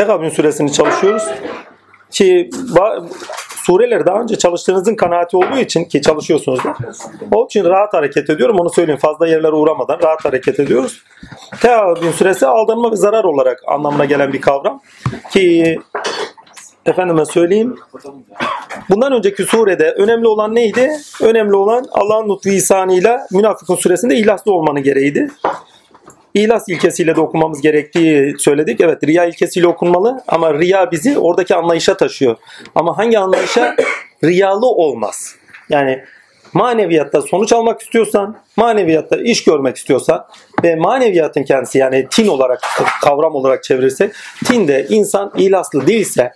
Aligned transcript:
Tegabün 0.00 0.28
suresini 0.28 0.72
çalışıyoruz. 0.72 1.22
Ki 2.10 2.50
sureleri 3.56 4.06
daha 4.06 4.20
önce 4.20 4.38
çalıştığınızın 4.38 4.94
kanaati 4.94 5.36
olduğu 5.36 5.58
için 5.58 5.84
ki 5.84 6.02
çalışıyorsunuz 6.02 6.64
da. 6.64 6.76
O 7.34 7.44
için 7.44 7.64
rahat 7.64 7.94
hareket 7.94 8.30
ediyorum. 8.30 8.56
Onu 8.60 8.70
söyleyeyim. 8.70 9.00
Fazla 9.00 9.26
yerlere 9.26 9.52
uğramadan 9.52 9.98
rahat 10.02 10.24
hareket 10.24 10.60
ediyoruz. 10.60 11.02
Teavvün 11.60 12.10
süresi 12.10 12.46
aldanma 12.46 12.92
ve 12.92 12.96
zarar 12.96 13.24
olarak 13.24 13.58
anlamına 13.66 14.04
gelen 14.04 14.32
bir 14.32 14.40
kavram. 14.40 14.80
Ki 15.30 15.78
efendime 16.86 17.24
söyleyeyim. 17.24 17.76
Bundan 18.90 19.12
önceki 19.12 19.44
surede 19.44 19.90
önemli 19.90 20.28
olan 20.28 20.54
neydi? 20.54 20.90
Önemli 21.22 21.56
olan 21.56 21.86
Allah'ın 21.92 22.28
lütfu 22.28 22.48
ihsanıyla 22.48 23.26
münafıkun 23.32 23.76
suresinde 23.76 24.16
ihlaslı 24.16 24.52
olmanın 24.52 24.82
gereğiydi. 24.82 25.30
İhlas 26.34 26.68
ilkesiyle 26.68 27.16
de 27.16 27.20
okumamız 27.20 27.60
gerektiği 27.60 28.34
söyledik. 28.38 28.80
Evet 28.80 29.04
riya 29.06 29.24
ilkesiyle 29.24 29.66
okunmalı 29.66 30.22
ama 30.28 30.54
riya 30.54 30.90
bizi 30.90 31.18
oradaki 31.18 31.54
anlayışa 31.54 31.96
taşıyor. 31.96 32.36
Ama 32.74 32.98
hangi 32.98 33.18
anlayışa? 33.18 33.76
Riyalı 34.24 34.66
olmaz. 34.66 35.34
Yani 35.68 36.04
maneviyatta 36.52 37.22
sonuç 37.22 37.52
almak 37.52 37.80
istiyorsan, 37.80 38.36
maneviyatta 38.56 39.16
iş 39.16 39.44
görmek 39.44 39.76
istiyorsan 39.76 40.26
ve 40.64 40.76
maneviyatın 40.76 41.42
kendisi 41.42 41.78
yani 41.78 42.06
tin 42.10 42.28
olarak 42.28 42.60
kavram 43.02 43.34
olarak 43.34 43.64
çevirirsek 43.64 44.12
tinde 44.44 44.86
insan 44.88 45.32
ihlaslı 45.36 45.86
değilse 45.86 46.32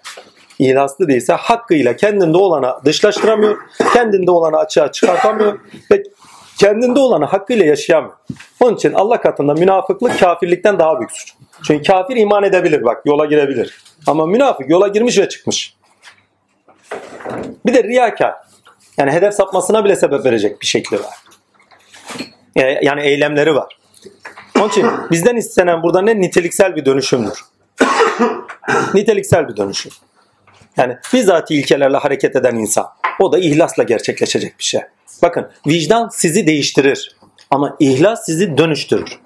ihlaslı 0.58 1.08
değilse 1.08 1.32
hakkıyla 1.32 1.96
kendinde 1.96 2.36
olanı 2.36 2.74
dışlaştıramıyor, 2.84 3.56
kendinde 3.95 4.30
olanı 4.30 4.56
açığa 4.56 4.92
çıkartamıyor 4.92 5.58
ve 5.90 6.02
kendinde 6.58 6.98
olanı 7.00 7.24
hakkıyla 7.24 7.65
yaşayamıyor. 7.65 8.15
Onun 8.60 8.76
için 8.76 8.92
Allah 8.92 9.20
katında 9.20 9.54
münafıklık 9.54 10.18
kafirlikten 10.18 10.79
daha 10.79 10.98
büyük 10.98 11.12
suç. 11.12 11.34
Çünkü 11.66 11.84
kafir 11.84 12.16
iman 12.16 12.45
edebilir 12.45 12.84
bak 12.84 13.06
yola 13.06 13.24
girebilir. 13.24 13.82
Ama 14.06 14.26
münafık 14.26 14.70
yola 14.70 14.88
girmiş 14.88 15.18
ve 15.18 15.29
çıkmış. 15.29 15.76
Bir 17.66 17.74
de 17.74 17.84
riyakar. 17.84 18.34
Yani 18.98 19.10
hedef 19.10 19.34
sapmasına 19.34 19.84
bile 19.84 19.96
sebep 19.96 20.24
verecek 20.24 20.60
bir 20.60 20.66
şekli 20.66 20.98
var. 20.98 21.14
Yani 22.82 23.01
eylemleri 23.01 23.54
var. 23.54 23.79
Onun 24.59 24.68
için 24.68 24.86
bizden 25.10 25.36
istenen 25.36 25.82
burada 25.82 26.02
ne? 26.02 26.20
Niteliksel 26.20 26.76
bir 26.76 26.84
dönüşümdür. 26.84 27.45
Niteliksel 28.95 29.48
bir 29.48 29.57
dönüşüm. 29.57 29.92
Yani 30.76 30.96
bizzati 31.12 31.54
ilkelerle 31.54 31.96
hareket 31.96 32.36
eden 32.36 32.54
insan. 32.54 32.86
O 33.20 33.32
da 33.32 33.38
ihlasla 33.38 33.82
gerçekleşecek 33.82 34.59
bir 34.59 34.64
şey. 34.64 34.80
Bakın 35.23 35.51
vicdan 35.66 36.09
sizi 36.09 36.46
değiştirir. 36.46 37.16
Ama 37.51 37.76
ihlas 37.80 38.26
sizi 38.26 38.59
dönüştürür. 38.59 39.18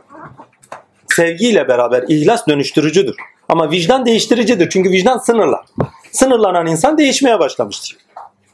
Sevgiyle 1.09 1.69
beraber 1.69 2.05
ihlas 2.09 2.49
dönüştürücüdür. 2.49 3.17
Ama 3.49 3.71
vicdan 3.71 4.07
değiştiricidir. 4.07 4.71
Çünkü 4.71 4.91
vicdan 4.91 5.19
sınırlar. 5.19 5.67
Sınırlanan 6.13 6.67
insan 6.67 6.99
değişmeye 6.99 7.39
başlamıştır. 7.39 7.97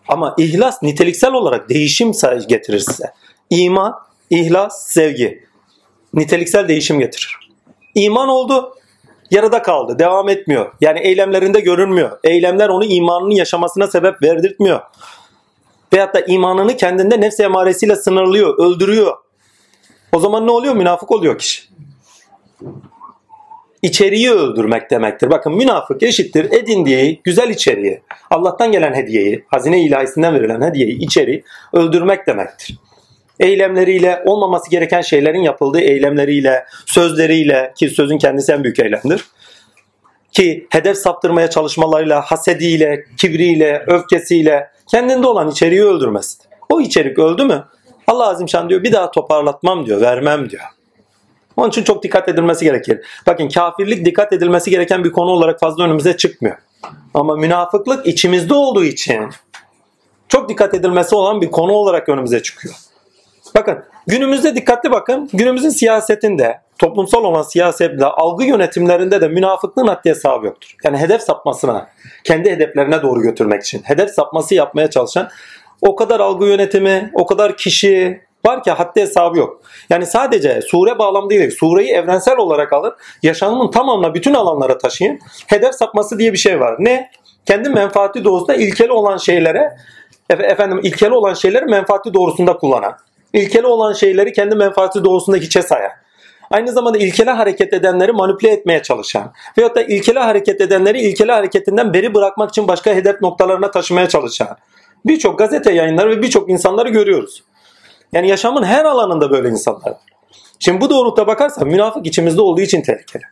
Ama 0.08 0.34
ihlas 0.38 0.82
niteliksel 0.82 1.32
olarak 1.32 1.68
değişim 1.68 2.12
getirir 2.48 2.78
size. 2.78 3.12
İman, 3.50 3.94
ihlas, 4.30 4.86
sevgi. 4.86 5.44
Niteliksel 6.14 6.68
değişim 6.68 6.98
getirir. 6.98 7.38
İman 7.94 8.28
oldu, 8.28 8.74
yarıda 9.30 9.62
kaldı, 9.62 9.98
devam 9.98 10.28
etmiyor. 10.28 10.72
Yani 10.80 11.00
eylemlerinde 11.00 11.60
görünmüyor. 11.60 12.18
Eylemler 12.24 12.68
onu 12.68 12.84
imanını 12.84 13.34
yaşamasına 13.34 13.86
sebep 13.86 14.22
verdirtmiyor. 14.22 14.80
Veyahut 15.92 16.14
da 16.14 16.20
imanını 16.20 16.76
kendinde 16.76 17.20
nefs 17.20 17.40
emaresiyle 17.40 17.96
sınırlıyor, 17.96 18.58
öldürüyor. 18.58 19.16
O 20.12 20.18
zaman 20.18 20.46
ne 20.46 20.50
oluyor? 20.50 20.74
Münafık 20.74 21.10
oluyor 21.10 21.38
kişi. 21.38 21.62
İçeriği 23.82 24.30
öldürmek 24.30 24.90
demektir. 24.90 25.30
Bakın 25.30 25.54
münafık 25.54 26.02
eşittir 26.02 26.52
edindiği 26.52 27.20
güzel 27.24 27.48
içeriği, 27.50 28.02
Allah'tan 28.30 28.72
gelen 28.72 28.94
hediyeyi, 28.94 29.44
hazine 29.48 29.84
ilahisinden 29.84 30.34
verilen 30.34 30.60
hediyeyi, 30.60 30.98
içeriği 30.98 31.44
öldürmek 31.72 32.26
demektir. 32.26 32.78
Eylemleriyle, 33.40 34.22
olmaması 34.24 34.70
gereken 34.70 35.00
şeylerin 35.00 35.42
yapıldığı 35.42 35.80
eylemleriyle, 35.80 36.64
sözleriyle 36.86 37.72
ki 37.76 37.88
sözün 37.88 38.18
kendisi 38.18 38.52
en 38.52 38.64
büyük 38.64 38.78
eylemdir. 38.78 39.24
Ki 40.32 40.66
hedef 40.70 40.96
saptırmaya 40.96 41.50
çalışmalarıyla, 41.50 42.20
hasediyle, 42.20 43.04
kibriyle, 43.16 43.84
öfkesiyle 43.86 44.73
kendinde 44.86 45.26
olan 45.26 45.50
içeriği 45.50 45.84
öldürmez. 45.84 46.38
O 46.68 46.80
içerik 46.80 47.18
öldü 47.18 47.44
mü? 47.44 47.64
Allah 48.06 48.28
Azimşan 48.28 48.68
diyor 48.68 48.82
bir 48.82 48.92
daha 48.92 49.10
toparlatmam 49.10 49.86
diyor, 49.86 50.00
vermem 50.00 50.50
diyor. 50.50 50.62
Onun 51.56 51.68
için 51.68 51.84
çok 51.84 52.02
dikkat 52.02 52.28
edilmesi 52.28 52.64
gerekir. 52.64 53.00
Bakın 53.26 53.48
kafirlik 53.48 54.04
dikkat 54.04 54.32
edilmesi 54.32 54.70
gereken 54.70 55.04
bir 55.04 55.12
konu 55.12 55.30
olarak 55.30 55.60
fazla 55.60 55.84
önümüze 55.84 56.16
çıkmıyor. 56.16 56.56
Ama 57.14 57.36
münafıklık 57.36 58.06
içimizde 58.06 58.54
olduğu 58.54 58.84
için 58.84 59.30
çok 60.28 60.48
dikkat 60.48 60.74
edilmesi 60.74 61.14
olan 61.14 61.40
bir 61.40 61.50
konu 61.50 61.72
olarak 61.72 62.08
önümüze 62.08 62.42
çıkıyor. 62.42 62.74
Bakın 63.54 63.84
günümüzde 64.06 64.56
dikkatli 64.56 64.90
bakın. 64.90 65.30
Günümüzün 65.32 65.68
siyasetinde, 65.68 66.60
toplumsal 66.84 67.24
olan 67.24 67.42
siyasette, 67.42 68.06
algı 68.06 68.44
yönetimlerinde 68.44 69.20
de 69.20 69.28
münafıklığın 69.28 69.86
haddi 69.86 70.10
hesabı 70.10 70.46
yoktur. 70.46 70.76
Yani 70.84 70.98
hedef 70.98 71.22
sapmasına, 71.22 71.88
kendi 72.24 72.50
hedeflerine 72.50 73.02
doğru 73.02 73.22
götürmek 73.22 73.62
için 73.62 73.82
hedef 73.84 74.10
sapması 74.10 74.54
yapmaya 74.54 74.90
çalışan 74.90 75.28
o 75.82 75.96
kadar 75.96 76.20
algı 76.20 76.46
yönetimi, 76.46 77.10
o 77.14 77.26
kadar 77.26 77.56
kişi 77.56 78.20
var 78.46 78.62
ki 78.62 78.70
haddi 78.70 79.00
hesabı 79.00 79.38
yok. 79.38 79.60
Yani 79.90 80.06
sadece 80.06 80.60
sure 80.62 80.98
bağlam 80.98 81.30
değil, 81.30 81.50
sureyi 81.50 81.90
evrensel 81.90 82.36
olarak 82.36 82.72
alın, 82.72 82.92
yaşamın 83.22 83.70
tamamına 83.70 84.14
bütün 84.14 84.34
alanlara 84.34 84.78
taşıyın. 84.78 85.18
Hedef 85.46 85.74
sapması 85.74 86.18
diye 86.18 86.32
bir 86.32 86.38
şey 86.38 86.60
var. 86.60 86.76
Ne? 86.78 87.10
Kendi 87.46 87.68
menfaati 87.68 88.24
doğrusunda 88.24 88.54
ilkeli 88.54 88.92
olan 88.92 89.16
şeylere 89.16 89.76
efendim 90.30 90.80
ilkeli 90.82 91.14
olan 91.14 91.34
şeyleri 91.34 91.64
menfaati 91.64 92.14
doğrusunda 92.14 92.56
kullanan, 92.56 92.96
ilkeli 93.32 93.66
olan 93.66 93.92
şeyleri 93.92 94.32
kendi 94.32 94.54
menfaati 94.54 95.04
doğrusunda 95.04 95.36
hiçe 95.36 95.62
sayan, 95.62 95.90
aynı 96.54 96.72
zamanda 96.72 96.98
ilkeli 96.98 97.30
hareket 97.30 97.72
edenleri 97.72 98.12
manipüle 98.12 98.50
etmeye 98.50 98.82
çalışan 98.82 99.32
veyahut 99.58 99.76
da 99.76 99.82
ilkeli 99.82 100.18
hareket 100.18 100.60
edenleri 100.60 101.00
ilkeli 101.00 101.32
hareketinden 101.32 101.94
beri 101.94 102.14
bırakmak 102.14 102.50
için 102.50 102.68
başka 102.68 102.94
hedef 102.94 103.22
noktalarına 103.22 103.70
taşımaya 103.70 104.08
çalışan 104.08 104.56
birçok 105.06 105.38
gazete 105.38 105.72
yayınları 105.72 106.10
ve 106.10 106.22
birçok 106.22 106.50
insanları 106.50 106.88
görüyoruz. 106.88 107.44
Yani 108.12 108.28
yaşamın 108.28 108.62
her 108.62 108.84
alanında 108.84 109.30
böyle 109.30 109.48
insanlar 109.48 109.90
var. 109.90 110.00
Şimdi 110.58 110.80
bu 110.80 110.90
doğrultuda 110.90 111.26
bakarsan 111.26 111.68
münafık 111.68 112.06
içimizde 112.06 112.40
olduğu 112.40 112.60
için 112.60 112.82
tehlikeli. 112.82 113.22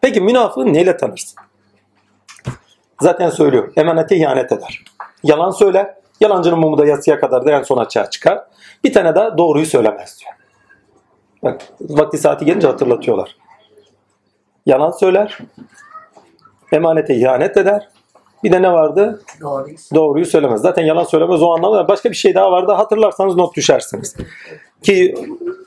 Peki 0.00 0.20
münafığı 0.20 0.72
neyle 0.72 0.96
tanırsın? 0.96 1.38
Zaten 3.00 3.30
söylüyor. 3.30 3.72
Emanete 3.76 4.16
ihanet 4.16 4.52
eder. 4.52 4.84
Yalan 5.22 5.50
söyler. 5.50 5.94
Yalancının 6.20 6.58
mumu 6.58 6.78
da 6.78 6.86
yatsıya 6.86 7.20
kadar 7.20 7.46
da 7.46 7.52
en 7.52 7.62
son 7.62 7.78
açığa 7.78 8.10
çıkar. 8.10 8.44
Bir 8.84 8.92
tane 8.92 9.14
daha 9.14 9.38
doğruyu 9.38 9.66
söylemez 9.66 10.18
diyor. 10.20 10.37
Bak 11.42 11.62
vakti 11.80 12.18
saati 12.18 12.44
gelince 12.44 12.66
hatırlatıyorlar. 12.66 13.36
Yalan 14.66 14.90
söyler. 14.90 15.38
Emanete 16.72 17.14
ihanet 17.14 17.56
eder. 17.56 17.88
Bir 18.44 18.52
de 18.52 18.62
ne 18.62 18.72
vardı? 18.72 19.22
Doğruyu 19.40 19.76
Doğruyu 19.94 20.26
söylemez. 20.26 20.60
Zaten 20.60 20.84
yalan 20.84 21.04
söylemez 21.04 21.42
o 21.42 21.50
anlamda. 21.50 21.88
Başka 21.88 22.10
bir 22.10 22.14
şey 22.14 22.34
daha 22.34 22.50
vardı. 22.52 22.72
Hatırlarsanız 22.72 23.36
not 23.36 23.56
düşersiniz. 23.56 24.16
Ki 24.82 25.14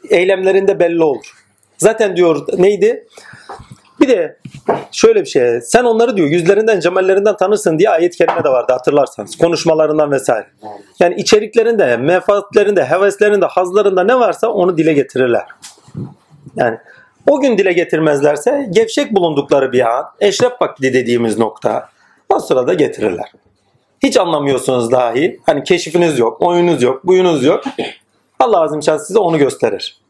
eylemlerinde 0.09 0.79
belli 0.79 1.03
olur. 1.03 1.45
Zaten 1.77 2.15
diyor 2.15 2.47
neydi? 2.57 3.07
Bir 3.99 4.07
de 4.09 4.37
şöyle 4.91 5.21
bir 5.21 5.25
şey. 5.25 5.61
Sen 5.61 5.83
onları 5.83 6.17
diyor 6.17 6.27
yüzlerinden, 6.27 6.79
cemallerinden 6.79 7.37
tanırsın 7.37 7.79
diye 7.79 7.89
ayet-i 7.89 8.17
kerime 8.17 8.43
de 8.43 8.49
vardı 8.49 8.73
hatırlarsanız. 8.73 9.37
Konuşmalarından 9.37 10.11
vesaire. 10.11 10.47
Yani 10.99 11.15
içeriklerinde, 11.15 11.97
menfaatlerinde, 11.97 12.85
heveslerinde, 12.85 13.45
hazlarında 13.45 14.03
ne 14.03 14.15
varsa 14.15 14.47
onu 14.47 14.77
dile 14.77 14.93
getirirler. 14.93 15.45
Yani 16.55 16.77
o 17.29 17.41
gün 17.41 17.57
dile 17.57 17.73
getirmezlerse 17.73 18.67
gevşek 18.69 19.15
bulundukları 19.15 19.71
bir 19.71 19.97
an, 19.97 20.05
eşref 20.19 20.51
vakti 20.61 20.93
dediğimiz 20.93 21.37
nokta 21.37 21.89
o 22.29 22.39
sırada 22.39 22.73
getirirler. 22.73 23.31
Hiç 24.03 24.17
anlamıyorsunuz 24.17 24.91
dahi. 24.91 25.39
Hani 25.45 25.63
keşifiniz 25.63 26.19
yok, 26.19 26.41
oyunuz 26.41 26.83
yok, 26.83 27.07
buyunuz 27.07 27.43
yok. 27.43 27.63
Allah 28.39 28.61
azim 28.61 28.81
size 28.81 29.19
onu 29.19 29.37
gösterir. 29.37 30.01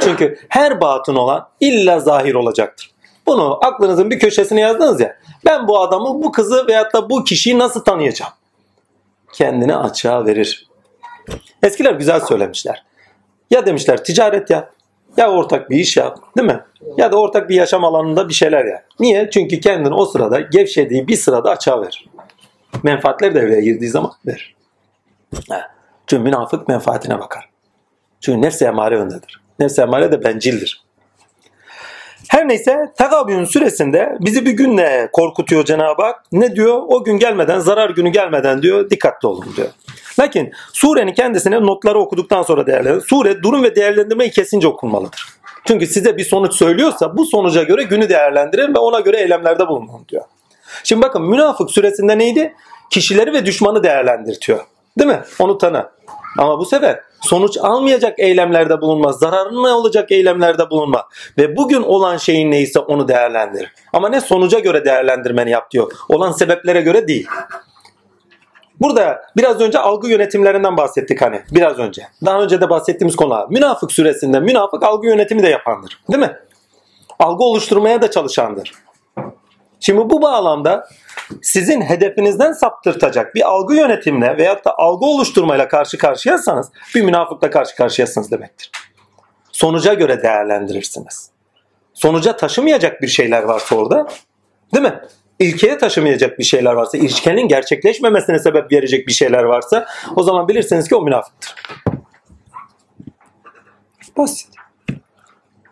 Çünkü 0.00 0.38
her 0.48 0.80
batın 0.80 1.14
olan 1.14 1.48
illa 1.60 2.00
zahir 2.00 2.34
olacaktır. 2.34 2.90
Bunu 3.28 3.58
aklınızın 3.66 4.10
bir 4.10 4.18
köşesine 4.18 4.60
yazdınız 4.60 5.00
ya. 5.00 5.16
Ben 5.44 5.68
bu 5.68 5.80
adamı, 5.80 6.22
bu 6.22 6.32
kızı 6.32 6.66
veyahut 6.68 6.94
da 6.94 7.10
bu 7.10 7.24
kişiyi 7.24 7.58
nasıl 7.58 7.84
tanıyacağım? 7.84 8.32
Kendini 9.32 9.76
açığa 9.76 10.26
verir. 10.26 10.68
Eskiler 11.62 11.92
güzel 11.92 12.20
söylemişler. 12.20 12.84
Ya 13.50 13.66
demişler 13.66 14.04
ticaret 14.04 14.50
yap. 14.50 14.72
Ya 15.16 15.30
ortak 15.30 15.70
bir 15.70 15.76
iş 15.76 15.96
yap. 15.96 16.18
Değil 16.36 16.48
mi? 16.48 16.60
Ya 16.96 17.12
da 17.12 17.16
ortak 17.16 17.48
bir 17.48 17.54
yaşam 17.54 17.84
alanında 17.84 18.28
bir 18.28 18.34
şeyler 18.34 18.64
yap. 18.64 18.84
Niye? 19.00 19.30
Çünkü 19.30 19.60
kendini 19.60 19.94
o 19.94 20.06
sırada 20.06 20.40
gevşediği 20.40 21.08
bir 21.08 21.16
sırada 21.16 21.50
açığa 21.50 21.82
verir. 21.82 22.08
Menfaatler 22.82 23.34
devreye 23.34 23.60
girdiği 23.60 23.88
zaman 23.88 24.12
verir. 24.26 24.56
Çünkü 26.06 26.22
münafık 26.22 26.68
menfaatine 26.68 27.20
bakar. 27.20 27.48
Çünkü 28.20 28.42
nefs 28.42 28.62
emare 28.62 28.98
öndedir. 28.98 29.40
Nefs 29.58 29.78
emare 29.78 30.12
de 30.12 30.24
bencildir. 30.24 30.87
Her 32.28 32.48
neyse 32.48 32.92
Tegabün 32.98 33.44
süresinde 33.44 34.16
bizi 34.20 34.46
bir 34.46 34.50
günle 34.50 35.08
korkutuyor 35.12 35.64
Cenab-ı 35.64 36.02
Hak. 36.02 36.24
Ne 36.32 36.56
diyor? 36.56 36.82
O 36.88 37.04
gün 37.04 37.18
gelmeden, 37.18 37.58
zarar 37.58 37.90
günü 37.90 38.08
gelmeden 38.08 38.62
diyor 38.62 38.90
dikkatli 38.90 39.28
olun 39.28 39.46
diyor. 39.56 39.68
Lakin 40.20 40.52
surenin 40.72 41.12
kendisine 41.12 41.62
notları 41.62 41.98
okuduktan 41.98 42.42
sonra 42.42 42.66
değerlendirin. 42.66 43.04
Sure 43.08 43.42
durum 43.42 43.62
ve 43.62 43.76
değerlendirmeyi 43.76 44.30
kesince 44.30 44.68
okunmalıdır. 44.68 45.24
Çünkü 45.64 45.86
size 45.86 46.16
bir 46.16 46.24
sonuç 46.24 46.54
söylüyorsa 46.54 47.16
bu 47.16 47.24
sonuca 47.24 47.62
göre 47.62 47.82
günü 47.82 48.08
değerlendirin 48.08 48.74
ve 48.74 48.78
ona 48.78 49.00
göre 49.00 49.20
eylemlerde 49.20 49.68
bulunun 49.68 50.04
diyor. 50.08 50.24
Şimdi 50.84 51.02
bakın 51.02 51.22
münafık 51.22 51.70
süresinde 51.70 52.18
neydi? 52.18 52.54
Kişileri 52.90 53.32
ve 53.32 53.46
düşmanı 53.46 53.82
değerlendirtiyor. 53.82 54.60
Değil 54.98 55.10
mi? 55.10 55.20
Onu 55.38 55.58
tanı. 55.58 55.88
Ama 56.38 56.58
bu 56.58 56.66
sefer 56.66 57.00
sonuç 57.20 57.56
almayacak 57.58 58.18
eylemlerde 58.18 58.80
bulunma, 58.80 59.12
zararına 59.12 59.78
olacak 59.78 60.12
eylemlerde 60.12 60.70
bulunma 60.70 61.08
ve 61.38 61.56
bugün 61.56 61.82
olan 61.82 62.16
şeyin 62.16 62.50
neyse 62.50 62.78
onu 62.78 63.08
değerlendir. 63.08 63.72
Ama 63.92 64.08
ne 64.08 64.20
sonuca 64.20 64.58
göre 64.58 64.84
değerlendirmeni 64.84 65.50
yap 65.50 65.70
diyor. 65.70 65.92
Olan 66.08 66.32
sebeplere 66.32 66.80
göre 66.80 67.08
değil. 67.08 67.28
Burada 68.80 69.22
biraz 69.36 69.60
önce 69.60 69.78
algı 69.78 70.08
yönetimlerinden 70.08 70.76
bahsettik 70.76 71.22
hani 71.22 71.42
biraz 71.50 71.78
önce. 71.78 72.02
Daha 72.24 72.42
önce 72.42 72.60
de 72.60 72.70
bahsettiğimiz 72.70 73.16
konular. 73.16 73.46
Münafık 73.50 73.92
süresinde 73.92 74.40
münafık 74.40 74.82
algı 74.82 75.06
yönetimi 75.06 75.42
de 75.42 75.48
yapandır. 75.48 76.00
Değil 76.10 76.20
mi? 76.20 76.36
Algı 77.18 77.44
oluşturmaya 77.44 78.02
da 78.02 78.10
çalışandır. 78.10 78.72
Şimdi 79.80 80.10
bu 80.10 80.22
bağlamda 80.22 80.88
sizin 81.42 81.80
hedefinizden 81.80 82.52
saptırtacak 82.52 83.34
bir 83.34 83.48
algı 83.48 83.74
yönetimine 83.74 84.36
veyahut 84.36 84.64
da 84.64 84.78
algı 84.78 85.04
oluşturmayla 85.04 85.68
karşı 85.68 85.98
karşıyasanız 85.98 86.68
bir 86.94 87.02
münafıkla 87.02 87.50
karşı 87.50 87.76
karşıyasınız 87.76 88.30
demektir. 88.30 88.70
Sonuca 89.52 89.94
göre 89.94 90.22
değerlendirirsiniz. 90.22 91.30
Sonuca 91.94 92.36
taşımayacak 92.36 93.02
bir 93.02 93.08
şeyler 93.08 93.42
varsa 93.42 93.76
orada 93.76 94.08
değil 94.74 94.84
mi? 94.84 95.00
İlkeye 95.38 95.78
taşımayacak 95.78 96.38
bir 96.38 96.44
şeyler 96.44 96.72
varsa, 96.72 96.98
ilişkinin 96.98 97.48
gerçekleşmemesine 97.48 98.38
sebep 98.38 98.72
verecek 98.72 99.06
bir 99.06 99.12
şeyler 99.12 99.42
varsa 99.42 99.86
o 100.16 100.22
zaman 100.22 100.48
bilirsiniz 100.48 100.88
ki 100.88 100.96
o 100.96 101.02
münafıktır. 101.02 101.54
Basit. 104.16 104.57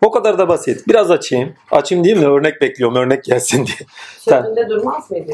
O 0.01 0.11
kadar 0.11 0.37
da 0.37 0.47
basit. 0.47 0.87
Biraz 0.87 1.11
açayım. 1.11 1.53
Açayım 1.71 2.03
değil 2.05 2.17
mi? 2.17 2.25
Örnek 2.25 2.61
bekliyorum. 2.61 2.95
Örnek 2.95 3.23
gelsin 3.23 3.65
diye. 3.65 3.77
Sözünde 4.19 4.69
durmaz 4.69 5.11
mıydı? 5.11 5.31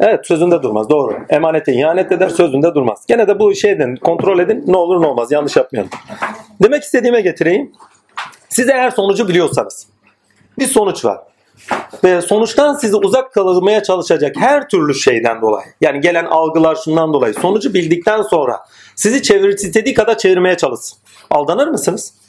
Evet 0.00 0.26
sözünde 0.26 0.62
durmaz. 0.62 0.90
Doğru. 0.90 1.18
Emanete 1.28 1.72
ihanet 1.72 2.12
eder 2.12 2.28
sözünde 2.28 2.74
durmaz. 2.74 3.04
Gene 3.08 3.28
de 3.28 3.38
bu 3.38 3.54
şeyden 3.54 3.96
kontrol 3.96 4.38
edin. 4.38 4.64
Ne 4.66 4.76
olur 4.76 5.02
ne 5.02 5.06
olmaz. 5.06 5.32
Yanlış 5.32 5.56
yapmayalım. 5.56 5.90
Demek 6.62 6.82
istediğime 6.82 7.20
getireyim. 7.20 7.72
Siz 8.48 8.68
eğer 8.68 8.90
sonucu 8.90 9.28
biliyorsanız. 9.28 9.86
Bir 10.58 10.66
sonuç 10.66 11.04
var. 11.04 11.18
Ve 12.04 12.22
sonuçtan 12.22 12.74
sizi 12.74 12.96
uzak 12.96 13.32
kalmaya 13.32 13.82
çalışacak 13.82 14.36
her 14.38 14.68
türlü 14.68 14.94
şeyden 14.94 15.40
dolayı. 15.42 15.66
Yani 15.80 16.00
gelen 16.00 16.24
algılar 16.24 16.78
şundan 16.84 17.12
dolayı. 17.12 17.34
Sonucu 17.34 17.74
bildikten 17.74 18.22
sonra 18.22 18.60
sizi 18.96 19.22
çevir, 19.22 19.48
istediği 19.48 19.94
kadar 19.94 20.18
çevirmeye 20.18 20.56
çalışsın. 20.56 20.98
Aldanır 21.30 21.68
mısınız? 21.68 22.19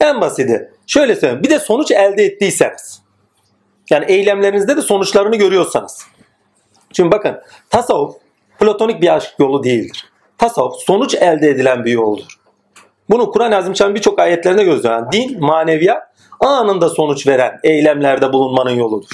En 0.00 0.20
basiti. 0.20 0.70
Şöyle 0.86 1.14
söyleyeyim. 1.14 1.42
Bir 1.42 1.50
de 1.50 1.58
sonuç 1.58 1.90
elde 1.90 2.24
ettiyseniz. 2.24 3.02
Yani 3.90 4.04
eylemlerinizde 4.08 4.76
de 4.76 4.82
sonuçlarını 4.82 5.36
görüyorsanız. 5.36 6.06
Şimdi 6.92 7.12
bakın 7.12 7.40
tasavvuf 7.70 8.16
platonik 8.60 9.02
bir 9.02 9.16
aşk 9.16 9.34
yolu 9.38 9.64
değildir. 9.64 10.10
Tasavvuf 10.38 10.76
sonuç 10.76 11.14
elde 11.14 11.48
edilen 11.48 11.84
bir 11.84 11.92
yoldur. 11.92 12.40
Bunu 13.10 13.30
Kur'an-ı 13.30 13.56
Azimşan 13.56 13.94
birçok 13.94 14.18
ayetlerinde 14.18 14.64
gözlenen 14.64 15.12
din, 15.12 15.40
maneviyat 15.40 16.02
anında 16.40 16.88
sonuç 16.88 17.26
veren 17.26 17.60
eylemlerde 17.64 18.32
bulunmanın 18.32 18.74
yoludur. 18.74 19.08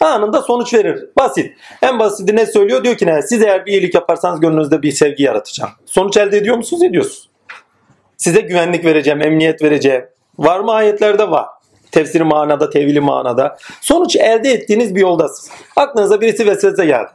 Anında 0.00 0.42
sonuç 0.42 0.74
verir. 0.74 1.04
Basit. 1.18 1.56
En 1.82 1.98
basiti 1.98 2.36
ne 2.36 2.46
söylüyor? 2.46 2.84
Diyor 2.84 2.96
ki 2.96 3.06
ne? 3.06 3.22
Siz 3.22 3.42
eğer 3.42 3.66
bir 3.66 3.72
iyilik 3.72 3.94
yaparsanız 3.94 4.40
gönlünüzde 4.40 4.82
bir 4.82 4.92
sevgi 4.92 5.22
yaratacağım. 5.22 5.70
Sonuç 5.86 6.16
elde 6.16 6.36
ediyor 6.36 6.56
musunuz? 6.56 6.82
Ediyorsunuz. 6.82 7.28
Size 8.16 8.40
güvenlik 8.40 8.84
vereceğim, 8.84 9.22
emniyet 9.22 9.62
vereceğim. 9.62 10.04
Var 10.38 10.60
mı 10.60 10.72
ayetlerde? 10.72 11.30
Var. 11.30 11.46
Tefsiri 11.90 12.24
manada, 12.24 12.70
tevili 12.70 13.00
manada. 13.00 13.56
Sonuç 13.80 14.16
elde 14.16 14.50
ettiğiniz 14.50 14.94
bir 14.94 15.00
yoldasınız. 15.00 15.50
Aklınıza 15.76 16.20
birisi 16.20 16.46
vesvese 16.46 16.86
geldi. 16.86 17.08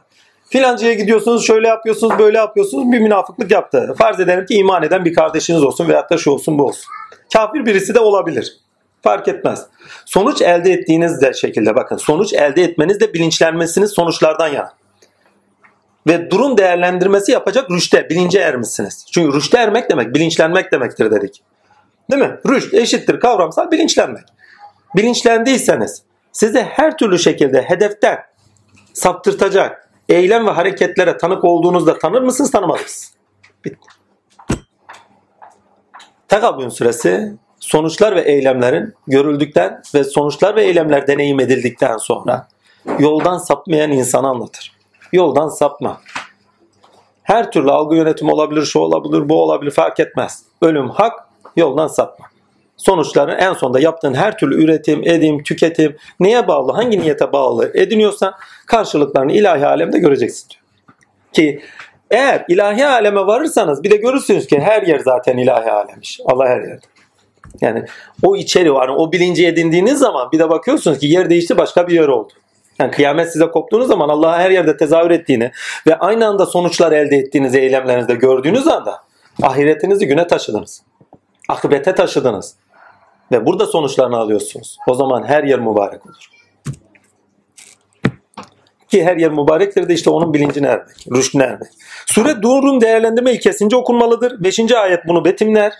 Filancaya 0.48 0.94
gidiyorsunuz, 0.94 1.46
şöyle 1.46 1.68
yapıyorsunuz, 1.68 2.18
böyle 2.18 2.38
yapıyorsunuz. 2.38 2.92
Bir 2.92 2.98
münafıklık 2.98 3.50
yaptı. 3.50 3.94
Farz 3.98 4.20
edelim 4.20 4.46
ki 4.46 4.54
iman 4.54 4.82
eden 4.82 5.04
bir 5.04 5.14
kardeşiniz 5.14 5.62
olsun 5.62 5.88
veyahut 5.88 6.10
da 6.10 6.18
şu 6.18 6.30
olsun 6.30 6.58
bu 6.58 6.64
olsun. 6.64 6.84
Kafir 7.32 7.66
birisi 7.66 7.94
de 7.94 8.00
olabilir. 8.00 8.56
Fark 9.02 9.28
etmez. 9.28 9.66
Sonuç 10.06 10.42
elde 10.42 10.72
ettiğiniz 10.72 11.20
de 11.20 11.32
şekilde 11.32 11.74
bakın. 11.74 11.96
Sonuç 11.96 12.32
elde 12.32 12.62
etmeniz 12.62 13.00
de 13.00 13.14
bilinçlenmesiniz 13.14 13.90
sonuçlardan 13.90 14.48
yana. 14.48 14.72
Ve 16.06 16.30
durum 16.30 16.58
değerlendirmesi 16.58 17.32
yapacak 17.32 17.70
rüşte, 17.70 18.10
bilince 18.10 18.38
ermişsiniz. 18.38 19.06
Çünkü 19.12 19.36
rüşte 19.36 19.58
ermek 19.58 19.90
demek 19.90 20.14
bilinçlenmek 20.14 20.72
demektir 20.72 21.10
dedik. 21.10 21.42
Değil 22.10 22.22
mi? 22.22 22.38
Rüşt 22.48 22.74
eşittir 22.74 23.20
kavramsal 23.20 23.70
bilinçlenmek. 23.70 24.24
Bilinçlendiyseniz 24.96 26.02
size 26.32 26.62
her 26.62 26.98
türlü 26.98 27.18
şekilde 27.18 27.62
hedeften 27.62 28.18
saptırtacak 28.92 29.88
eylem 30.08 30.46
ve 30.46 30.50
hareketlere 30.50 31.16
tanık 31.16 31.44
olduğunuzda 31.44 31.98
tanır 31.98 32.22
mısınız 32.22 32.50
tanımaz 32.50 32.80
mısınız? 32.80 33.14
Bitti. 33.64 33.88
Tekabün 36.28 36.68
süresi 36.68 37.32
sonuçlar 37.60 38.16
ve 38.16 38.20
eylemlerin 38.20 38.94
görüldükten 39.06 39.82
ve 39.94 40.04
sonuçlar 40.04 40.56
ve 40.56 40.64
eylemler 40.64 41.06
deneyim 41.06 41.40
edildikten 41.40 41.96
sonra 41.96 42.48
yoldan 42.98 43.38
sapmayan 43.38 43.90
insanı 43.92 44.28
anlatır. 44.28 44.71
Yoldan 45.12 45.48
sapma. 45.48 46.00
Her 47.22 47.50
türlü 47.50 47.70
algı 47.70 47.96
yönetimi 47.96 48.30
olabilir, 48.30 48.62
şu 48.62 48.78
olabilir, 48.78 49.28
bu 49.28 49.42
olabilir 49.42 49.70
fark 49.70 50.00
etmez. 50.00 50.42
Ölüm 50.62 50.90
hak, 50.90 51.12
yoldan 51.56 51.86
sapma. 51.86 52.26
Sonuçların 52.76 53.38
en 53.38 53.52
sonunda 53.52 53.80
yaptığın 53.80 54.14
her 54.14 54.38
türlü 54.38 54.64
üretim, 54.64 55.02
edim, 55.04 55.42
tüketim 55.42 55.96
neye 56.20 56.48
bağlı, 56.48 56.72
hangi 56.72 57.00
niyete 57.00 57.32
bağlı 57.32 57.70
ediniyorsan 57.74 58.34
karşılıklarını 58.66 59.32
ilahi 59.32 59.66
alemde 59.66 59.98
göreceksin 59.98 60.48
diyor. 60.50 60.62
Ki 61.32 61.62
eğer 62.10 62.44
ilahi 62.48 62.86
aleme 62.86 63.26
varırsanız 63.26 63.82
bir 63.82 63.90
de 63.90 63.96
görürsünüz 63.96 64.46
ki 64.46 64.60
her 64.60 64.82
yer 64.82 64.98
zaten 64.98 65.36
ilahi 65.36 65.70
alemiş. 65.70 66.20
Allah 66.26 66.48
her 66.48 66.60
yerde. 66.60 66.86
Yani 67.60 67.84
o 68.22 68.36
içeri 68.36 68.74
var. 68.74 68.88
o 68.88 69.12
bilinci 69.12 69.46
edindiğiniz 69.46 69.98
zaman 69.98 70.32
bir 70.32 70.38
de 70.38 70.50
bakıyorsunuz 70.50 70.98
ki 70.98 71.06
yer 71.06 71.30
değişti 71.30 71.58
başka 71.58 71.88
bir 71.88 71.94
yer 71.94 72.08
oldu. 72.08 72.32
Yani 72.82 72.90
kıyamet 72.90 73.32
size 73.32 73.46
koptuğunuz 73.46 73.88
zaman 73.88 74.08
Allah'a 74.08 74.38
her 74.38 74.50
yerde 74.50 74.76
tezahür 74.76 75.10
ettiğini 75.10 75.50
ve 75.86 75.98
aynı 75.98 76.26
anda 76.26 76.46
sonuçlar 76.46 76.92
elde 76.92 77.16
ettiğiniz 77.16 77.54
eylemlerinizde 77.54 78.14
gördüğünüz 78.14 78.68
anda 78.68 79.02
ahiretinizi 79.42 80.06
güne 80.06 80.26
taşıdınız. 80.26 80.82
Akıbete 81.48 81.94
taşıdınız. 81.94 82.56
Ve 83.32 83.46
burada 83.46 83.66
sonuçlarını 83.66 84.16
alıyorsunuz. 84.16 84.76
O 84.88 84.94
zaman 84.94 85.24
her 85.24 85.44
yer 85.44 85.60
mübarek 85.60 86.06
olur. 86.06 86.30
Ki 88.88 89.04
her 89.04 89.16
yer 89.16 89.30
mübarektir 89.30 89.88
de 89.88 89.94
işte 89.94 90.10
onun 90.10 90.34
bilincine 90.34 90.66
ermek, 90.66 91.06
rüştüne 91.16 91.42
ermek. 91.42 91.72
Sure 92.06 92.42
durum 92.42 92.80
değerlendirme 92.80 93.32
ilkesince 93.32 93.76
okunmalıdır. 93.76 94.44
Beşinci 94.44 94.78
ayet 94.78 95.00
bunu 95.08 95.24
betimler. 95.24 95.72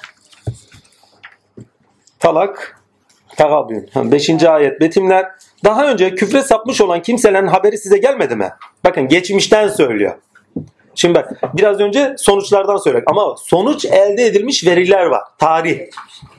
Talak, 2.20 2.81
Tagabün. 3.42 3.90
Beşinci 3.96 4.48
ayet 4.48 4.80
betimler. 4.80 5.26
Daha 5.64 5.90
önce 5.90 6.14
küfre 6.14 6.42
sapmış 6.42 6.80
olan 6.80 7.02
kimselerin 7.02 7.46
haberi 7.46 7.78
size 7.78 7.98
gelmedi 7.98 8.36
mi? 8.36 8.52
Bakın 8.84 9.08
geçmişten 9.08 9.68
söylüyor. 9.68 10.14
Şimdi 10.94 11.14
bak 11.14 11.42
biraz 11.54 11.80
önce 11.80 12.14
sonuçlardan 12.18 12.76
söylüyor 12.76 13.04
ama 13.06 13.36
sonuç 13.38 13.84
elde 13.84 14.26
edilmiş 14.26 14.66
veriler 14.66 15.06
var. 15.06 15.20
Tarih. 15.38 15.80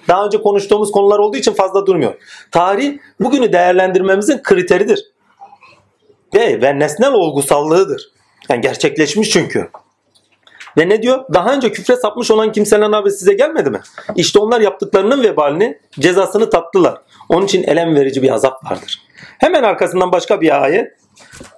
Daha 0.07 0.25
önce 0.25 0.41
konuştuğumuz 0.41 0.91
konular 0.91 1.19
olduğu 1.19 1.37
için 1.37 1.53
fazla 1.53 1.85
durmuyor. 1.85 2.13
Tarih 2.51 2.97
bugünü 3.19 3.53
değerlendirmemizin 3.53 4.43
kriteridir. 4.43 5.11
Ve, 6.35 6.61
ve 6.61 6.79
nesnel 6.79 7.13
olgusallığıdır. 7.13 8.11
Yani 8.49 8.61
gerçekleşmiş 8.61 9.29
çünkü. 9.29 9.69
Ve 10.77 10.89
ne 10.89 11.01
diyor? 11.01 11.25
Daha 11.33 11.53
önce 11.53 11.71
küfre 11.71 11.95
sapmış 11.95 12.31
olan 12.31 12.51
kimselerin 12.51 12.91
haberi 12.91 13.13
size 13.13 13.33
gelmedi 13.33 13.69
mi? 13.69 13.81
İşte 14.15 14.39
onlar 14.39 14.61
yaptıklarının 14.61 15.23
vebalini, 15.23 15.79
cezasını 15.99 16.49
tattılar. 16.49 17.01
Onun 17.29 17.45
için 17.45 17.63
elem 17.63 17.95
verici 17.95 18.21
bir 18.21 18.29
azap 18.29 18.71
vardır. 18.71 19.01
Hemen 19.39 19.63
arkasından 19.63 20.11
başka 20.11 20.41
bir 20.41 20.63
ayet. 20.63 20.91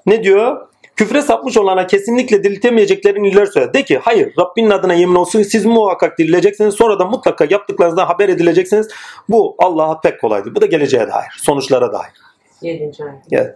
Ne 0.05 0.23
diyor? 0.23 0.67
Küfre 0.95 1.21
sapmış 1.21 1.57
olana 1.57 1.87
kesinlikle 1.87 2.43
diriltemeyeceklerini 2.43 3.29
ileri 3.29 3.47
söyledi. 3.47 3.73
De 3.73 3.83
ki 3.83 3.97
hayır 3.97 4.33
Rabbinin 4.39 4.69
adına 4.69 4.93
yemin 4.93 5.15
olsun 5.15 5.43
siz 5.43 5.65
muhakkak 5.65 6.19
dirileceksiniz. 6.19 6.75
Sonra 6.75 6.99
da 6.99 7.05
mutlaka 7.05 7.47
yaptıklarınızdan 7.49 8.05
haber 8.05 8.29
edileceksiniz. 8.29 8.87
Bu 9.29 9.55
Allah'a 9.59 10.01
pek 10.01 10.21
kolaydır. 10.21 10.55
Bu 10.55 10.61
da 10.61 10.65
geleceğe 10.65 11.07
dair. 11.07 11.27
Sonuçlara 11.37 11.93
dair. 11.93 12.13
Yedinci 12.61 13.03
ayet. 13.03 13.23
Evet. 13.31 13.55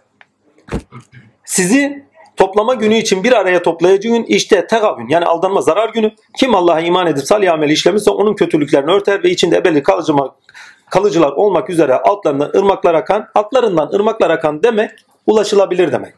Sizi 1.46 2.06
toplama 2.40 2.74
günü 2.74 2.96
için 2.96 3.24
bir 3.24 3.32
araya 3.32 3.64
toplayıcı 3.64 4.08
gün 4.08 4.24
işte 4.24 4.68
tegabün 4.68 5.08
yani 5.08 5.26
aldanma 5.26 5.62
zarar 5.62 5.90
günü. 5.90 6.12
Kim 6.38 6.56
Allah'a 6.56 6.80
iman 6.80 7.08
edip 7.08 7.26
salih 7.26 7.54
amel 7.54 7.70
işlemişse 7.70 8.12
onun 8.12 8.34
kötülüklerini 8.34 8.92
örter 8.92 9.24
ve 9.24 9.30
içinde 9.30 9.58
ebedi 9.58 9.84
kalıcı 9.84 10.14
kalıcılar 10.90 11.32
olmak 11.32 11.70
üzere 11.70 11.94
altlarından 11.94 12.52
ırmaklar 12.56 12.94
akan, 12.94 13.28
altlarından 13.36 13.90
ırmaklar 13.94 14.30
akan 14.30 14.64
demek 14.64 14.92
ulaşılabilir 15.28 15.92
demek. 15.92 16.14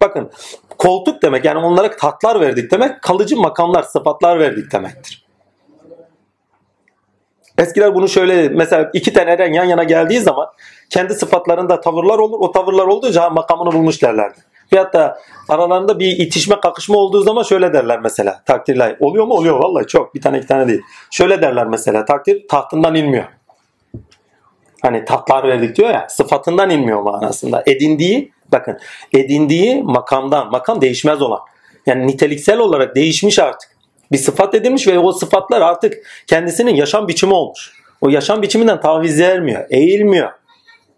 Bakın 0.00 0.30
koltuk 0.78 1.22
demek 1.22 1.44
yani 1.44 1.58
onlara 1.58 1.96
tatlar 1.96 2.40
verdik 2.40 2.70
demek 2.70 3.02
kalıcı 3.02 3.36
makamlar, 3.36 3.82
sıfatlar 3.82 4.38
verdik 4.38 4.72
demektir. 4.72 5.24
Eskiler 7.58 7.94
bunu 7.94 8.08
şöyle 8.08 8.48
mesela 8.48 8.90
iki 8.94 9.12
tane 9.12 9.30
eren 9.30 9.52
yan 9.52 9.64
yana 9.64 9.84
geldiği 9.84 10.20
zaman 10.20 10.48
kendi 10.90 11.14
sıfatlarında 11.14 11.80
tavırlar 11.80 12.18
olur. 12.18 12.38
O 12.40 12.52
tavırlar 12.52 12.86
olduğunca 12.86 13.30
makamını 13.30 13.72
bulmuş 13.72 14.02
derlerdi. 14.02 14.53
Veyahut 14.72 14.94
da 14.94 15.18
aralarında 15.48 15.98
bir 15.98 16.18
itişme 16.18 16.60
kakışma 16.60 16.96
olduğu 16.96 17.22
zaman 17.22 17.42
şöyle 17.42 17.72
derler 17.72 18.00
mesela 18.00 18.42
takdirler. 18.46 18.96
Oluyor 19.00 19.26
mu? 19.26 19.34
Oluyor 19.34 19.58
vallahi 19.58 19.86
çok. 19.86 20.14
Bir 20.14 20.20
tane 20.20 20.38
iki 20.38 20.46
tane 20.46 20.68
değil. 20.68 20.82
Şöyle 21.10 21.42
derler 21.42 21.66
mesela 21.66 22.04
takdir 22.04 22.48
tahtından 22.48 22.94
inmiyor. 22.94 23.24
Hani 24.82 25.04
tatlar 25.04 25.48
verdik 25.48 25.76
diyor 25.76 25.90
ya 25.90 26.06
sıfatından 26.08 26.70
inmiyor 26.70 27.02
manasında. 27.02 27.62
Edindiği 27.66 28.32
bakın 28.52 28.78
edindiği 29.12 29.82
makamdan 29.82 30.50
makam 30.50 30.80
değişmez 30.80 31.22
olan. 31.22 31.40
Yani 31.86 32.06
niteliksel 32.06 32.58
olarak 32.58 32.96
değişmiş 32.96 33.38
artık. 33.38 33.70
Bir 34.12 34.18
sıfat 34.18 34.54
edinmiş 34.54 34.88
ve 34.88 34.98
o 34.98 35.12
sıfatlar 35.12 35.60
artık 35.60 35.94
kendisinin 36.26 36.74
yaşam 36.74 37.08
biçimi 37.08 37.34
olmuş. 37.34 37.72
O 38.00 38.08
yaşam 38.08 38.42
biçiminden 38.42 38.80
taviz 38.80 39.20
vermiyor, 39.20 39.66
eğilmiyor. 39.70 40.32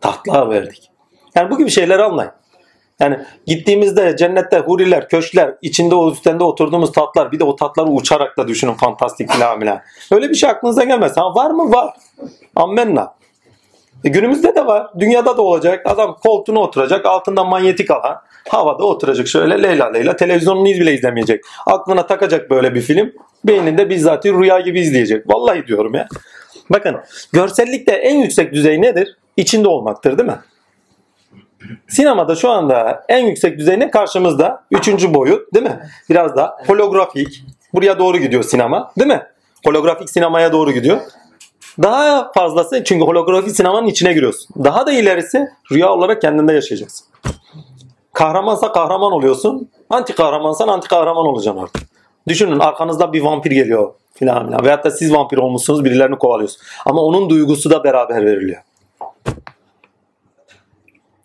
Tahtlar 0.00 0.50
verdik. 0.50 0.90
Yani 1.34 1.50
bu 1.50 1.58
gibi 1.58 1.70
şeyleri 1.70 2.02
anlayın. 2.02 2.32
Yani 3.00 3.18
gittiğimizde 3.46 4.16
cennette 4.16 4.58
huriler, 4.58 5.08
köşkler, 5.08 5.54
içinde 5.62 5.94
o 5.94 6.12
üstünde 6.12 6.44
oturduğumuz 6.44 6.92
tatlar, 6.92 7.32
bir 7.32 7.38
de 7.38 7.44
o 7.44 7.56
tatları 7.56 7.86
uçarak 7.86 8.38
da 8.38 8.48
düşünün 8.48 8.74
fantastik 8.74 9.30
filan. 9.30 9.80
Öyle 10.12 10.30
bir 10.30 10.34
şey 10.34 10.50
aklınıza 10.50 10.84
gelmez. 10.84 11.16
Ha 11.16 11.34
var 11.34 11.50
mı? 11.50 11.72
Var. 11.72 11.94
Ammenna. 12.56 13.14
E 14.04 14.08
günümüzde 14.08 14.54
de 14.54 14.66
var. 14.66 14.90
Dünyada 14.98 15.36
da 15.36 15.42
olacak. 15.42 15.86
Adam 15.86 16.16
koltuğuna 16.22 16.60
oturacak. 16.60 17.06
Altından 17.06 17.48
manyetik 17.48 17.90
alan. 17.90 18.16
Havada 18.48 18.84
oturacak 18.84 19.28
şöyle 19.28 19.62
Leyla 19.62 19.92
Leyla. 19.92 20.16
Televizyonunu 20.16 20.64
bile 20.64 20.94
izlemeyecek. 20.94 21.44
Aklına 21.66 22.06
takacak 22.06 22.50
böyle 22.50 22.74
bir 22.74 22.80
film. 22.80 23.12
Beyninde 23.44 23.90
bizzat 23.90 24.26
rüya 24.26 24.60
gibi 24.60 24.80
izleyecek. 24.80 25.34
Vallahi 25.34 25.66
diyorum 25.66 25.94
ya. 25.94 26.08
Bakın 26.70 26.96
görsellikte 27.32 27.92
en 27.92 28.16
yüksek 28.16 28.52
düzey 28.52 28.82
nedir? 28.82 29.16
İçinde 29.36 29.68
olmaktır 29.68 30.18
değil 30.18 30.28
mi? 30.28 30.38
Sinemada 31.88 32.34
şu 32.34 32.50
anda 32.50 33.04
en 33.08 33.26
yüksek 33.26 33.58
düzey 33.58 33.80
ne? 33.80 33.90
Karşımızda. 33.90 34.64
Üçüncü 34.70 35.14
boyut 35.14 35.54
değil 35.54 35.66
mi? 35.66 35.80
Biraz 36.10 36.36
da 36.36 36.56
holografik. 36.66 37.44
Buraya 37.74 37.98
doğru 37.98 38.18
gidiyor 38.18 38.42
sinema 38.42 38.92
değil 38.98 39.08
mi? 39.08 39.22
Holografik 39.66 40.10
sinemaya 40.10 40.52
doğru 40.52 40.72
gidiyor. 40.72 41.00
Daha 41.82 42.32
fazlası 42.32 42.84
çünkü 42.84 43.06
holografik 43.06 43.56
sinemanın 43.56 43.86
içine 43.86 44.12
giriyorsun. 44.12 44.64
Daha 44.64 44.86
da 44.86 44.92
ilerisi 44.92 45.48
rüya 45.72 45.92
olarak 45.92 46.22
kendinde 46.22 46.52
yaşayacaksın. 46.52 47.06
Kahramansa 48.12 48.72
kahraman 48.72 49.12
oluyorsun. 49.12 49.70
Anti 49.90 50.14
kahramansan 50.14 50.68
anti 50.68 50.88
kahraman 50.88 51.26
olacaksın 51.26 51.62
artık. 51.62 51.82
Düşünün 52.28 52.58
arkanızda 52.58 53.12
bir 53.12 53.20
vampir 53.20 53.50
geliyor 53.50 53.92
filan 54.14 54.46
filan. 54.46 54.64
Veyahut 54.64 54.84
da 54.84 54.90
siz 54.90 55.12
vampir 55.12 55.38
olmuşsunuz 55.38 55.84
birilerini 55.84 56.18
kovalıyorsunuz. 56.18 56.66
Ama 56.86 57.02
onun 57.02 57.30
duygusu 57.30 57.70
da 57.70 57.84
beraber 57.84 58.26
veriliyor. 58.26 58.62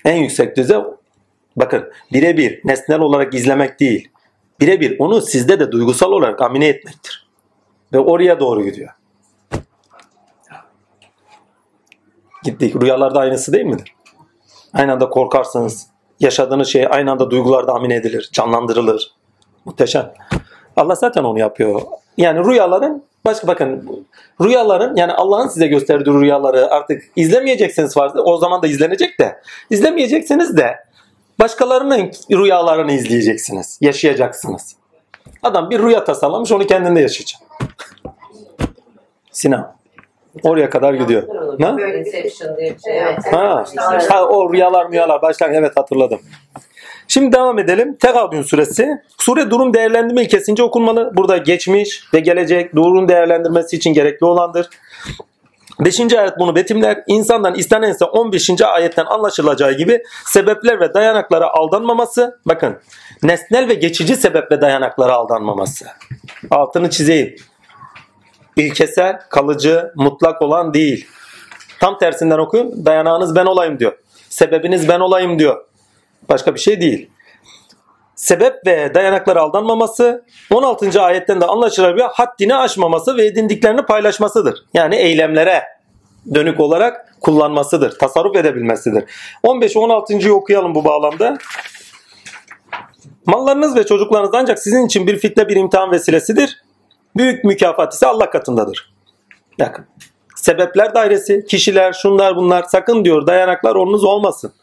En 0.06 0.16
yüksek 0.16 0.58
düzey 0.58 0.78
bakın 1.56 1.92
birebir 2.14 2.62
nesnel 2.64 3.00
olarak 3.00 3.34
izlemek 3.34 3.80
değil. 3.80 4.10
Birebir 4.60 5.00
onu 5.00 5.22
sizde 5.22 5.60
de 5.60 5.72
duygusal 5.72 6.12
olarak 6.12 6.42
amine 6.42 6.68
etmektir. 6.68 7.28
Ve 7.94 8.00
oraya 8.00 8.40
doğru 8.40 8.64
gidiyor. 8.64 8.90
Gittik. 12.44 12.82
Rüyalarda 12.82 13.20
aynısı 13.20 13.54
değil 13.54 13.66
midir? 13.66 13.96
Aynı 14.74 14.92
anda 14.92 15.10
korkarsınız. 15.10 15.88
Yaşadığınız 16.20 16.68
şey 16.68 16.88
aynı 16.90 17.12
anda 17.12 17.32
duygularda 17.32 17.74
amine 17.74 17.96
edilir, 17.96 18.30
canlandırılır. 18.34 19.12
Muhteşem. 19.66 20.14
Allah 20.76 20.96
zaten 20.96 21.24
onu 21.24 21.40
yapıyor. 21.40 21.82
Yani 22.18 22.46
rüyaların 22.46 23.04
başka 23.26 23.48
bakın 23.48 24.06
rüyaların 24.42 24.96
yani 24.96 25.14
Allah'ın 25.14 25.48
size 25.48 25.68
gösterdiği 25.68 26.14
rüyaları 26.14 26.72
artık 26.72 27.04
izlemeyeceksiniz 27.16 27.94
fazla. 27.94 28.22
O 28.22 28.38
zaman 28.38 28.62
da 28.62 28.68
izlenecek 28.68 29.20
de. 29.20 29.42
İzlemeyeceksiniz 29.70 30.58
de 30.58 30.76
başkalarının 31.40 32.12
rüyalarını 32.32 32.92
izleyeceksiniz. 32.92 33.78
Yaşayacaksınız. 33.82 34.76
Adam 35.44 35.70
bir 35.70 35.80
rüya 35.80 36.04
tasarlamış 36.04 36.52
onu 36.52 36.68
kendinde 36.68 37.02
yaşayacak. 37.02 37.42
Sinan. 39.32 39.76
Oraya 40.44 40.70
kadar 40.70 40.94
gidiyor. 40.94 41.24
Bir 42.58 42.80
şey. 42.80 43.00
Ha, 43.32 43.66
ha 44.10 44.26
o 44.26 44.54
rüyalar 44.54 44.92
rüyalar 44.92 45.22
başlar 45.22 45.50
evet 45.50 45.78
hatırladım. 45.78 46.20
Şimdi 47.14 47.36
devam 47.36 47.60
edelim. 47.60 47.98
Tekabün 47.98 48.42
suresi. 48.42 48.88
Sure 49.18 49.52
durum 49.52 49.74
değerlendirme 49.74 50.22
ilkesince 50.24 50.64
okunmalı. 50.64 51.12
Burada 51.16 51.38
geçmiş 51.38 52.04
ve 52.14 52.20
gelecek 52.20 52.76
durum 52.76 53.10
değerlendirmesi 53.10 53.76
için 53.76 53.94
gerekli 53.94 54.26
olandır. 54.26 54.70
5. 55.80 56.14
ayet 56.14 56.40
bunu 56.40 56.56
betimler. 56.56 57.04
İnsandan 57.08 57.56
istenense 57.56 58.06
15. 58.06 58.62
ayetten 58.62 59.06
anlaşılacağı 59.06 59.74
gibi 59.74 60.04
sebepler 60.26 60.80
ve 60.80 60.94
dayanaklara 60.94 61.50
aldanmaması. 61.50 62.40
Bakın 62.46 62.78
nesnel 63.24 63.70
ve 63.70 63.74
geçici 63.74 64.16
sebep 64.16 64.52
ve 64.52 64.62
dayanaklara 64.62 65.14
aldanmaması. 65.14 65.86
Altını 66.52 66.90
çizeyim. 66.90 67.36
İlkesel, 68.56 69.20
kalıcı, 69.30 69.92
mutlak 69.96 70.42
olan 70.42 70.74
değil. 70.74 71.08
Tam 71.80 71.98
tersinden 71.98 72.38
okuyun. 72.38 72.86
Dayanağınız 72.86 73.36
ben 73.36 73.46
olayım 73.46 73.80
diyor. 73.80 73.94
Sebebiniz 74.30 74.90
ben 74.90 75.00
olayım 75.00 75.40
diyor. 75.40 75.71
Başka 76.30 76.56
bir 76.56 76.60
şey 76.60 76.82
değil. 76.82 77.10
Sebep 78.16 78.68
ve 78.68 78.94
dayanaklara 78.94 79.42
aldanmaması 79.42 80.26
16. 80.52 81.02
ayetten 81.02 81.42
de 81.42 81.46
anlaşılabiliyor. 81.46 82.10
Haddini 82.14 82.56
aşmaması 82.56 83.18
ve 83.18 83.26
edindiklerini 83.26 83.86
paylaşmasıdır. 83.86 84.66
Yani 84.74 84.96
eylemlere 84.96 85.64
dönük 86.34 86.60
olarak 86.60 87.16
kullanmasıdır. 87.22 88.00
Tasarruf 88.00 88.36
edebilmesidir. 88.36 89.04
15 89.44 89.78
16. 89.78 90.34
okuyalım 90.34 90.76
bu 90.76 90.86
bağlamda. 90.86 91.38
Mallarınız 93.26 93.76
ve 93.76 93.86
çocuklarınız 93.86 94.32
ancak 94.34 94.60
sizin 94.60 94.86
için 94.86 95.08
bir 95.08 95.18
fitne 95.18 95.50
bir 95.50 95.56
imtihan 95.56 95.92
vesilesidir. 95.92 96.62
Büyük 97.18 97.44
mükafat 97.44 97.94
ise 97.94 98.08
Allah 98.08 98.30
katındadır. 98.30 98.94
Bakın. 99.60 99.86
Sebepler 100.36 100.96
dairesi, 100.96 101.46
kişiler, 101.46 101.94
şunlar 101.94 102.36
bunlar 102.36 102.64
sakın 102.64 103.06
diyor 103.06 103.28
dayanaklar 103.28 103.76
onunuz 103.76 104.04
olmasın. 104.04 104.54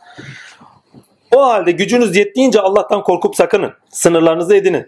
O 1.35 1.43
halde 1.43 1.73
gücünüz 1.73 2.17
yettiğince 2.17 2.61
Allah'tan 2.61 3.03
korkup 3.03 3.37
sakının. 3.37 3.73
Sınırlarınızı 3.91 4.57
edinin. 4.57 4.87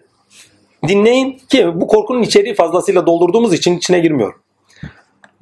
Dinleyin 0.89 1.39
ki 1.49 1.69
bu 1.75 1.87
korkunun 1.87 2.23
içeriği 2.23 2.55
fazlasıyla 2.55 3.07
doldurduğumuz 3.07 3.55
için 3.55 3.79
içine 3.79 4.01
girmiyor. 4.01 4.35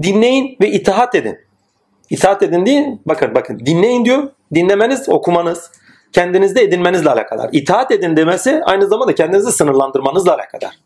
Dinleyin 0.03 0.57
ve 0.61 0.71
itaat 0.71 1.15
edin. 1.15 1.39
İtaat 2.11 2.43
edin 2.43 2.67
değil, 2.67 2.85
bakın 3.07 3.35
bakın 3.35 3.59
dinleyin 3.59 4.05
diyor. 4.05 4.29
Dinlemeniz, 4.55 5.09
okumanız, 5.09 5.71
kendinizde 6.13 6.63
edinmenizle 6.63 7.11
alakadar. 7.11 7.51
İtaat 7.53 7.91
edin 7.91 8.17
demesi 8.17 8.61
aynı 8.65 8.87
zamanda 8.87 9.15
kendinizi 9.15 9.53
sınırlandırmanızla 9.53 10.35
alakadar. 10.35 10.79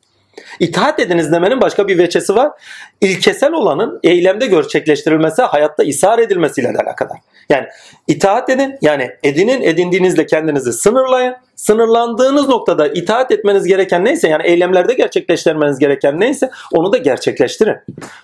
İtaat 0.61 1.01
ediniz 1.01 1.33
demenin 1.33 1.61
başka 1.61 1.89
bir 1.89 1.99
veçesi 1.99 2.35
var. 2.35 2.53
İlkesel 3.01 3.53
olanın 3.53 4.01
eylemde 4.03 4.47
gerçekleştirilmesi, 4.47 5.43
hayatta 5.43 5.85
ishar 5.85 6.19
edilmesiyle 6.19 6.75
de 6.75 6.79
alakadar. 6.79 7.19
Yani 7.49 7.67
itaat 8.09 8.51
edin, 8.51 8.79
yani 8.83 9.11
edinin, 9.23 9.63
edindiğinizle 9.63 10.27
kendinizi 10.27 10.73
sınırlayın. 10.73 11.35
Sınırlandığınız 11.57 12.49
noktada 12.49 12.89
itaat 12.89 13.31
etmeniz 13.31 13.67
gereken 13.67 14.05
neyse, 14.05 14.29
yani 14.29 14.43
eylemlerde 14.47 14.95
gerçekleştirmeniz 14.95 15.79
gereken 15.79 16.21
neyse 16.21 16.51
onu 16.73 16.93
da 16.93 16.97
gerçekleştirin. 16.97 17.77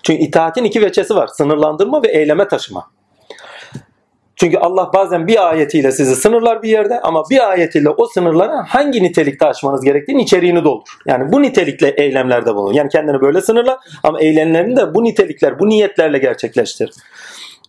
Çünkü 0.03 0.23
itaatin 0.23 0.63
iki 0.63 0.81
veçesi 0.81 1.15
var. 1.15 1.27
Sınırlandırma 1.27 2.03
ve 2.03 2.07
eyleme 2.07 2.47
taşıma. 2.47 2.85
Çünkü 4.35 4.57
Allah 4.57 4.91
bazen 4.93 5.27
bir 5.27 5.49
ayetiyle 5.49 5.91
sizi 5.91 6.15
sınırlar 6.15 6.63
bir 6.63 6.69
yerde 6.69 6.99
ama 6.99 7.23
bir 7.29 7.49
ayetiyle 7.49 7.89
o 7.89 8.05
sınırlara 8.05 8.65
hangi 8.67 9.03
nitelikte 9.03 9.45
aşmanız 9.45 9.83
gerektiğini 9.83 10.23
içeriğini 10.23 10.63
doldur. 10.63 10.97
Yani 11.07 11.31
bu 11.31 11.41
nitelikle 11.41 11.89
eylemlerde 11.89 12.55
bulun. 12.55 12.73
Yani 12.73 12.89
kendini 12.89 13.21
böyle 13.21 13.41
sınırla 13.41 13.79
ama 14.03 14.21
eylemlerini 14.21 14.75
de 14.75 14.93
bu 14.93 15.03
nitelikler, 15.03 15.59
bu 15.59 15.69
niyetlerle 15.69 16.17
gerçekleştir. 16.17 16.91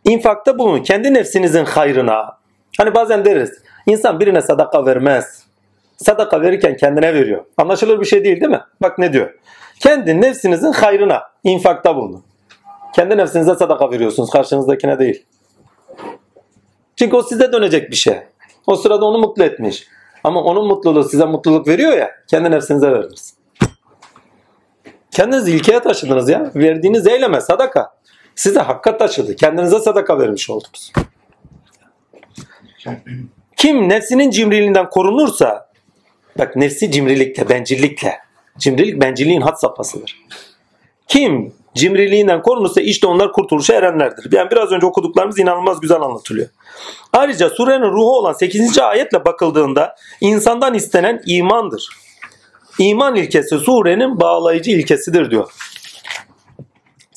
İnfakta 0.05 0.59
bulun. 0.59 0.83
Kendi 0.83 1.15
nefsinizin 1.15 1.65
hayrına. 1.65 2.39
Hani 2.79 2.95
bazen 2.95 3.25
deriz. 3.25 3.63
insan 3.87 4.21
birine 4.21 4.43
sadaka 4.43 4.87
vermez. 4.87 5.45
Sadaka 5.97 6.41
verirken 6.41 6.77
kendine 6.77 7.15
veriyor. 7.15 7.45
Anlaşılır 7.57 8.01
bir 8.01 8.07
şey 8.07 8.25
değil 8.25 8.41
değil 8.41 8.51
mi? 8.51 8.61
Bak 8.83 8.99
ne 8.99 9.13
diyor. 9.13 9.35
Kendi 9.81 10.21
nefsinizin 10.21 10.73
hayrına 10.73 11.23
infakta 11.45 11.97
bulunun. 11.97 12.25
Kendi 12.95 13.17
nefsinize 13.17 13.55
sadaka 13.55 13.91
veriyorsunuz. 13.91 14.31
Karşınızdakine 14.31 14.99
değil. 14.99 15.27
Çünkü 16.97 17.17
o 17.17 17.23
size 17.23 17.53
dönecek 17.53 17.91
bir 17.91 17.97
şey. 17.97 18.19
O 18.67 18.77
sırada 18.77 19.05
onu 19.05 19.19
mutlu 19.19 19.45
etmiş. 19.45 19.87
Ama 20.25 20.43
onun 20.43 20.67
mutluluğu 20.67 21.05
size 21.05 21.25
mutluluk 21.25 21.69
veriyor 21.69 21.93
ya 21.93 22.11
kendi 22.27 22.51
nefsinize 22.51 22.93
veririz. 22.93 23.35
Kendiniz 25.11 25.49
ilkeye 25.49 25.81
taşıdınız 25.81 26.29
ya. 26.29 26.51
Verdiğiniz 26.55 27.07
eyleme 27.07 27.41
sadaka. 27.41 27.95
Size 28.41 28.61
hakkat 28.61 28.99
taşıdı. 28.99 29.37
Kendinize 29.37 29.81
sadaka 29.81 30.19
vermiş 30.19 30.51
oldunuz. 30.51 30.93
Kim 33.57 33.89
nefsinin 33.89 34.31
cimriliğinden 34.31 34.91
korunursa 34.91 35.71
bak 36.39 36.57
nefsi 36.57 36.91
cimrilikle, 36.91 37.49
bencillikle. 37.49 38.19
Cimrilik 38.59 39.03
bencilliğin 39.03 39.41
hat 39.41 39.61
safhasıdır. 39.61 40.25
Kim 41.09 41.53
cimriliğinden 41.75 42.43
korunursa 42.43 42.81
işte 42.81 43.07
onlar 43.07 43.33
kurtuluşa 43.33 43.75
erenlerdir. 43.75 44.33
Yani 44.33 44.51
biraz 44.51 44.73
önce 44.73 44.87
okuduklarımız 44.87 45.39
inanılmaz 45.39 45.81
güzel 45.81 46.01
anlatılıyor. 46.01 46.49
Ayrıca 47.13 47.51
surenin 47.51 47.91
ruhu 47.91 48.19
olan 48.19 48.33
8. 48.33 48.79
ayetle 48.79 49.25
bakıldığında 49.25 49.97
insandan 50.21 50.75
istenen 50.75 51.23
imandır. 51.27 51.89
İman 52.79 53.17
ilkesi 53.17 53.59
surenin 53.59 54.21
bağlayıcı 54.21 54.71
ilkesidir 54.71 55.31
diyor. 55.31 55.53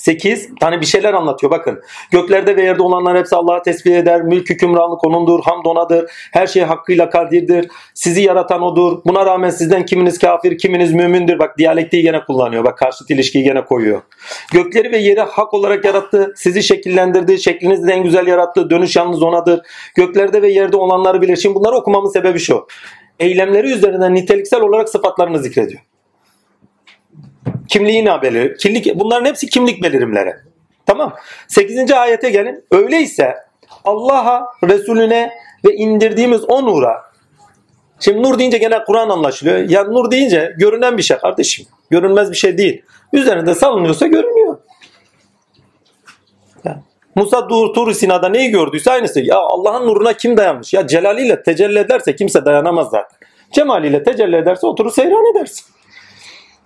8 0.03 0.49
tane 0.59 0.81
bir 0.81 0.85
şeyler 0.85 1.13
anlatıyor 1.13 1.51
bakın. 1.51 1.81
Göklerde 2.11 2.55
ve 2.55 2.63
yerde 2.63 2.83
olanlar 2.83 3.17
hepsi 3.17 3.35
Allah'a 3.35 3.61
tesbih 3.61 3.95
eder. 3.95 4.21
Mülk 4.21 4.49
hükümranlık 4.49 5.03
onundur. 5.03 5.39
Hamd 5.43 5.65
onadır. 5.65 6.11
Her 6.31 6.47
şey 6.47 6.63
hakkıyla 6.63 7.09
kadirdir. 7.09 7.67
Sizi 7.93 8.21
yaratan 8.21 8.61
odur. 8.61 9.01
Buna 9.05 9.25
rağmen 9.25 9.49
sizden 9.49 9.85
kiminiz 9.85 10.19
kafir, 10.19 10.57
kiminiz 10.57 10.93
mümindir. 10.93 11.39
Bak 11.39 11.57
diyalektiği 11.57 12.03
gene 12.03 12.23
kullanıyor. 12.25 12.63
Bak 12.63 12.77
karşıt 12.77 13.11
ilişkiyi 13.11 13.43
gene 13.43 13.65
koyuyor. 13.65 14.01
Gökleri 14.53 14.91
ve 14.91 14.97
yeri 14.97 15.21
hak 15.21 15.53
olarak 15.53 15.85
yarattı. 15.85 16.33
Sizi 16.35 16.63
şekillendirdi. 16.63 17.39
Şeklinizi 17.39 17.91
en 17.91 18.03
güzel 18.03 18.27
yarattı. 18.27 18.69
Dönüş 18.69 18.95
yalnız 18.95 19.23
onadır. 19.23 19.61
Göklerde 19.95 20.41
ve 20.41 20.51
yerde 20.51 20.77
olanları 20.77 21.21
bilir. 21.21 21.37
Şimdi 21.37 21.55
bunları 21.55 21.75
okumamın 21.75 22.09
sebebi 22.09 22.39
şu. 22.39 22.67
Eylemleri 23.19 23.71
üzerinden 23.71 24.15
niteliksel 24.15 24.61
olarak 24.61 24.89
sıfatlarını 24.89 25.39
zikrediyor 25.39 25.92
kimliğini 27.73 28.21
belir. 28.21 28.57
Kimlik, 28.57 28.95
bunların 28.95 29.25
hepsi 29.25 29.49
kimlik 29.49 29.83
belirimleri. 29.83 30.33
Tamam. 30.85 31.15
8. 31.47 31.91
ayete 31.91 32.29
gelin. 32.29 32.65
Öyleyse 32.71 33.35
Allah'a, 33.85 34.45
Resulüne 34.63 35.31
ve 35.65 35.73
indirdiğimiz 35.75 36.41
o 36.47 36.65
nura. 36.65 37.01
Şimdi 37.99 38.23
nur 38.23 38.39
deyince 38.39 38.57
gene 38.57 38.83
Kur'an 38.83 39.09
anlaşılıyor. 39.09 39.57
Ya 39.57 39.83
nur 39.83 40.11
deyince 40.11 40.53
görünen 40.57 40.97
bir 40.97 41.03
şey 41.03 41.17
kardeşim. 41.17 41.65
Görünmez 41.89 42.31
bir 42.31 42.35
şey 42.35 42.57
değil. 42.57 42.81
Üzerinde 43.13 43.55
salınıyorsa 43.55 44.07
görünüyor. 44.07 44.57
Yani 46.63 46.77
Musa 47.15 47.49
Dur 47.49 47.73
Tur 47.73 47.93
Sina'da 47.93 48.29
neyi 48.29 48.49
gördüyse 48.49 48.91
aynısı. 48.91 49.19
Ya 49.19 49.37
Allah'ın 49.37 49.87
nuruna 49.87 50.13
kim 50.13 50.37
dayanmış? 50.37 50.73
Ya 50.73 50.87
celaliyle 50.87 51.43
tecelli 51.43 51.79
ederse 51.79 52.15
kimse 52.15 52.45
dayanamaz 52.45 52.89
zaten. 52.89 53.17
Cemaliyle 53.51 54.03
tecelli 54.03 54.35
ederse 54.35 54.67
oturur 54.67 54.91
seyran 54.91 55.35
edersin. 55.35 55.65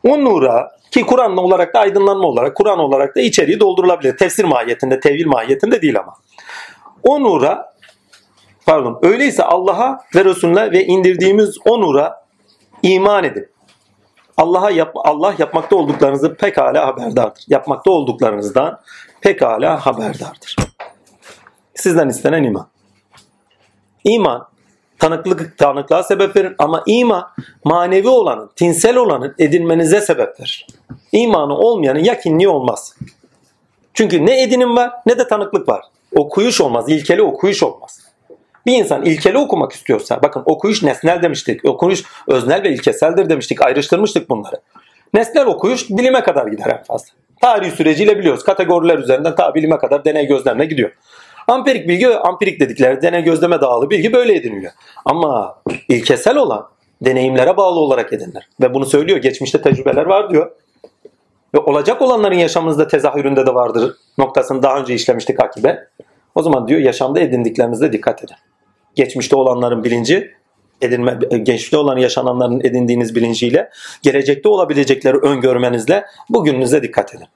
O 0.04 0.24
nura 0.24 0.72
ki 0.92 1.06
Kur'an 1.06 1.38
olarak 1.38 1.74
da 1.74 1.80
aydınlanma 1.80 2.28
olarak, 2.28 2.56
Kur'an 2.56 2.80
olarak 2.80 3.16
da 3.16 3.22
içeriği 3.22 3.60
doldurulabilir. 3.60 4.18
Tefsir 4.18 4.44
mahiyetinde, 4.44 5.00
tevil 5.00 5.28
mahiyetinde 5.28 5.82
değil 5.82 6.00
ama. 6.00 6.14
O 7.04 7.24
nura 7.24 7.74
pardon 8.66 9.00
öyleyse 9.02 9.44
Allah'a 9.44 10.00
ve 10.16 10.26
Resulüne 10.26 10.72
ve 10.72 10.86
indirdiğimiz 10.86 11.58
o 11.66 11.82
nura 11.82 12.26
iman 12.84 13.24
edin. 13.24 13.50
Allah'a 14.38 14.72
yap, 14.72 14.92
Allah 14.96 15.36
yapmakta 15.38 15.76
olduklarınızı 15.76 16.36
pekala 16.36 16.88
haberdardır. 16.88 17.44
Yapmakta 17.48 17.92
olduklarınızdan 17.92 18.80
pekala 19.22 19.86
haberdardır. 19.86 20.56
Sizden 21.76 22.10
istenen 22.10 22.44
iman. 22.44 22.68
İman 24.04 24.48
tanıklık 25.00 25.58
tanıklığa 25.58 26.04
sebep 26.04 26.36
verir 26.36 26.56
ama 26.58 26.84
iman 26.86 27.28
manevi 27.64 28.10
olanın, 28.10 28.52
tinsel 28.56 28.96
olanın 28.96 29.36
edinmenize 29.40 30.02
sebep 30.02 30.40
verir. 30.40 30.68
İmanı 31.12 31.58
olmayanın 31.58 32.00
yakinliği 32.00 32.50
olmaz. 32.50 32.96
Çünkü 33.94 34.26
ne 34.26 34.44
edinim 34.44 34.76
var 34.76 34.92
ne 35.06 35.18
de 35.18 35.28
tanıklık 35.28 35.70
var. 35.70 35.82
Okuyuş 36.16 36.62
olmaz, 36.62 36.90
ilkeli 36.90 37.22
okuyuş 37.22 37.64
olmaz. 37.64 38.02
Bir 38.66 38.78
insan 38.78 39.06
ilkeli 39.06 39.38
okumak 39.38 39.72
istiyorsa, 39.72 40.22
bakın 40.22 40.44
okuyuş 40.46 40.84
nesnel 40.84 41.22
demiştik, 41.22 41.66
okuyuş 41.66 42.04
öznel 42.28 42.64
ve 42.64 42.70
ilkeseldir 42.70 43.30
demiştik, 43.30 43.62
ayrıştırmıştık 43.62 44.30
bunları. 44.30 44.56
Nesnel 45.14 45.46
okuyuş 45.46 45.90
bilime 45.90 46.24
kadar 46.24 46.48
gider 46.48 46.78
en 46.80 46.84
fazla. 46.84 47.08
Tarih 47.42 47.72
süreciyle 47.72 48.20
biliyoruz. 48.20 48.44
Kategoriler 48.44 48.98
üzerinden 48.98 49.36
ta 49.36 49.56
bilime 49.56 49.78
kadar 49.78 50.06
deney 50.06 50.28
gözlemle 50.28 50.66
gidiyor. 50.66 50.92
Ampirik 51.48 51.88
bilgi, 51.88 52.18
ampirik 52.18 52.60
dedikleri 52.60 53.02
deney 53.02 53.24
gözleme 53.24 53.62
dağılı 53.62 53.90
bilgi 53.90 54.14
böyle 54.14 54.36
ediniliyor. 54.36 54.72
Ama 55.06 55.62
ilkesel 55.90 56.38
olan 56.38 56.68
deneyimlere 57.02 57.58
bağlı 57.58 57.80
olarak 57.80 58.14
edinilir. 58.14 58.50
Ve 58.62 58.74
bunu 58.74 58.86
söylüyor. 58.86 59.18
Geçmişte 59.18 59.62
tecrübeler 59.62 60.06
var 60.06 60.30
diyor. 60.30 60.52
Ve 61.54 61.60
olacak 61.60 62.02
olanların 62.02 62.36
yaşamınızda 62.36 62.88
tezahüründe 62.88 63.46
de 63.46 63.54
vardır 63.54 63.96
noktasını 64.18 64.64
daha 64.64 64.80
önce 64.80 64.94
işlemiştik 64.94 65.44
akibe. 65.44 65.88
O 66.36 66.44
zaman 66.44 66.68
diyor 66.68 66.80
yaşamda 66.80 67.20
edindiklerinizde 67.20 67.94
dikkat 67.94 68.24
edin. 68.24 68.36
Geçmişte 68.96 69.36
olanların 69.36 69.84
bilinci 69.84 70.32
edinme, 70.82 71.20
geçmişte 71.44 71.78
olan 71.78 71.98
yaşananların 71.98 72.60
edindiğiniz 72.60 73.16
bilinciyle 73.16 73.70
gelecekte 74.02 74.50
olabilecekleri 74.50 75.18
öngörmenizle 75.18 76.06
bugününüze 76.30 76.84
dikkat 76.84 77.16
edin. 77.16 77.28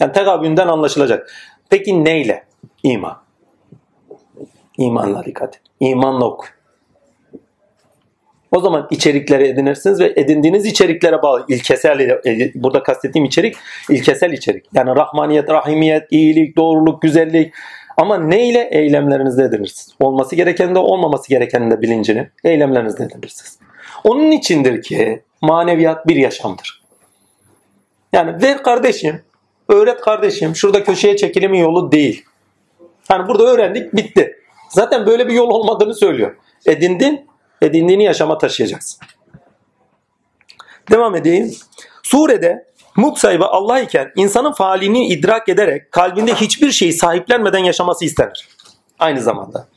Yani 0.00 0.12
tegabünden 0.12 0.68
anlaşılacak. 0.68 1.32
Peki 1.70 2.04
neyle? 2.04 2.45
İman. 2.86 3.16
İmanla 4.78 5.24
dikkat. 5.24 5.60
İmanla 5.80 6.24
oku. 6.24 6.46
O 8.52 8.60
zaman 8.60 8.88
içerikleri 8.90 9.46
edinirsiniz 9.46 10.00
ve 10.00 10.12
edindiğiniz 10.16 10.66
içeriklere 10.66 11.22
bağlı 11.22 11.44
ilkesel 11.48 12.20
burada 12.54 12.82
kastettiğim 12.82 13.24
içerik 13.24 13.56
ilkesel 13.90 14.32
içerik. 14.32 14.64
Yani 14.74 14.96
rahmaniyet, 14.96 15.50
rahimiyet, 15.50 16.06
iyilik, 16.10 16.56
doğruluk, 16.56 17.02
güzellik 17.02 17.54
ama 17.96 18.18
ne 18.18 18.48
ile 18.48 18.68
eylemlerinizde 18.72 19.42
edinirsiniz. 19.44 19.96
Olması 20.00 20.36
gereken 20.36 20.74
de 20.74 20.78
olmaması 20.78 21.28
gerekenin 21.28 21.70
de 21.70 21.82
bilincini 21.82 22.28
eylemlerinizde 22.44 23.04
edinirsiniz. 23.04 23.58
Onun 24.04 24.30
içindir 24.30 24.82
ki 24.82 25.22
maneviyat 25.42 26.06
bir 26.06 26.16
yaşamdır. 26.16 26.82
Yani 28.12 28.42
ver 28.42 28.62
kardeşim, 28.62 29.22
öğret 29.68 30.00
kardeşim, 30.00 30.56
şurada 30.56 30.84
köşeye 30.84 31.16
çekilimin 31.16 31.58
yolu 31.58 31.92
değil. 31.92 32.24
Hani 33.08 33.28
burada 33.28 33.44
öğrendik, 33.44 33.96
bitti. 33.96 34.36
Zaten 34.70 35.06
böyle 35.06 35.28
bir 35.28 35.32
yol 35.32 35.50
olmadığını 35.50 35.94
söylüyor. 35.94 36.36
Edindin, 36.66 37.28
edindiğini 37.62 38.04
yaşama 38.04 38.38
taşıyacaksın. 38.38 39.00
Devam 40.90 41.16
edeyim. 41.16 41.54
Surede 42.02 42.66
mulk 42.96 43.18
sahibi 43.18 43.44
Allah 43.44 43.80
iken 43.80 44.12
insanın 44.16 44.52
faalini 44.52 45.06
idrak 45.08 45.48
ederek 45.48 45.92
kalbinde 45.92 46.34
hiçbir 46.34 46.70
şeyi 46.70 46.92
sahiplenmeden 46.92 47.64
yaşaması 47.64 48.04
istenir. 48.04 48.48
Aynı 48.98 49.20
zamanda. 49.20 49.68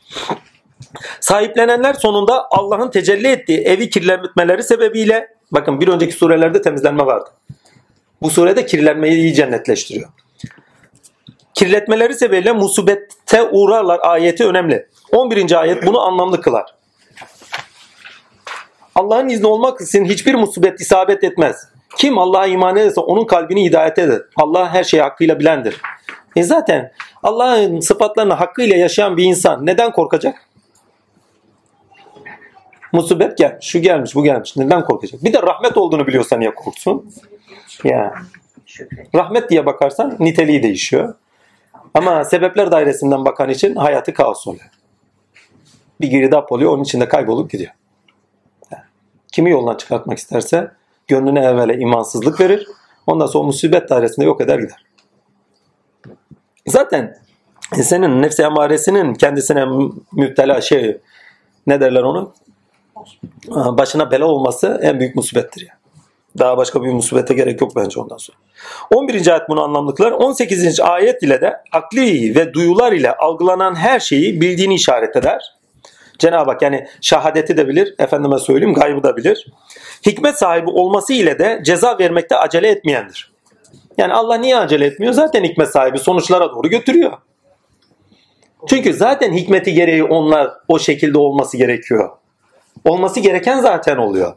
Sahiplenenler 1.20 1.94
sonunda 1.94 2.48
Allah'ın 2.52 2.92
tecelli 2.92 3.28
ettiği 3.28 3.60
evi 3.60 3.89
kirletmeleri 3.89 4.63
sebebiyle 4.63 5.28
bakın 5.52 5.82
bir 5.82 5.88
önceki 5.88 6.13
surelerde 6.13 6.62
temizlenme 6.62 7.06
vardı. 7.06 7.30
Bu 8.22 8.30
surede 8.30 8.65
kirlenmeyi 8.65 9.13
iyice 9.13 9.52
netleştiriyor. 9.52 10.10
Kirletmeleri 11.53 12.13
sebebiyle 12.13 12.51
musibette 12.51 13.43
uğrarlar 13.43 13.99
ayeti 14.03 14.45
önemli. 14.45 14.88
11. 15.12 15.59
ayet 15.59 15.85
bunu 15.85 16.01
anlamlı 16.01 16.41
kılar. 16.41 16.75
Allah'ın 18.95 19.29
izni 19.29 19.47
olmak 19.47 19.81
için 19.81 20.05
hiçbir 20.05 20.35
musibet 20.35 20.81
isabet 20.81 21.23
etmez. 21.23 21.67
Kim 21.97 22.17
Allah'a 22.17 22.45
iman 22.45 22.75
ederse 22.75 23.01
onun 23.01 23.25
kalbini 23.25 23.65
hidayet 23.65 23.99
eder. 23.99 24.21
Allah 24.35 24.73
her 24.73 24.83
şeyi 24.83 25.03
hakkıyla 25.03 25.39
bilendir. 25.39 25.81
E 26.35 26.43
zaten 26.43 26.91
Allah'ın 27.23 27.79
sıfatlarını 27.79 28.33
hakkıyla 28.33 28.75
yaşayan 28.75 29.17
bir 29.17 29.23
insan 29.23 29.65
neden 29.65 29.91
korkacak? 29.91 30.35
Musibet 32.91 33.38
gel, 33.38 33.57
şu 33.62 33.79
gelmiş, 33.79 34.15
bu 34.15 34.23
gelmiş. 34.23 34.57
Neden 34.57 34.83
korkacak? 34.83 35.23
Bir 35.23 35.33
de 35.33 35.41
rahmet 35.41 35.77
olduğunu 35.77 36.07
biliyorsa 36.07 36.38
niye 36.38 36.55
korksun? 36.55 37.12
Ya. 37.83 38.13
Rahmet 39.15 39.49
diye 39.49 39.65
bakarsan 39.65 40.15
niteliği 40.19 40.63
değişiyor. 40.63 41.15
Ama 41.93 42.25
sebepler 42.25 42.71
dairesinden 42.71 43.25
bakan 43.25 43.49
için 43.49 43.75
hayatı 43.75 44.13
kaos 44.13 44.47
oluyor. 44.47 44.69
Bir 46.02 46.08
girdap 46.08 46.52
oluyor, 46.52 46.71
onun 46.71 46.84
içinde 46.84 47.08
kaybolup 47.08 47.52
gidiyor. 47.52 47.71
Kimi 49.32 49.49
yoldan 49.49 49.78
çıkartmak 49.78 50.17
isterse 50.17 50.71
gönlüne 51.08 51.39
evvela 51.39 51.73
imansızlık 51.73 52.39
verir. 52.39 52.67
Ondan 53.08 53.25
sonra 53.25 53.43
musibet 53.43 53.89
dairesinde 53.89 54.25
yok 54.25 54.41
eder 54.41 54.60
gider. 54.60 54.86
Zaten 56.67 57.17
senin 57.73 58.21
nefsi 58.21 58.43
emaresinin 58.43 59.13
kendisine 59.13 59.65
müptela 60.12 60.62
şey 60.62 60.97
ne 61.67 61.82
derler 61.82 62.04
onu? 62.04 62.34
Başına 63.47 64.12
bela 64.12 64.25
olması 64.25 64.80
en 64.82 64.99
büyük 64.99 65.15
musibettir 65.15 65.67
ya. 65.67 65.79
Daha 66.39 66.58
başka 66.58 66.84
bir 66.84 66.89
musibete 66.89 67.34
gerek 67.34 67.62
yok 67.62 67.75
bence 67.75 67.99
ondan 67.99 68.17
sonra. 68.17 68.38
11. 68.93 69.28
ayet 69.28 69.49
bunu 69.49 69.63
anlamlıklar. 69.63 70.12
18. 70.12 70.80
ayet 70.80 71.23
ile 71.23 71.41
de 71.41 71.54
akli 71.71 72.36
ve 72.36 72.54
duyular 72.54 72.91
ile 72.91 73.15
algılanan 73.15 73.75
her 73.75 73.99
şeyi 73.99 74.41
bildiğini 74.41 74.75
işaret 74.75 75.15
eder. 75.15 75.56
Cenab-ı 76.19 76.52
Hak 76.52 76.62
yani 76.62 76.88
şahadeti 77.02 77.58
de 77.58 77.67
bilir, 77.67 77.95
efendime 77.99 78.39
söyleyeyim 78.39 78.73
gaybı 78.73 79.04
da 79.04 79.17
bilir. 79.17 79.47
Hikmet 80.06 80.38
sahibi 80.38 80.69
olması 80.69 81.13
ile 81.13 81.39
de 81.39 81.62
ceza 81.65 81.99
vermekte 81.99 82.36
acele 82.36 82.69
etmeyendir. 82.69 83.32
Yani 83.97 84.13
Allah 84.13 84.36
niye 84.36 84.58
acele 84.58 84.86
etmiyor? 84.86 85.13
Zaten 85.13 85.43
hikmet 85.43 85.69
sahibi 85.69 85.99
sonuçlara 85.99 86.52
doğru 86.52 86.67
götürüyor. 86.67 87.13
Çünkü 88.67 88.93
zaten 88.93 89.34
hikmeti 89.34 89.73
gereği 89.73 90.04
onlar 90.04 90.52
o 90.67 90.80
şekilde 90.80 91.17
olması 91.17 91.58
gerekiyor. 91.58 92.10
Olması 92.86 93.19
gereken 93.19 93.60
zaten 93.60 93.97
oluyor. 93.97 94.34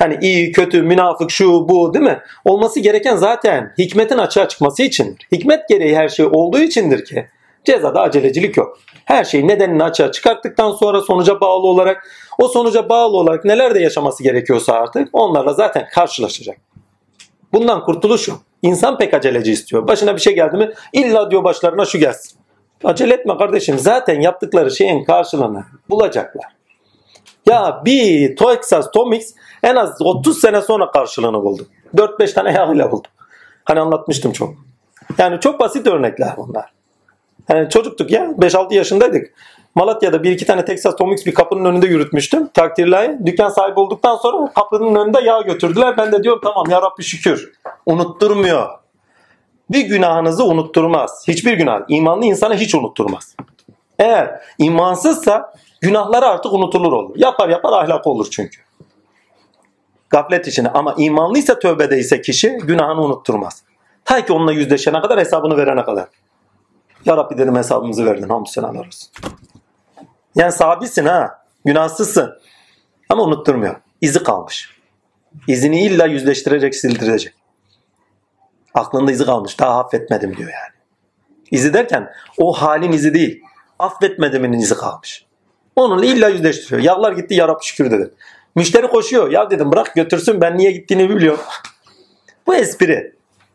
Hani 0.00 0.18
iyi, 0.20 0.52
kötü, 0.52 0.82
münafık, 0.82 1.30
şu, 1.30 1.68
bu 1.68 1.94
değil 1.94 2.04
mi? 2.04 2.20
Olması 2.44 2.80
gereken 2.80 3.16
zaten 3.16 3.72
hikmetin 3.78 4.18
açığa 4.18 4.48
çıkması 4.48 4.82
içindir. 4.82 5.28
Hikmet 5.32 5.68
gereği 5.68 5.96
her 5.96 6.08
şey 6.08 6.26
olduğu 6.26 6.58
içindir 6.58 7.04
ki 7.04 7.26
cezada 7.64 8.00
acelecilik 8.00 8.56
yok. 8.56 8.78
Her 9.04 9.24
şeyi 9.24 9.48
nedenini 9.48 9.84
açığa 9.84 10.12
çıkarttıktan 10.12 10.72
sonra 10.72 11.00
sonuca 11.00 11.40
bağlı 11.40 11.66
olarak 11.66 12.08
o 12.38 12.48
sonuca 12.48 12.88
bağlı 12.88 13.16
olarak 13.16 13.44
neler 13.44 13.74
de 13.74 13.80
yaşaması 13.80 14.22
gerekiyorsa 14.22 14.72
artık 14.72 15.08
onlarla 15.12 15.52
zaten 15.52 15.86
karşılaşacak. 15.92 16.56
Bundan 17.52 17.84
kurtuluş 17.84 18.28
yok. 18.28 18.38
İnsan 18.62 18.98
pek 18.98 19.14
aceleci 19.14 19.52
istiyor. 19.52 19.88
Başına 19.88 20.16
bir 20.16 20.20
şey 20.20 20.34
geldi 20.34 20.56
mi 20.56 20.70
illa 20.92 21.30
diyor 21.30 21.44
başlarına 21.44 21.84
şu 21.84 21.98
gelsin. 21.98 22.38
Acele 22.84 23.14
etme 23.14 23.36
kardeşim. 23.36 23.78
Zaten 23.78 24.20
yaptıkları 24.20 24.70
şeyin 24.70 25.04
karşılığını 25.04 25.64
bulacaklar. 25.90 26.44
Ya 27.46 27.82
bir 27.84 28.36
Texas 28.36 28.90
Tomix 28.90 29.34
en 29.62 29.76
az 29.76 29.96
30 30.00 30.40
sene 30.40 30.60
sonra 30.60 30.90
karşılığını 30.90 31.42
buldu. 31.42 31.66
4-5 31.94 32.34
tane 32.34 32.52
yağıyla 32.52 32.92
buldu. 32.92 33.08
Hani 33.64 33.80
anlatmıştım 33.80 34.32
çok. 34.32 34.54
Yani 35.18 35.40
çok 35.40 35.60
basit 35.60 35.86
örnekler 35.86 36.34
bunlar. 36.36 36.72
Yani 37.48 37.68
çocuktuk 37.70 38.10
ya 38.10 38.24
5-6 38.24 38.74
yaşındaydık. 38.74 39.34
Malatya'da 39.74 40.22
bir 40.22 40.30
iki 40.30 40.46
tane 40.46 40.64
Texas 40.64 40.96
Tomix 40.96 41.26
bir 41.26 41.34
kapının 41.34 41.64
önünde 41.64 41.86
yürütmüştüm. 41.86 42.48
Takdirlahi. 42.54 43.18
Dükkan 43.26 43.48
sahibi 43.48 43.80
olduktan 43.80 44.16
sonra 44.16 44.52
kapının 44.52 44.94
önünde 44.94 45.20
yağ 45.20 45.40
götürdüler. 45.40 45.96
Ben 45.96 46.12
de 46.12 46.22
diyorum 46.22 46.40
tamam 46.44 46.70
ya 46.70 46.82
Rabbi 46.82 47.02
şükür. 47.02 47.52
Unutturmuyor. 47.86 48.68
Bir 49.70 49.84
günahınızı 49.84 50.44
unutturmaz. 50.44 51.24
Hiçbir 51.28 51.52
günah. 51.52 51.80
İmanlı 51.88 52.24
insana 52.24 52.54
hiç 52.54 52.74
unutturmaz. 52.74 53.36
Eğer 53.98 54.40
imansızsa 54.58 55.54
günahları 55.80 56.26
artık 56.26 56.52
unutulur 56.52 56.92
olur. 56.92 57.14
Yapar 57.16 57.48
yapar 57.48 57.72
ahlak 57.72 58.06
olur 58.06 58.26
çünkü. 58.30 58.60
Gaflet 60.10 60.46
içine 60.46 60.68
ama 60.68 60.94
imanlıysa 60.98 61.58
tövbedeyse 61.58 62.22
kişi 62.22 62.48
günahını 62.50 63.00
unutturmaz. 63.00 63.62
Ta 64.04 64.24
ki 64.24 64.32
onunla 64.32 64.52
yüzleşene 64.52 65.00
kadar 65.00 65.18
hesabını 65.18 65.56
verene 65.56 65.84
kadar. 65.84 66.08
Ya 67.04 67.16
Rabbi 67.16 67.38
dedim 67.38 67.56
hesabımızı 67.56 68.06
verdin. 68.06 68.28
Hamdü 68.28 68.50
senalar 68.50 68.86
olsun. 68.86 69.10
Yani 70.34 70.52
sabisin 70.52 71.06
ha. 71.06 71.44
Günahsızsın. 71.64 72.38
Ama 73.08 73.22
unutturmuyor. 73.22 73.76
İzi 74.00 74.22
kalmış. 74.22 74.76
İzini 75.46 75.84
illa 75.84 76.06
yüzleştirecek, 76.06 76.74
sildirecek. 76.74 77.34
Aklında 78.74 79.12
izi 79.12 79.24
kalmış. 79.26 79.58
Daha 79.58 79.80
affetmedim 79.80 80.36
diyor 80.36 80.50
yani. 80.50 80.80
İzi 81.50 81.74
derken 81.74 82.12
o 82.38 82.52
halin 82.52 82.92
izi 82.92 83.14
değil. 83.14 83.42
Affetmedimin 83.78 84.52
izi 84.52 84.74
kalmış. 84.74 85.26
Onunla 85.76 86.06
illa 86.06 86.28
yüzleştiriyor. 86.28 86.82
Yağlar 86.82 87.12
gitti 87.12 87.34
ya 87.34 87.48
Rabbi 87.48 87.64
şükür 87.64 87.90
dedi. 87.90 88.10
Müşteri 88.54 88.86
koşuyor. 88.86 89.30
Ya 89.30 89.50
dedim 89.50 89.72
bırak 89.72 89.94
götürsün 89.94 90.40
ben 90.40 90.58
niye 90.58 90.70
gittiğini 90.70 91.10
biliyorum. 91.10 91.44
bu 92.46 92.54
espri. 92.54 93.12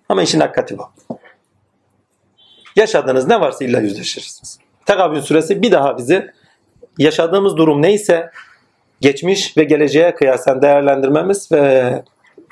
Ama 0.10 0.24
işin 0.24 0.40
hakikati 0.40 0.78
bu. 0.78 0.90
Yaşadığınız 2.76 3.28
ne 3.28 3.42
varsa 3.42 3.66
illa 3.66 3.80
yüzleşirsiniz. 3.80 4.60
Tekabün 4.86 5.20
süresi 5.20 5.62
bir 5.62 5.72
daha 5.72 5.98
bizi 5.98 6.32
yaşadığımız 6.98 7.58
durum 7.58 7.82
neyse 7.82 8.32
geçmiş 9.02 9.58
ve 9.58 9.64
geleceğe 9.64 10.16
kıyasen 10.16 10.62
değerlendirmemiz 10.62 11.52
ve 11.52 12.04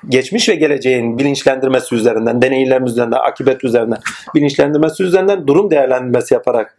geçmiş 0.10 0.49
ve 0.49 0.56
geleceğin 0.56 1.19
bilinçlendirmesi 1.19 1.95
üzerinden, 1.95 2.41
deneyimlerimiz 2.41 2.91
üzerinden, 2.91 3.19
akibet 3.19 3.63
üzerinden, 3.63 3.99
bilinçlendirmesi 4.36 5.03
üzerinden 5.03 5.47
durum 5.47 5.71
değerlendirmesi 5.71 6.34
yaparak 6.34 6.77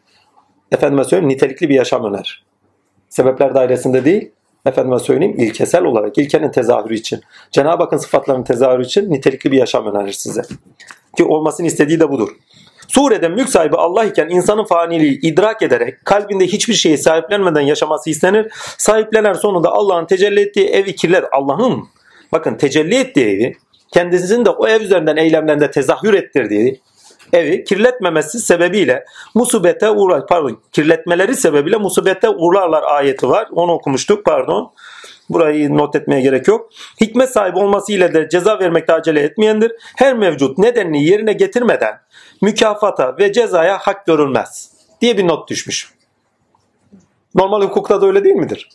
efendime 0.73 1.05
söyleyeyim 1.05 1.29
nitelikli 1.29 1.69
bir 1.69 1.75
yaşam 1.75 2.05
öner. 2.05 2.45
Sebepler 3.09 3.55
dairesinde 3.55 4.05
değil, 4.05 4.33
efendime 4.67 4.99
söyleyeyim 4.99 5.39
ilkesel 5.39 5.85
olarak 5.85 6.19
ilkenin 6.19 6.51
tezahürü 6.51 6.95
için, 6.95 7.21
Cenab-ı 7.51 7.83
Hakk'ın 7.83 7.97
sıfatlarının 7.97 8.45
tezahürü 8.45 8.85
için 8.85 9.11
nitelikli 9.11 9.53
bir 9.53 9.59
yaşam 9.59 9.87
önerir 9.87 10.13
size. 10.13 10.43
Ki 11.17 11.25
olmasını 11.25 11.67
istediği 11.67 12.01
de 12.01 12.11
budur. 12.11 12.29
Surede 12.89 13.29
mülk 13.29 13.49
sahibi 13.49 13.77
Allah 13.77 14.05
iken 14.05 14.29
insanın 14.29 14.65
faniliği 14.65 15.21
idrak 15.21 15.63
ederek 15.63 16.05
kalbinde 16.05 16.47
hiçbir 16.47 16.75
şeyi 16.75 16.99
sahiplenmeden 16.99 17.61
yaşaması 17.61 18.11
istenir. 18.11 18.53
Sahiplenen 18.79 19.33
sonunda 19.33 19.73
Allah'ın 19.73 20.07
tecelli 20.07 20.41
ettiği 20.41 20.67
evi 20.67 20.95
kirler. 20.95 21.25
Allah'ın 21.33 21.85
bakın 22.33 22.55
tecelli 22.55 22.95
ettiği 22.95 23.27
evi 23.27 23.57
kendisinin 23.93 24.45
de 24.45 24.51
o 24.51 24.69
ev 24.69 24.81
üzerinden 24.81 25.17
eylemlerinde 25.17 25.71
tezahür 25.71 26.15
ettirdiği 26.15 26.81
evi 27.35 27.65
kirletmemesi 27.65 28.39
sebebiyle 28.39 29.05
musibete 29.35 29.91
uğrar 29.91 30.27
pardon 30.27 30.61
kirletmeleri 30.73 31.37
sebebiyle 31.37 31.77
musibete 31.77 32.29
uğrarlar 32.29 32.83
ayeti 32.83 33.29
var. 33.29 33.49
Onu 33.53 33.73
okumuştuk 33.73 34.25
pardon. 34.25 34.73
Burayı 35.29 35.77
not 35.77 35.97
etmeye 35.97 36.21
gerek 36.21 36.49
yok. 36.49 36.71
Hikmet 37.01 37.31
sahibi 37.31 37.59
olması 37.59 37.93
ile 37.93 38.15
de 38.15 38.29
ceza 38.29 38.59
vermekte 38.59 38.93
acele 38.93 39.21
etmeyendir. 39.21 39.73
Her 39.97 40.15
mevcut 40.17 40.59
nedenini 40.59 41.05
yerine 41.05 41.33
getirmeden 41.33 42.01
mükafata 42.43 43.17
ve 43.19 43.33
cezaya 43.33 43.79
hak 43.79 44.07
görülmez 44.07 44.71
diye 45.01 45.19
bir 45.19 45.29
not 45.29 45.49
düşmüş. 45.49 45.95
Normal 47.35 47.63
hukukta 47.63 48.03
da 48.03 48.07
öyle 48.07 48.25
değil 48.25 48.37
midir? 48.37 48.69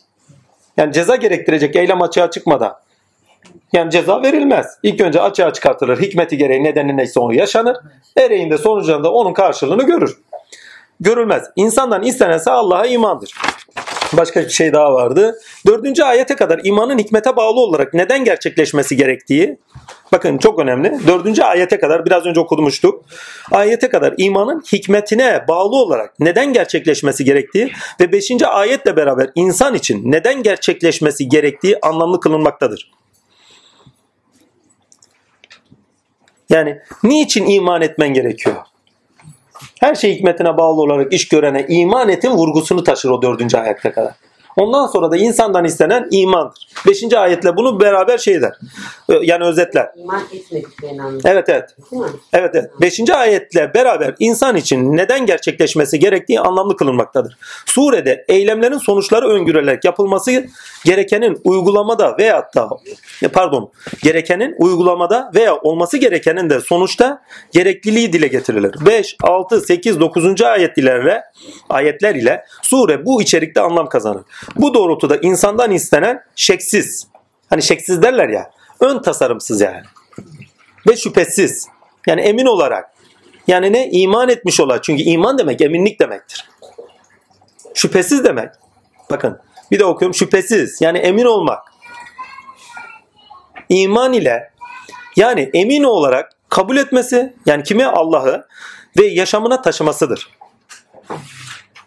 Yani 0.76 0.92
ceza 0.92 1.16
gerektirecek 1.16 1.76
eylem 1.76 2.02
açığa 2.02 2.30
çıkmadan 2.30 2.76
yani 3.72 3.90
ceza 3.90 4.22
verilmez. 4.22 4.66
İlk 4.82 5.00
önce 5.00 5.20
açığa 5.20 5.52
çıkartılır. 5.52 6.00
Hikmeti 6.00 6.36
gereği 6.38 6.64
nedeni 6.64 6.96
neyse 6.96 7.20
onu 7.20 7.34
yaşanır. 7.34 7.76
Ereğinde 8.16 8.58
sonucunda 8.58 9.12
onun 9.12 9.32
karşılığını 9.32 9.82
görür. 9.82 10.18
Görülmez. 11.00 11.44
İnsandan 11.56 12.02
istenense 12.02 12.50
Allah'a 12.50 12.86
imandır. 12.86 13.32
Başka 14.12 14.40
bir 14.40 14.48
şey 14.48 14.72
daha 14.72 14.92
vardı. 14.92 15.38
Dördüncü 15.66 16.02
ayete 16.02 16.36
kadar 16.36 16.60
imanın 16.64 16.98
hikmete 16.98 17.36
bağlı 17.36 17.60
olarak 17.60 17.94
neden 17.94 18.24
gerçekleşmesi 18.24 18.96
gerektiği 18.96 19.58
bakın 20.12 20.38
çok 20.38 20.58
önemli. 20.58 20.98
Dördüncü 21.06 21.42
ayete 21.42 21.78
kadar 21.78 22.06
biraz 22.06 22.26
önce 22.26 22.40
okumuştuk. 22.40 23.04
Ayete 23.50 23.88
kadar 23.88 24.14
imanın 24.16 24.62
hikmetine 24.72 25.44
bağlı 25.48 25.76
olarak 25.76 26.20
neden 26.20 26.52
gerçekleşmesi 26.52 27.24
gerektiği 27.24 27.72
ve 28.00 28.12
beşinci 28.12 28.46
ayetle 28.46 28.96
beraber 28.96 29.30
insan 29.34 29.74
için 29.74 30.12
neden 30.12 30.42
gerçekleşmesi 30.42 31.28
gerektiği 31.28 31.78
anlamlı 31.82 32.20
kılınmaktadır. 32.20 32.99
Yani 36.50 36.78
niçin 37.02 37.46
iman 37.46 37.82
etmen 37.82 38.14
gerekiyor? 38.14 38.56
Her 39.80 39.94
şey 39.94 40.14
hikmetine 40.14 40.56
bağlı 40.56 40.80
olarak 40.80 41.12
iş 41.12 41.28
görene 41.28 41.66
iman 41.68 42.08
etin 42.08 42.30
vurgusunu 42.30 42.84
taşır 42.84 43.10
o 43.10 43.22
dördüncü 43.22 43.56
ayette 43.56 43.92
kadar. 43.92 44.14
Ondan 44.56 44.86
sonra 44.86 45.10
da 45.10 45.16
insandan 45.16 45.64
istenen 45.64 46.08
imandır. 46.10 46.68
Beşinci 46.86 47.18
ayetle 47.18 47.56
bunu 47.56 47.80
beraber 47.80 48.18
şey 48.18 48.42
der. 48.42 48.52
Yani 49.22 49.44
özetler. 49.44 49.90
İman 49.96 50.22
etmediklerini. 50.32 51.20
Evet 51.24 51.48
evet. 51.48 51.76
Evet 52.32 52.50
evet. 52.54 52.70
Beşinci 52.80 53.14
ayetle 53.14 53.74
beraber 53.74 54.14
insan 54.18 54.56
için 54.56 54.96
neden 54.96 55.26
gerçekleşmesi 55.26 55.98
gerektiği 55.98 56.40
anlamlı 56.40 56.76
kılınmaktadır. 56.76 57.36
Surede 57.66 58.24
eylemlerin 58.28 58.78
sonuçları 58.78 59.28
öngörülerek 59.28 59.84
yapılması 59.84 60.46
gerekenin 60.84 61.40
uygulamada 61.44 62.16
veyahut 62.18 62.54
da 62.54 62.68
pardon 63.32 63.72
gerekenin 64.02 64.54
uygulamada 64.58 65.30
veya 65.34 65.56
olması 65.56 65.96
gerekenin 65.96 66.50
de 66.50 66.60
sonuçta 66.60 67.22
gerekliliği 67.52 68.12
dile 68.12 68.26
getirilir. 68.26 68.74
5, 68.86 69.16
6, 69.22 69.60
8, 69.60 70.00
9. 70.00 70.42
ayetlerle 70.42 71.22
ayetler 71.68 72.14
ile 72.14 72.44
sure 72.62 73.06
bu 73.06 73.22
içerikte 73.22 73.60
anlam 73.60 73.88
kazanır. 73.88 74.22
Bu 74.56 74.74
doğrultuda 74.74 75.16
insandan 75.16 75.70
istenen 75.70 76.22
şeksiz. 76.36 77.08
Hani 77.50 77.62
şeksiz 77.62 78.02
derler 78.02 78.28
ya. 78.28 78.50
Ön 78.80 79.02
tasarımsız 79.02 79.60
yani 79.60 79.82
ve 80.88 80.96
şüphesiz. 80.96 81.68
Yani 82.06 82.20
emin 82.20 82.46
olarak. 82.46 82.90
Yani 83.46 83.72
ne? 83.72 83.90
İman 83.90 84.28
etmiş 84.28 84.60
olarak. 84.60 84.84
Çünkü 84.84 85.02
iman 85.02 85.38
demek 85.38 85.60
eminlik 85.60 86.00
demektir. 86.00 86.48
Şüphesiz 87.74 88.24
demek. 88.24 88.48
Bakın 89.10 89.40
bir 89.70 89.78
de 89.78 89.84
okuyorum. 89.84 90.14
Şüphesiz. 90.14 90.80
Yani 90.80 90.98
emin 90.98 91.24
olmak. 91.24 91.58
İman 93.68 94.12
ile 94.12 94.50
yani 95.16 95.50
emin 95.54 95.82
olarak 95.82 96.32
kabul 96.48 96.76
etmesi 96.76 97.34
yani 97.46 97.62
kimi 97.62 97.86
Allah'ı 97.86 98.46
ve 98.98 99.06
yaşamına 99.06 99.62
taşımasıdır. 99.62 100.30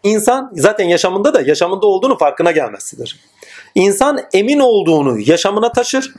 İnsan 0.04 0.52
zaten 0.54 0.86
yaşamında 0.86 1.34
da 1.34 1.42
yaşamında 1.42 1.88
olduğunu 1.88 2.18
farkına 2.18 2.52
gelmesidir. 2.52 3.20
İnsan 3.76 4.20
emin 4.34 4.60
olduğunu 4.60 5.20
yaşamına 5.20 5.72
taşır. 5.72 6.14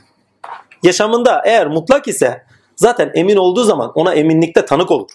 Yaşamında 0.85 1.41
eğer 1.45 1.67
mutlak 1.67 2.07
ise 2.07 2.43
zaten 2.75 3.11
emin 3.15 3.35
olduğu 3.35 3.63
zaman 3.63 3.91
ona 3.95 4.13
eminlikte 4.13 4.65
tanık 4.65 4.91
olur. 4.91 5.09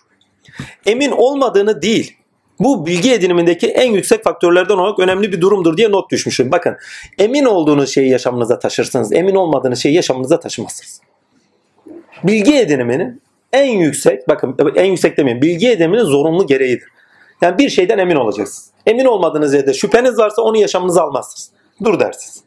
Emin 0.86 1.10
olmadığını 1.10 1.82
değil, 1.82 2.16
bu 2.60 2.86
bilgi 2.86 3.12
edinimindeki 3.12 3.66
en 3.66 3.92
yüksek 3.92 4.24
faktörlerden 4.24 4.74
olarak 4.74 4.98
önemli 4.98 5.32
bir 5.32 5.40
durumdur 5.40 5.76
diye 5.76 5.90
not 5.90 6.10
düşmüşüm. 6.10 6.52
Bakın 6.52 6.76
emin 7.18 7.44
olduğunuz 7.44 7.94
şeyi 7.94 8.10
yaşamınıza 8.10 8.58
taşırsınız. 8.58 9.12
Emin 9.12 9.34
olmadığınız 9.34 9.78
şeyi 9.78 9.94
yaşamınıza 9.94 10.40
taşımazsınız. 10.40 11.00
Bilgi 12.24 12.56
ediniminin 12.56 13.22
en 13.52 13.66
yüksek, 13.66 14.28
bakın 14.28 14.56
en 14.76 14.84
yüksek 14.84 15.16
demeyin, 15.16 15.42
bilgi 15.42 15.70
ediminin 15.70 16.04
zorunlu 16.04 16.46
gereğidir. 16.46 16.88
Yani 17.42 17.58
bir 17.58 17.68
şeyden 17.68 17.98
emin 17.98 18.16
olacaksınız. 18.16 18.70
Emin 18.86 19.04
olmadığınız 19.04 19.54
yerde 19.54 19.74
şüpheniz 19.74 20.18
varsa 20.18 20.42
onu 20.42 20.56
yaşamınıza 20.56 21.02
almazsınız. 21.02 21.50
Dur 21.84 22.00
dersiniz. 22.00 22.40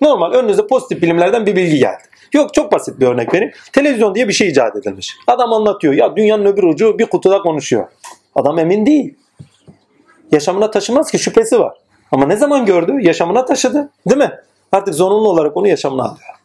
Normal 0.00 0.32
önünüze 0.32 0.66
pozitif 0.66 1.02
bilimlerden 1.02 1.46
bir 1.46 1.56
bilgi 1.56 1.78
geldi. 1.78 2.02
Yok 2.32 2.54
çok 2.54 2.72
basit 2.72 3.00
bir 3.00 3.06
örnek 3.06 3.34
vereyim. 3.34 3.52
Televizyon 3.72 4.14
diye 4.14 4.28
bir 4.28 4.32
şey 4.32 4.48
icat 4.48 4.76
edilmiş. 4.76 5.16
Adam 5.26 5.52
anlatıyor. 5.52 5.94
Ya 5.94 6.16
dünyanın 6.16 6.44
öbür 6.44 6.62
ucu 6.62 6.98
bir 6.98 7.06
kutuda 7.06 7.42
konuşuyor. 7.42 7.88
Adam 8.34 8.58
emin 8.58 8.86
değil. 8.86 9.14
Yaşamına 10.32 10.70
taşımaz 10.70 11.10
ki 11.10 11.18
şüphesi 11.18 11.60
var. 11.60 11.76
Ama 12.12 12.26
ne 12.26 12.36
zaman 12.36 12.66
gördü? 12.66 12.92
Yaşamına 13.00 13.44
taşıdı. 13.44 13.90
Değil 14.08 14.18
mi? 14.18 14.32
Artık 14.72 14.94
zorunlu 14.94 15.28
olarak 15.28 15.56
onu 15.56 15.68
yaşamına 15.68 16.02
alıyor. 16.02 16.38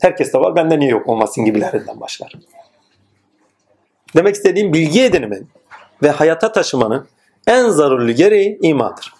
Herkes 0.00 0.32
de 0.32 0.38
var. 0.38 0.56
Bende 0.56 0.78
niye 0.78 0.90
yok 0.90 1.08
olmasın 1.08 1.44
gibilerinden 1.44 2.00
başlar. 2.00 2.32
Demek 4.16 4.34
istediğim 4.34 4.72
bilgi 4.72 5.02
edinimin 5.02 5.48
ve 6.02 6.10
hayata 6.10 6.52
taşımanın 6.52 7.06
en 7.46 7.68
zararlı 7.68 8.12
gereği 8.12 8.58
imandır. 8.62 9.14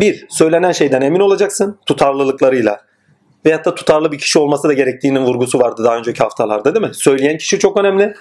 Bir, 0.00 0.26
söylenen 0.28 0.72
şeyden 0.72 1.00
emin 1.00 1.20
olacaksın 1.20 1.78
tutarlılıklarıyla. 1.86 2.80
Veyahut 3.46 3.64
da 3.64 3.74
tutarlı 3.74 4.12
bir 4.12 4.18
kişi 4.18 4.38
olması 4.38 4.68
da 4.68 4.72
gerektiğinin 4.72 5.24
vurgusu 5.24 5.58
vardı 5.58 5.84
daha 5.84 5.96
önceki 5.96 6.18
haftalarda 6.18 6.74
değil 6.74 6.86
mi? 6.86 6.94
Söyleyen 6.94 7.38
kişi 7.38 7.58
çok 7.58 7.76
önemli. 7.76 8.14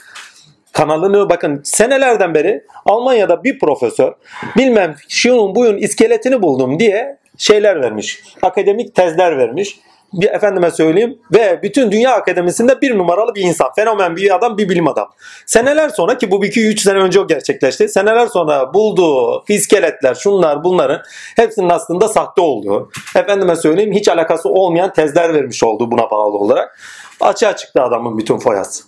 Kanalını 0.71 1.29
bakın 1.29 1.61
senelerden 1.63 2.33
beri 2.33 2.63
Almanya'da 2.85 3.43
bir 3.43 3.59
profesör 3.59 4.13
bilmem 4.57 4.95
şunun 5.09 5.55
buyun 5.55 5.77
iskeletini 5.77 6.41
buldum 6.41 6.79
diye 6.79 7.17
şeyler 7.37 7.81
vermiş. 7.81 8.23
Akademik 8.41 8.95
tezler 8.95 9.37
vermiş 9.37 9.79
bir 10.13 10.31
efendime 10.31 10.71
söyleyeyim 10.71 11.19
ve 11.33 11.59
bütün 11.63 11.91
dünya 11.91 12.15
akademisinde 12.15 12.81
bir 12.81 12.97
numaralı 12.97 13.35
bir 13.35 13.41
insan. 13.41 13.73
Fenomen 13.75 14.15
bir 14.15 14.35
adam, 14.35 14.57
bir 14.57 14.69
bilim 14.69 14.87
adam. 14.87 15.09
Seneler 15.45 15.89
sonra 15.89 16.17
ki 16.17 16.31
bu 16.31 16.45
2-3 16.45 16.77
sene 16.77 16.97
önce 16.97 17.19
o 17.19 17.27
gerçekleşti. 17.27 17.89
Seneler 17.89 18.27
sonra 18.27 18.73
bulduğu 18.73 19.43
iskeletler, 19.49 20.15
şunlar 20.15 20.63
bunların 20.63 21.01
hepsinin 21.35 21.69
aslında 21.69 22.07
sahte 22.07 22.41
olduğu. 22.41 22.89
Efendime 23.15 23.55
söyleyeyim 23.55 23.93
hiç 23.93 24.07
alakası 24.07 24.49
olmayan 24.49 24.93
tezler 24.93 25.33
vermiş 25.33 25.63
oldu 25.63 25.91
buna 25.91 26.11
bağlı 26.11 26.37
olarak. 26.37 26.79
Açığa 27.21 27.55
çıktı 27.55 27.81
adamın 27.81 28.17
bütün 28.17 28.37
foyası. 28.37 28.83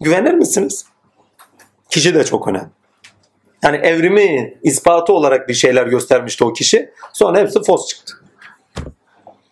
Güvenir 0.00 0.34
misiniz? 0.34 0.84
Kişi 1.90 2.14
de 2.14 2.24
çok 2.24 2.48
önemli. 2.48 2.68
Yani 3.64 3.76
evrimi 3.76 4.58
ispatı 4.62 5.12
olarak 5.12 5.48
bir 5.48 5.54
şeyler 5.54 5.86
göstermişti 5.86 6.44
o 6.44 6.52
kişi. 6.52 6.90
Sonra 7.12 7.38
hepsi 7.38 7.62
fos 7.62 7.88
çıktı. 7.88 8.12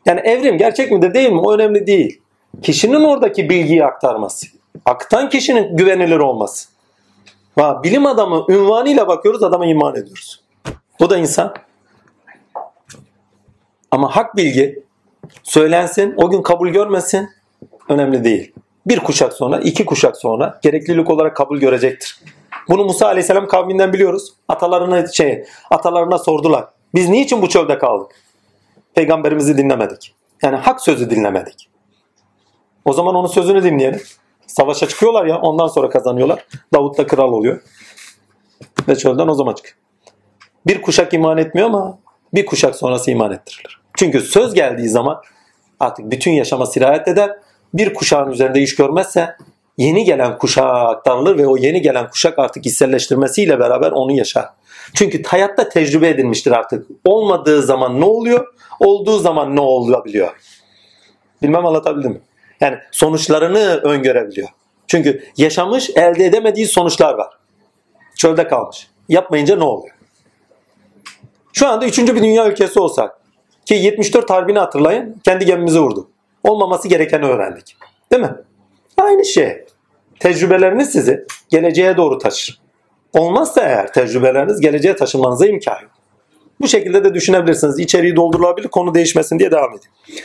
Yani 0.07 0.21
evrim 0.21 0.59
gerçek 0.59 0.92
midir 0.92 1.14
değil 1.14 1.33
mi? 1.33 1.40
O 1.40 1.55
önemli 1.55 1.87
değil. 1.87 2.21
Kişinin 2.62 3.05
oradaki 3.05 3.51
bilgiyi 3.51 3.85
aktarması. 3.85 4.47
Aktan 4.85 5.29
kişinin 5.29 5.77
güvenilir 5.77 6.19
olması. 6.19 6.69
Ha, 7.59 7.83
bilim 7.83 8.07
adamı 8.07 8.45
ünvanıyla 8.49 9.09
bakıyoruz 9.09 9.42
adama 9.42 9.66
iman 9.66 9.97
ediyoruz. 9.97 10.40
O 11.01 11.11
da 11.11 11.16
insan. 11.16 11.55
Ama 13.90 14.16
hak 14.16 14.37
bilgi 14.37 14.83
söylensin, 15.42 16.14
o 16.16 16.31
gün 16.31 16.42
kabul 16.42 16.69
görmesin 16.69 17.29
önemli 17.88 18.25
değil. 18.25 18.53
Bir 18.87 18.99
kuşak 19.01 19.33
sonra, 19.33 19.59
iki 19.59 19.85
kuşak 19.87 20.16
sonra 20.16 20.61
gereklilik 20.62 21.11
olarak 21.11 21.37
kabul 21.37 21.59
görecektir. 21.59 22.21
Bunu 22.69 22.85
Musa 22.85 23.07
Aleyhisselam 23.07 23.49
kavminden 23.49 23.92
biliyoruz. 23.92 24.33
Atalarına 24.49 25.07
şey, 25.07 25.45
atalarına 25.71 26.19
sordular. 26.19 26.64
Biz 26.95 27.09
niçin 27.09 27.42
bu 27.42 27.49
çölde 27.49 27.79
kaldık? 27.79 28.11
Peygamberimizi 28.96 29.59
dinlemedik. 29.59 30.14
Yani 30.42 30.56
hak 30.56 30.80
sözü 30.80 31.11
dinlemedik. 31.11 31.68
O 32.85 32.92
zaman 32.92 33.14
onun 33.14 33.26
sözünü 33.26 33.62
dinleyelim. 33.62 34.00
Savaşa 34.46 34.88
çıkıyorlar 34.88 35.26
ya 35.26 35.38
ondan 35.40 35.66
sonra 35.66 35.90
kazanıyorlar. 35.90 36.46
Davut 36.74 36.98
da 36.98 37.06
kral 37.06 37.32
oluyor. 37.32 37.62
Ve 38.88 38.96
çölden 38.96 39.28
o 39.28 39.35
zaman 39.35 39.54
çık. 39.54 39.78
Bir 40.66 40.82
kuşak 40.82 41.14
iman 41.14 41.38
etmiyor 41.38 41.68
ama 41.68 41.98
bir 42.35 42.46
kuşak 42.46 42.76
sonrası 42.76 43.11
iman 43.11 43.32
ettirilir. 43.32 43.80
Çünkü 43.96 44.20
söz 44.20 44.54
geldiği 44.54 44.88
zaman 44.88 45.22
artık 45.80 46.11
bütün 46.11 46.32
yaşama 46.32 46.66
sirayet 46.66 47.09
eder. 47.09 47.30
Bir 47.74 47.94
kuşağın 47.94 48.30
üzerinde 48.30 48.61
iş 48.61 48.76
görmezse 48.76 49.37
yeni 49.78 50.04
gelen 50.04 50.38
kuşağa 50.38 50.88
aktarılır 50.88 51.38
ve 51.38 51.46
o 51.46 51.56
yeni 51.56 51.82
gelen 51.82 52.11
kuşak 52.11 52.38
artık 52.38 52.64
hisselleştirmesiyle 52.64 53.59
beraber 53.59 53.90
onu 53.90 54.12
yaşar. 54.12 54.48
Çünkü 54.94 55.22
hayatta 55.22 55.68
tecrübe 55.68 56.09
edilmiştir 56.09 56.52
artık. 56.52 56.87
Olmadığı 57.04 57.62
zaman 57.62 58.00
ne 58.00 58.04
oluyor? 58.04 58.56
Olduğu 58.81 59.19
zaman 59.19 59.57
ne 59.57 59.61
olabiliyor? 59.61 60.37
Bilmem 61.43 61.67
anlatabildim 61.67 62.11
mi? 62.11 62.21
Yani 62.61 62.79
sonuçlarını 62.91 63.81
öngörebiliyor. 63.83 64.49
Çünkü 64.87 65.25
yaşamış 65.37 65.91
elde 65.91 66.25
edemediği 66.25 66.67
sonuçlar 66.67 67.15
var. 67.15 67.39
Çölde 68.17 68.49
kalmış. 68.49 68.89
Yapmayınca 69.09 69.57
ne 69.57 69.65
oluyor? 69.65 69.95
Şu 71.53 71.69
anda 71.69 71.87
üçüncü 71.87 72.15
bir 72.17 72.23
dünya 72.23 72.49
ülkesi 72.49 72.81
olsak 72.81 73.21
ki 73.67 73.75
74 73.75 74.31
harbini 74.31 74.59
hatırlayın 74.59 75.21
kendi 75.25 75.47
gemimizi 75.47 75.81
vurdu. 75.81 76.11
Olmaması 76.45 76.89
gerekeni 76.89 77.25
öğrendik. 77.25 77.77
Değil 78.12 78.23
mi? 78.23 78.35
Aynı 78.99 79.25
şey. 79.25 79.65
Tecrübeleriniz 80.21 80.93
sizi 80.93 81.27
geleceğe 81.49 81.97
doğru 81.97 82.19
taşır. 82.19 82.61
Olmazsa 83.12 83.61
eğer 83.61 83.93
tecrübeleriniz 83.93 84.61
geleceğe 84.61 84.97
taşınmanıza 84.97 85.47
imkan 85.47 85.83
yok. 85.83 85.95
Bu 86.61 86.69
şekilde 86.69 87.05
de 87.05 87.14
düşünebilirsiniz. 87.14 87.79
İçeriği 87.79 88.16
doldurulabilir 88.16 88.69
konu 88.69 88.95
değişmesin 88.95 89.38
diye 89.38 89.51
devam 89.51 89.71
edeyim. 89.71 90.23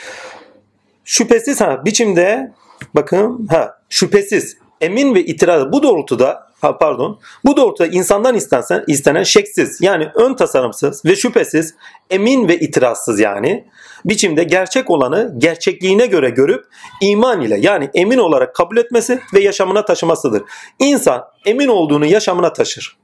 Şüphesiz 1.05 1.61
ha 1.61 1.85
biçimde 1.85 2.51
bakın 2.95 3.47
ha 3.49 3.77
şüphesiz 3.89 4.57
emin 4.81 5.15
ve 5.15 5.25
itiraz 5.25 5.71
bu 5.71 5.83
doğrultuda 5.83 6.51
ha 6.61 6.77
pardon 6.77 7.19
bu 7.45 7.57
doğrultuda 7.57 7.87
insandan 7.87 8.35
istensen 8.35 8.83
istenen 8.87 9.23
şeksiz 9.23 9.81
yani 9.81 10.07
ön 10.15 10.33
tasarımsız 10.33 11.05
ve 11.05 11.15
şüphesiz 11.15 11.75
emin 12.09 12.47
ve 12.47 12.59
itirazsız 12.59 13.19
yani 13.19 13.67
biçimde 14.05 14.43
gerçek 14.43 14.89
olanı 14.89 15.35
gerçekliğine 15.37 16.05
göre 16.05 16.29
görüp 16.29 16.65
iman 17.01 17.41
ile 17.41 17.57
yani 17.59 17.89
emin 17.93 18.17
olarak 18.17 18.55
kabul 18.55 18.77
etmesi 18.77 19.19
ve 19.33 19.39
yaşamına 19.39 19.85
taşımasıdır. 19.85 20.43
İnsan 20.79 21.25
emin 21.45 21.67
olduğunu 21.67 22.05
yaşamına 22.05 22.53
taşır. 22.53 22.97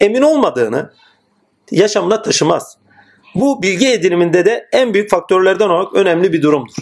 Emin 0.00 0.22
olmadığını 0.22 0.90
yaşamına 1.70 2.22
taşımaz. 2.22 2.76
Bu 3.34 3.62
bilgi 3.62 3.88
ediniminde 3.88 4.44
de 4.44 4.68
en 4.72 4.94
büyük 4.94 5.10
faktörlerden 5.10 5.68
olarak 5.68 5.94
önemli 5.94 6.32
bir 6.32 6.42
durumdur. 6.42 6.74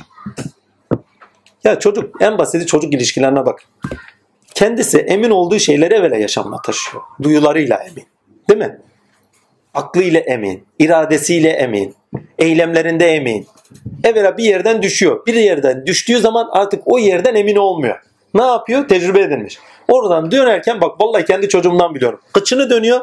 Ya 1.65 1.79
çocuk 1.79 2.23
en 2.23 2.39
basiti 2.39 2.67
çocuk 2.67 2.95
ilişkilerine 2.95 3.47
bak. 3.47 3.65
Kendisi 4.55 4.99
emin 4.99 5.31
olduğu 5.31 5.59
şeyleri 5.59 5.95
evvela 5.95 6.17
yaşamına 6.17 6.63
taşıyor. 6.63 7.03
Duyularıyla 7.23 7.77
emin. 7.77 8.07
Değil 8.49 8.59
mi? 8.59 8.81
Aklıyla 9.75 10.21
emin, 10.21 10.65
iradesiyle 10.79 11.49
emin, 11.49 11.95
eylemlerinde 12.39 13.07
emin. 13.07 13.47
Evvela 14.05 14.37
bir 14.37 14.45
yerden 14.45 14.83
düşüyor. 14.83 15.27
Bir 15.27 15.35
yerden 15.35 15.87
düştüğü 15.87 16.19
zaman 16.19 16.49
artık 16.53 16.83
o 16.85 16.99
yerden 16.99 17.35
emin 17.35 17.57
olmuyor. 17.57 18.01
Ne 18.35 18.43
yapıyor? 18.43 18.89
Tecrübe 18.89 19.21
edilmiş. 19.21 19.59
Oradan 19.89 20.31
dönerken 20.31 20.81
bak 20.81 21.01
vallahi 21.01 21.25
kendi 21.25 21.49
çocuğumdan 21.49 21.95
biliyorum. 21.95 22.21
Kıçını 22.33 22.71
dönüyor. 22.71 23.01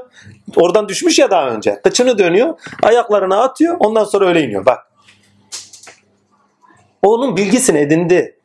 Oradan 0.56 0.90
düşmüş 0.90 1.20
ya 1.20 1.32
daha 1.32 1.50
önce. 1.50 1.82
Kıçını 1.84 2.18
dönüyor. 2.18 2.60
Ayaklarına 2.84 3.42
atıyor. 3.42 3.78
Ondan 3.80 4.04
sonra 4.04 4.28
öyle 4.28 4.42
iniyor. 4.42 4.66
Bak. 4.66 4.88
Onun 7.02 7.38
bilgisini 7.38 7.78
edindi. 7.78 8.38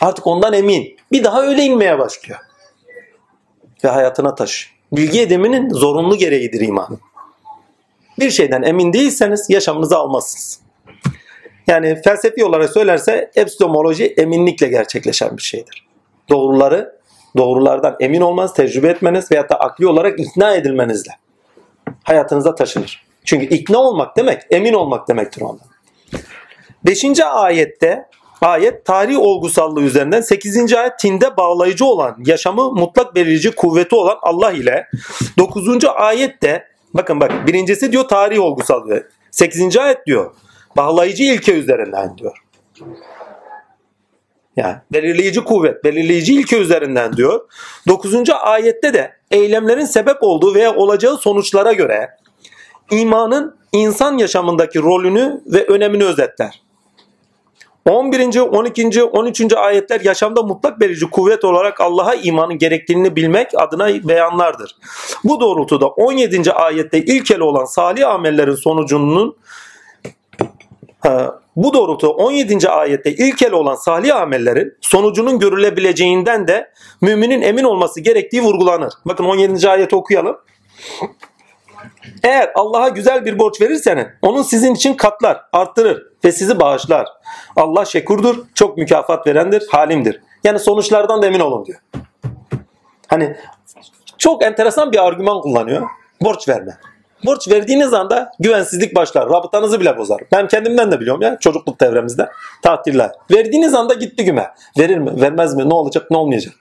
Artık 0.00 0.26
ondan 0.26 0.52
emin. 0.52 0.96
Bir 1.12 1.24
daha 1.24 1.42
öyle 1.42 1.62
inmeye 1.62 1.98
başlıyor. 1.98 2.40
Ve 3.84 3.88
hayatına 3.88 4.34
taş. 4.34 4.72
Bilgi 4.92 5.20
ediminin 5.20 5.68
zorunlu 5.70 6.16
gereğidir 6.16 6.60
iman. 6.60 6.98
Bir 8.18 8.30
şeyden 8.30 8.62
emin 8.62 8.92
değilseniz 8.92 9.50
yaşamınızı 9.50 9.96
almazsınız. 9.96 10.60
Yani 11.66 12.02
felsefi 12.02 12.44
olarak 12.44 12.70
söylerse 12.70 13.30
epistemoloji 13.34 14.06
eminlikle 14.06 14.68
gerçekleşen 14.68 15.36
bir 15.36 15.42
şeydir. 15.42 15.81
Doğruları, 16.32 16.98
doğrulardan 17.36 17.96
emin 18.00 18.20
olmanız, 18.20 18.54
tecrübe 18.54 18.88
etmeniz 18.88 19.32
veyahut 19.32 19.50
da 19.50 19.60
akli 19.60 19.86
olarak 19.86 20.20
ikna 20.20 20.54
edilmenizle 20.54 21.10
hayatınıza 22.02 22.54
taşınır. 22.54 23.06
Çünkü 23.24 23.46
ikna 23.46 23.78
olmak 23.78 24.16
demek, 24.16 24.42
emin 24.50 24.72
olmak 24.72 25.08
demektir 25.08 25.42
ondan. 25.42 25.66
Beşinci 26.84 27.24
ayette 27.24 28.08
Ayet 28.42 28.84
tarih 28.84 29.18
olgusallığı 29.18 29.82
üzerinden 29.82 30.20
8. 30.20 30.74
ayet 30.74 30.98
tinde 30.98 31.36
bağlayıcı 31.36 31.84
olan, 31.84 32.16
yaşamı 32.26 32.72
mutlak 32.72 33.14
belirleyici 33.14 33.50
kuvveti 33.50 33.94
olan 33.94 34.18
Allah 34.22 34.52
ile 34.52 34.88
9. 35.38 35.84
ayette 35.84 36.66
bakın 36.94 37.20
bak 37.20 37.46
birincisi 37.46 37.92
diyor 37.92 38.08
tarih 38.08 38.40
olgusallığı. 38.40 39.08
8. 39.30 39.76
ayet 39.76 40.06
diyor 40.06 40.34
bağlayıcı 40.76 41.24
ilke 41.24 41.52
üzerinden 41.52 42.18
diyor. 42.18 42.42
Yani 44.56 44.76
belirleyici 44.92 45.44
kuvvet, 45.44 45.84
belirleyici 45.84 46.34
ilke 46.34 46.58
üzerinden 46.58 47.16
diyor. 47.16 47.40
9. 47.88 48.14
ayette 48.42 48.94
de 48.94 49.12
eylemlerin 49.30 49.84
sebep 49.84 50.16
olduğu 50.20 50.54
veya 50.54 50.74
olacağı 50.74 51.16
sonuçlara 51.16 51.72
göre 51.72 52.10
imanın 52.90 53.56
insan 53.72 54.18
yaşamındaki 54.18 54.78
rolünü 54.82 55.40
ve 55.46 55.66
önemini 55.66 56.04
özetler. 56.04 56.62
11. 57.90 58.40
12. 58.40 59.04
13. 59.04 59.52
ayetler 59.52 60.00
yaşamda 60.00 60.42
mutlak 60.42 60.82
verici 60.82 61.10
kuvvet 61.10 61.44
olarak 61.44 61.80
Allah'a 61.80 62.14
imanın 62.14 62.58
gerektiğini 62.58 63.16
bilmek 63.16 63.50
adına 63.56 63.88
beyanlardır. 64.08 64.76
Bu 65.24 65.40
doğrultuda 65.40 65.86
17. 65.86 66.52
ayette 66.52 66.98
ilkeli 66.98 67.42
olan 67.42 67.64
salih 67.64 68.08
amellerin 68.08 68.54
sonucunun 68.54 69.36
bu 71.56 71.74
doğrultuda 71.74 72.10
17. 72.10 72.68
ayette 72.68 73.12
ilkel 73.12 73.52
olan 73.52 73.74
salih 73.74 74.16
amellerin 74.16 74.74
sonucunun 74.80 75.38
görülebileceğinden 75.38 76.48
de 76.48 76.70
müminin 77.00 77.42
emin 77.42 77.64
olması 77.64 78.00
gerektiği 78.00 78.42
vurgulanır. 78.42 78.92
Bakın 79.04 79.24
17. 79.24 79.68
ayeti 79.68 79.96
okuyalım. 79.96 80.36
Eğer 82.22 82.52
Allah'a 82.54 82.88
güzel 82.88 83.24
bir 83.24 83.38
borç 83.38 83.60
verirseniz 83.60 84.06
onun 84.22 84.42
sizin 84.42 84.74
için 84.74 84.94
katlar, 84.94 85.40
arttırır 85.52 86.06
ve 86.24 86.32
sizi 86.32 86.60
bağışlar. 86.60 87.08
Allah 87.56 87.84
şekurdur, 87.84 88.36
çok 88.54 88.78
mükafat 88.78 89.26
verendir, 89.26 89.66
halimdir. 89.70 90.20
Yani 90.44 90.58
sonuçlardan 90.58 91.22
da 91.22 91.26
emin 91.26 91.40
olun 91.40 91.64
diyor. 91.64 91.80
Hani 93.06 93.36
çok 94.18 94.44
enteresan 94.44 94.92
bir 94.92 95.06
argüman 95.06 95.40
kullanıyor. 95.40 95.88
Borç 96.20 96.48
verme. 96.48 96.78
Borç 97.24 97.48
verdiğiniz 97.48 97.92
anda 97.92 98.32
güvensizlik 98.40 98.96
başlar. 98.96 99.30
Rabıtanızı 99.30 99.80
bile 99.80 99.98
bozar. 99.98 100.20
Ben 100.32 100.48
kendimden 100.48 100.92
de 100.92 101.00
biliyorum 101.00 101.22
ya 101.22 101.38
çocukluk 101.40 101.80
devremizde. 101.80 102.30
Tatiller. 102.62 103.10
Verdiğiniz 103.30 103.74
anda 103.74 103.94
gitti 103.94 104.24
güme. 104.24 104.50
Verir 104.78 104.98
mi? 104.98 105.20
Vermez 105.20 105.54
mi? 105.54 105.68
Ne 105.68 105.74
olacak? 105.74 106.10
Ne 106.10 106.16
olmayacak? 106.16 106.54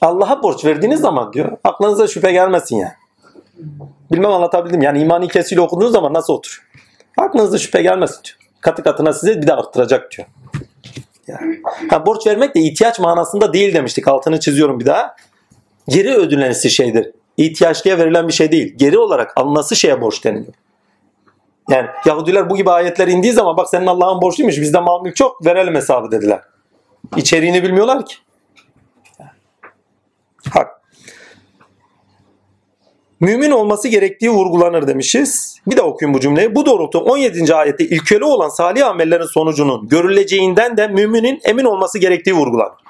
Allah'a 0.00 0.42
borç 0.42 0.64
verdiğiniz 0.64 1.00
zaman 1.00 1.32
diyor 1.32 1.58
aklınıza 1.64 2.06
şüphe 2.06 2.32
gelmesin 2.32 2.76
yani. 2.76 2.92
Bilmem 4.12 4.30
anlatabildim. 4.30 4.82
Yani 4.82 5.00
imani 5.00 5.28
kesiyle 5.28 5.60
okuduğunuz 5.60 5.92
zaman 5.92 6.14
nasıl 6.14 6.32
oturuyor? 6.32 6.62
Aklınıza 7.18 7.58
şüphe 7.58 7.82
gelmesin 7.82 8.20
diyor. 8.24 8.36
Katı 8.60 8.82
katına 8.82 9.12
size 9.12 9.42
bir 9.42 9.46
de 9.46 9.54
arttıracak 9.54 10.10
diyor. 10.10 10.28
Yani. 11.26 11.60
Ha, 11.90 12.06
borç 12.06 12.26
vermek 12.26 12.54
de 12.54 12.60
ihtiyaç 12.60 12.98
manasında 13.00 13.52
değil 13.52 13.74
demiştik. 13.74 14.08
Altını 14.08 14.40
çiziyorum 14.40 14.80
bir 14.80 14.86
daha. 14.86 15.16
Geri 15.88 16.14
ödüllenisi 16.14 16.70
şeydir. 16.70 17.12
İhtiyaçlıya 17.36 17.98
verilen 17.98 18.28
bir 18.28 18.32
şey 18.32 18.52
değil. 18.52 18.74
Geri 18.76 18.98
olarak 18.98 19.32
alınası 19.36 19.76
şeye 19.76 20.00
borç 20.00 20.24
deniliyor. 20.24 20.54
Yani 21.70 21.86
Yahudiler 22.06 22.50
bu 22.50 22.56
gibi 22.56 22.70
ayetler 22.70 23.08
indiği 23.08 23.32
zaman 23.32 23.56
bak 23.56 23.68
senin 23.68 23.86
Allah'ın 23.86 24.22
borçluymuş 24.22 24.60
bizde 24.60 24.80
mal 24.80 25.02
mülk 25.02 25.16
çok 25.16 25.46
verelim 25.46 25.74
hesabı 25.74 26.10
dediler. 26.10 26.40
İçeriğini 27.16 27.62
bilmiyorlar 27.62 28.06
ki. 28.06 28.14
Hak. 30.50 30.82
Mümin 33.20 33.50
olması 33.50 33.88
gerektiği 33.88 34.30
vurgulanır 34.30 34.86
demişiz. 34.86 35.58
Bir 35.66 35.76
de 35.76 35.82
okuyun 35.82 36.14
bu 36.14 36.20
cümleyi. 36.20 36.54
Bu 36.54 36.66
doğrultu 36.66 36.98
17. 36.98 37.54
ayette 37.54 37.84
ilkeli 37.84 38.24
olan 38.24 38.48
salih 38.48 38.86
amellerin 38.86 39.26
sonucunun 39.26 39.88
görüleceğinden 39.88 40.76
de 40.76 40.88
müminin 40.88 41.40
emin 41.44 41.64
olması 41.64 41.98
gerektiği 41.98 42.34
vurgulanır. 42.34 42.81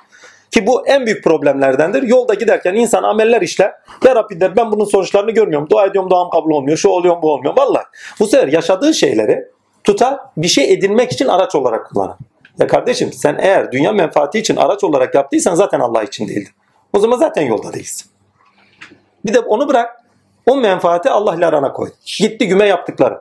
Ki 0.53 0.67
bu 0.67 0.87
en 0.87 1.07
büyük 1.07 1.25
problemlerdendir. 1.25 2.03
Yolda 2.03 2.35
giderken 2.35 2.75
insan 2.75 3.03
ameller 3.03 3.41
işler. 3.41 3.75
Ya 4.05 4.17
Rabbi 4.17 4.41
der 4.41 4.57
ben 4.57 4.73
bunun 4.73 4.85
sonuçlarını 4.85 5.31
görmüyorum. 5.31 5.71
Dua 5.71 5.87
ediyorum 5.87 6.11
duam 6.11 6.31
kabul 6.31 6.51
olmuyor. 6.51 6.77
Şu 6.77 6.89
oluyor 6.89 7.23
bu 7.23 7.33
olmuyor. 7.33 7.55
Vallahi 7.57 7.85
bu 8.21 8.27
sefer 8.27 8.49
yaşadığı 8.49 8.95
şeyleri 8.95 9.49
tutar 9.85 10.19
bir 10.37 10.49
şey 10.49 10.73
edinmek 10.73 11.13
için 11.13 11.29
araç 11.29 11.55
olarak 11.55 11.87
kullanır. 11.87 12.17
Ya 12.59 12.67
kardeşim 12.67 13.13
sen 13.13 13.39
eğer 13.41 13.73
dünya 13.73 13.93
menfaati 13.93 14.39
için 14.39 14.57
araç 14.57 14.85
olarak 14.85 15.15
yaptıysan 15.15 15.55
zaten 15.55 15.81
Allah 15.81 16.03
için 16.03 16.29
değildir. 16.29 16.55
O 16.93 16.99
zaman 16.99 17.19
zaten 17.19 17.43
yolda 17.43 17.73
değilsin. 17.73 18.11
Bir 19.25 19.35
de 19.35 19.41
onu 19.41 19.69
bırak. 19.69 20.03
O 20.47 20.57
menfaati 20.57 21.11
Allah 21.11 21.35
ile 21.35 21.47
arana 21.47 21.73
koy. 21.73 21.91
Gitti 22.19 22.49
güme 22.49 22.67
yaptıkları. 22.67 23.21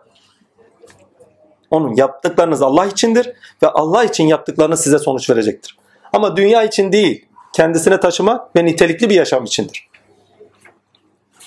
Onun 1.71 1.95
yaptıklarınız 1.95 2.61
Allah 2.61 2.85
içindir 2.85 3.33
ve 3.63 3.67
Allah 3.67 4.03
için 4.03 4.27
yaptıklarınız 4.27 4.81
size 4.81 4.99
sonuç 4.99 5.29
verecektir. 5.29 5.80
Ama 6.13 6.37
dünya 6.37 6.63
için 6.63 6.91
değil, 6.91 7.25
kendisine 7.53 7.99
taşımak 7.99 8.55
ve 8.55 8.65
nitelikli 8.65 9.09
bir 9.09 9.15
yaşam 9.15 9.43
içindir. 9.43 9.87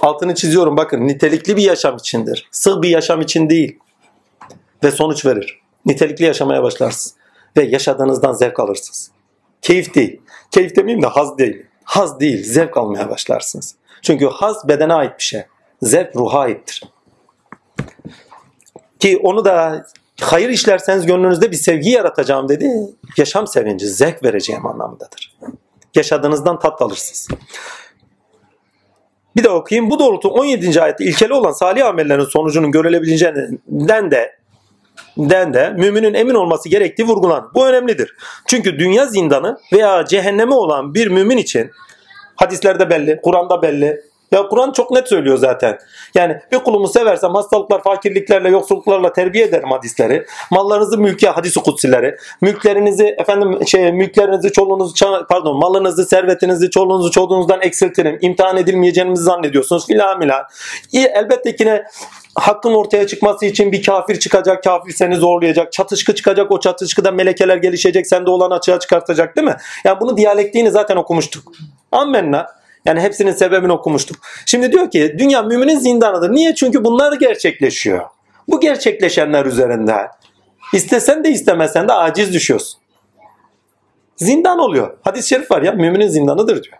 Altını 0.00 0.34
çiziyorum 0.34 0.76
bakın 0.76 1.08
nitelikli 1.08 1.56
bir 1.56 1.62
yaşam 1.62 1.96
içindir. 1.96 2.48
Sığ 2.50 2.82
bir 2.82 2.88
yaşam 2.88 3.20
için 3.20 3.50
değil. 3.50 3.78
Ve 4.84 4.90
sonuç 4.90 5.26
verir. 5.26 5.60
Nitelikli 5.86 6.24
yaşamaya 6.24 6.62
başlarsınız. 6.62 7.14
Ve 7.56 7.62
yaşadığınızdan 7.62 8.32
zevk 8.32 8.60
alırsınız. 8.60 9.10
Keyif 9.62 9.94
değil. 9.94 10.20
Keyif 10.50 10.76
demeyeyim 10.76 11.02
de 11.02 11.06
haz 11.06 11.38
değil. 11.38 11.66
Haz 11.84 12.20
değil, 12.20 12.44
zevk 12.44 12.76
almaya 12.76 13.10
başlarsınız. 13.10 13.74
Çünkü 14.02 14.26
haz 14.26 14.68
bedene 14.68 14.94
ait 14.94 15.18
bir 15.18 15.22
şey. 15.22 15.42
Zevk 15.82 16.16
ruha 16.16 16.38
aittir. 16.38 16.82
Ki 19.00 19.20
onu 19.22 19.44
da 19.44 19.86
hayır 20.20 20.48
işlerseniz 20.48 21.06
gönlünüzde 21.06 21.50
bir 21.50 21.56
sevgi 21.56 21.90
yaratacağım 21.90 22.48
dedi. 22.48 22.70
Yaşam 23.16 23.46
sevinci, 23.46 23.86
zevk 23.86 24.24
vereceğim 24.24 24.66
anlamındadır. 24.66 25.36
Yaşadığınızdan 25.94 26.58
tat 26.58 26.82
alırsınız. 26.82 27.28
Bir 29.36 29.44
de 29.44 29.50
okuyayım. 29.50 29.90
Bu 29.90 29.98
doğrultu 29.98 30.28
17. 30.28 30.82
ayette 30.82 31.04
ilkeli 31.04 31.32
olan 31.32 31.52
salih 31.52 31.86
amellerin 31.86 32.24
sonucunun 32.24 32.70
görülebileceğinden 32.70 34.10
de 34.10 34.38
den 35.18 35.54
de 35.54 35.70
müminin 35.70 36.14
emin 36.14 36.34
olması 36.34 36.68
gerektiği 36.68 37.04
vurgulanır. 37.04 37.44
Bu 37.54 37.66
önemlidir. 37.66 38.16
Çünkü 38.46 38.78
dünya 38.78 39.06
zindanı 39.06 39.58
veya 39.72 40.04
cehennemi 40.04 40.54
olan 40.54 40.94
bir 40.94 41.06
mümin 41.06 41.36
için 41.36 41.70
hadislerde 42.36 42.90
belli, 42.90 43.20
Kur'an'da 43.22 43.62
belli, 43.62 44.00
ya 44.32 44.48
Kur'an 44.48 44.72
çok 44.72 44.90
net 44.90 45.08
söylüyor 45.08 45.38
zaten. 45.38 45.78
Yani 46.14 46.38
bir 46.52 46.58
kulumu 46.58 46.88
seversem 46.88 47.34
hastalıklar, 47.34 47.82
fakirliklerle, 47.82 48.48
yoksulluklarla 48.48 49.12
terbiye 49.12 49.44
ederim 49.44 49.70
hadisleri. 49.70 50.26
Mallarınızı 50.50 50.98
mülkiye 50.98 51.30
hadisi 51.30 51.60
kutsileri. 51.60 52.16
Mülklerinizi 52.40 53.04
efendim 53.18 53.66
şey 53.66 53.92
mülklerinizi, 53.92 54.52
çoluğunuzu 54.52 54.94
pardon, 55.28 55.58
malınızı, 55.58 56.04
servetinizi, 56.04 56.70
çoluğunuzu, 56.70 57.10
çocuğunuzdan 57.10 57.60
eksiltirim. 57.62 58.18
İmtihan 58.20 58.56
edilmeyeceğinizi 58.56 59.22
zannediyorsunuz 59.22 59.86
filan 59.86 60.20
filan. 60.20 60.42
Elbette 60.92 61.56
ki 61.56 61.66
ne 61.66 61.84
hakkın 62.34 62.74
ortaya 62.74 63.06
çıkması 63.06 63.46
için 63.46 63.72
bir 63.72 63.82
kafir 63.82 64.18
çıkacak, 64.18 64.64
kafir 64.64 64.92
seni 64.92 65.16
zorlayacak, 65.16 65.72
çatışkı 65.72 66.14
çıkacak, 66.14 66.50
o 66.50 66.60
çatışkıda 66.60 67.10
melekeler 67.10 67.56
gelişecek, 67.56 68.06
sende 68.06 68.30
olan 68.30 68.50
açığa 68.50 68.78
çıkartacak 68.78 69.36
değil 69.36 69.46
mi? 69.46 69.56
Yani 69.84 70.00
bunu 70.00 70.16
diyalektiğini 70.16 70.70
zaten 70.70 70.96
okumuştuk. 70.96 71.52
Ammenna. 71.92 72.63
Yani 72.84 73.00
hepsinin 73.00 73.32
sebebini 73.32 73.72
okumuştuk. 73.72 74.16
Şimdi 74.46 74.72
diyor 74.72 74.90
ki 74.90 75.16
dünya 75.18 75.42
müminin 75.42 75.78
zindanıdır. 75.78 76.32
Niye? 76.32 76.54
Çünkü 76.54 76.84
bunlar 76.84 77.12
gerçekleşiyor. 77.12 78.04
Bu 78.48 78.60
gerçekleşenler 78.60 79.46
üzerinde 79.46 80.08
istesen 80.72 81.24
de 81.24 81.30
istemesen 81.30 81.88
de 81.88 81.92
aciz 81.92 82.32
düşüyorsun. 82.32 82.80
Zindan 84.16 84.58
oluyor. 84.58 84.96
Hadis-i 85.02 85.28
şerif 85.28 85.50
var 85.50 85.62
ya 85.62 85.72
müminin 85.72 86.08
zindanıdır 86.08 86.62
diyor. 86.62 86.76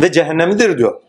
Ve 0.00 0.12
cehennemidir 0.12 0.78
diyor. 0.78 1.00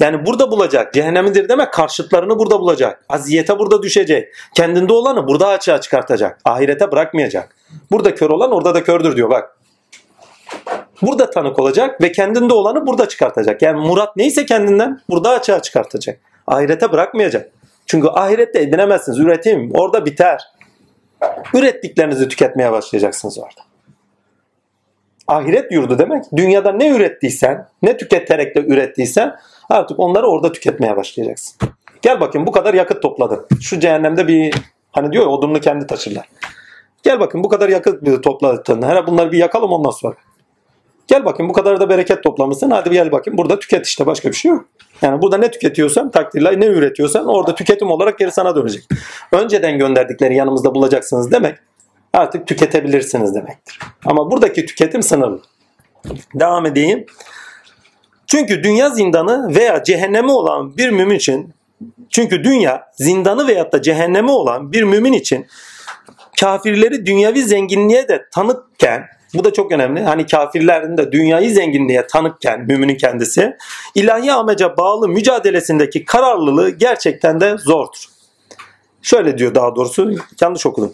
Yani 0.00 0.26
burada 0.26 0.50
bulacak. 0.50 0.94
Cehennemidir 0.94 1.48
demek 1.48 1.72
karşıtlarını 1.72 2.38
burada 2.38 2.60
bulacak. 2.60 3.04
Aziyete 3.08 3.58
burada 3.58 3.82
düşecek. 3.82 4.28
Kendinde 4.54 4.92
olanı 4.92 5.28
burada 5.28 5.48
açığa 5.48 5.80
çıkartacak. 5.80 6.40
Ahirete 6.44 6.92
bırakmayacak. 6.92 7.56
Burada 7.90 8.14
kör 8.14 8.30
olan 8.30 8.52
orada 8.52 8.74
da 8.74 8.84
kördür 8.84 9.16
diyor 9.16 9.30
bak. 9.30 9.57
Burada 11.02 11.30
tanık 11.30 11.58
olacak 11.58 12.02
ve 12.02 12.12
kendinde 12.12 12.54
olanı 12.54 12.86
burada 12.86 13.08
çıkartacak. 13.08 13.62
Yani 13.62 13.86
murat 13.86 14.16
neyse 14.16 14.46
kendinden 14.46 15.00
burada 15.10 15.30
açığa 15.30 15.62
çıkartacak. 15.62 16.20
Ahirete 16.46 16.92
bırakmayacak. 16.92 17.50
Çünkü 17.86 18.08
ahirette 18.08 18.60
edinemezsiniz. 18.60 19.18
Üretim 19.18 19.70
orada 19.74 20.06
biter. 20.06 20.42
Ürettiklerinizi 21.54 22.28
tüketmeye 22.28 22.72
başlayacaksınız 22.72 23.38
orada. 23.38 23.68
Ahiret 25.28 25.72
yurdu 25.72 25.98
demek. 25.98 26.24
Dünyada 26.36 26.72
ne 26.72 26.88
ürettiysen, 26.88 27.68
ne 27.82 27.96
tüketerek 27.96 28.56
de 28.56 28.60
ürettiysen 28.60 29.36
artık 29.68 30.00
onları 30.00 30.26
orada 30.26 30.52
tüketmeye 30.52 30.96
başlayacaksın. 30.96 31.68
Gel 32.02 32.20
bakayım 32.20 32.46
bu 32.46 32.52
kadar 32.52 32.74
yakıt 32.74 33.02
topladın. 33.02 33.46
Şu 33.60 33.80
cehennemde 33.80 34.28
bir 34.28 34.54
hani 34.92 35.12
diyor 35.12 35.24
ya 35.24 35.30
odununu 35.30 35.60
kendi 35.60 35.86
taşırlar. 35.86 36.28
Gel 37.02 37.20
bakın 37.20 37.44
bu 37.44 37.48
kadar 37.48 37.68
yakıt 37.68 38.22
topladın. 38.22 38.82
Her 38.82 39.06
bunları 39.06 39.32
bir 39.32 39.38
yakalım 39.38 39.72
ondan 39.72 39.90
sonra. 39.90 40.14
Gel 41.08 41.24
bakayım 41.24 41.50
bu 41.50 41.52
kadar 41.52 41.80
da 41.80 41.88
bereket 41.88 42.22
toplamışsın. 42.22 42.70
Hadi 42.70 42.90
gel 42.90 43.12
bakayım 43.12 43.38
burada 43.38 43.58
tüket 43.58 43.86
işte 43.86 44.06
başka 44.06 44.28
bir 44.28 44.36
şey 44.36 44.50
yok. 44.50 44.64
Yani 45.02 45.22
burada 45.22 45.38
ne 45.38 45.50
tüketiyorsan 45.50 46.10
takdirle 46.10 46.60
ne 46.60 46.66
üretiyorsan 46.66 47.26
orada 47.26 47.54
tüketim 47.54 47.90
olarak 47.90 48.18
geri 48.18 48.32
sana 48.32 48.56
dönecek. 48.56 48.84
Önceden 49.32 49.78
gönderdikleri 49.78 50.36
yanımızda 50.36 50.74
bulacaksınız 50.74 51.32
demek 51.32 51.58
artık 52.12 52.46
tüketebilirsiniz 52.46 53.34
demektir. 53.34 53.78
Ama 54.04 54.30
buradaki 54.30 54.66
tüketim 54.66 55.02
sınırlı. 55.02 55.40
Devam 56.34 56.66
edeyim. 56.66 57.06
Çünkü 58.26 58.62
dünya 58.62 58.90
zindanı 58.90 59.54
veya 59.56 59.82
cehennemi 59.82 60.32
olan 60.32 60.76
bir 60.76 60.90
mümin 60.90 61.14
için 61.14 61.54
çünkü 62.10 62.44
dünya 62.44 62.90
zindanı 62.92 63.46
veyahut 63.46 63.72
da 63.72 63.82
cehennemi 63.82 64.30
olan 64.30 64.72
bir 64.72 64.82
mümin 64.82 65.12
için 65.12 65.46
kafirleri 66.40 67.06
dünyavi 67.06 67.42
zenginliğe 67.42 68.08
de 68.08 68.24
tanıkken 68.32 69.17
bu 69.34 69.44
da 69.44 69.52
çok 69.52 69.72
önemli. 69.72 70.02
Hani 70.02 70.26
kafirlerin 70.26 70.96
de 70.96 71.12
dünyayı 71.12 71.50
zenginliğe 71.50 72.06
tanıkken 72.06 72.60
müminin 72.60 72.96
kendisi 72.96 73.56
ilahi 73.94 74.32
amaca 74.32 74.76
bağlı 74.76 75.08
mücadelesindeki 75.08 76.04
kararlılığı 76.04 76.70
gerçekten 76.70 77.40
de 77.40 77.56
zordur. 77.58 78.04
Şöyle 79.02 79.38
diyor 79.38 79.54
daha 79.54 79.76
doğrusu 79.76 80.14
yanlış 80.40 80.66
okudum. 80.66 80.92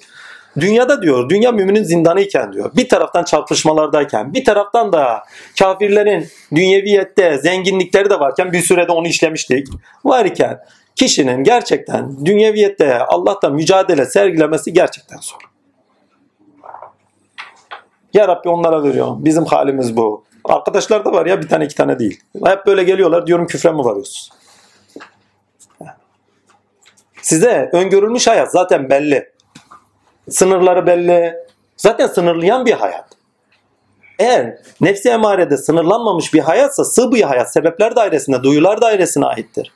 Dünyada 0.60 1.02
diyor, 1.02 1.28
dünya 1.28 1.52
müminin 1.52 1.82
zindanıyken 1.82 2.52
diyor. 2.52 2.70
Bir 2.76 2.88
taraftan 2.88 3.24
çarpışmalardayken, 3.24 4.34
bir 4.34 4.44
taraftan 4.44 4.92
da 4.92 5.22
kafirlerin 5.58 6.28
dünyeviyette 6.54 7.38
zenginlikleri 7.38 8.10
de 8.10 8.20
varken 8.20 8.52
bir 8.52 8.60
sürede 8.60 8.92
onu 8.92 9.08
işlemiştik. 9.08 9.68
Varken 10.04 10.60
kişinin 10.96 11.44
gerçekten 11.44 12.26
dünyeviyette 12.26 12.98
Allah'ta 12.98 13.48
mücadele 13.48 14.06
sergilemesi 14.06 14.72
gerçekten 14.72 15.18
zor. 15.18 15.53
Ya 18.14 18.28
Rabbi 18.28 18.48
onlara 18.48 18.82
veriyor. 18.82 19.16
Bizim 19.18 19.44
halimiz 19.44 19.96
bu. 19.96 20.24
Arkadaşlar 20.44 21.04
da 21.04 21.12
var 21.12 21.26
ya 21.26 21.42
bir 21.42 21.48
tane 21.48 21.64
iki 21.64 21.74
tane 21.74 21.98
değil. 21.98 22.20
Hep 22.44 22.66
böyle 22.66 22.84
geliyorlar 22.84 23.26
diyorum 23.26 23.46
küfre 23.46 23.72
mi 23.72 23.78
varıyorsunuz? 23.78 24.30
Size 27.22 27.70
öngörülmüş 27.72 28.26
hayat 28.26 28.52
zaten 28.52 28.90
belli. 28.90 29.32
Sınırları 30.30 30.86
belli. 30.86 31.34
Zaten 31.76 32.06
sınırlayan 32.06 32.66
bir 32.66 32.72
hayat. 32.72 33.08
Eğer 34.18 34.58
nefsi 34.80 35.08
emarede 35.08 35.56
sınırlanmamış 35.56 36.34
bir 36.34 36.40
hayatsa 36.40 36.84
sığ 36.84 37.12
bir 37.12 37.22
hayat 37.22 37.52
sebepler 37.52 37.96
dairesinde, 37.96 38.42
duyular 38.42 38.80
dairesine 38.80 39.26
aittir. 39.26 39.72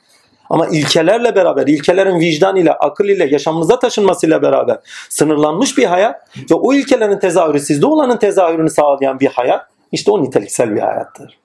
Ama 0.49 0.67
ilkelerle 0.67 1.35
beraber, 1.35 1.67
ilkelerin 1.67 2.19
vicdan 2.19 2.55
ile, 2.55 2.73
akıl 2.73 3.05
ile, 3.05 3.25
yaşamımıza 3.25 3.79
taşınmasıyla 3.79 4.41
beraber 4.41 4.77
sınırlanmış 5.09 5.77
bir 5.77 5.85
hayat 5.85 6.15
ve 6.51 6.55
o 6.55 6.73
ilkelerin 6.73 7.19
tezahürü, 7.19 7.59
sizde 7.59 7.85
olanın 7.85 8.17
tezahürünü 8.17 8.69
sağlayan 8.69 9.19
bir 9.19 9.27
hayat, 9.27 9.65
işte 9.91 10.11
o 10.11 10.23
niteliksel 10.23 10.75
bir 10.75 10.81
hayattır. 10.81 11.37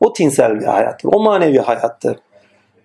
O 0.00 0.12
tinsel 0.12 0.60
bir 0.60 0.64
hayattır, 0.64 1.10
o 1.12 1.20
manevi 1.20 1.58
hayattır. 1.58 2.16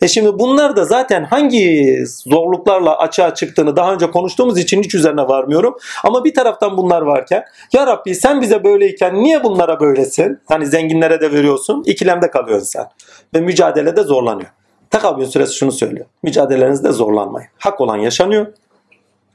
E 0.02 0.08
şimdi 0.08 0.40
bunlar 0.40 0.76
da 0.76 0.86
zaten 0.86 1.24
hangi 1.24 1.98
zorluklarla 2.08 2.98
açığa 2.98 3.36
çıktığını 3.36 3.76
daha 3.76 3.94
önce 3.94 4.12
konuştuğumuz 4.12 4.58
için 4.58 4.84
hiç 4.84 4.96
üzerine 4.96 5.22
varmıyorum. 5.22 5.78
Ama 6.04 6.24
bir 6.24 6.34
taraftan 6.34 6.78
bunlar 6.78 7.02
varken 7.02 7.44
ya 7.74 7.88
Rabbi 7.88 8.16
sen 8.16 8.42
bize 8.42 8.64
böyleyken 8.64 9.16
niye 9.16 9.44
bunlara 9.44 9.80
böylesin? 9.80 10.40
Hani 10.46 10.66
zenginlere 10.66 11.22
de 11.22 11.32
veriyorsun 11.32 11.84
ikilemde 11.86 12.32
kalıyorsun 12.32 12.66
sen. 12.66 12.86
Ve 13.34 13.40
mücadelede 13.42 14.04
zorlanıyor. 14.04 14.50
Tekabün 14.96 15.26
süresi 15.26 15.56
şunu 15.56 15.72
söylüyor. 15.72 16.06
Mücadelenizde 16.24 16.92
zorlanmayın. 16.92 17.50
Hak 17.60 17.82
olan 17.82 17.98
yaşanıyor. 17.98 18.48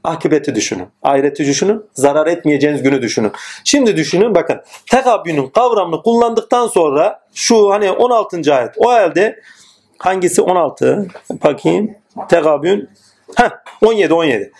Akıbeti 0.04 0.54
düşünün. 0.54 0.86
Ahireti 1.02 1.46
düşünün. 1.46 1.84
Zarar 1.94 2.26
etmeyeceğiniz 2.26 2.82
günü 2.82 3.02
düşünün. 3.02 3.32
Şimdi 3.64 3.96
düşünün 3.96 4.34
bakın. 4.34 4.61
Tekabünün 4.90 5.48
kavramını 5.48 6.02
kullandıktan 6.02 6.66
sonra 6.66 7.20
şu 7.34 7.70
hani 7.70 7.90
16. 7.90 8.54
ayet. 8.54 8.70
O 8.78 8.90
halde 8.90 9.40
hangisi 9.98 10.42
16? 10.42 11.08
Bakayım. 11.44 11.94
Tekabün. 12.28 12.88
Heh, 13.36 13.50
17 13.82 14.14
17. 14.14 14.52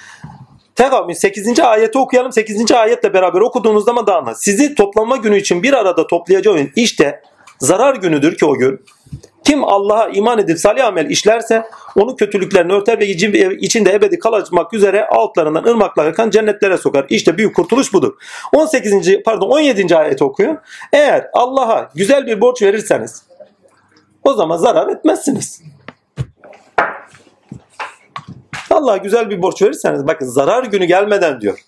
Tekabün 0.75 1.15
8. 1.15 1.61
ayeti 1.61 1.99
okuyalım. 1.99 2.33
8. 2.33 2.73
ayetle 2.73 3.15
beraber 3.15 3.41
okuduğunuz 3.41 3.85
zaman 3.85 4.07
daha 4.07 4.19
anlar. 4.19 4.35
Sizi 4.35 4.75
toplanma 4.75 5.17
günü 5.17 5.37
için 5.39 5.63
bir 5.63 5.73
arada 5.73 6.07
toplayacağı 6.07 6.57
gün 6.57 6.73
işte 6.77 7.23
zarar 7.59 7.95
günüdür 7.95 8.37
ki 8.37 8.47
o 8.47 8.55
gün. 8.55 8.81
Kim 9.45 9.65
Allah'a 9.65 10.09
iman 10.09 10.39
edip 10.39 10.59
salih 10.59 10.87
amel 10.87 11.11
işlerse 11.11 11.65
onu 11.97 12.17
kötülüklerini 12.17 12.73
örter 12.73 13.01
ve 13.01 13.07
içinde 13.57 13.93
ebedi 13.93 14.19
kalacak 14.19 14.73
üzere 14.73 15.07
altlarından 15.07 15.65
ırmaklar 15.65 16.07
akan 16.07 16.31
cennetlere 16.31 16.77
sokar. 16.77 17.07
İşte 17.09 17.39
büyük 17.39 17.57
kurtuluş 17.57 17.93
budur. 17.93 18.15
18. 18.55 19.23
pardon 19.25 19.49
17. 19.49 19.97
ayeti 19.97 20.25
okuyun. 20.25 20.59
Eğer 20.93 21.31
Allah'a 21.33 21.91
güzel 21.95 22.27
bir 22.27 22.41
borç 22.41 22.63
verirseniz 22.63 23.23
o 24.25 24.35
zaman 24.35 24.57
zarar 24.57 24.89
etmezsiniz. 24.89 25.63
Allah'a 28.71 28.97
güzel 28.97 29.31
bir 29.31 29.43
borç 29.43 29.63
verirseniz 29.63 30.07
bakın 30.07 30.27
zarar 30.27 30.65
günü 30.65 30.85
gelmeden 30.85 31.41
diyor. 31.41 31.59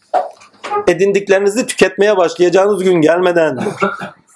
Edindiklerinizi 0.89 1.67
tüketmeye 1.67 2.17
başlayacağınız 2.17 2.85
gün 2.85 3.01
gelmeden 3.01 3.61
diyor. 3.61 3.73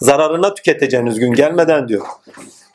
Zararına 0.00 0.54
tüketeceğiniz 0.54 1.18
gün 1.18 1.32
gelmeden 1.32 1.88
diyor. 1.88 2.06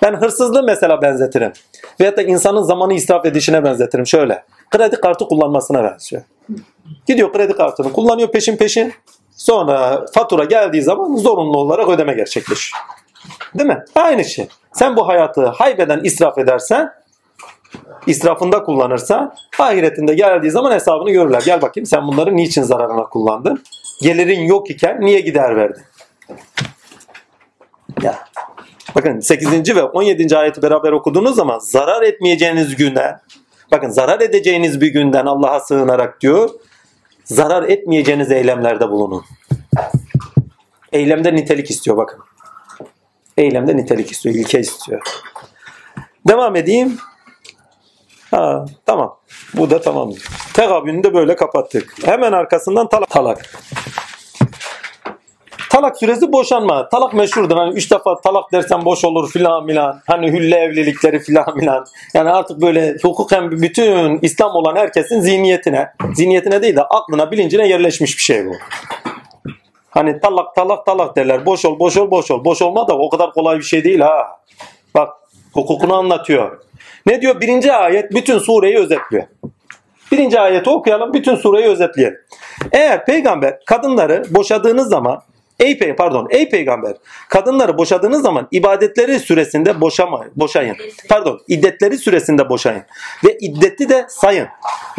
Ben 0.02 0.14
hırsızlığı 0.14 0.64
mesela 0.64 1.02
benzetirim. 1.02 1.54
Veyahut 2.00 2.18
da 2.18 2.22
insanın 2.22 2.62
zamanı 2.62 2.94
israf 2.94 3.26
edişine 3.26 3.64
benzetirim. 3.64 4.08
Şöyle. 4.08 4.44
Kredi 4.72 4.96
kartı 4.96 5.26
kullanmasına 5.26 5.84
benziyor. 5.84 6.24
Gidiyor 7.08 7.34
kredi 7.34 7.54
kartını 7.54 7.94
kullanıyor 7.94 8.32
peşin 8.32 8.58
peşin. 8.58 8.94
Sonra 9.32 10.06
fatura 10.14 10.44
geldiği 10.44 10.82
zaman 10.82 11.16
zorunlu 11.16 11.58
olarak 11.58 11.90
ödeme 11.90 12.14
gerçekleşiyor. 12.14 12.82
Değil 13.56 13.70
mi? 13.70 13.84
Aynı 13.96 14.26
şey. 14.26 14.48
Sen 14.74 14.96
bu 14.96 15.08
hayatı 15.08 15.46
haybeden 15.46 16.00
israf 16.04 16.38
edersen 16.38 16.94
israfında 18.08 18.64
kullanırsa 18.64 19.36
ahiretinde 19.60 20.14
geldiği 20.14 20.52
zaman 20.52 20.72
hesabını 20.72 21.12
görürler. 21.12 21.42
Gel 21.46 21.62
bakayım 21.62 21.86
sen 21.86 22.08
bunları 22.08 22.36
niçin 22.36 22.64
zararına 22.64 23.04
kullandın? 23.04 23.64
Gelirin 24.02 24.42
yok 24.42 24.70
iken 24.70 25.02
niye 25.02 25.20
gider 25.20 25.56
verdin? 25.56 25.84
Ya. 28.02 28.20
Bakın 28.96 29.20
8. 29.20 29.76
ve 29.76 29.84
17. 29.84 30.38
ayeti 30.38 30.62
beraber 30.62 30.92
okuduğunuz 30.92 31.36
zaman 31.36 31.60
zarar 31.60 32.02
etmeyeceğiniz 32.02 32.76
günden 32.76 33.22
bakın 33.72 33.90
zarar 33.90 34.20
edeceğiniz 34.22 34.82
bir 34.82 34.88
günden 34.88 35.26
Allah'a 35.26 35.60
sığınarak 35.60 36.22
diyor 36.22 36.50
zarar 37.26 37.64
etmeyeceğiniz 37.64 38.32
eylemlerde 38.32 38.90
bulunun. 38.90 39.24
Eylemde 40.92 41.36
nitelik 41.36 41.72
istiyor 41.72 41.98
bakın. 41.98 42.20
Eylemde 43.38 43.78
nitelik 43.78 44.12
istiyor, 44.12 44.36
ilke 44.36 44.60
istiyor. 44.60 45.02
Devam 46.28 46.56
edeyim. 46.56 46.98
Ha, 48.32 48.66
tamam. 48.86 49.18
Bu 49.54 49.70
da 49.70 49.82
tamam. 49.82 50.12
Tegabünü 50.54 51.04
de 51.04 51.14
böyle 51.14 51.36
kapattık. 51.36 51.94
Hemen 52.06 52.32
arkasından 52.32 52.90
talak. 52.90 53.10
talak. 53.10 53.56
Talak 55.82 55.98
süresi 55.98 56.32
boşanma. 56.32 56.90
Talak 56.90 57.14
meşhurdur. 57.14 57.58
Hani 57.58 57.74
üç 57.74 57.92
defa 57.92 58.22
talak 58.22 58.52
dersen 58.52 58.86
boş 58.86 59.06
olur 59.06 59.32
filan 59.32 59.68
filan. 59.68 60.02
Hani 60.08 60.32
hülle 60.32 60.56
evlilikleri 60.56 61.20
filan 61.20 61.60
filan. 61.60 61.86
Yani 62.14 62.30
artık 62.30 62.62
böyle 62.62 62.98
hukuken 63.04 63.52
bütün 63.52 64.20
İslam 64.22 64.52
olan 64.56 64.76
herkesin 64.76 65.20
zihniyetine, 65.22 65.90
zihniyetine 66.14 66.62
değil 66.62 66.76
de 66.76 66.84
aklına, 66.84 67.32
bilincine 67.32 67.68
yerleşmiş 67.68 68.18
bir 68.18 68.22
şey 68.22 68.46
bu. 68.46 68.52
Hani 69.90 70.20
talak 70.20 70.56
talak 70.56 70.86
talak 70.86 71.16
derler. 71.16 71.46
Boş 71.46 71.66
ol, 71.66 71.80
boş 71.80 71.98
ol, 71.98 72.12
boş 72.12 72.32
ol. 72.32 72.46
Boş 72.46 72.62
olma 72.62 72.88
da 72.88 72.98
o 72.98 73.10
kadar 73.10 73.34
kolay 73.34 73.58
bir 73.58 73.64
şey 73.64 73.84
değil 73.84 74.00
ha. 74.00 74.28
Bak 74.96 75.10
hukukunu 75.54 75.94
anlatıyor. 75.94 76.62
Ne 77.06 77.22
diyor? 77.22 77.42
Birinci 77.42 77.74
ayet 77.74 78.12
bütün 78.12 78.40
sureyi 78.40 78.78
özetliyor. 78.78 79.24
Birinci 80.12 80.40
ayeti 80.40 80.70
okuyalım, 80.70 81.14
bütün 81.14 81.36
sureyi 81.36 81.66
özetleyelim. 81.68 82.18
Eğer 82.72 83.06
peygamber 83.06 83.60
kadınları 83.66 84.24
boşadığınız 84.30 84.90
zaman 84.90 85.22
Ey 85.62 85.78
pey 85.78 85.96
pardon, 85.96 86.28
ey 86.30 86.50
peygamber, 86.50 86.94
kadınları 87.30 87.78
boşadığınız 87.78 88.22
zaman 88.22 88.48
ibadetleri 88.52 89.20
süresinde 89.20 89.82
boşama, 89.82 90.26
boşayın. 90.36 90.76
Pardon, 91.10 91.42
iddetleri 91.48 91.98
süresinde 91.98 92.50
boşayın. 92.50 92.84
Ve 93.26 93.38
iddeti 93.38 93.90
de 93.90 94.06
sayın. 94.10 94.48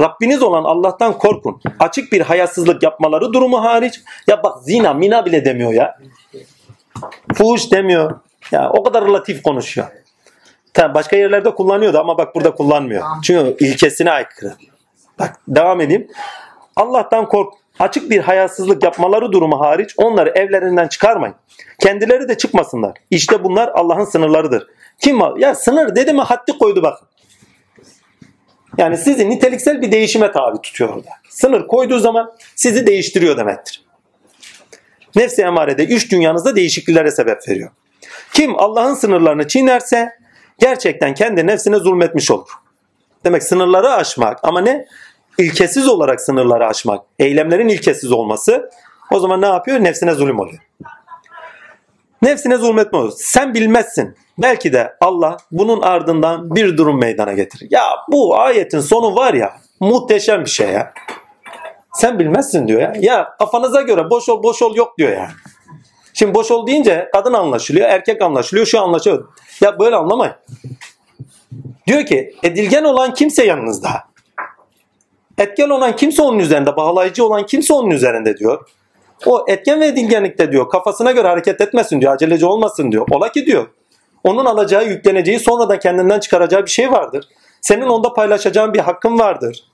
Rabbiniz 0.01 0.43
olan 0.43 0.65
Allah'tan 0.65 1.19
korkun. 1.19 1.61
Açık 1.79 2.13
bir 2.13 2.21
hayasızlık 2.21 2.83
yapmaları 2.83 3.33
durumu 3.33 3.65
hariç. 3.65 4.01
Ya 4.27 4.43
bak 4.43 4.63
zina, 4.63 4.95
mina 4.95 5.27
bile 5.27 5.45
demiyor 5.45 5.73
ya. 5.73 5.99
Fuhuş 7.35 7.73
demiyor. 7.73 8.21
Ya 8.53 8.71
o 8.71 8.83
kadar 8.83 9.03
latif 9.03 9.43
konuşuyor. 9.43 9.87
Tamam, 10.75 10.95
başka 10.95 11.17
yerlerde 11.17 11.55
kullanıyordu 11.55 11.99
ama 11.99 12.19
bak 12.19 12.35
burada 12.35 12.55
kullanmıyor. 12.55 13.05
Çünkü 13.25 13.65
ilkesine 13.65 14.11
aykırı. 14.11 14.55
Bak 15.19 15.41
devam 15.49 15.81
edeyim. 15.81 16.09
Allah'tan 16.77 17.29
kork. 17.29 17.62
Açık 17.83 18.11
bir 18.11 18.19
hayasızlık 18.19 18.83
yapmaları 18.83 19.33
durumu 19.33 19.61
hariç 19.61 19.95
onları 19.97 20.31
evlerinden 20.31 20.89
çıkarmayın. 20.89 21.35
Kendileri 21.81 22.29
de 22.29 22.37
çıkmasınlar. 22.37 22.93
İşte 23.11 23.45
bunlar 23.45 23.69
Allah'ın 23.69 24.05
sınırlarıdır. 24.05 24.67
Kim 24.99 25.21
var? 25.21 25.37
Ya 25.37 25.55
sınır 25.55 25.97
dedi 25.97 26.13
mi 26.13 26.21
haddi 26.21 26.59
koydu 26.59 26.83
bakın. 26.83 27.09
Yani 28.79 28.97
sizi 28.97 29.31
niteliksel 29.31 29.83
bir 29.83 29.93
değişime 29.93 30.33
tabi 30.33 30.63
tutuyor 30.63 30.91
orada. 30.91 31.09
Sınır 31.29 31.67
koyduğu 31.67 31.99
zaman 31.99 32.33
sizi 32.55 32.87
değiştiriyor 32.87 33.37
demektir. 33.37 33.85
Nefsi 35.17 35.43
emarede 35.43 35.85
üç 35.85 36.13
dünyanızda 36.13 36.57
değişikliklere 36.57 37.11
sebep 37.11 37.49
veriyor. 37.49 37.71
Kim 38.33 38.59
Allah'ın 38.59 38.95
sınırlarını 38.95 39.49
çiğnerse 39.49 40.13
gerçekten 40.59 41.15
kendi 41.15 41.47
nefsine 41.47 41.77
zulmetmiş 41.77 42.31
olur. 42.31 42.49
Demek 43.25 43.43
sınırları 43.43 43.91
aşmak 43.91 44.39
ama 44.43 44.61
ne? 44.61 44.87
İlkesiz 45.39 45.89
olarak 45.89 46.21
sınırları 46.21 46.67
aşmak, 46.67 47.05
eylemlerin 47.19 47.69
ilkesiz 47.69 48.13
olması 48.13 48.71
o 49.13 49.21
zaman 49.21 49.41
ne 49.41 49.47
yapıyor? 49.47 49.85
Nefsine 49.85 50.15
zulüm 50.15 50.41
oluyor. 50.41 50.59
Nefsine 52.23 52.57
zulmetme 52.57 52.99
oluyor. 52.99 53.13
Sen 53.17 53.55
bilmezsin. 53.55 54.17
Belki 54.39 54.73
de 54.73 54.97
Allah 55.01 55.37
bunun 55.51 55.83
ardından 55.83 56.55
bir 56.55 56.77
durum 56.77 57.01
meydana 57.01 57.33
getirir. 57.33 57.69
Ya 57.71 57.83
bu 58.09 58.39
ayetin 58.39 58.81
sonu 58.81 59.17
var 59.17 59.35
ya 59.35 59.53
muhteşem 59.81 60.45
bir 60.45 60.51
şey 60.51 60.69
ya. 60.69 60.93
Sen 61.95 62.19
bilmezsin 62.19 62.69
diyor 62.69 62.81
ya. 62.81 62.93
Ya 63.01 63.37
kafanıza 63.39 63.83
göre 63.83 64.11
boş 64.11 64.29
ol 64.29 64.43
boş 64.43 64.63
ol 64.63 64.77
yok 64.77 64.99
diyor 64.99 65.13
ya. 65.13 65.31
Şimdi 66.15 66.35
boş 66.35 66.51
ol 66.51 66.67
deyince 66.67 67.09
kadın 67.13 67.33
anlaşılıyor, 67.33 67.89
erkek 67.89 68.23
anlaşılıyor, 68.23 68.67
şu 68.67 68.81
anlaşılıyor. 68.81 69.29
Ya 69.61 69.79
böyle 69.79 69.97
anlamayın. 69.97 70.35
Diyor 71.87 72.07
ki 72.07 72.35
edilgen 72.43 72.85
olan 72.85 73.15
kimse 73.15 73.45
yanınızda. 73.45 74.12
Etken 75.43 75.69
olan 75.69 75.97
kimse 75.97 76.23
onun 76.23 76.39
üzerinde, 76.39 76.77
bağlayıcı 76.77 77.25
olan 77.25 77.47
kimse 77.47 77.75
onun 77.75 77.91
üzerinde 77.91 78.37
diyor. 78.37 78.69
O 79.27 79.45
etken 79.49 79.81
ve 79.81 79.87
edingenlikte 79.87 80.53
diyor 80.53 80.69
kafasına 80.69 81.13
göre 81.13 81.29
hareket 81.29 81.61
etmesin 81.61 82.01
diyor, 82.01 82.15
aceleci 82.15 82.47
olmasın 82.47 82.93
diyor. 82.93 83.07
Ola 83.11 83.33
ki 83.33 83.47
diyor. 83.47 83.67
Onun 84.25 84.45
alacağı, 84.45 84.89
yükleneceği, 84.89 85.39
sonradan 85.41 85.79
kendinden 85.79 86.21
çıkaracağı 86.21 86.65
bir 86.65 86.71
şey 86.71 86.93
vardır. 86.93 87.29
Senin 87.61 87.87
onda 87.87 88.13
paylaşacağın 88.13 88.75
bir 88.75 88.79
hakkın 88.79 89.19
vardır. 89.19 89.65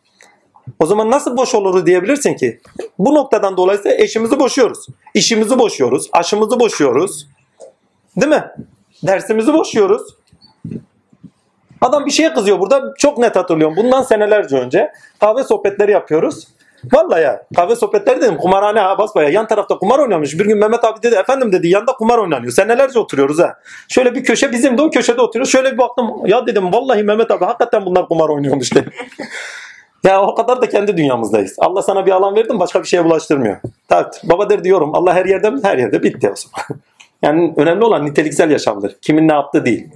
O 0.80 0.86
zaman 0.86 1.10
nasıl 1.10 1.36
boş 1.36 1.54
oluru 1.54 1.86
diyebilirsin 1.86 2.34
ki? 2.34 2.60
Bu 2.98 3.14
noktadan 3.14 3.56
dolayısıyla 3.56 3.96
eşimizi 3.96 4.40
boşuyoruz. 4.40 4.86
işimizi 5.14 5.58
boşuyoruz. 5.58 6.08
Aşımızı 6.12 6.60
boşuyoruz. 6.60 7.26
Değil 8.16 8.32
mi? 8.32 8.44
Dersimizi 9.06 9.52
boşuyoruz. 9.52 10.02
Adam 11.80 12.06
bir 12.06 12.10
şeye 12.10 12.34
kızıyor 12.34 12.60
burada. 12.60 12.94
Çok 12.98 13.18
net 13.18 13.36
hatırlıyorum. 13.36 13.76
Bundan 13.76 14.02
senelerce 14.02 14.56
önce 14.56 14.92
kahve 15.20 15.44
sohbetleri 15.44 15.92
yapıyoruz. 15.92 16.48
Vallahi 16.92 17.22
ya 17.22 17.46
kahve 17.56 17.76
sohbetleri 17.76 18.20
dedim 18.20 18.36
kumarhane 18.36 18.80
ha 18.80 18.98
basbaya 18.98 19.28
yan 19.28 19.46
tarafta 19.46 19.78
kumar 19.78 19.98
oynamış. 19.98 20.38
Bir 20.38 20.44
gün 20.44 20.58
Mehmet 20.58 20.84
abi 20.84 21.02
dedi 21.02 21.14
efendim 21.14 21.52
dedi 21.52 21.68
yanda 21.68 21.92
kumar 21.92 22.18
oynanıyor. 22.18 22.52
Senelerce 22.52 22.98
oturuyoruz 22.98 23.38
ha. 23.38 23.54
Şöyle 23.88 24.14
bir 24.14 24.24
köşe 24.24 24.52
bizim 24.52 24.78
de 24.78 24.82
o 24.82 24.90
köşede 24.90 25.20
oturuyoruz. 25.20 25.52
Şöyle 25.52 25.72
bir 25.72 25.78
baktım 25.78 26.26
ya 26.26 26.46
dedim 26.46 26.72
vallahi 26.72 27.02
Mehmet 27.02 27.30
abi 27.30 27.44
hakikaten 27.44 27.86
bunlar 27.86 28.08
kumar 28.08 28.28
oynuyormuş 28.28 28.74
dedim. 28.74 28.92
ya 30.04 30.22
o 30.22 30.34
kadar 30.34 30.62
da 30.62 30.68
kendi 30.68 30.96
dünyamızdayız. 30.96 31.56
Allah 31.58 31.82
sana 31.82 32.06
bir 32.06 32.12
alan 32.12 32.36
verdi 32.36 32.52
mi 32.52 32.60
başka 32.60 32.82
bir 32.82 32.88
şeye 32.88 33.04
bulaştırmıyor. 33.04 33.56
Takdir. 33.88 34.30
Baba 34.30 34.50
der 34.50 34.64
diyorum 34.64 34.94
Allah 34.94 35.14
her 35.14 35.24
yerde 35.24 35.50
mi? 35.50 35.60
Her 35.62 35.78
yerde 35.78 36.02
bitti 36.02 36.30
o 36.30 36.34
zaman. 36.36 36.82
yani 37.22 37.54
önemli 37.56 37.84
olan 37.84 38.06
niteliksel 38.06 38.50
yaşamdır. 38.50 38.96
Kimin 39.02 39.28
ne 39.28 39.32
yaptığı 39.32 39.64
değil. 39.64 39.88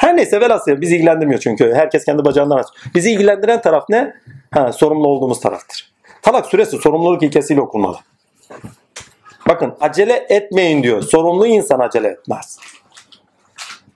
Her 0.00 0.16
neyse 0.16 0.40
velhasıl 0.40 0.80
bizi 0.80 0.96
ilgilendirmiyor 0.96 1.40
çünkü. 1.40 1.74
Herkes 1.74 2.04
kendi 2.04 2.24
bacağından 2.24 2.56
aç. 2.56 2.66
Bizi 2.94 3.12
ilgilendiren 3.12 3.62
taraf 3.62 3.84
ne? 3.88 4.14
Ha, 4.50 4.72
sorumlu 4.72 5.08
olduğumuz 5.08 5.40
taraftır. 5.40 5.92
Talak 6.22 6.46
suresi 6.46 6.78
sorumluluk 6.78 7.22
ilkesiyle 7.22 7.60
okunmalı. 7.60 7.96
Bakın 9.48 9.74
acele 9.80 10.26
etmeyin 10.28 10.82
diyor. 10.82 11.02
Sorumlu 11.02 11.46
insan 11.46 11.80
acele 11.80 12.08
etmez. 12.08 12.58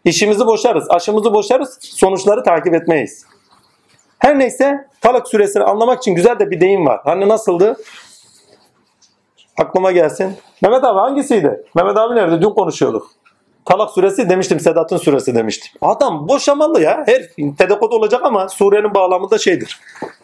İşimizi 0.05 0.47
boşarız, 0.47 0.91
aşımızı 0.91 1.35
boşarız, 1.35 1.79
sonuçları 1.81 2.43
takip 2.43 2.75
etmeyiz. 2.75 3.27
Her 4.19 4.39
neyse 4.39 4.89
Talak 5.01 5.29
suresini 5.29 5.65
anlamak 5.65 5.99
için 5.99 6.15
güzel 6.15 6.39
de 6.39 6.51
bir 6.51 6.61
deyim 6.61 6.87
var. 6.87 7.01
Hani 7.05 7.29
nasıldı? 7.29 7.77
Aklıma 9.59 9.93
gelsin. 9.93 10.37
Mehmet 10.63 10.85
abi 10.85 10.99
hangisiydi? 10.99 11.65
Mehmet 11.75 11.97
abi 11.97 12.15
nerede? 12.15 12.43
Dün 12.43 12.51
konuşuyorduk. 12.51 13.11
Talak 13.65 13.91
suresi 13.91 14.29
demiştim 14.29 14.61
Sedat'ın 14.61 14.97
suresi 14.97 15.35
demiştim. 15.35 15.73
Adam 15.83 16.29
boşamalı 16.29 16.83
ya. 16.83 17.05
Her 17.07 17.23
tedekod 17.59 17.93
olacak 17.93 18.21
ama 18.25 18.49
surenin 18.49 18.95
bağlamında 18.95 19.39
şeydir. 19.39 19.81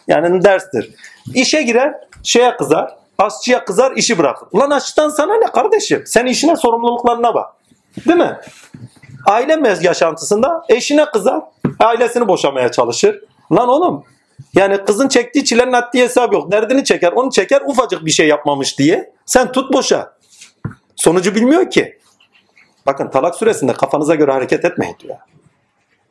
Yani 0.08 0.44
derstir. 0.44 0.90
İşe 1.34 1.62
girer 1.62 1.94
şeye 2.22 2.56
kızar. 2.56 2.96
Aşçıya 3.18 3.64
kızar 3.64 3.92
işi 3.96 4.18
bırakır. 4.18 4.48
Ulan 4.52 4.70
aşçıdan 4.70 5.08
sana 5.08 5.34
ne 5.34 5.46
kardeşim? 5.46 6.02
Sen 6.06 6.26
işine 6.26 6.56
sorumluluklarına 6.56 7.34
bak. 7.34 7.52
Değil 8.06 8.18
mi? 8.18 8.36
Aile 9.26 9.78
yaşantısında 9.82 10.64
eşine 10.68 11.04
kızar. 11.04 11.40
Ailesini 11.78 12.28
boşamaya 12.28 12.70
çalışır. 12.70 13.24
Lan 13.52 13.68
oğlum 13.68 14.04
yani 14.54 14.84
kızın 14.84 15.08
çektiği 15.08 15.44
çilenin 15.44 15.72
haddi 15.72 16.00
hesabı 16.00 16.34
yok. 16.34 16.52
Derdini 16.52 16.84
çeker 16.84 17.12
onu 17.12 17.30
çeker 17.30 17.62
ufacık 17.66 18.04
bir 18.04 18.10
şey 18.10 18.28
yapmamış 18.28 18.78
diye. 18.78 19.12
Sen 19.26 19.52
tut 19.52 19.72
boşa. 19.72 20.12
Sonucu 20.96 21.34
bilmiyor 21.34 21.70
ki. 21.70 21.99
Bakın 22.86 23.10
talak 23.10 23.34
suresinde 23.34 23.72
kafanıza 23.72 24.14
göre 24.14 24.32
hareket 24.32 24.64
etmeyin 24.64 24.96
diyor. 25.00 25.16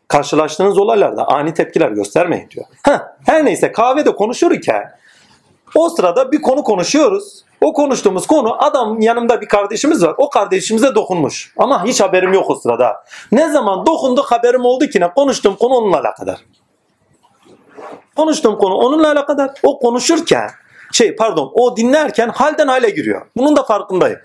Karşılaştığınız 0.08 0.78
olaylarda 0.78 1.28
ani 1.28 1.54
tepkiler 1.54 1.90
göstermeyin 1.90 2.50
diyor. 2.50 2.66
Heh, 2.84 3.00
her 3.26 3.46
neyse 3.46 3.72
kahvede 3.72 4.16
konuşurken 4.16 4.92
o 5.76 5.90
sırada 5.90 6.32
bir 6.32 6.42
konu 6.42 6.64
konuşuyoruz. 6.64 7.44
O 7.62 7.74
konuştuğumuz 7.74 8.28
konu 8.28 8.64
adam 8.64 9.02
yanımda 9.02 9.42
bir 9.42 9.48
kardeşimiz 9.48 10.04
var. 10.04 10.16
O 10.18 10.30
kardeşimize 10.30 10.96
dokunmuş. 10.96 11.54
Ama 11.58 11.86
hiç 11.86 12.02
haberim 12.02 12.34
yok 12.34 12.50
o 12.50 12.56
sırada. 12.56 13.04
Ne 13.32 13.50
zaman 13.50 13.86
dokunduk 13.86 14.32
haberim 14.32 14.66
oldu 14.66 14.88
ki 14.88 15.00
ne? 15.00 15.14
Konuştuğum 15.14 15.56
konu 15.56 15.74
onunla 15.74 16.00
alakadar. 16.00 16.40
Konuştuğum 18.16 18.58
konu 18.58 18.76
onunla 18.76 19.12
alakadar. 19.12 19.52
O 19.64 19.80
konuşurken 19.80 20.50
şey 20.92 21.16
pardon 21.16 21.52
o 21.54 21.78
dinlerken 21.78 22.30
halden 22.30 22.68
hale 22.68 22.90
giriyor. 22.90 23.26
Bunun 23.38 23.56
da 23.56 23.64
farkındayım. 23.64 24.20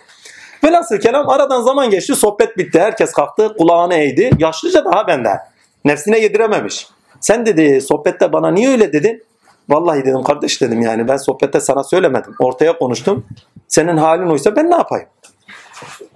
Velhasıl 0.64 0.96
kelam 0.98 1.28
aradan 1.28 1.62
zaman 1.62 1.90
geçti 1.90 2.14
sohbet 2.14 2.58
bitti. 2.58 2.80
Herkes 2.80 3.12
kalktı 3.12 3.54
kulağını 3.58 3.94
eğdi. 3.94 4.30
Yaşlıca 4.38 4.84
daha 4.84 5.06
benden. 5.06 5.38
Nefsine 5.84 6.18
yedirememiş. 6.18 6.88
Sen 7.20 7.46
dedi 7.46 7.80
sohbette 7.80 8.32
bana 8.32 8.50
niye 8.50 8.70
öyle 8.70 8.92
dedin? 8.92 9.24
Vallahi 9.68 10.04
dedim 10.04 10.22
kardeş 10.22 10.60
dedim 10.60 10.80
yani 10.80 11.08
ben 11.08 11.16
sohbette 11.16 11.60
sana 11.60 11.84
söylemedim. 11.84 12.34
Ortaya 12.38 12.78
konuştum. 12.78 13.26
Senin 13.68 13.96
halin 13.96 14.26
oysa 14.26 14.56
ben 14.56 14.70
ne 14.70 14.74
yapayım? 14.74 15.08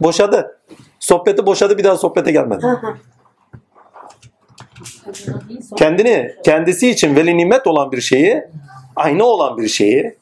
Boşadı. 0.01 0.59
Sohbeti 1.01 1.47
boşadı 1.47 1.79
bir 1.79 1.85
daha 1.85 1.97
sohbete 1.97 2.33
gelmedi. 2.33 2.67
Kendini 5.77 6.35
kendisi 6.45 6.91
için 6.91 7.17
veli 7.17 7.37
nimet 7.37 7.67
olan 7.67 7.93
bir 7.93 8.01
şeyi, 8.01 8.45
aynı 8.97 9.25
olan 9.25 9.57
bir 9.57 9.69
şeyi, 9.69 10.17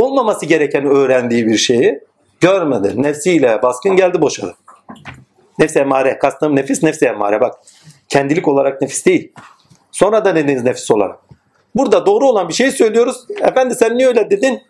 olmaması 0.00 0.46
gereken 0.46 0.86
öğrendiği 0.86 1.46
bir 1.46 1.56
şeyi 1.56 2.06
görmedi. 2.40 3.02
Nefsiyle 3.02 3.62
baskın 3.62 3.96
geldi 3.96 4.20
boşadı. 4.20 4.54
Nefsi 5.58 5.78
emmare. 5.78 6.18
Kastım 6.18 6.56
nefis 6.56 6.82
nefsi 6.82 7.06
emmare. 7.06 7.40
Bak 7.40 7.54
kendilik 8.08 8.48
olarak 8.48 8.82
nefis 8.82 9.06
değil. 9.06 9.32
Sonra 9.92 10.24
da 10.24 10.34
dediniz 10.34 10.64
nefis 10.64 10.90
olarak. 10.90 11.18
Burada 11.74 12.06
doğru 12.06 12.28
olan 12.28 12.48
bir 12.48 12.54
şey 12.54 12.70
söylüyoruz. 12.70 13.26
Efendi 13.42 13.74
sen 13.74 13.98
niye 13.98 14.08
öyle 14.08 14.30
dedin? 14.30 14.62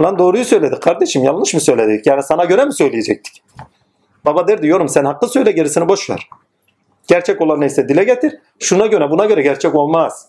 Lan 0.00 0.18
doğruyu 0.18 0.44
söyledik 0.44 0.82
kardeşim 0.82 1.24
yanlış 1.24 1.54
mı 1.54 1.60
söyledik? 1.60 2.06
Yani 2.06 2.22
sana 2.22 2.44
göre 2.44 2.64
mi 2.64 2.72
söyleyecektik? 2.72 3.42
Baba 4.24 4.48
der 4.48 4.62
diyorum 4.62 4.88
sen 4.88 5.04
haklı 5.04 5.28
söyle 5.28 5.52
gerisini 5.52 5.88
boş 5.88 6.10
ver. 6.10 6.28
Gerçek 7.06 7.40
olan 7.40 7.60
neyse 7.60 7.88
dile 7.88 8.04
getir. 8.04 8.38
Şuna 8.58 8.86
göre 8.86 9.10
buna 9.10 9.24
göre 9.26 9.42
gerçek 9.42 9.74
olmaz. 9.74 10.28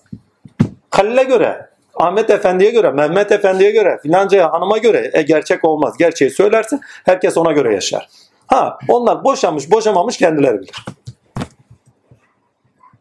Halil'e 0.89 1.23
göre, 1.23 1.69
Ahmet 1.99 2.29
Efendi'ye 2.29 2.71
göre, 2.71 2.91
Mehmet 2.91 3.31
Efendi'ye 3.31 3.71
göre, 3.71 3.99
filancaya 4.03 4.53
hanıma 4.53 4.77
göre 4.77 5.11
e, 5.13 5.21
gerçek 5.21 5.65
olmaz. 5.65 5.97
Gerçeği 5.97 6.31
söylersin 6.31 6.81
herkes 7.05 7.37
ona 7.37 7.51
göre 7.51 7.73
yaşar. 7.73 8.09
Ha 8.47 8.77
onlar 8.87 9.23
boşamış 9.23 9.71
boşamamış 9.71 10.17
kendileri 10.17 10.59
bilir. 10.59 10.85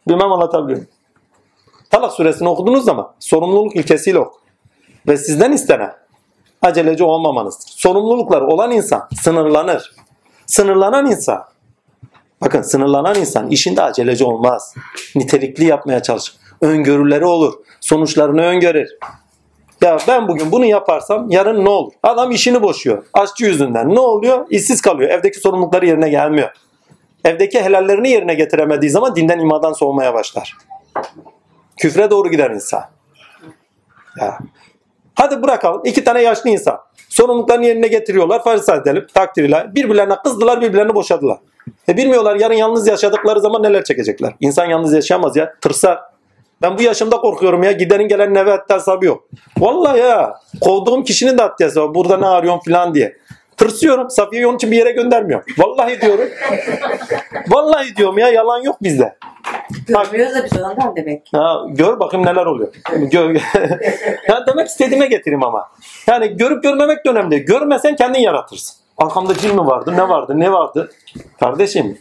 Bilmem 0.09 0.33
anlatabiliyor 0.33 0.79
muyum? 0.79 0.91
Talak 1.91 2.13
suresini 2.13 2.49
okuduğunuz 2.49 2.85
zaman 2.85 3.13
sorumluluk 3.19 3.77
ilkesiyle 3.77 4.19
oku. 4.19 4.39
Ve 5.09 5.17
sizden 5.17 5.53
istenen 5.53 5.95
aceleci 6.63 7.05
olmamanızdır. 7.05 7.71
Sorumluluklar 7.71 8.41
olan 8.41 8.71
insan 8.71 9.09
sınırlanır. 9.23 9.95
Sınırlanan 10.47 11.07
insan 11.07 11.45
bakın 12.41 12.63
sınırlanan 12.63 13.15
insan 13.15 13.51
işinde 13.51 13.83
aceleci 13.83 14.25
olmaz. 14.25 14.75
Nitelikli 15.15 15.65
yapmaya 15.65 16.03
çalışır. 16.03 16.37
Öngörüleri 16.61 17.25
olur. 17.25 17.55
Sonuçlarını 17.87 18.43
öngörür. 18.43 18.89
Ya 19.83 19.97
ben 20.09 20.29
bugün 20.29 20.53
bunu 20.53 20.65
yaparsam 20.65 21.31
yarın 21.31 21.65
ne 21.65 21.69
olur? 21.69 21.93
Adam 22.03 22.31
işini 22.31 22.63
boşuyor. 22.63 23.07
Aşçı 23.13 23.45
yüzünden. 23.45 23.95
Ne 23.95 24.01
oluyor? 24.01 24.47
İşsiz 24.51 24.81
kalıyor. 24.81 25.11
Evdeki 25.11 25.41
sorumlulukları 25.41 25.87
yerine 25.87 26.09
gelmiyor. 26.09 26.51
Evdeki 27.25 27.61
helallerini 27.61 28.11
yerine 28.11 28.35
getiremediği 28.35 28.91
zaman 28.91 29.17
dinden 29.17 29.39
imadan 29.39 29.73
soğumaya 29.73 30.15
başlar. 30.15 30.57
Küfre 31.77 32.11
doğru 32.11 32.31
gider 32.31 32.51
insan. 32.51 32.83
Ya. 34.21 34.39
Hadi 35.15 35.43
bırakalım. 35.43 35.83
İki 35.85 36.05
tane 36.05 36.23
yaşlı 36.23 36.51
insan. 36.51 36.79
Sorumluluklarını 37.09 37.67
yerine 37.67 37.89
getiriyorlar. 37.89 38.45
Farz 38.45 38.69
edelim. 38.69 39.07
Takdirle. 39.15 39.67
Birbirlerine 39.75 40.15
kızdılar. 40.25 40.61
Birbirlerini 40.61 40.95
boşadılar. 40.95 41.39
E 41.89 41.97
bilmiyorlar 41.97 42.37
yarın 42.37 42.55
yalnız 42.55 42.87
yaşadıkları 42.87 43.41
zaman 43.41 43.63
neler 43.63 43.85
çekecekler. 43.85 44.35
İnsan 44.41 44.67
yalnız 44.67 44.93
yaşayamaz 44.93 45.37
ya. 45.37 45.55
Tırsar. 45.61 46.16
Ben 46.63 46.79
bu 46.79 46.83
yaşımda 46.83 47.17
korkuyorum 47.17 47.63
ya. 47.63 47.73
Gidenin 47.73 48.09
gelenin 48.09 48.35
eve 48.35 48.51
hatta 48.51 48.75
hesabı 48.75 49.07
yok. 49.07 49.29
Vallahi 49.59 49.99
ya. 49.99 50.35
Kovduğum 50.61 51.05
kişinin 51.05 51.39
de 51.39 51.43
hatta 51.43 51.65
hesabı. 51.65 51.95
Burada 51.95 52.17
ne 52.17 52.27
arıyorsun 52.27 52.73
falan 52.73 52.95
diye. 52.95 53.17
Tırsıyorum. 53.57 54.11
Safiye'yi 54.11 54.47
onun 54.47 54.57
için 54.57 54.71
bir 54.71 54.77
yere 54.77 54.93
göndermiyorum. 54.93 55.47
Vallahi 55.59 56.01
diyorum. 56.01 56.29
Vallahi 57.49 57.97
diyorum 57.97 58.19
ya. 58.19 58.29
Yalan 58.29 58.63
yok 58.63 58.83
bizde. 58.83 59.17
Görmüyoruz 59.89 60.35
da 60.35 60.45
biz 60.45 60.63
ondan 60.63 60.97
demek. 60.97 61.29
Ha, 61.33 61.61
gör 61.69 62.01
bakayım 62.01 62.27
neler 62.27 62.47
oluyor. 62.47 62.73
Gör, 62.97 63.35
demek 64.47 64.69
istediğime 64.69 65.07
getireyim 65.07 65.45
ama. 65.45 65.69
Yani 66.07 66.37
görüp 66.37 66.63
görmemek 66.63 67.05
de 67.05 67.11
önemli. 67.11 67.45
Görmesen 67.45 67.97
kendin 67.97 68.21
yaratırsın. 68.21 68.77
Arkamda 68.99 69.35
cin 69.35 69.55
mi 69.55 69.67
vardı, 69.67 69.93
ne 69.97 70.09
vardı, 70.09 70.41
ne 70.41 70.53
vardı? 70.53 70.91
Kardeşim, 71.41 71.99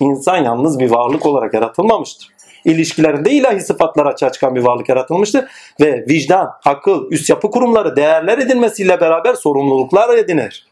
insan 0.00 0.36
yalnız 0.36 0.78
bir 0.78 0.90
varlık 0.90 1.26
olarak 1.26 1.54
yaratılmamıştır. 1.54 2.33
İlişkilerinde 2.64 3.30
ilahi 3.30 3.60
sıfatlar 3.60 4.06
açığa 4.06 4.32
çıkan 4.32 4.54
bir 4.54 4.60
varlık 4.60 4.88
yaratılmıştır. 4.88 5.44
Ve 5.80 6.04
vicdan, 6.08 6.50
akıl, 6.64 7.10
üst 7.10 7.30
yapı 7.30 7.50
kurumları 7.50 7.96
değerler 7.96 8.38
edinmesiyle 8.38 9.00
beraber 9.00 9.34
sorumluluklar 9.34 10.18
edinir. 10.18 10.70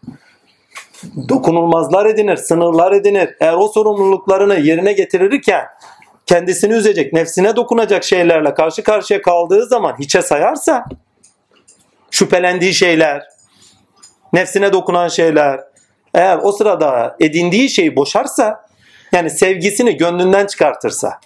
Dokunulmazlar 1.29 2.07
edinir, 2.07 2.37
sınırlar 2.37 2.93
edinir. 2.93 3.31
Eğer 3.41 3.55
o 3.55 3.69
sorumluluklarını 3.69 4.59
yerine 4.59 4.93
getirirken 4.93 5.65
kendisini 6.27 6.73
üzecek, 6.73 7.13
nefsine 7.13 7.57
dokunacak 7.57 8.05
şeylerle 8.05 8.55
karşı 8.55 8.83
karşıya 8.83 9.23
kaldığı 9.23 9.67
zaman 9.67 9.97
hiçe 9.99 10.23
sayarsa 10.23 10.85
şüphelendiği 12.11 12.75
şeyler, 12.75 13.23
nefsine 14.33 14.73
dokunan 14.73 15.09
şeyler, 15.09 15.61
eğer 16.15 16.39
o 16.43 16.53
sırada 16.53 17.17
edindiği 17.21 17.71
şeyi 17.71 17.97
boşarsa, 17.97 18.67
yani 19.13 19.31
sevgisini 19.31 19.97
gönlünden 19.97 20.47
çıkartırsa, 20.47 21.21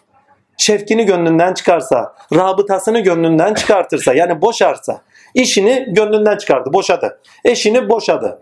şefkini 0.56 1.06
gönlünden 1.06 1.54
çıkarsa, 1.54 2.14
rabıtasını 2.34 3.00
gönlünden 3.00 3.54
çıkartırsa, 3.54 4.14
yani 4.14 4.42
boşarsa, 4.42 5.00
işini 5.34 5.86
gönlünden 5.88 6.36
çıkardı, 6.36 6.72
boşadı. 6.72 7.20
Eşini 7.44 7.88
boşadı. 7.88 8.38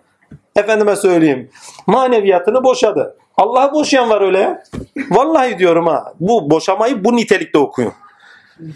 Efendime 0.56 0.96
söyleyeyim, 0.96 1.50
maneviyatını 1.86 2.64
boşadı. 2.64 3.16
Allah'ı 3.36 3.72
boşayan 3.72 4.10
var 4.10 4.20
öyle. 4.20 4.62
Vallahi 5.10 5.58
diyorum 5.58 5.86
ha, 5.86 6.12
bu 6.20 6.50
boşamayı 6.50 7.04
bu 7.04 7.16
nitelikte 7.16 7.58
okuyun. 7.58 7.92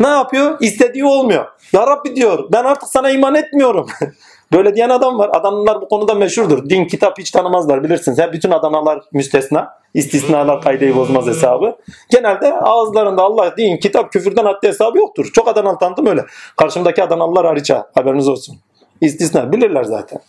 Ne 0.01 0.09
yapıyor? 0.09 0.57
İstediği 0.61 1.05
olmuyor. 1.05 1.47
Ya 1.73 1.87
Rabbi 1.87 2.17
diyor, 2.17 2.49
ben 2.53 2.65
artık 2.65 2.89
sana 2.89 3.11
iman 3.11 3.35
etmiyorum. 3.35 3.87
Böyle 4.53 4.77
diyen 4.77 4.89
adam 4.89 5.19
var. 5.19 5.31
Adanalılar 5.33 5.81
bu 5.81 5.89
konuda 5.89 6.15
meşhurdur. 6.15 6.71
Din, 6.71 6.85
kitap 6.85 7.19
hiç 7.19 7.31
tanımazlar 7.31 7.85
bilirsiniz. 7.85 8.19
Hep 8.19 8.33
bütün 8.33 8.51
Adanalar 8.51 9.03
müstesna. 9.13 9.79
İstisnalar 9.95 10.63
kaydeyi 10.63 10.97
bozmaz 10.97 11.27
hesabı. 11.27 11.77
Genelde 12.11 12.55
ağızlarında 12.55 13.23
Allah, 13.23 13.57
din, 13.57 13.77
kitap, 13.77 14.13
küfürden 14.13 14.45
haddi 14.45 14.69
hesabı 14.69 14.99
yoktur. 14.99 15.31
Çok 15.33 15.49
Adanalı 15.49 15.79
tanıdım 15.79 16.07
öyle. 16.07 16.25
Karşımdaki 16.57 17.03
Adanalılar 17.03 17.47
hariç 17.47 17.71
ha. 17.71 17.91
Haberiniz 17.95 18.29
olsun. 18.29 18.57
İstisna. 19.01 19.53
Bilirler 19.53 19.85
zaten. 19.85 20.21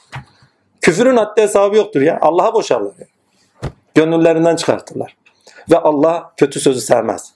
Küfürün 0.81 1.17
haddi 1.17 1.41
hesabı 1.41 1.75
yoktur 1.75 2.01
ya. 2.01 2.19
Allah'a 2.21 2.53
boşarlar. 2.53 2.93
Ya. 2.99 3.07
Gönüllerinden 3.95 4.55
çıkartırlar. 4.55 5.15
Ve 5.71 5.77
Allah 5.77 6.31
kötü 6.37 6.59
sözü 6.59 6.81
sevmez. 6.81 7.33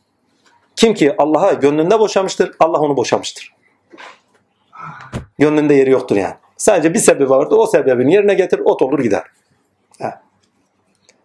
Kim 0.75 0.93
ki 0.93 1.15
Allah'a 1.17 1.53
gönlünde 1.53 1.99
boşamıştır, 1.99 2.51
Allah 2.59 2.79
onu 2.79 2.97
boşamıştır. 2.97 3.53
Gönlünde 5.39 5.73
yeri 5.73 5.89
yoktur 5.89 6.15
yani. 6.15 6.36
Sadece 6.64 6.93
bir 6.93 6.99
sebebi 6.99 7.30
vardı. 7.30 7.55
O 7.55 7.66
sebebini 7.66 8.14
yerine 8.14 8.34
getir, 8.34 8.61
ot 8.66 8.82
olur 8.82 8.99
gider. 8.99 9.24
Ha. 10.01 10.22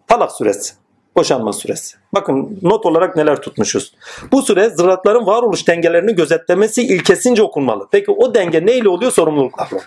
Talak 0.07 0.33
suresi. 0.33 0.75
Boşanma 1.17 1.53
suresi. 1.53 1.97
Bakın 2.15 2.59
not 2.63 2.87
olarak 2.87 3.17
neler 3.17 3.37
tutmuşuz. 3.43 3.95
Bu 4.33 4.43
süre 4.43 4.71
zırhatların 4.71 5.27
varoluş 5.27 5.69
dengelerini 5.69 6.15
gözetlemesi 6.15 6.83
ilkesince 6.83 7.43
okunmalı. 7.43 7.89
Peki 7.91 8.11
o 8.11 8.35
denge 8.35 8.67
neyle 8.67 8.89
oluyor? 8.89 9.13
Sorumluluklarla. 9.13 9.81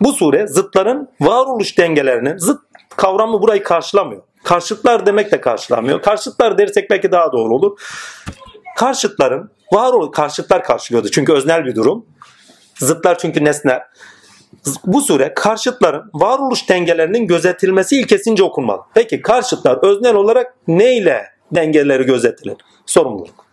Bu 0.00 0.12
sure 0.12 0.46
zıtların 0.46 1.08
varoluş 1.20 1.78
dengelerini, 1.78 2.40
zıt 2.40 2.60
kavramı 2.96 3.42
burayı 3.42 3.62
karşılamıyor. 3.62 4.22
Karşıtlar 4.44 5.06
demek 5.06 5.32
de 5.32 5.40
karşılamıyor. 5.40 6.02
Karşıtlar 6.02 6.58
dersek 6.58 6.90
belki 6.90 7.12
daha 7.12 7.32
doğru 7.32 7.54
olur. 7.54 7.80
Karşıtların 8.76 9.50
var 9.72 9.92
ol 9.92 10.12
karşıtlar 10.12 10.64
karşılıyordu. 10.64 11.08
Çünkü 11.10 11.32
öznel 11.32 11.64
bir 11.64 11.74
durum. 11.74 12.06
Zıtlar 12.78 13.18
çünkü 13.18 13.44
nesnel. 13.44 13.80
Bu 14.84 15.00
sure 15.00 15.34
karşıtların 15.34 16.10
varoluş 16.14 16.68
dengelerinin 16.68 17.26
gözetilmesi 17.26 18.00
ilkesince 18.00 18.42
okunmalı. 18.42 18.80
Peki 18.94 19.22
karşıtlar 19.22 19.78
öznel 19.82 20.14
olarak 20.14 20.54
neyle 20.68 21.26
dengeleri 21.52 22.04
gözetilir? 22.06 22.56
Sorumluluk. 22.86 23.46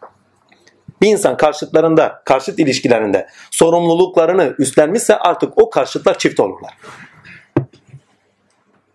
Bir 1.01 1.07
insan 1.07 1.37
karşıtlarında, 1.37 2.21
karşıt 2.25 2.59
ilişkilerinde 2.59 3.27
sorumluluklarını 3.51 4.55
üstlenmişse 4.59 5.17
artık 5.17 5.61
o 5.61 5.69
karşıtlar 5.69 6.17
çift 6.17 6.39
olurlar. 6.39 6.73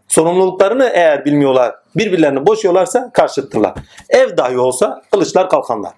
Sorumluluklarını 0.09 0.91
eğer 0.95 1.25
bilmiyorlar, 1.25 1.75
birbirlerini 1.97 2.47
boşuyorlarsa 2.47 3.11
karşıttırlar. 3.13 3.75
Ev 4.09 4.37
dahi 4.37 4.59
olsa 4.59 5.03
kılıçlar 5.13 5.51
kalkanlar. 5.51 5.93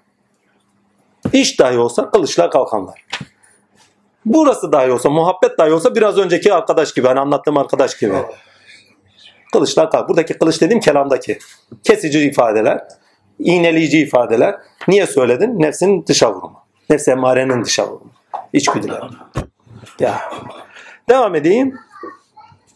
İş 1.33 1.59
dahi 1.59 1.79
olsa 1.79 2.11
kılıçlar 2.11 2.51
kalkanlar. 2.51 3.05
Burası 4.25 4.73
dahi 4.73 4.93
olsa, 4.93 5.11
muhabbet 5.11 5.59
dahi 5.59 5.73
olsa 5.73 5.95
biraz 5.95 6.19
önceki 6.19 6.55
arkadaş 6.55 6.95
gibi, 6.95 7.07
hani 7.07 7.21
anlattığım 7.21 7.57
arkadaş 7.57 7.99
gibi. 7.99 8.15
Kılıçlar 9.53 9.91
kalk. 9.91 10.09
Buradaki 10.09 10.39
kılıç 10.39 10.61
dediğim 10.61 10.81
kelamdaki. 10.81 11.39
Kesici 11.85 12.21
ifadeler, 12.21 12.81
iğneleyici 13.39 13.99
ifadeler. 13.99 14.55
Niye 14.89 15.07
söyledin? 15.07 15.61
Nefsin 15.61 16.07
dışa 16.07 16.35
vurumu. 16.35 16.61
Nefs 16.91 17.09
emmarenin 17.09 17.65
dışa 17.65 17.87
vurumu. 17.87 18.11
İçgüdüler. 18.53 19.01
Ya. 20.01 20.21
Devam 21.09 21.35
edeyim. 21.35 21.79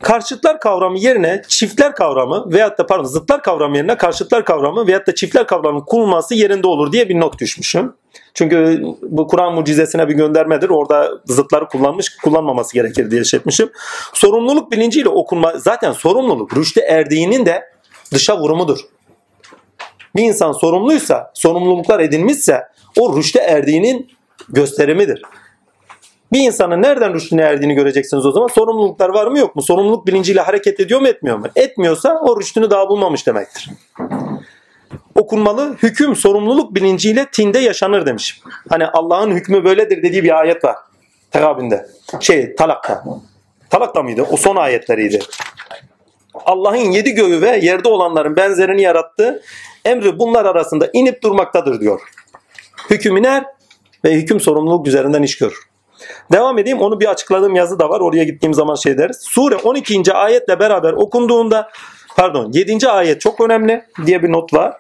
Karşıtlar 0.04 0.60
kavramı 0.60 0.98
yerine 0.98 1.42
çiftler 1.48 1.94
kavramı 1.94 2.52
veyahut 2.52 2.78
da 2.78 2.86
pardon 2.86 3.04
zıtlar 3.04 3.42
kavramı 3.42 3.76
yerine 3.76 3.96
karşıtlar 3.96 4.44
kavramı 4.44 4.86
veyahut 4.86 5.06
da 5.06 5.14
çiftler 5.14 5.46
kavramı 5.46 5.84
kullanılması 5.84 6.34
yerinde 6.34 6.66
olur 6.66 6.92
diye 6.92 7.08
bir 7.08 7.20
not 7.20 7.40
düşmüşüm. 7.40 7.92
Çünkü 8.34 8.82
bu 9.02 9.26
Kur'an 9.26 9.54
mucizesine 9.54 10.08
bir 10.08 10.14
göndermedir. 10.14 10.68
Orada 10.68 11.10
zıtları 11.24 11.68
kullanmış, 11.68 12.16
kullanmaması 12.16 12.74
gerekir 12.74 13.10
diye 13.10 13.24
şey 13.24 13.38
etmişim. 13.38 13.70
Sorumluluk 14.14 14.72
bilinciyle 14.72 15.08
okunma, 15.08 15.52
zaten 15.56 15.92
sorumluluk 15.92 16.56
rüşte 16.56 16.80
erdiğinin 16.80 17.46
de 17.46 17.64
dışa 18.12 18.38
vurumudur. 18.38 18.78
Bir 20.16 20.22
insan 20.22 20.52
sorumluysa, 20.52 21.30
sorumluluklar 21.34 22.00
edinmişse 22.00 22.62
o 22.98 23.16
rüşte 23.16 23.38
erdiğinin 23.38 24.10
gösterimidir. 24.48 25.22
Bir 26.34 26.40
insanın 26.40 26.82
nereden 26.82 27.14
rüştüne 27.14 27.42
erdiğini 27.42 27.74
göreceksiniz 27.74 28.26
o 28.26 28.32
zaman. 28.32 28.46
Sorumluluklar 28.46 29.08
var 29.08 29.26
mı 29.26 29.38
yok 29.38 29.56
mu? 29.56 29.62
Sorumluluk 29.62 30.06
bilinciyle 30.06 30.40
hareket 30.40 30.80
ediyor 30.80 31.00
mu 31.00 31.08
etmiyor 31.08 31.38
mu? 31.38 31.46
Etmiyorsa 31.56 32.20
o 32.22 32.40
rüştünü 32.40 32.70
daha 32.70 32.88
bulmamış 32.88 33.26
demektir. 33.26 33.70
Okunmalı 35.14 35.76
hüküm 35.82 36.16
sorumluluk 36.16 36.74
bilinciyle 36.74 37.26
tinde 37.32 37.58
yaşanır 37.58 38.06
demiş. 38.06 38.40
Hani 38.68 38.86
Allah'ın 38.86 39.30
hükmü 39.30 39.64
böyledir 39.64 40.02
dediği 40.02 40.24
bir 40.24 40.40
ayet 40.40 40.64
var. 40.64 40.76
Tekabinde. 41.30 41.86
Şey 42.20 42.54
talakta. 42.54 43.04
Talakta 43.70 44.02
mıydı? 44.02 44.26
O 44.30 44.36
son 44.36 44.56
ayetleriydi. 44.56 45.18
Allah'ın 46.34 46.76
yedi 46.76 47.12
göğü 47.14 47.42
ve 47.42 47.56
yerde 47.56 47.88
olanların 47.88 48.36
benzerini 48.36 48.82
yarattı. 48.82 49.42
Emri 49.84 50.18
bunlar 50.18 50.44
arasında 50.44 50.90
inip 50.92 51.22
durmaktadır 51.22 51.80
diyor. 51.80 52.00
Hüküm 52.90 53.16
iner 53.16 53.44
ve 54.04 54.12
hüküm 54.12 54.40
sorumluluk 54.40 54.86
üzerinden 54.86 55.22
iş 55.22 55.38
görür. 55.38 55.73
Devam 56.32 56.58
edeyim. 56.58 56.80
Onu 56.80 57.00
bir 57.00 57.06
açıkladığım 57.06 57.54
yazı 57.54 57.78
da 57.78 57.88
var. 57.88 58.00
Oraya 58.00 58.24
gittiğim 58.24 58.54
zaman 58.54 58.74
şey 58.74 58.98
deriz. 58.98 59.18
Sure 59.20 59.56
12. 59.56 60.12
ayetle 60.12 60.60
beraber 60.60 60.92
okunduğunda 60.92 61.70
pardon 62.16 62.52
7. 62.52 62.88
ayet 62.88 63.20
çok 63.20 63.40
önemli 63.40 63.84
diye 64.06 64.22
bir 64.22 64.32
not 64.32 64.54
var. 64.54 64.76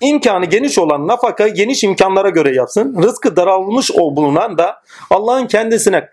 İmkanı 0.00 0.44
geniş 0.44 0.78
olan 0.78 1.08
nafaka 1.08 1.48
geniş 1.48 1.84
imkanlara 1.84 2.30
göre 2.30 2.54
yapsın. 2.54 3.02
Rızkı 3.02 3.36
daralmış 3.36 3.90
o 3.94 4.16
bulunan 4.16 4.58
da 4.58 4.82
Allah'ın 5.10 5.46
kendisine 5.46 6.08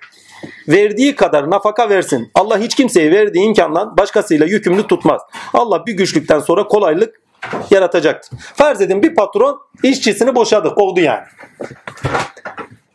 verdiği 0.67 1.15
kadar 1.15 1.49
nafaka 1.49 1.89
versin. 1.89 2.31
Allah 2.35 2.59
hiç 2.59 2.75
kimseye 2.75 3.11
verdiği 3.11 3.45
imkandan 3.45 3.97
başkasıyla 3.97 4.45
yükümlü 4.45 4.87
tutmaz. 4.87 5.21
Allah 5.53 5.85
bir 5.85 5.93
güçlükten 5.93 6.39
sonra 6.39 6.67
kolaylık 6.67 7.21
yaratacaktır. 7.69 8.39
Farz 8.55 8.81
edin 8.81 9.03
bir 9.03 9.15
patron 9.15 9.61
işçisini 9.83 10.35
boşadı, 10.35 10.75
kovdu 10.75 10.99
yani. 10.99 11.23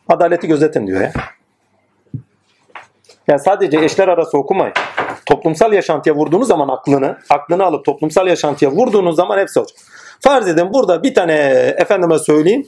Adaleti 0.09 0.47
gözetin 0.47 0.87
diyor 0.87 1.01
ya. 1.01 1.11
Yani 3.27 3.39
sadece 3.39 3.79
eşler 3.79 4.07
arası 4.07 4.37
okumayın. 4.37 4.73
Toplumsal 5.25 5.73
yaşantıya 5.73 6.15
vurduğunuz 6.15 6.47
zaman 6.47 6.67
aklını, 6.67 7.17
aklını 7.29 7.63
alıp 7.63 7.85
toplumsal 7.85 8.27
yaşantıya 8.27 8.71
vurduğunuz 8.71 9.15
zaman 9.15 9.37
hepsi 9.37 9.59
olacak. 9.59 9.77
Farz 10.21 10.47
edin 10.47 10.73
burada 10.73 11.03
bir 11.03 11.13
tane 11.13 11.33
efendime 11.77 12.19
söyleyeyim 12.19 12.67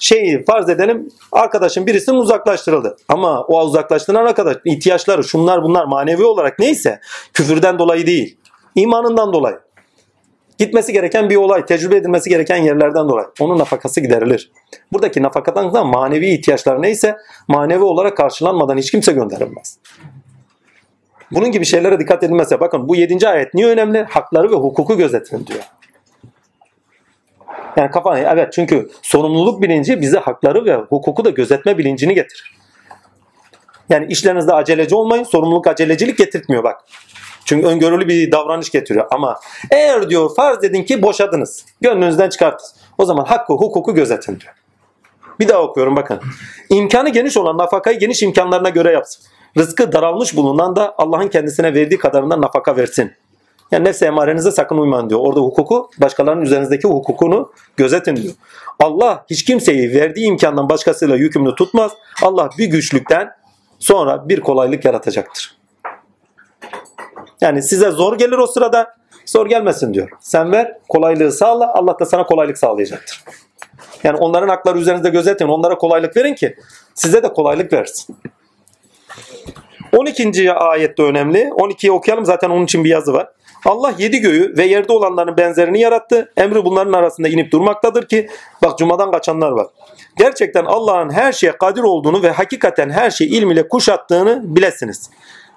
şeyi 0.00 0.44
farz 0.44 0.68
edelim 0.68 1.08
arkadaşın 1.32 1.86
birisinin 1.86 2.16
uzaklaştırıldı. 2.16 2.96
Ama 3.08 3.42
o 3.42 3.64
uzaklaştıran 3.64 4.26
arkadaş 4.26 4.56
ihtiyaçları 4.64 5.24
şunlar 5.24 5.62
bunlar 5.62 5.84
manevi 5.84 6.24
olarak 6.24 6.58
neyse 6.58 7.00
küfürden 7.34 7.78
dolayı 7.78 8.06
değil. 8.06 8.38
imanından 8.74 9.32
dolayı. 9.32 9.58
Gitmesi 10.58 10.92
gereken 10.92 11.30
bir 11.30 11.36
olay, 11.36 11.66
tecrübe 11.66 11.96
edilmesi 11.96 12.30
gereken 12.30 12.56
yerlerden 12.56 13.08
dolayı. 13.08 13.26
Onun 13.40 13.58
nafakası 13.58 14.00
giderilir. 14.00 14.50
Buradaki 14.92 15.22
nafakadan 15.22 15.74
da 15.74 15.84
manevi 15.84 16.26
ihtiyaçlar 16.26 16.82
neyse 16.82 17.16
manevi 17.48 17.82
olarak 17.82 18.16
karşılanmadan 18.16 18.78
hiç 18.78 18.90
kimse 18.90 19.12
gönderilmez. 19.12 19.78
Bunun 21.30 21.52
gibi 21.52 21.64
şeylere 21.64 22.00
dikkat 22.00 22.22
edilmezse 22.22 22.60
bakın 22.60 22.88
bu 22.88 22.96
7. 22.96 23.28
ayet 23.28 23.54
niye 23.54 23.66
önemli? 23.66 24.02
Hakları 24.02 24.50
ve 24.50 24.54
hukuku 24.56 24.96
gözetin 24.96 25.46
diyor. 25.46 25.62
Yani 27.76 27.90
kafa 27.90 28.18
evet 28.18 28.52
çünkü 28.52 28.90
sorumluluk 29.02 29.62
bilinci 29.62 30.00
bize 30.00 30.18
hakları 30.18 30.64
ve 30.64 30.74
hukuku 30.74 31.24
da 31.24 31.30
gözetme 31.30 31.78
bilincini 31.78 32.14
getirir. 32.14 32.54
Yani 33.88 34.06
işlerinizde 34.06 34.54
aceleci 34.54 34.94
olmayın. 34.94 35.24
Sorumluluk 35.24 35.66
acelecilik 35.66 36.18
getirtmiyor 36.18 36.64
bak. 36.64 36.80
Çünkü 37.48 37.66
öngörülü 37.66 38.08
bir 38.08 38.32
davranış 38.32 38.70
getiriyor. 38.70 39.06
Ama 39.10 39.40
eğer 39.70 40.10
diyor 40.10 40.34
farz 40.36 40.64
edin 40.64 40.82
ki 40.82 41.02
boşadınız. 41.02 41.64
Gönlünüzden 41.80 42.28
çıkarttınız. 42.28 42.74
O 42.98 43.04
zaman 43.04 43.24
hakkı 43.24 43.52
hukuku 43.52 43.94
gözetin 43.94 44.40
diyor. 44.40 44.54
Bir 45.40 45.48
daha 45.48 45.62
okuyorum 45.62 45.96
bakın. 45.96 46.20
İmkanı 46.70 47.08
geniş 47.08 47.36
olan 47.36 47.58
nafakayı 47.58 47.98
geniş 47.98 48.22
imkanlarına 48.22 48.68
göre 48.68 48.92
yapsın. 48.92 49.24
Rızkı 49.58 49.92
daralmış 49.92 50.36
bulunan 50.36 50.76
da 50.76 50.94
Allah'ın 50.98 51.28
kendisine 51.28 51.74
verdiği 51.74 51.98
kadarından 51.98 52.42
nafaka 52.42 52.76
versin. 52.76 53.12
Yani 53.70 53.84
nefse 53.84 54.06
emarenize 54.06 54.50
sakın 54.50 54.78
uymayın 54.78 55.10
diyor. 55.10 55.20
Orada 55.20 55.40
hukuku, 55.40 55.90
başkalarının 55.98 56.42
üzerinizdeki 56.42 56.88
hukukunu 56.88 57.52
gözetin 57.76 58.16
diyor. 58.16 58.34
Allah 58.80 59.24
hiç 59.30 59.44
kimseyi 59.44 59.94
verdiği 59.94 60.26
imkandan 60.26 60.68
başkasıyla 60.68 61.16
yükümlü 61.16 61.54
tutmaz. 61.54 61.92
Allah 62.22 62.50
bir 62.58 62.66
güçlükten 62.66 63.30
sonra 63.78 64.28
bir 64.28 64.40
kolaylık 64.40 64.84
yaratacaktır. 64.84 65.58
Yani 67.40 67.62
size 67.62 67.90
zor 67.90 68.18
gelir 68.18 68.38
o 68.38 68.46
sırada, 68.46 68.94
zor 69.26 69.46
gelmesin 69.46 69.94
diyor. 69.94 70.08
Sen 70.20 70.52
ver, 70.52 70.78
kolaylığı 70.88 71.32
sağla, 71.32 71.74
Allah 71.74 71.98
da 72.00 72.06
sana 72.06 72.26
kolaylık 72.26 72.58
sağlayacaktır. 72.58 73.24
Yani 74.04 74.16
onların 74.16 74.48
hakları 74.48 74.78
üzerinizde 74.78 75.08
gözetin, 75.08 75.48
onlara 75.48 75.78
kolaylık 75.78 76.16
verin 76.16 76.34
ki 76.34 76.56
size 76.94 77.22
de 77.22 77.32
kolaylık 77.32 77.72
versin. 77.72 78.16
12. 79.96 80.52
ayet 80.52 80.98
de 80.98 81.02
önemli. 81.02 81.38
12'yi 81.38 81.92
okuyalım 81.92 82.24
zaten 82.24 82.50
onun 82.50 82.64
için 82.64 82.84
bir 82.84 82.90
yazı 82.90 83.12
var. 83.12 83.28
Allah 83.64 83.94
yedi 83.98 84.18
göğü 84.18 84.54
ve 84.56 84.64
yerde 84.64 84.92
olanların 84.92 85.36
benzerini 85.36 85.80
yarattı. 85.80 86.32
Emri 86.36 86.64
bunların 86.64 86.92
arasında 86.92 87.28
inip 87.28 87.52
durmaktadır 87.52 88.06
ki 88.06 88.28
bak 88.62 88.78
cumadan 88.78 89.10
kaçanlar 89.12 89.50
var. 89.50 89.66
Gerçekten 90.16 90.64
Allah'ın 90.64 91.10
her 91.10 91.32
şeye 91.32 91.52
kadir 91.52 91.82
olduğunu 91.82 92.22
ve 92.22 92.30
hakikaten 92.30 92.90
her 92.90 93.10
şeyi 93.10 93.30
ilmiyle 93.30 93.68
kuşattığını 93.68 94.56
bilesiniz. 94.56 95.10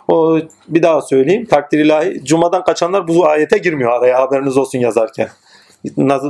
O 0.08 0.40
bir 0.68 0.84
daha 0.84 1.02
söyleyeyim. 1.02 1.46
Takdir 1.46 1.80
ilahi. 1.80 2.22
Cumadan 2.26 2.64
kaçanlar 2.64 3.08
bu 3.08 3.28
ayete 3.28 3.58
girmiyor 3.58 3.92
araya 3.92 4.20
haberiniz 4.20 4.58
olsun 4.58 4.80
yazarken. 4.80 5.30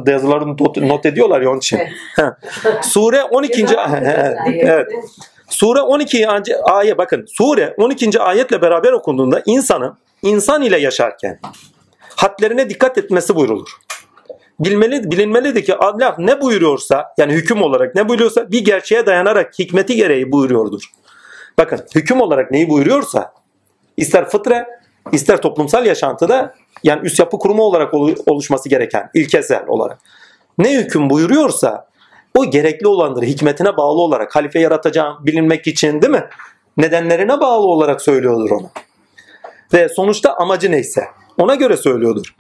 Yazıları 0.08 0.48
not, 0.48 0.78
not 0.78 1.06
ediyorlar 1.06 1.42
ya 1.42 1.50
onun 1.50 1.58
için. 1.58 1.80
Sure 2.82 3.24
12. 3.24 3.66
evet. 4.48 4.88
Sure 5.50 5.82
12. 5.82 6.28
ayet 6.64 6.98
bakın. 6.98 7.26
Sure 7.38 7.74
12. 7.78 8.20
ayetle 8.20 8.62
beraber 8.62 8.92
okunduğunda 8.92 9.42
insanın 9.46 9.98
insan 10.22 10.62
ile 10.62 10.78
yaşarken 10.80 11.40
hadlerine 12.16 12.70
dikkat 12.70 12.98
etmesi 12.98 13.36
buyrulur. 13.36 13.70
Bilmeli, 14.60 15.12
bilinmelidir 15.12 15.66
ki 15.66 15.76
Allah 15.76 16.16
ne 16.18 16.42
buyuruyorsa 16.42 17.14
yani 17.18 17.34
hüküm 17.34 17.62
olarak 17.62 17.96
ne 17.96 18.10
buyuruyorsa 18.10 18.52
bir 18.52 18.66
gerçeğe 18.66 19.06
dayanarak 19.06 19.60
hikmeti 19.60 19.96
gereği 19.96 20.32
buyuruyordur. 20.32 20.82
Bakın 21.58 21.80
hüküm 21.96 22.22
olarak 22.22 22.52
neyi 22.52 22.70
buyuruyorsa 22.70 23.34
ister 23.98 24.30
fıtre 24.30 24.68
ister 25.12 25.42
toplumsal 25.42 25.86
yaşantıda 25.86 26.54
yani 26.84 27.02
üst 27.04 27.20
yapı 27.20 27.40
kurumu 27.40 27.64
olarak 27.64 27.94
oluşması 28.28 28.70
gereken 28.70 29.10
ilkesel 29.14 29.68
olarak 29.68 30.00
ne 30.58 30.78
hüküm 30.78 31.10
buyuruyorsa 31.10 31.88
o 32.38 32.50
gerekli 32.50 32.88
olandır. 32.88 33.24
Hikmetine 33.24 33.78
bağlı 33.78 34.02
olarak 34.02 34.36
halife 34.36 34.60
yaratacağım 34.60 35.26
bilinmek 35.26 35.68
için 35.68 36.02
değil 36.02 36.14
mi? 36.14 36.26
Nedenlerine 36.78 37.40
bağlı 37.40 37.68
olarak 37.68 38.02
söylüyordur 38.02 38.52
onu. 38.52 38.70
Ve 39.74 39.90
sonuçta 39.90 40.34
amacı 40.34 40.72
neyse 40.72 41.06
ona 41.38 41.56
göre 41.56 41.78
söylüyordur. 41.78 42.36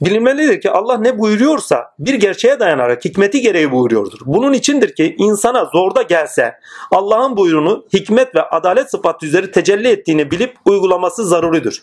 Bilinmelidir 0.00 0.60
ki 0.60 0.70
Allah 0.70 0.98
ne 0.98 1.18
buyuruyorsa 1.18 1.84
bir 1.98 2.14
gerçeğe 2.14 2.60
dayanarak 2.60 3.04
hikmeti 3.04 3.40
gereği 3.40 3.70
buyuruyordur. 3.72 4.18
Bunun 4.26 4.52
içindir 4.52 4.94
ki 4.94 5.14
insana 5.18 5.64
zorda 5.64 6.02
gelse 6.02 6.54
Allah'ın 6.90 7.36
buyruğunu 7.36 7.84
hikmet 7.92 8.34
ve 8.34 8.42
adalet 8.42 8.90
sıfatı 8.90 9.26
üzeri 9.26 9.50
tecelli 9.50 9.88
ettiğini 9.88 10.30
bilip 10.30 10.56
uygulaması 10.64 11.24
zaruridir. 11.24 11.82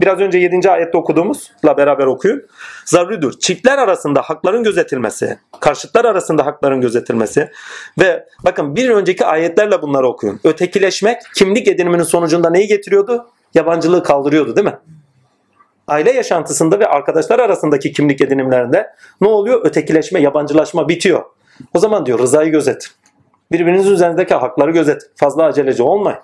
Biraz 0.00 0.20
önce 0.20 0.38
7. 0.38 0.70
ayette 0.70 0.98
okuduğumuzla 0.98 1.76
beraber 1.76 2.06
okuyun. 2.06 2.42
Zaruridir. 2.84 3.38
Çiftler 3.38 3.78
arasında 3.78 4.22
hakların 4.22 4.62
gözetilmesi, 4.62 5.38
karşıtlar 5.60 6.04
arasında 6.04 6.46
hakların 6.46 6.80
gözetilmesi 6.80 7.50
ve 8.00 8.26
bakın 8.44 8.76
bir 8.76 8.90
önceki 8.90 9.26
ayetlerle 9.26 9.82
bunları 9.82 10.06
okuyun. 10.08 10.40
Ötekileşmek 10.44 11.22
kimlik 11.34 11.68
ediniminin 11.68 12.02
sonucunda 12.02 12.50
neyi 12.50 12.66
getiriyordu? 12.66 13.26
Yabancılığı 13.54 14.02
kaldırıyordu 14.02 14.56
değil 14.56 14.66
mi? 14.66 14.78
Aile 15.90 16.12
yaşantısında 16.12 16.80
ve 16.80 16.86
arkadaşlar 16.86 17.38
arasındaki 17.38 17.92
kimlik 17.92 18.20
edinimlerinde 18.20 18.94
ne 19.20 19.28
oluyor? 19.28 19.64
Ötekileşme, 19.64 20.20
yabancılaşma 20.20 20.88
bitiyor. 20.88 21.24
O 21.74 21.78
zaman 21.78 22.06
diyor 22.06 22.18
rızayı 22.18 22.50
gözet. 22.50 22.88
Birbirinizin 23.52 23.92
üzerindeki 23.92 24.34
hakları 24.34 24.70
gözet. 24.70 25.10
Fazla 25.16 25.44
aceleci 25.44 25.82
olmayın. 25.82 26.18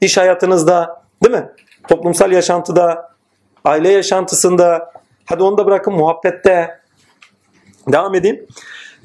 İş 0.00 0.16
hayatınızda 0.16 1.02
değil 1.24 1.34
mi? 1.34 1.50
toplumsal 1.88 2.32
yaşantıda, 2.32 3.12
aile 3.64 3.92
yaşantısında, 3.92 4.92
hadi 5.24 5.42
onu 5.42 5.58
da 5.58 5.66
bırakın 5.66 5.94
muhabbette. 5.94 6.80
Devam 7.92 8.14
edeyim. 8.14 8.46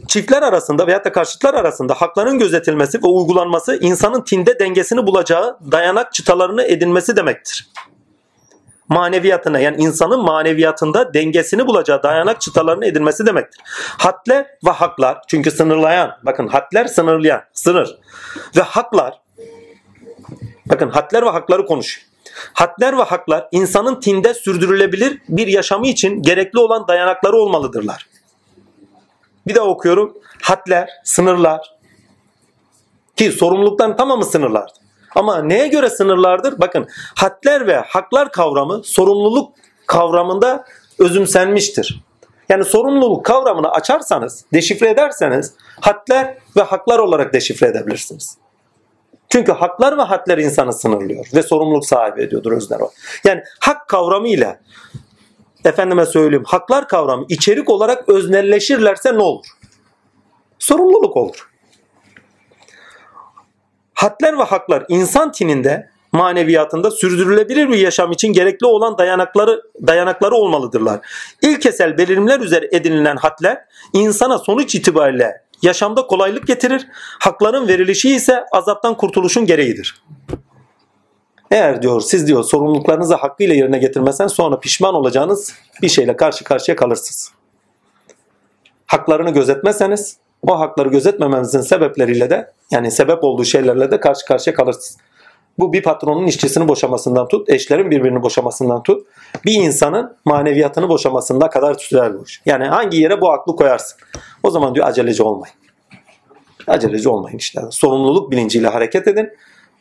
Çiftler 0.07 0.41
arasında 0.41 0.87
veya 0.87 1.03
da 1.03 1.11
karşıtlar 1.11 1.53
arasında 1.53 1.93
hakların 1.93 2.39
gözetilmesi 2.39 2.97
ve 2.97 3.07
uygulanması 3.07 3.75
insanın 3.75 4.21
tinde 4.21 4.59
dengesini 4.59 5.07
bulacağı 5.07 5.57
dayanak 5.71 6.13
çıtalarını 6.13 6.63
edinmesi 6.63 7.15
demektir. 7.15 7.71
Maneviyatına 8.91 9.59
yani 9.59 9.77
insanın 9.77 10.21
maneviyatında 10.21 11.13
dengesini 11.13 11.67
bulacağı 11.67 12.03
dayanak 12.03 12.41
çıtalarını 12.41 12.85
edinmesi 12.85 13.25
demektir. 13.25 13.61
Hatler 13.97 14.47
ve 14.65 14.69
haklar 14.69 15.21
çünkü 15.27 15.51
sınırlayan 15.51 16.17
bakın 16.23 16.47
hatler 16.47 16.85
sınırlayan 16.85 17.41
sınır 17.53 17.97
ve 18.57 18.61
haklar 18.61 19.21
bakın 20.65 20.89
hatler 20.89 21.25
ve 21.25 21.29
hakları 21.29 21.65
konuşuyor. 21.65 22.07
Hadler 22.53 22.97
ve 22.97 23.01
haklar 23.01 23.47
insanın 23.51 23.99
tinde 23.99 24.33
sürdürülebilir 24.33 25.21
bir 25.29 25.47
yaşamı 25.47 25.87
için 25.87 26.21
gerekli 26.21 26.59
olan 26.59 26.87
dayanakları 26.87 27.37
olmalıdırlar. 27.37 28.07
Bir 29.47 29.55
daha 29.55 29.65
okuyorum. 29.65 30.17
Hadler, 30.41 30.89
sınırlar 31.03 31.75
ki 33.17 33.31
sorumlulukların 33.31 33.95
tamamı 33.95 34.25
sınırlardır. 34.25 34.80
Ama 35.15 35.41
neye 35.41 35.67
göre 35.67 35.89
sınırlardır? 35.89 36.59
Bakın 36.59 36.87
hadler 37.15 37.67
ve 37.67 37.75
haklar 37.75 38.31
kavramı 38.31 38.81
sorumluluk 38.83 39.53
kavramında 39.87 40.65
özümsenmiştir. 40.99 42.03
Yani 42.49 42.65
sorumluluk 42.65 43.25
kavramını 43.25 43.71
açarsanız, 43.71 44.45
deşifre 44.53 44.89
ederseniz 44.89 45.53
hadler 45.81 46.37
ve 46.57 46.61
haklar 46.61 46.99
olarak 46.99 47.33
deşifre 47.33 47.67
edebilirsiniz. 47.67 48.37
Çünkü 49.29 49.51
haklar 49.51 49.97
ve 49.97 50.01
hadler 50.01 50.37
insanı 50.37 50.73
sınırlıyor 50.73 51.25
ve 51.35 51.43
sorumluluk 51.43 51.85
sahibi 51.85 52.21
ediyordur 52.21 52.51
özner 52.51 52.79
o. 52.79 52.91
Yani 53.23 53.43
hak 53.59 53.87
kavramı 53.87 54.27
ile 54.27 54.59
efendime 55.65 56.05
söyleyeyim 56.05 56.43
haklar 56.47 56.87
kavramı 56.87 57.25
içerik 57.29 57.69
olarak 57.69 58.09
öznelleşirlerse 58.09 59.13
ne 59.13 59.21
olur? 59.21 59.45
Sorumluluk 60.59 61.17
olur. 61.17 61.50
Hadler 64.01 64.37
ve 64.37 64.43
haklar 64.43 64.85
insan 64.89 65.31
tininde 65.31 65.89
maneviyatında 66.11 66.91
sürdürülebilir 66.91 67.69
bir 67.69 67.77
yaşam 67.77 68.11
için 68.11 68.33
gerekli 68.33 68.65
olan 68.65 68.97
dayanakları 68.97 69.61
dayanakları 69.87 70.35
olmalıdırlar. 70.35 70.99
İlkesel 71.41 71.97
belirlimler 71.97 72.39
üzere 72.39 72.69
edinilen 72.71 73.15
hadler 73.15 73.65
insana 73.93 74.37
sonuç 74.37 74.75
itibariyle 74.75 75.41
yaşamda 75.61 76.07
kolaylık 76.07 76.47
getirir. 76.47 76.87
Hakların 77.19 77.67
verilişi 77.67 78.15
ise 78.15 78.43
azaptan 78.51 78.97
kurtuluşun 78.97 79.45
gereğidir. 79.45 80.03
Eğer 81.51 81.81
diyor 81.81 82.01
siz 82.01 82.27
diyor 82.27 82.43
sorumluluklarınızı 82.43 83.15
hakkıyla 83.15 83.55
yerine 83.55 83.77
getirmezsen 83.77 84.27
sonra 84.27 84.59
pişman 84.59 84.95
olacağınız 84.95 85.53
bir 85.81 85.89
şeyle 85.89 86.15
karşı 86.15 86.43
karşıya 86.43 86.75
kalırsınız. 86.75 87.31
Haklarını 88.85 89.29
gözetmezseniz 89.29 90.17
o 90.47 90.59
hakları 90.59 90.89
gözetmemenizin 90.89 91.61
sebepleriyle 91.61 92.29
de 92.29 92.51
yani 92.71 92.91
sebep 92.91 93.23
olduğu 93.23 93.45
şeylerle 93.45 93.91
de 93.91 93.99
karşı 93.99 94.25
karşıya 94.25 94.55
kalırsınız. 94.55 94.97
Bu 95.59 95.73
bir 95.73 95.83
patronun 95.83 96.27
işçisini 96.27 96.67
boşamasından 96.67 97.27
tut, 97.27 97.49
eşlerin 97.49 97.91
birbirini 97.91 98.21
boşamasından 98.23 98.83
tut, 98.83 99.07
bir 99.45 99.53
insanın 99.53 100.17
maneviyatını 100.25 100.89
boşamasına 100.89 101.49
kadar 101.49 101.73
sürer 101.73 102.19
bu 102.19 102.23
iş. 102.23 102.41
Yani 102.45 102.65
hangi 102.65 102.97
yere 102.97 103.21
bu 103.21 103.31
aklı 103.31 103.55
koyarsın? 103.55 103.99
O 104.43 104.49
zaman 104.49 104.75
diyor 104.75 104.87
aceleci 104.87 105.23
olmayın. 105.23 105.55
Aceleci 106.67 107.09
olmayın 107.09 107.37
işte. 107.37 107.61
Sorumluluk 107.69 108.31
bilinciyle 108.31 108.67
hareket 108.67 109.07
edin. 109.07 109.29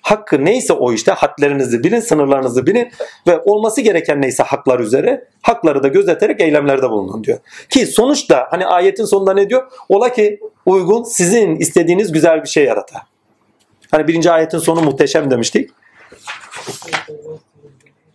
Hakkı 0.02 0.44
neyse 0.44 0.72
o 0.72 0.92
işte 0.92 1.12
hadlerinizi 1.12 1.84
bilin, 1.84 2.00
sınırlarınızı 2.00 2.66
bilin 2.66 2.92
ve 3.26 3.40
olması 3.44 3.80
gereken 3.80 4.22
neyse 4.22 4.42
haklar 4.42 4.80
üzere 4.80 5.28
hakları 5.42 5.82
da 5.82 5.88
gözeterek 5.88 6.40
eylemlerde 6.40 6.90
bulunun 6.90 7.24
diyor. 7.24 7.38
Ki 7.70 7.86
sonuçta 7.86 8.46
hani 8.50 8.66
ayetin 8.66 9.04
sonunda 9.04 9.34
ne 9.34 9.50
diyor? 9.50 9.72
Ola 9.88 10.12
ki 10.12 10.40
uygun 10.66 11.02
sizin 11.02 11.56
istediğiniz 11.56 12.12
güzel 12.12 12.42
bir 12.42 12.48
şey 12.48 12.64
yarata. 12.64 13.02
Hani 13.90 14.08
birinci 14.08 14.30
ayetin 14.30 14.58
sonu 14.58 14.82
muhteşem 14.82 15.30
demiştik. 15.30 15.70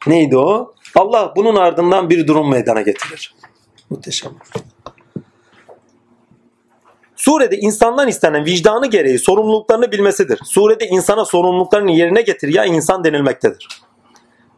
Neydi 0.07 0.37
o? 0.37 0.73
Allah 0.95 1.33
bunun 1.35 1.55
ardından 1.55 2.09
bir 2.09 2.27
durum 2.27 2.51
meydana 2.51 2.81
getirir. 2.81 3.35
Muhteşem. 3.89 4.31
Surede 7.25 7.57
insandan 7.57 8.07
istenen 8.07 8.45
vicdanı 8.45 8.87
gereği 8.87 9.19
sorumluluklarını 9.19 9.91
bilmesidir. 9.91 10.39
Surede 10.43 10.87
insana 10.87 11.25
sorumluluklarını 11.25 11.91
yerine 11.91 12.21
getir 12.21 12.53
ya 12.53 12.65
insan 12.65 13.03
denilmektedir. 13.03 13.67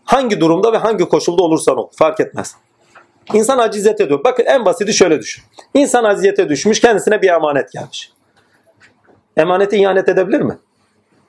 Hangi 0.03 0.39
durumda 0.39 0.73
ve 0.73 0.77
hangi 0.77 1.05
koşulda 1.05 1.43
olursan 1.43 1.77
ol 1.77 1.87
fark 1.95 2.19
etmez. 2.19 2.55
İnsan 3.33 3.57
aciziyete 3.57 4.03
ediyor. 4.03 4.23
Bakın 4.23 4.45
en 4.45 4.65
basiti 4.65 4.93
şöyle 4.93 5.19
düşün. 5.19 5.43
İnsan 5.73 6.03
aciziyete 6.03 6.49
düşmüş 6.49 6.79
kendisine 6.79 7.21
bir 7.21 7.29
emanet 7.29 7.71
gelmiş. 7.71 8.11
Emanete 9.37 9.77
ihanet 9.77 10.09
edebilir 10.09 10.41
mi? 10.41 10.57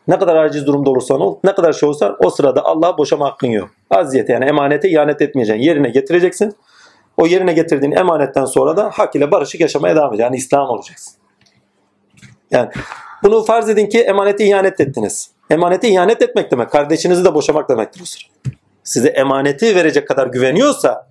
Ne 0.09 0.19
kadar 0.19 0.37
aciz 0.37 0.67
durumda 0.67 0.91
olursan 0.91 1.21
ol, 1.21 1.39
ne 1.45 1.55
kadar 1.55 1.73
şey 1.73 1.89
olsa 1.89 2.17
o 2.25 2.31
sırada 2.31 2.65
Allah'a 2.65 2.99
boşama 2.99 3.27
hakkın 3.27 3.49
yok. 3.49 3.71
Aziyete 3.91 4.33
yani 4.33 4.45
emanete 4.45 4.89
ihanet 4.89 5.23
etmeyeceksin. 5.23 5.63
Yerine 5.63 5.89
getireceksin. 5.89 6.57
O 7.17 7.27
yerine 7.27 7.53
getirdiğin 7.53 7.93
emanetten 7.93 8.45
sonra 8.45 8.77
da 8.77 8.91
hak 8.93 9.15
ile 9.15 9.31
barışık 9.31 9.61
yaşamaya 9.61 9.97
devam 9.97 10.09
edeceksin. 10.09 10.25
Yani 10.25 10.37
İslam 10.37 10.69
olacaksın. 10.69 11.18
Yani 12.51 12.71
bunu 13.23 13.45
farz 13.45 13.69
edin 13.69 13.87
ki 13.87 14.01
emanete 14.01 14.47
ihanet 14.47 14.81
ettiniz. 14.81 15.31
Emanete 15.51 15.89
ihanet 15.89 16.23
etmek 16.23 16.51
demek. 16.51 16.71
Kardeşinizi 16.71 17.25
de 17.25 17.35
boşamak 17.35 17.69
demektir 17.69 18.01
o 18.03 18.05
sıra. 18.05 18.25
Size 18.85 19.09
emaneti 19.09 19.77
verecek 19.77 20.09
kadar 20.09 20.27
güveniyorsa 20.27 21.09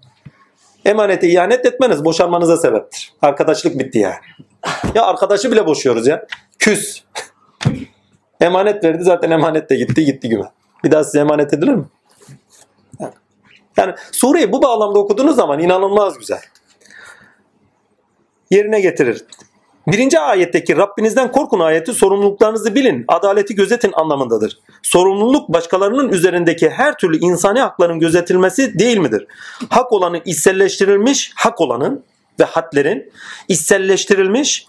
emanete 0.85 1.27
ihanet 1.27 1.65
etmeniz 1.65 2.05
boşanmanıza 2.05 2.57
sebeptir. 2.57 3.13
Arkadaşlık 3.21 3.79
bitti 3.79 3.99
yani. 3.99 4.15
Ya 4.95 5.03
arkadaşı 5.03 5.51
bile 5.51 5.65
boşuyoruz 5.65 6.07
ya. 6.07 6.25
Küs. 6.59 7.03
Emanet 8.41 8.83
verdi 8.83 9.03
zaten 9.03 9.31
emanet 9.31 9.69
de 9.69 9.75
gitti 9.75 10.05
gitti 10.05 10.29
güme. 10.29 10.51
Bir 10.83 10.91
daha 10.91 11.03
size 11.03 11.19
emanet 11.19 11.53
edilir 11.53 11.73
mi? 11.73 11.85
Yani 13.77 13.93
sureyi 14.11 14.51
bu 14.51 14.61
bağlamda 14.61 14.99
okuduğunuz 14.99 15.35
zaman 15.35 15.59
inanılmaz 15.59 16.19
güzel. 16.19 16.41
Yerine 18.49 18.81
getirir. 18.81 19.25
Birinci 19.88 20.19
ayetteki 20.19 20.77
Rabbinizden 20.77 21.31
korkun 21.31 21.59
ayeti 21.59 21.93
sorumluluklarınızı 21.93 22.75
bilin, 22.75 23.05
adaleti 23.07 23.55
gözetin 23.55 23.91
anlamındadır. 23.95 24.57
Sorumluluk 24.81 25.49
başkalarının 25.49 26.09
üzerindeki 26.09 26.69
her 26.69 26.97
türlü 26.97 27.17
insani 27.17 27.59
hakların 27.59 27.99
gözetilmesi 27.99 28.79
değil 28.79 28.97
midir? 28.97 29.27
Hak 29.69 29.93
olanın 29.93 30.21
içselleştirilmiş, 30.25 31.31
hak 31.35 31.61
olanın 31.61 32.03
ve 32.39 32.43
hadlerin 32.43 33.11
içselleştirilmiş 33.47 34.67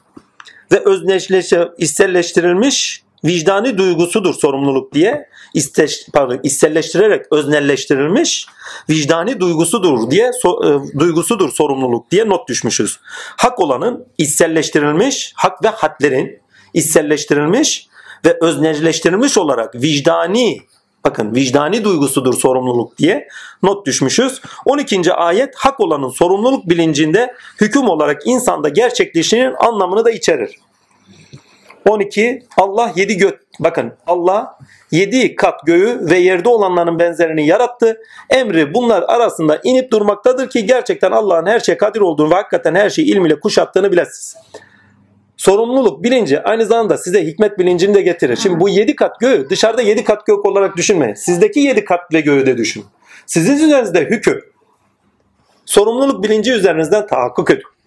ve 0.73 0.83
özneşleşe, 0.85 1.69
içselleştirilmiş 1.79 3.03
vicdani 3.25 3.79
duygusudur 3.79 4.35
sorumluluk 4.35 4.95
diye 4.95 5.29
isteş, 5.55 6.07
pardon, 6.13 6.41
içselleştirerek 6.43 7.27
öznelleştirilmiş 7.33 8.47
vicdani 8.91 9.41
duygusudur 9.41 10.11
diye 10.11 10.31
so, 10.43 10.65
e, 10.65 10.99
duygusudur 10.99 11.53
sorumluluk 11.53 12.11
diye 12.11 12.29
not 12.29 12.49
düşmüşüz. 12.49 13.01
Hak 13.37 13.61
olanın 13.61 14.07
içselleştirilmiş 14.19 15.33
hak 15.37 15.65
ve 15.65 15.69
hadlerin 15.69 16.41
içselleştirilmiş 16.75 17.89
ve 18.25 18.39
öznelleştirilmiş 18.41 19.39
olarak 19.39 19.75
vicdani 19.75 20.59
bakın 21.05 21.35
vicdani 21.35 21.85
duygusudur 21.85 22.35
sorumluluk 22.35 22.99
diye 22.99 23.29
not 23.63 23.87
düşmüşüz. 23.87 24.41
12. 24.65 25.13
ayet 25.13 25.55
hak 25.57 25.81
olanın 25.81 26.09
sorumluluk 26.09 26.69
bilincinde 26.69 27.35
hüküm 27.61 27.89
olarak 27.89 28.23
insanda 28.27 28.69
gerçekleştiğinin 28.69 29.55
anlamını 29.59 30.05
da 30.05 30.11
içerir. 30.11 30.59
12 31.89 32.43
Allah 32.57 32.93
yedi 32.97 33.17
gök 33.17 33.41
bakın 33.61 33.93
Allah 34.07 34.59
yedi 34.91 35.35
kat 35.35 35.67
göğü 35.67 36.01
ve 36.11 36.19
yerde 36.19 36.49
olanların 36.49 36.99
benzerini 36.99 37.47
yarattı. 37.47 38.01
Emri 38.31 38.75
bunlar 38.75 39.03
arasında 39.03 39.61
inip 39.65 39.93
durmaktadır 39.93 40.51
ki 40.51 40.67
gerçekten 40.67 41.11
Allah'ın 41.11 41.47
her 41.47 41.61
şeye 41.61 41.77
kadir 41.77 42.01
olduğunu 42.01 42.31
ve 42.31 42.35
hakikaten 42.35 42.75
her 42.75 42.91
şeyi 42.91 43.07
ilmiyle 43.07 43.41
kuşattığını 43.41 43.93
bilesiniz. 43.93 44.37
Sorumluluk 45.37 46.05
bilinci 46.05 46.43
aynı 46.43 46.67
zamanda 46.67 46.99
size 46.99 47.27
hikmet 47.27 47.59
bilincini 47.59 47.95
de 47.95 48.03
getirir. 48.03 48.37
Şimdi 48.37 48.61
bu 48.61 48.69
yedi 48.69 48.97
kat 48.97 49.21
göğü 49.21 49.51
dışarıda 49.51 49.83
yedi 49.83 50.05
kat 50.05 50.27
gök 50.27 50.47
olarak 50.47 50.77
düşünmeyin. 50.77 51.15
Sizdeki 51.15 51.61
yedi 51.61 51.85
kat 51.85 52.01
ve 52.13 52.21
göğü 52.21 52.47
de 52.47 52.57
düşün. 52.57 52.85
Sizin 53.27 53.55
üzerinizde 53.55 54.01
hüküm. 54.01 54.41
Sorumluluk 55.67 56.25
bilinci 56.25 56.53
üzerinizden 56.53 57.07
tahakkuk 57.07 57.51
ediyor 57.51 57.78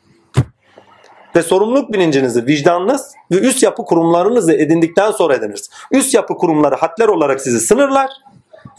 ve 1.35 1.41
sorumluluk 1.41 1.93
bilincinizi 1.93 2.47
vicdanınız 2.47 3.13
ve 3.31 3.35
üst 3.35 3.63
yapı 3.63 3.85
kurumlarınızı 3.85 4.53
edindikten 4.53 5.11
sonra 5.11 5.35
edinirsiniz. 5.35 5.69
Üst 5.91 6.13
yapı 6.13 6.37
kurumları 6.37 6.75
hadler 6.75 7.07
olarak 7.07 7.41
sizi 7.41 7.59
sınırlar. 7.59 8.09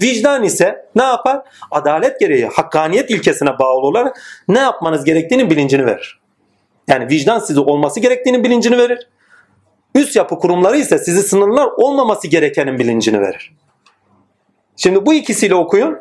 Vicdan 0.01 0.45
ise 0.45 0.89
ne 0.95 1.03
yapar? 1.03 1.43
Adalet 1.71 2.21
gereği 2.21 2.47
hakkaniyet 2.47 3.11
ilkesine 3.11 3.59
bağlı 3.59 3.87
olarak 3.87 4.21
ne 4.49 4.59
yapmanız 4.59 5.05
gerektiğinin 5.05 5.51
bilincini 5.51 5.87
verir. 5.87 6.21
Yani 6.89 7.09
vicdan 7.09 7.39
size 7.39 7.61
olması 7.61 8.01
gerektiğinin 8.01 8.45
bilincini 8.45 8.79
verir. 8.79 9.09
Üst 9.95 10.17
yapı 10.17 10.39
kurumları 10.39 10.77
ise 10.77 10.99
sizi 10.99 11.23
sınırlar 11.23 11.67
olmaması 11.67 12.29
gerekenin 12.29 12.79
bilincini 12.79 13.21
verir. 13.21 13.53
Şimdi 14.77 15.07
bu 15.07 15.15
ikisiyle 15.15 15.55
okuyun. 15.55 15.99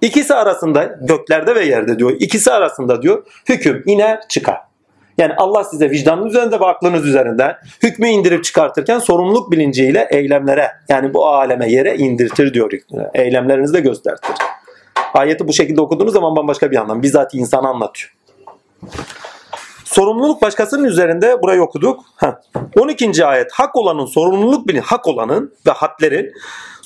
İkisi 0.00 0.34
arasında 0.34 0.84
göklerde 0.84 1.54
ve 1.54 1.64
yerde 1.64 1.98
diyor. 1.98 2.16
İkisi 2.20 2.52
arasında 2.52 3.02
diyor 3.02 3.26
hüküm 3.48 3.82
iner 3.86 4.28
çıkar. 4.28 4.60
Yani 5.18 5.32
Allah 5.36 5.64
size 5.64 5.90
vicdanınız 5.90 6.34
üzerinde 6.34 6.60
ve 6.60 6.66
aklınız 6.66 7.06
üzerinde 7.06 7.56
hükmü 7.82 8.08
indirip 8.08 8.44
çıkartırken 8.44 8.98
sorumluluk 8.98 9.52
bilinciyle 9.52 10.08
eylemlere 10.10 10.70
yani 10.88 11.14
bu 11.14 11.26
aleme 11.26 11.72
yere 11.72 11.96
indirtir 11.96 12.54
diyor. 12.54 12.72
Eylemlerinizi 13.14 13.74
de 13.74 13.80
göstertir. 13.80 14.34
Ayeti 15.14 15.48
bu 15.48 15.52
şekilde 15.52 15.80
okuduğunuz 15.80 16.12
zaman 16.12 16.36
bambaşka 16.36 16.70
bir 16.70 16.76
anlam. 16.76 17.02
Bizzat 17.02 17.34
insan 17.34 17.64
anlatıyor. 17.64 18.14
Sorumluluk 19.84 20.42
başkasının 20.42 20.84
üzerinde 20.84 21.42
burayı 21.42 21.62
okuduk. 21.62 22.00
Heh. 22.16 22.32
12. 22.80 23.26
ayet 23.26 23.52
hak 23.52 23.76
olanın 23.76 24.06
sorumluluk 24.06 24.68
bilinci 24.68 24.86
hak 24.86 25.06
olanın 25.06 25.54
ve 25.66 25.70
hadlerin 25.70 26.32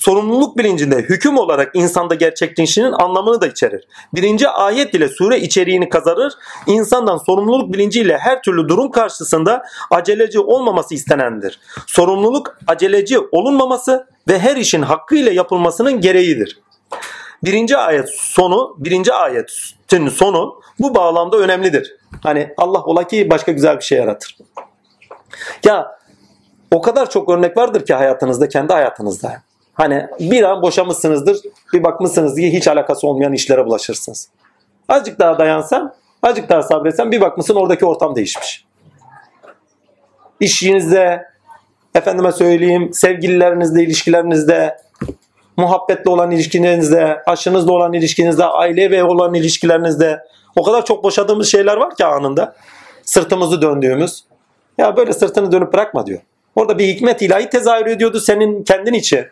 sorumluluk 0.01 0.57
bilincinde 0.57 0.97
hüküm 0.97 1.37
olarak 1.37 1.71
insanda 1.73 2.15
gerçekleşişinin 2.15 2.91
anlamını 2.91 3.41
da 3.41 3.47
içerir. 3.47 3.87
Birinci 4.13 4.49
ayet 4.49 4.93
ile 4.93 5.07
sure 5.07 5.39
içeriğini 5.39 5.89
kazanır. 5.89 6.33
İnsandan 6.67 7.17
sorumluluk 7.17 7.73
bilinciyle 7.73 8.17
her 8.17 8.41
türlü 8.41 8.69
durum 8.69 8.91
karşısında 8.91 9.63
aceleci 9.91 10.39
olmaması 10.39 10.95
istenendir. 10.95 11.59
Sorumluluk 11.87 12.57
aceleci 12.67 13.19
olunmaması 13.19 14.07
ve 14.27 14.39
her 14.39 14.55
işin 14.55 14.81
hakkıyla 14.81 15.31
yapılmasının 15.31 16.01
gereğidir. 16.01 16.59
Birinci 17.43 17.77
ayet 17.77 18.09
sonu, 18.09 18.75
birinci 18.77 19.13
ayetin 19.13 20.07
sonu 20.07 20.61
bu 20.79 20.95
bağlamda 20.95 21.37
önemlidir. 21.37 21.95
Hani 22.23 22.53
Allah 22.57 22.83
ola 22.83 23.07
ki 23.07 23.29
başka 23.29 23.51
güzel 23.51 23.77
bir 23.77 23.83
şey 23.83 23.97
yaratır. 23.97 24.37
Ya 25.65 25.99
o 26.71 26.81
kadar 26.81 27.09
çok 27.09 27.29
örnek 27.29 27.57
vardır 27.57 27.85
ki 27.85 27.93
hayatınızda, 27.93 28.49
kendi 28.49 28.73
hayatınızda. 28.73 29.41
Hani 29.81 30.07
bir 30.19 30.43
an 30.43 30.61
boşamışsınızdır, 30.61 31.37
bir 31.73 31.83
bakmışsınız 31.83 32.35
ki 32.35 32.53
hiç 32.53 32.67
alakası 32.67 33.07
olmayan 33.07 33.33
işlere 33.33 33.65
bulaşırsınız. 33.65 34.29
Azıcık 34.89 35.19
daha 35.19 35.39
dayansan, 35.39 35.93
azıcık 36.23 36.49
daha 36.49 36.61
sabretsen 36.61 37.11
bir 37.11 37.21
bakmışsın 37.21 37.55
oradaki 37.55 37.85
ortam 37.85 38.15
değişmiş. 38.15 38.65
İşinizde, 40.39 41.25
efendime 41.95 42.31
söyleyeyim, 42.31 42.93
sevgililerinizle, 42.93 43.83
ilişkilerinizde, 43.83 44.77
muhabbetle 45.57 46.09
olan 46.09 46.31
ilişkinizde, 46.31 47.23
aşınızla 47.25 47.71
olan 47.71 47.93
ilişkinizde, 47.93 48.45
aile 48.45 48.91
ve 48.91 49.03
olan 49.03 49.33
ilişkilerinizde 49.33 50.23
o 50.55 50.63
kadar 50.63 50.85
çok 50.85 51.03
boşadığımız 51.03 51.51
şeyler 51.51 51.77
var 51.77 51.95
ki 51.95 52.05
anında. 52.05 52.55
Sırtımızı 53.03 53.61
döndüğümüz. 53.61 54.23
Ya 54.77 54.97
böyle 54.97 55.13
sırtını 55.13 55.51
dönüp 55.51 55.73
bırakma 55.73 56.05
diyor. 56.05 56.19
Orada 56.55 56.77
bir 56.77 56.87
hikmet 56.87 57.21
ilahi 57.21 57.49
tezahür 57.49 57.85
ediyordu 57.85 58.19
senin 58.19 58.63
kendin 58.63 58.93
için. 58.93 59.25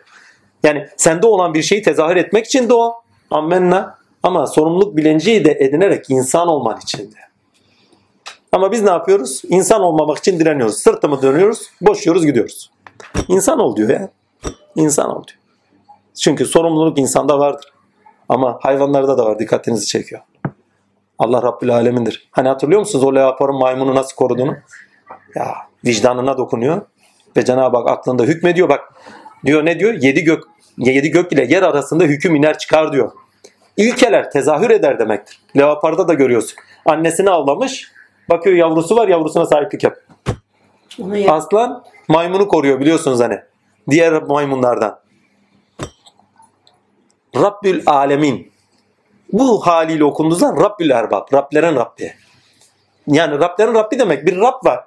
Yani 0.62 0.88
sende 0.96 1.26
olan 1.26 1.54
bir 1.54 1.62
şeyi 1.62 1.82
tezahür 1.82 2.16
etmek 2.16 2.46
için 2.46 2.68
de 2.68 2.74
o. 2.74 2.94
Ammenna. 3.30 3.98
Ama 4.22 4.46
sorumluluk 4.46 4.96
bilinciyi 4.96 5.44
de 5.44 5.52
edinerek 5.52 6.10
insan 6.10 6.48
olman 6.48 6.78
için 6.82 7.12
de. 7.12 7.16
Ama 8.52 8.72
biz 8.72 8.82
ne 8.82 8.90
yapıyoruz? 8.90 9.42
İnsan 9.48 9.80
olmamak 9.82 10.18
için 10.18 10.40
direniyoruz. 10.40 10.78
Sırtımı 10.78 11.22
dönüyoruz, 11.22 11.70
boşuyoruz, 11.80 12.26
gidiyoruz. 12.26 12.70
İnsan 13.28 13.58
ol 13.58 13.76
diyor 13.76 13.88
ya. 13.88 14.10
İnsan 14.76 15.10
ol 15.10 15.24
diyor. 15.26 15.38
Çünkü 16.14 16.46
sorumluluk 16.46 16.98
insanda 16.98 17.38
vardır. 17.38 17.72
Ama 18.28 18.58
hayvanlarda 18.62 19.18
da 19.18 19.26
var. 19.26 19.38
Dikkatinizi 19.38 19.86
çekiyor. 19.86 20.20
Allah 21.18 21.42
Rabbül 21.42 21.74
Alemin'dir. 21.74 22.28
Hani 22.30 22.48
hatırlıyor 22.48 22.80
musunuz 22.80 23.04
o 23.04 23.14
leoparın 23.14 23.58
maymunu 23.58 23.94
nasıl 23.94 24.16
koruduğunu? 24.16 24.56
Ya 25.34 25.54
vicdanına 25.84 26.38
dokunuyor. 26.38 26.82
Ve 27.36 27.44
Cenab-ı 27.44 27.76
Hak 27.76 27.88
aklında 27.88 28.22
hükmediyor. 28.22 28.68
Bak 28.68 28.80
diyor 29.46 29.66
ne 29.66 29.80
diyor? 29.80 29.94
Yedi 29.94 30.24
gök, 30.24 30.44
yedi 30.78 31.10
gök 31.10 31.32
ile 31.32 31.44
yer 31.44 31.62
arasında 31.62 32.04
hüküm 32.04 32.34
iner 32.34 32.58
çıkar 32.58 32.92
diyor. 32.92 33.12
İlkeler 33.76 34.30
tezahür 34.30 34.70
eder 34.70 34.98
demektir. 34.98 35.40
Leoparda 35.56 36.08
da 36.08 36.14
görüyorsun. 36.14 36.58
Annesini 36.86 37.30
avlamış. 37.30 37.92
Bakıyor 38.28 38.56
yavrusu 38.56 38.96
var 38.96 39.08
yavrusuna 39.08 39.46
sahiplik 39.46 39.84
yap. 39.84 39.96
Aslan 41.28 41.84
maymunu 42.08 42.48
koruyor 42.48 42.80
biliyorsunuz 42.80 43.20
hani. 43.20 43.40
Diğer 43.90 44.22
maymunlardan. 44.22 45.00
Rabbül 47.36 47.82
Alemin. 47.86 48.52
Bu 49.32 49.66
haliyle 49.66 50.04
okunduğunda 50.04 50.64
Rabbül 50.64 50.90
Erbab. 50.90 51.32
Rablerin 51.34 51.76
Rabbi. 51.76 52.14
Yani 53.06 53.38
Rablerin 53.38 53.74
Rabbi 53.74 53.98
demek 53.98 54.26
bir 54.26 54.36
Rab 54.36 54.66
var. 54.66 54.84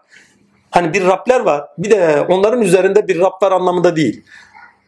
Hani 0.74 0.94
bir 0.94 1.06
Rabler 1.06 1.40
var. 1.40 1.66
Bir 1.78 1.92
de 1.92 2.26
onların 2.30 2.62
üzerinde 2.62 3.08
bir 3.08 3.20
Rab 3.20 3.42
var 3.44 3.52
anlamında 3.52 3.96
değil. 3.96 4.24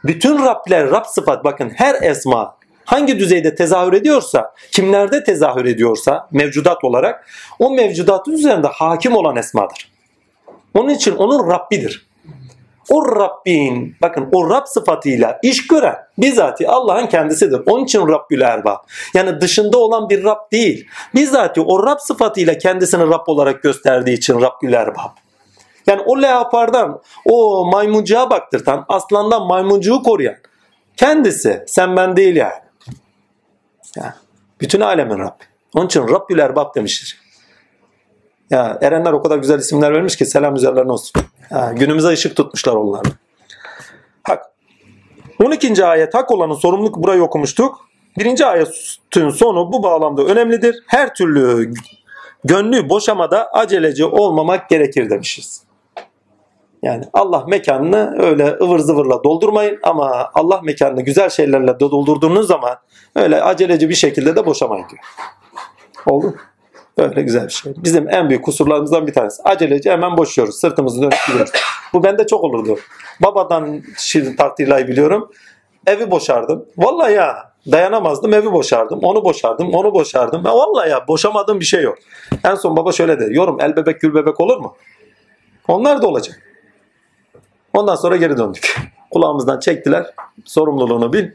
Bütün 0.03 0.45
Rabler, 0.45 0.91
Rab 0.91 1.05
sıfat 1.05 1.43
bakın 1.43 1.71
her 1.75 2.01
esma 2.01 2.57
hangi 2.85 3.19
düzeyde 3.19 3.55
tezahür 3.55 3.93
ediyorsa, 3.93 4.53
kimlerde 4.71 5.23
tezahür 5.23 5.65
ediyorsa 5.65 6.27
mevcudat 6.31 6.83
olarak 6.83 7.27
o 7.59 7.71
mevcudatın 7.71 8.31
üzerinde 8.31 8.67
hakim 8.67 9.15
olan 9.15 9.35
esmadır. 9.35 9.91
Onun 10.73 10.89
için 10.89 11.15
onun 11.15 11.51
Rabbidir. 11.51 12.07
o 12.89 13.19
Rabbin 13.19 13.95
bakın 14.01 14.29
o 14.31 14.49
Rab 14.49 14.65
sıfatıyla 14.65 15.39
iş 15.43 15.67
gören 15.67 15.95
bizzati 16.17 16.67
Allah'ın 16.67 17.07
kendisidir. 17.07 17.61
Onun 17.65 17.83
için 17.83 18.07
Rabbül 18.07 18.41
Erbab. 18.41 18.77
Yani 19.13 19.41
dışında 19.41 19.77
olan 19.77 20.09
bir 20.09 20.23
Rab 20.23 20.51
değil. 20.51 20.87
Bizzati 21.15 21.61
o 21.61 21.87
Rab 21.87 21.99
sıfatıyla 21.99 22.57
kendisini 22.57 23.03
Rab 23.03 23.27
olarak 23.27 23.63
gösterdiği 23.63 24.17
için 24.17 24.41
Rabbül 24.41 24.73
Erbab. 24.73 25.24
Yani 25.87 26.01
o 26.05 26.21
leopardan, 26.21 27.01
o 27.25 27.65
maymuncuğa 27.65 28.29
baktırtan, 28.29 28.85
aslandan 28.87 29.47
maymuncuğu 29.47 30.03
koruyan 30.03 30.35
kendisi. 30.97 31.63
Sen 31.67 31.95
ben 31.97 32.17
değil 32.17 32.35
yani. 32.35 32.53
yani 33.95 34.13
bütün 34.61 34.81
alemin 34.81 35.19
Rabbi. 35.19 35.43
Onun 35.73 35.85
için 35.85 36.07
Rabbül 36.07 36.39
Erbab 36.39 36.75
demiştir. 36.75 37.25
Ya 38.49 38.77
erenler 38.81 39.13
o 39.13 39.21
kadar 39.21 39.37
güzel 39.37 39.59
isimler 39.59 39.93
vermiş 39.93 40.15
ki 40.15 40.25
selam 40.25 40.55
üzerlerine 40.55 40.91
olsun. 40.91 41.21
Ha, 41.49 41.73
günümüze 41.73 42.07
ışık 42.07 42.35
tutmuşlar 42.35 42.73
onlar. 42.73 43.05
Hak. 44.23 44.45
12. 45.43 45.85
ayet 45.85 46.13
hak 46.13 46.31
olanın 46.31 46.53
sorumluluk 46.53 46.95
burayı 46.95 47.23
okumuştuk. 47.23 47.89
Birinci 48.17 48.45
ayetin 48.45 49.29
sonu 49.29 49.73
bu 49.73 49.83
bağlamda 49.83 50.23
önemlidir. 50.23 50.83
Her 50.87 51.15
türlü 51.15 51.73
gönlü 52.43 52.89
boşamada 52.89 53.49
aceleci 53.51 54.05
olmamak 54.05 54.69
gerekir 54.69 55.09
demişiz. 55.09 55.64
Yani 56.85 57.03
Allah 57.13 57.45
mekanını 57.47 58.15
öyle 58.19 58.57
ıvır 58.61 58.79
zıvırla 58.79 59.23
doldurmayın 59.23 59.79
ama 59.83 60.31
Allah 60.33 60.61
mekanını 60.63 61.01
güzel 61.01 61.29
şeylerle 61.29 61.79
doldurduğunuz 61.79 62.47
zaman 62.47 62.75
öyle 63.15 63.43
aceleci 63.43 63.89
bir 63.89 63.95
şekilde 63.95 64.35
de 64.35 64.45
boşamayın 64.45 64.85
diyor. 64.89 65.01
Oldu? 66.05 66.35
Böyle 66.97 67.21
güzel 67.21 67.43
bir 67.43 67.51
şey. 67.51 67.73
Bizim 67.77 68.09
en 68.09 68.29
büyük 68.29 68.45
kusurlarımızdan 68.45 69.07
bir 69.07 69.13
tanesi. 69.13 69.41
Aceleci 69.43 69.91
hemen 69.91 70.17
boşuyoruz. 70.17 70.59
Sırtımızı 70.59 71.01
dönüp 71.01 71.13
gidiyoruz. 71.27 71.51
Bu 71.93 72.03
bende 72.03 72.27
çok 72.27 72.43
olurdu. 72.43 72.77
Babadan 73.21 73.81
şimdi 73.97 74.35
takdirlayı 74.35 74.87
biliyorum. 74.87 75.31
Evi 75.87 76.11
boşardım. 76.11 76.65
Vallahi 76.77 77.13
ya 77.13 77.51
dayanamazdım 77.71 78.33
evi 78.33 78.51
boşardım. 78.51 78.99
Onu 79.03 79.23
boşardım. 79.23 79.73
Onu 79.73 79.93
boşardım. 79.93 80.45
Ya 80.45 80.53
vallahi 80.53 80.89
ya 80.89 81.07
boşamadığım 81.07 81.59
bir 81.59 81.65
şey 81.65 81.83
yok. 81.83 81.97
En 82.43 82.55
son 82.55 82.77
baba 82.77 82.91
şöyle 82.91 83.19
dedi. 83.19 83.35
Yorum 83.35 83.61
el 83.61 83.75
bebek 83.75 84.01
gül 84.01 84.13
bebek 84.13 84.39
olur 84.39 84.57
mu? 84.57 84.75
Onlar 85.67 86.01
da 86.01 86.07
olacak. 86.07 86.41
Ondan 87.75 87.95
sonra 87.95 88.15
geri 88.15 88.37
döndük. 88.37 88.81
Kulağımızdan 89.11 89.59
çektiler. 89.59 90.05
Sorumluluğunu 90.45 91.13
bil. 91.13 91.31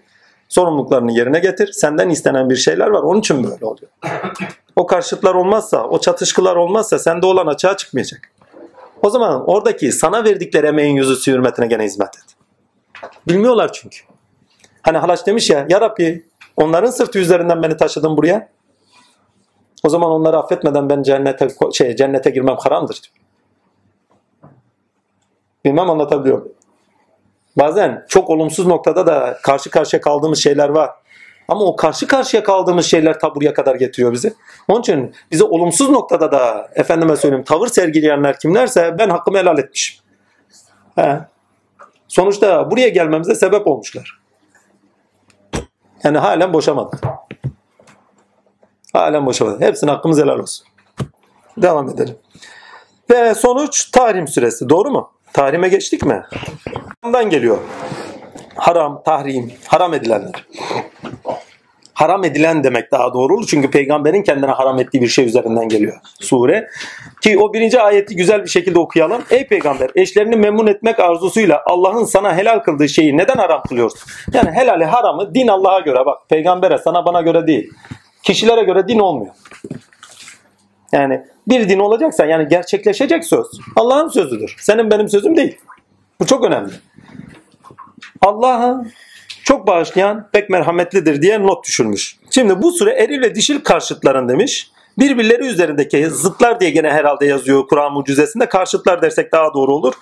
Sorumluluklarını 0.49 1.12
yerine 1.12 1.38
getir. 1.38 1.72
Senden 1.72 2.09
istenen 2.09 2.51
bir 2.51 2.57
şeyler 2.57 2.86
var. 2.86 3.03
Onun 3.03 3.20
için 3.20 3.45
böyle 3.45 3.66
oluyor. 3.66 3.91
O 4.76 4.86
karşıtlar 4.86 5.34
olmazsa, 5.34 5.84
o 5.84 6.01
çatışkılar 6.01 6.57
olmazsa 6.57 6.99
sende 6.99 7.26
olan 7.26 7.47
açığa 7.47 7.76
çıkmayacak. 7.76 8.20
O 9.03 9.11
zaman 9.11 9.51
oradaki 9.51 9.93
sana 9.93 10.24
verdikleri 10.24 10.66
emeğin 10.66 10.97
yüzü 10.97 11.32
hürmetine 11.32 11.66
gene 11.66 11.84
hizmet 11.84 12.09
et. 12.09 12.36
Bilmiyorlar 13.28 13.72
çünkü. 13.72 13.99
Hani 14.82 14.99
Halaç 14.99 15.26
demiş 15.26 15.51
ya, 15.51 15.66
Ya 15.68 15.80
Rabbi 15.80 16.26
onların 16.57 16.91
sırtı 16.91 17.18
üzerinden 17.18 17.62
beni 17.62 17.76
taşıdın 17.76 18.16
buraya. 18.16 18.49
O 19.84 19.88
zaman 19.88 20.11
onları 20.11 20.36
affetmeden 20.38 20.91
ben 20.91 21.03
cennete 21.03 21.49
şey 21.72 21.97
cennete 21.97 22.30
girmem 22.30 22.57
haramdır. 22.57 23.03
diyor. 23.03 23.30
Bilmem 25.64 25.90
anlatabiliyor 25.90 26.38
muyum? 26.38 26.54
Bazen 27.58 28.04
çok 28.08 28.30
olumsuz 28.30 28.66
noktada 28.66 29.06
da 29.06 29.38
karşı 29.42 29.70
karşıya 29.70 30.00
kaldığımız 30.00 30.38
şeyler 30.38 30.68
var. 30.68 30.90
Ama 31.48 31.64
o 31.64 31.76
karşı 31.76 32.06
karşıya 32.06 32.42
kaldığımız 32.42 32.86
şeyler 32.86 33.18
ta 33.18 33.34
buraya 33.34 33.54
kadar 33.54 33.74
getiriyor 33.74 34.12
bizi. 34.12 34.34
Onun 34.68 34.80
için 34.80 35.14
bize 35.30 35.44
olumsuz 35.44 35.90
noktada 35.90 36.32
da 36.32 36.70
efendime 36.74 37.16
söyleyeyim 37.16 37.44
tavır 37.44 37.66
sergileyenler 37.66 38.38
kimlerse 38.38 38.98
ben 38.98 39.11
hakkımı 39.11 39.38
helal 39.38 39.58
etmişim. 39.58 40.00
He. 40.94 41.20
Sonuçta 42.08 42.70
buraya 42.70 42.88
gelmemize 42.88 43.34
sebep 43.34 43.66
olmuşlar. 43.66 44.20
Yani 46.04 46.18
halen 46.18 46.52
boşamadık. 46.52 47.00
Halen 48.92 49.26
boşamadık. 49.26 49.61
Hepsine 49.61 49.90
hakkımız 49.90 50.18
helal 50.18 50.38
olsun. 50.38 50.66
Devam 51.56 51.88
edelim. 51.88 52.18
Ve 53.11 53.34
sonuç 53.34 53.90
tahrim 53.90 54.28
süresi. 54.28 54.68
Doğru 54.68 54.90
mu? 54.90 55.11
Tahrime 55.33 55.68
geçtik 55.68 56.07
mi? 56.07 56.22
Ondan 57.05 57.31
geliyor. 57.31 57.59
Haram, 58.55 59.03
tahrim, 59.05 59.53
haram 59.66 59.95
edilenler. 59.95 60.47
Haram 61.95 62.24
edilen 62.24 62.64
demek 62.64 62.93
daha 62.93 63.14
doğru 63.14 63.35
olur. 63.35 63.47
Çünkü 63.51 63.70
peygamberin 63.70 64.22
kendine 64.22 64.51
haram 64.51 64.78
ettiği 64.78 65.03
bir 65.03 65.09
şey 65.09 65.26
üzerinden 65.26 65.68
geliyor 65.68 65.97
sure. 66.20 66.66
Ki 67.22 67.39
o 67.39 67.53
birinci 67.53 67.81
ayeti 67.81 68.16
güzel 68.16 68.43
bir 68.45 68.49
şekilde 68.49 68.78
okuyalım. 68.78 69.22
Ey 69.31 69.47
peygamber 69.47 69.91
eşlerini 69.95 70.37
memnun 70.37 70.66
etmek 70.66 71.01
arzusuyla 71.01 71.62
Allah'ın 71.66 72.05
sana 72.05 72.37
helal 72.37 72.59
kıldığı 72.59 72.89
şeyi 72.89 73.16
neden 73.16 73.37
haram 73.37 73.62
kılıyorsun? 73.68 74.01
Yani 74.33 74.51
helali 74.51 74.85
haramı 74.85 75.35
din 75.35 75.49
Allah'a 75.49 75.81
göre 75.81 76.07
bak. 76.07 76.28
Peygambere 76.28 76.78
sana 76.78 77.05
bana 77.05 77.20
göre 77.20 77.47
değil. 77.47 77.70
Kişilere 78.22 78.62
göre 78.62 78.89
din 78.89 78.99
olmuyor. 78.99 79.35
Yani 80.93 81.24
bir 81.49 81.68
din 81.68 81.78
olacaksa 81.78 82.24
yani 82.24 82.49
gerçekleşecek 82.49 83.24
söz 83.24 83.47
Allah'ın 83.76 84.09
sözüdür. 84.09 84.57
Senin 84.59 84.91
benim 84.91 85.09
sözüm 85.09 85.36
değil. 85.36 85.59
Bu 86.20 86.26
çok 86.26 86.45
önemli. 86.45 86.72
Allah'a 88.20 88.84
çok 89.45 89.66
bağışlayan 89.66 90.28
pek 90.32 90.51
merhametlidir 90.51 91.22
diye 91.22 91.43
not 91.43 91.64
düşürmüş. 91.64 92.16
Şimdi 92.30 92.62
bu 92.62 92.72
süre 92.72 92.91
eril 92.91 93.22
ve 93.22 93.34
dişil 93.34 93.61
karşıtların 93.61 94.28
demiş. 94.28 94.70
Birbirleri 94.99 95.47
üzerindeki 95.47 96.11
zıtlar 96.11 96.61
diye 96.61 96.70
gene 96.70 96.91
herhalde 96.91 97.26
yazıyor 97.26 97.66
Kur'an 97.66 97.93
mucizesinde. 97.93 98.49
Karşıtlar 98.49 99.03
dersek 99.03 99.32
daha 99.32 99.55
doğru 99.55 99.74
olur. 99.74 99.95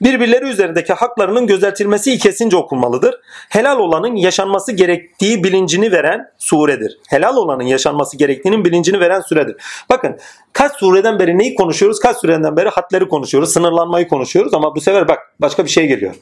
Birbirleri 0.00 0.44
üzerindeki 0.44 0.92
haklarının 0.92 1.46
gözetilmesi 1.46 2.18
kesince 2.18 2.56
okunmalıdır. 2.56 3.20
Helal 3.48 3.78
olanın 3.78 4.16
yaşanması 4.16 4.72
gerektiği 4.72 5.44
bilincini 5.44 5.92
veren 5.92 6.30
suredir. 6.38 6.98
Helal 7.08 7.36
olanın 7.36 7.64
yaşanması 7.64 8.16
gerektiğinin 8.16 8.64
bilincini 8.64 9.00
veren 9.00 9.20
süredir. 9.20 9.56
Bakın 9.90 10.18
kaç 10.52 10.72
sureden 10.76 11.18
beri 11.18 11.38
neyi 11.38 11.54
konuşuyoruz? 11.54 12.00
Kaç 12.00 12.16
sureden 12.16 12.56
beri 12.56 12.68
hatları 12.68 13.08
konuşuyoruz, 13.08 13.52
sınırlanmayı 13.52 14.08
konuşuyoruz 14.08 14.54
ama 14.54 14.74
bu 14.76 14.80
sefer 14.80 15.08
bak 15.08 15.18
başka 15.40 15.64
bir 15.64 15.70
şey 15.70 15.86
geliyor 15.86 16.14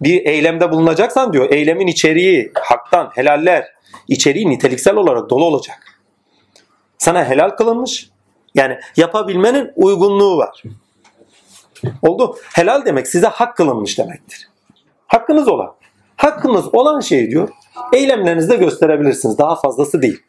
bir 0.00 0.26
eylemde 0.26 0.70
bulunacaksan 0.70 1.32
diyor 1.32 1.50
eylemin 1.50 1.86
içeriği 1.86 2.52
haktan 2.54 3.10
helaller 3.14 3.72
içeriği 4.08 4.50
niteliksel 4.50 4.96
olarak 4.96 5.30
dolu 5.30 5.44
olacak. 5.44 6.00
Sana 6.98 7.24
helal 7.24 7.50
kılınmış. 7.50 8.10
Yani 8.54 8.78
yapabilmenin 8.96 9.72
uygunluğu 9.76 10.38
var. 10.38 10.62
Oldu. 12.02 12.36
Helal 12.54 12.84
demek 12.84 13.08
size 13.08 13.26
hak 13.26 13.56
kılınmış 13.56 13.98
demektir. 13.98 14.48
Hakkınız 15.06 15.48
olan. 15.48 15.74
Hakkınız 16.16 16.74
olan 16.74 17.00
şey 17.00 17.30
diyor 17.30 17.48
eylemlerinizde 17.92 18.56
gösterebilirsiniz. 18.56 19.38
Daha 19.38 19.56
fazlası 19.56 20.02
değil. 20.02 20.22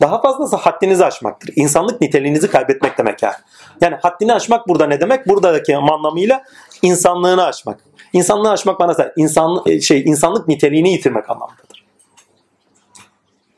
Daha 0.00 0.20
fazlası 0.20 0.56
haddinizi 0.56 1.04
aşmaktır. 1.04 1.52
İnsanlık 1.56 2.00
niteliğinizi 2.00 2.50
kaybetmek 2.50 2.98
demek 2.98 3.22
yani. 3.22 3.34
Yani 3.80 3.96
haddini 4.02 4.34
aşmak 4.34 4.68
burada 4.68 4.86
ne 4.86 5.00
demek? 5.00 5.28
Buradaki 5.28 5.76
anlamıyla 5.76 6.42
insanlığını 6.82 7.44
aşmak. 7.44 7.78
İnsanlığı 8.12 8.50
aşmak 8.50 8.80
bana 8.80 8.94
say- 8.94 9.12
insan 9.16 9.78
şey 9.80 10.02
insanlık 10.06 10.48
niteliğini 10.48 10.92
yitirmek 10.92 11.30
anlamındadır. 11.30 11.67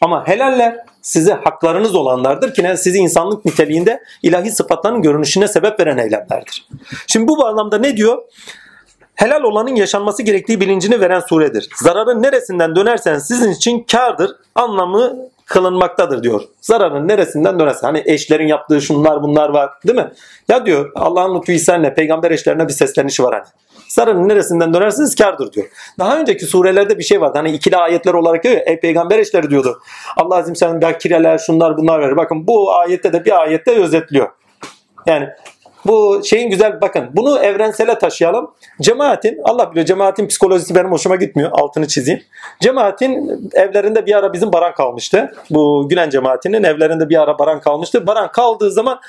Ama 0.01 0.29
helaller 0.29 0.77
size 1.03 1.33
haklarınız 1.33 1.95
olanlardır 1.95 2.55
ki 2.55 2.75
sizi 2.77 2.99
insanlık 2.99 3.45
niteliğinde 3.45 4.03
ilahi 4.23 4.51
sıfatların 4.53 5.03
görünüşüne 5.03 5.49
sebep 5.49 5.81
veren 5.81 5.99
eylemlerdir. 5.99 6.69
Şimdi 7.07 7.29
bu 7.29 7.39
bağlamda 7.39 7.79
ne 7.79 7.97
diyor? 7.97 8.23
Helal 9.15 9.43
olanın 9.43 9.75
yaşanması 9.75 10.23
gerektiği 10.23 10.61
bilincini 10.61 11.01
veren 11.01 11.21
suredir. 11.21 11.69
Zararın 11.83 12.23
neresinden 12.23 12.77
dönersen 12.77 13.19
sizin 13.19 13.53
için 13.53 13.87
kardır 13.93 14.31
anlamı 14.55 15.17
kılınmaktadır 15.45 16.23
diyor. 16.23 16.43
Zararın 16.61 17.09
neresinden 17.09 17.59
dönersen. 17.59 17.87
Hani 17.87 18.03
eşlerin 18.07 18.47
yaptığı 18.47 18.83
şunlar 18.83 19.23
bunlar 19.23 19.49
var 19.49 19.71
değil 19.87 19.99
mi? 19.99 20.13
Ya 20.49 20.67
diyor 20.67 20.93
Allah'ın 20.95 21.43
ihsanla 21.49 21.95
peygamber 21.95 22.31
eşlerine 22.31 22.69
bir 22.69 22.73
seslenişi 22.73 23.23
var 23.23 23.35
hani. 23.35 23.47
Zararın 23.91 24.29
neresinden 24.29 24.75
dönerseniz 24.75 25.15
kardır 25.15 25.53
diyor. 25.53 25.67
Daha 25.99 26.21
önceki 26.21 26.47
surelerde 26.47 26.99
bir 26.99 27.03
şey 27.03 27.21
vardı. 27.21 27.39
Hani 27.39 27.53
ikili 27.53 27.77
ayetler 27.77 28.15
olarak 28.15 28.45
diyor 28.45 28.55
ya, 28.55 28.63
ey 28.67 28.81
peygamber 28.81 29.19
eşleri 29.19 29.51
diyordu. 29.51 29.81
Allah 30.17 30.37
azim 30.37 30.57
sen 30.57 30.83
bakireler 30.83 31.39
şunlar 31.39 31.77
bunlar 31.77 32.01
verir. 32.01 32.17
Bakın 32.17 32.47
bu 32.47 32.73
ayette 32.73 33.13
de 33.13 33.25
bir 33.25 33.41
ayette 33.43 33.71
özetliyor. 33.71 34.29
Yani 35.07 35.29
bu 35.87 36.21
şeyin 36.25 36.51
güzel 36.51 36.81
bakın 36.81 37.11
bunu 37.13 37.39
evrensele 37.39 37.99
taşıyalım. 37.99 38.51
Cemaatin 38.81 39.41
Allah 39.45 39.71
biliyor 39.71 39.87
cemaatin 39.87 40.27
psikolojisi 40.27 40.75
benim 40.75 40.93
hoşuma 40.93 41.17
gitmiyor. 41.17 41.51
Altını 41.53 41.89
çizeyim. 41.89 42.23
Cemaatin 42.61 43.41
evlerinde 43.55 44.07
bir 44.07 44.15
ara 44.15 44.33
bizim 44.33 44.53
baran 44.53 44.75
kalmıştı. 44.75 45.33
Bu 45.51 45.89
Gülen 45.89 46.11
cemaatinin 46.11 46.63
evlerinde 46.63 47.09
bir 47.09 47.23
ara 47.23 47.39
baran 47.39 47.61
kalmıştı. 47.61 48.07
Baran 48.07 48.33
kaldığı 48.33 48.71
zaman 48.71 49.01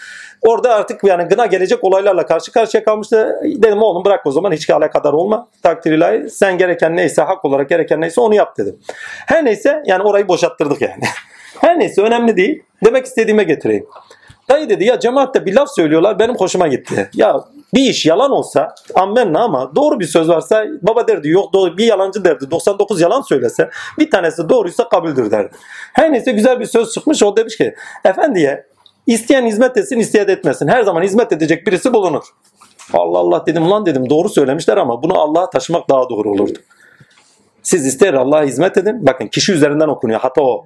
orada 0.42 0.76
artık 0.76 1.04
yani 1.04 1.24
gına 1.24 1.46
gelecek 1.46 1.84
olaylarla 1.84 2.26
karşı 2.26 2.52
karşıya 2.52 2.84
kalmıştı. 2.84 3.36
Dedim 3.44 3.82
oğlum 3.82 4.06
bırak 4.06 4.26
o 4.26 4.32
zaman 4.32 4.52
hiç 4.52 4.70
alakadar 4.70 5.14
olma. 5.14 5.48
Takdir 5.64 5.92
ilahi 5.92 6.30
sen 6.30 6.58
gereken 6.58 6.96
neyse 6.96 7.22
hak 7.22 7.46
olarak 7.46 7.70
gereken 7.70 8.02
neyse 8.02 8.22
onu 8.22 8.36
yap 8.36 8.58
dedim. 8.58 8.80
Her 9.26 9.46
neyse 9.46 9.84
yani 9.86 10.04
orayı 10.04 10.28
boşalttırdık 10.28 10.82
yani. 10.82 11.04
Her 11.62 11.80
neyse 11.80 12.02
önemli 12.02 12.38
değil. 12.38 12.64
Demek 12.86 13.06
istediğime 13.06 13.44
getireyim. 13.44 13.86
Dayı 14.52 14.70
dedi 14.70 14.84
ya 14.86 15.00
cemaatte 15.00 15.46
bir 15.46 15.56
laf 15.56 15.70
söylüyorlar 15.76 16.20
benim 16.20 16.36
hoşuma 16.36 16.68
gitti. 16.68 17.10
Ya 17.14 17.44
bir 17.74 17.90
iş 17.90 18.06
yalan 18.06 18.32
olsa 18.32 18.76
ammenna 18.96 19.44
ama 19.44 19.76
doğru 19.76 20.00
bir 20.00 20.06
söz 20.06 20.30
varsa 20.30 20.66
baba 20.82 21.08
derdi 21.08 21.30
yok 21.30 21.54
doğru, 21.54 21.78
bir 21.78 21.86
yalancı 21.86 22.26
derdi 22.26 22.52
99 22.52 23.02
yalan 23.02 23.22
söylese 23.22 23.70
bir 24.00 24.12
tanesi 24.12 24.50
doğruysa 24.50 24.90
kabuldür 24.90 25.32
derdi. 25.32 25.52
Her 25.94 26.12
neyse 26.12 26.32
güzel 26.32 26.60
bir 26.60 26.66
söz 26.66 26.94
çıkmış 26.94 27.24
o 27.24 27.38
demiş 27.38 27.58
ki 27.58 27.76
efendiye 28.06 28.66
isteyen 29.08 29.46
hizmet 29.46 29.78
etsin 29.78 30.00
isteyen 30.00 30.28
etmesin 30.28 30.68
her 30.68 30.84
zaman 30.84 31.02
hizmet 31.02 31.32
edecek 31.32 31.68
birisi 31.68 31.94
bulunur. 31.94 32.24
Allah 32.94 33.18
Allah 33.18 33.46
dedim 33.46 33.70
lan 33.72 33.86
dedim 33.86 34.10
doğru 34.10 34.30
söylemişler 34.30 34.78
ama 34.78 35.04
bunu 35.04 35.20
Allah'a 35.20 35.50
taşımak 35.50 35.90
daha 35.90 36.10
doğru 36.10 36.32
olurdu. 36.32 36.60
Siz 37.64 37.86
ister 37.86 38.14
Allah'a 38.14 38.44
hizmet 38.44 38.78
edin. 38.78 39.06
Bakın 39.06 39.28
kişi 39.28 39.54
üzerinden 39.54 39.88
okunuyor. 39.88 40.20
Hata 40.20 40.42
o. 40.42 40.66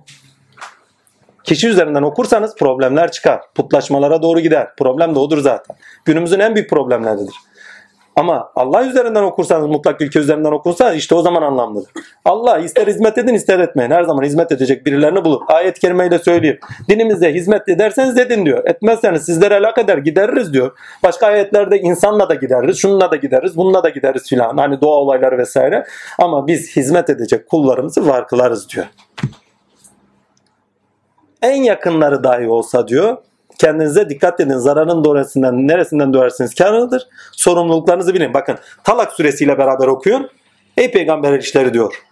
Kişi 1.45 1.67
üzerinden 1.67 2.01
okursanız 2.01 2.55
problemler 2.55 3.11
çıkar. 3.11 3.41
Putlaşmalara 3.55 4.21
doğru 4.21 4.39
gider. 4.39 4.67
Problem 4.77 5.15
de 5.15 5.19
odur 5.19 5.37
zaten. 5.37 5.75
Günümüzün 6.05 6.39
en 6.39 6.55
büyük 6.55 6.69
problemleridir. 6.69 7.35
Ama 8.15 8.51
Allah 8.55 8.85
üzerinden 8.85 9.23
okursanız, 9.23 9.67
mutlak 9.67 10.01
ülke 10.01 10.19
üzerinden 10.19 10.51
okursanız 10.51 10.95
işte 10.95 11.15
o 11.15 11.21
zaman 11.21 11.41
anlamlıdır. 11.41 11.91
Allah 12.25 12.57
ister 12.59 12.87
hizmet 12.87 13.17
edin 13.17 13.33
ister 13.33 13.59
etmeyin. 13.59 13.91
Her 13.91 14.03
zaman 14.03 14.23
hizmet 14.23 14.51
edecek 14.51 14.85
birilerini 14.85 15.25
bulur. 15.25 15.41
Ayet-i 15.47 15.79
kerimeyle 15.81 16.19
söyleyeyim. 16.19 16.59
Dinimize 16.89 17.33
hizmet 17.33 17.69
ederseniz 17.69 18.17
edin 18.17 18.45
diyor. 18.45 18.65
Etmezseniz 18.65 19.25
sizlere 19.25 19.55
helak 19.55 19.77
eder 19.77 19.97
gideririz 19.97 20.53
diyor. 20.53 20.71
Başka 21.03 21.27
ayetlerde 21.27 21.79
insanla 21.79 22.29
da 22.29 22.33
gideriz, 22.35 22.77
şununla 22.77 23.11
da 23.11 23.15
gideriz, 23.15 23.57
bununla 23.57 23.83
da 23.83 23.89
gideriz 23.89 24.29
filan. 24.29 24.57
Hani 24.57 24.81
doğa 24.81 24.95
olayları 24.95 25.37
vesaire. 25.37 25.85
Ama 26.19 26.47
biz 26.47 26.75
hizmet 26.75 27.09
edecek 27.09 27.49
kullarımızı 27.49 28.07
var 28.07 28.27
kılarız 28.27 28.69
diyor 28.69 28.85
en 31.45 31.63
yakınları 31.63 32.23
dahi 32.23 32.47
olsa 32.47 32.87
diyor 32.87 33.17
kendinize 33.57 34.09
dikkat 34.09 34.39
edin. 34.39 34.57
Zararın 34.57 35.03
doğresinden 35.03 35.67
neresinden 35.67 36.13
dönersiniz 36.13 36.55
karınıdır. 36.55 37.07
Sorumluluklarınızı 37.31 38.13
bilin. 38.13 38.33
Bakın 38.33 38.57
Talak 38.83 39.13
suresiyle 39.13 39.57
beraber 39.57 39.87
okuyun. 39.87 40.29
Ey 40.77 40.91
peygamber 40.91 41.39
işleri 41.39 41.73
diyor. 41.73 42.03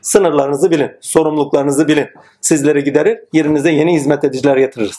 Sınırlarınızı 0.00 0.70
bilin. 0.70 0.90
Sorumluluklarınızı 1.00 1.88
bilin. 1.88 2.08
Sizleri 2.40 2.84
giderir. 2.84 3.18
Yerinize 3.32 3.70
yeni 3.70 3.94
hizmet 3.94 4.24
ediciler 4.24 4.56
getiririz. 4.56 4.98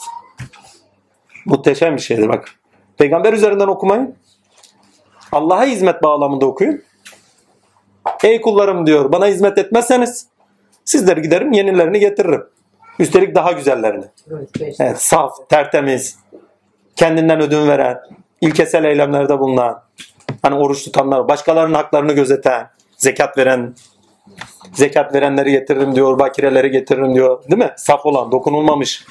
Muhteşem 1.45 1.95
bir 1.95 2.01
şeydir 2.01 2.29
bak. 2.29 2.47
Peygamber 2.97 3.33
üzerinden 3.33 3.67
okumayın. 3.67 4.15
Allah'a 5.31 5.65
hizmet 5.65 6.03
bağlamında 6.03 6.45
okuyun. 6.45 6.81
Ey 8.23 8.41
kullarım 8.41 8.85
diyor 8.85 9.11
bana 9.11 9.27
hizmet 9.27 9.57
etmezseniz 9.57 10.27
sizleri 10.85 11.21
giderim 11.21 11.51
yenilerini 11.51 11.99
getiririm. 11.99 12.43
Üstelik 12.99 13.35
daha 13.35 13.51
güzellerini. 13.51 14.05
Evet, 14.79 15.01
saf, 15.01 15.49
tertemiz, 15.49 16.17
kendinden 16.95 17.41
ödün 17.41 17.67
veren, 17.67 17.99
ilkesel 18.41 18.83
eylemlerde 18.83 19.39
bulunan, 19.39 19.81
hani 20.41 20.55
oruç 20.55 20.83
tutanlar, 20.83 21.27
başkalarının 21.27 21.75
haklarını 21.75 22.13
gözeten, 22.13 22.69
zekat 22.97 23.37
veren, 23.37 23.75
zekat 24.73 25.15
verenleri 25.15 25.51
getiririm 25.51 25.95
diyor, 25.95 26.19
bakireleri 26.19 26.71
getiririm 26.71 27.15
diyor. 27.15 27.43
Değil 27.43 27.63
mi? 27.63 27.73
Saf 27.77 28.05
olan, 28.05 28.31
dokunulmamış, 28.31 29.05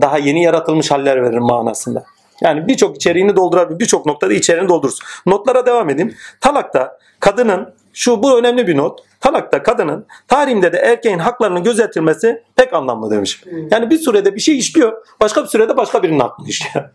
daha 0.00 0.18
yeni 0.18 0.42
yaratılmış 0.42 0.90
haller 0.90 1.22
veririm 1.22 1.42
manasında. 1.42 2.04
Yani 2.40 2.68
birçok 2.68 2.96
içeriğini 2.96 3.36
doldurabilir, 3.36 3.78
birçok 3.78 4.06
noktada 4.06 4.32
içeriğini 4.32 4.68
doldurursun. 4.68 5.06
Notlara 5.26 5.66
devam 5.66 5.90
edeyim. 5.90 6.14
Talakta 6.40 6.98
kadının, 7.20 7.74
şu 7.92 8.22
bu 8.22 8.38
önemli 8.38 8.66
bir 8.66 8.76
not. 8.76 9.00
Talakta 9.20 9.62
kadının 9.62 10.06
tahrimde 10.28 10.72
de 10.72 10.76
erkeğin 10.76 11.18
haklarının 11.18 11.62
gözetilmesi 11.62 12.42
pek 12.72 12.78
anlamlı 12.78 13.10
demiş. 13.10 13.42
Yani 13.70 13.90
bir 13.90 13.98
sürede 13.98 14.34
bir 14.34 14.40
şey 14.40 14.58
işliyor, 14.58 15.06
başka 15.20 15.42
bir 15.42 15.48
sürede 15.48 15.76
başka 15.76 16.02
birinin 16.02 16.20
hakkını 16.20 16.48
işliyor. 16.48 16.88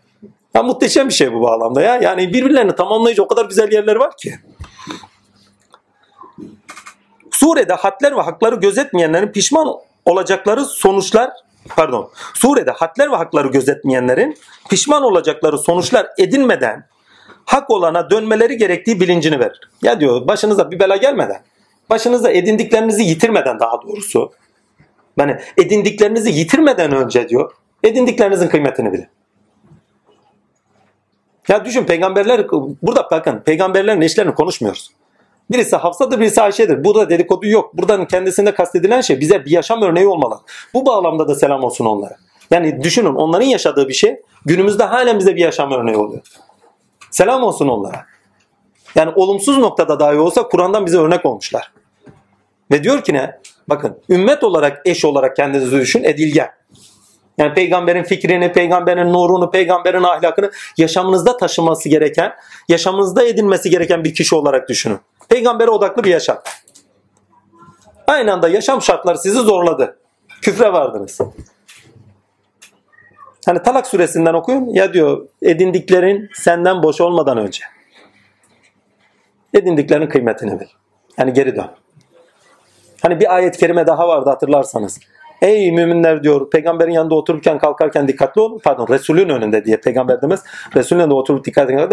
Ya 0.54 0.62
muhteşem 0.62 1.08
bir 1.08 1.14
şey 1.14 1.32
bu 1.32 1.42
bağlamda 1.42 1.82
ya. 1.82 1.96
Yani 1.96 2.32
birbirlerini 2.32 2.74
tamamlayıcı 2.74 3.22
o 3.22 3.28
kadar 3.28 3.44
güzel 3.44 3.72
yerleri 3.72 3.98
var 3.98 4.16
ki. 4.16 4.38
Surede 7.30 7.72
hadler 7.72 8.16
ve 8.16 8.20
hakları 8.20 8.56
gözetmeyenlerin 8.56 9.28
pişman 9.28 9.68
olacakları 10.04 10.64
sonuçlar 10.64 11.30
pardon. 11.76 12.10
Surede 12.34 12.70
hadler 12.70 13.12
ve 13.12 13.16
hakları 13.16 13.48
gözetmeyenlerin 13.48 14.38
pişman 14.70 15.02
olacakları 15.02 15.58
sonuçlar 15.58 16.06
edinmeden 16.18 16.86
hak 17.44 17.70
olana 17.70 18.10
dönmeleri 18.10 18.56
gerektiği 18.56 19.00
bilincini 19.00 19.40
verir. 19.40 19.60
Ya 19.82 20.00
diyor 20.00 20.28
başınıza 20.28 20.70
bir 20.70 20.80
bela 20.80 20.96
gelmeden, 20.96 21.42
başınıza 21.90 22.30
edindiklerinizi 22.30 23.02
yitirmeden 23.02 23.60
daha 23.60 23.82
doğrusu. 23.82 24.32
Yani 25.18 25.36
edindiklerinizi 25.56 26.30
yitirmeden 26.30 26.92
önce 26.92 27.28
diyor, 27.28 27.52
edindiklerinizin 27.82 28.48
kıymetini 28.48 28.92
bilin. 28.92 29.06
Ya 31.48 31.64
düşün 31.64 31.84
peygamberler, 31.84 32.46
burada 32.82 33.08
bakın 33.10 33.40
peygamberlerin 33.40 34.00
eşlerini 34.00 34.34
konuşmuyoruz. 34.34 34.90
Birisi 35.50 35.76
Hafsa'dır, 35.76 36.20
birisi 36.20 36.42
Ayşe'dir. 36.42 36.84
Burada 36.84 37.10
dedikodu 37.10 37.46
yok. 37.46 37.76
Buradan 37.76 38.08
kendisinde 38.08 38.54
kastedilen 38.54 39.00
şey 39.00 39.20
bize 39.20 39.44
bir 39.44 39.50
yaşam 39.50 39.82
örneği 39.82 40.06
olmalı. 40.06 40.40
Bu 40.74 40.86
bağlamda 40.86 41.28
da 41.28 41.34
selam 41.34 41.64
olsun 41.64 41.84
onlara. 41.84 42.16
Yani 42.50 42.82
düşünün 42.82 43.14
onların 43.14 43.46
yaşadığı 43.46 43.88
bir 43.88 43.94
şey 43.94 44.22
günümüzde 44.44 44.84
halen 44.84 45.18
bize 45.18 45.36
bir 45.36 45.40
yaşam 45.40 45.72
örneği 45.72 45.96
oluyor. 45.96 46.22
Selam 47.10 47.42
olsun 47.42 47.68
onlara. 47.68 48.06
Yani 48.94 49.12
olumsuz 49.16 49.58
noktada 49.58 50.00
dahi 50.00 50.16
olsa 50.16 50.48
Kur'an'dan 50.48 50.86
bize 50.86 50.98
örnek 50.98 51.26
olmuşlar. 51.26 51.72
Ve 52.70 52.84
diyor 52.84 53.04
ki 53.04 53.12
ne? 53.12 53.40
Bakın 53.68 54.02
ümmet 54.10 54.44
olarak 54.44 54.82
eş 54.84 55.04
olarak 55.04 55.36
kendinizi 55.36 55.76
düşün 55.76 56.04
edilgen. 56.04 56.50
Yani 57.38 57.54
peygamberin 57.54 58.02
fikrini, 58.02 58.52
peygamberin 58.52 59.12
nurunu, 59.12 59.50
peygamberin 59.50 60.02
ahlakını 60.02 60.50
yaşamınızda 60.76 61.36
taşıması 61.36 61.88
gereken, 61.88 62.32
yaşamınızda 62.68 63.22
edinmesi 63.22 63.70
gereken 63.70 64.04
bir 64.04 64.14
kişi 64.14 64.34
olarak 64.34 64.68
düşünün. 64.68 64.98
Peygambere 65.28 65.70
odaklı 65.70 66.04
bir 66.04 66.10
yaşam. 66.10 66.42
Aynı 68.06 68.32
anda 68.32 68.48
yaşam 68.48 68.82
şartları 68.82 69.18
sizi 69.18 69.38
zorladı. 69.38 69.98
Küfre 70.42 70.72
vardınız. 70.72 71.20
Hani 73.46 73.62
Talak 73.62 73.86
suresinden 73.86 74.34
okuyun 74.34 74.68
ya 74.68 74.92
diyor 74.92 75.28
edindiklerin 75.42 76.30
senden 76.34 76.82
boş 76.82 77.00
olmadan 77.00 77.38
önce. 77.38 77.64
Edindiklerinin 79.54 80.08
kıymetini 80.08 80.60
bil. 80.60 80.66
Yani 81.18 81.32
geri 81.32 81.56
dön. 81.56 81.70
Hani 83.02 83.20
bir 83.20 83.34
ayet-i 83.34 83.58
kerime 83.58 83.86
daha 83.86 84.08
vardı 84.08 84.30
hatırlarsanız. 84.30 85.00
Ey 85.42 85.72
müminler 85.72 86.22
diyor 86.22 86.50
peygamberin 86.50 86.90
yanında 86.90 87.14
otururken 87.14 87.58
kalkarken 87.58 88.08
dikkatli 88.08 88.40
olun. 88.40 88.60
Pardon 88.64 88.88
Resulün 88.88 89.28
önünde 89.28 89.64
diye 89.64 89.76
peygamber 89.76 90.22
demez. 90.22 90.44
Resulün 90.76 91.00
önünde 91.00 91.14
oturup 91.14 91.44
dikkat 91.44 91.70
edin. 91.70 91.90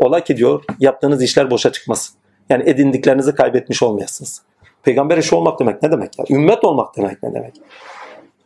Ola 0.00 0.20
ki 0.20 0.36
diyor 0.36 0.64
yaptığınız 0.78 1.22
işler 1.22 1.50
boşa 1.50 1.72
çıkmasın. 1.72 2.16
Yani 2.50 2.70
edindiklerinizi 2.70 3.34
kaybetmiş 3.34 3.82
olmayasınız. 3.82 4.42
Peygamber 4.82 5.18
işi 5.18 5.34
olmak 5.34 5.60
demek 5.60 5.82
ne 5.82 5.90
demek 5.90 6.18
ya? 6.18 6.24
Ümmet 6.30 6.64
olmak 6.64 6.96
demek 6.96 7.22
ne 7.22 7.34
demek? 7.34 7.54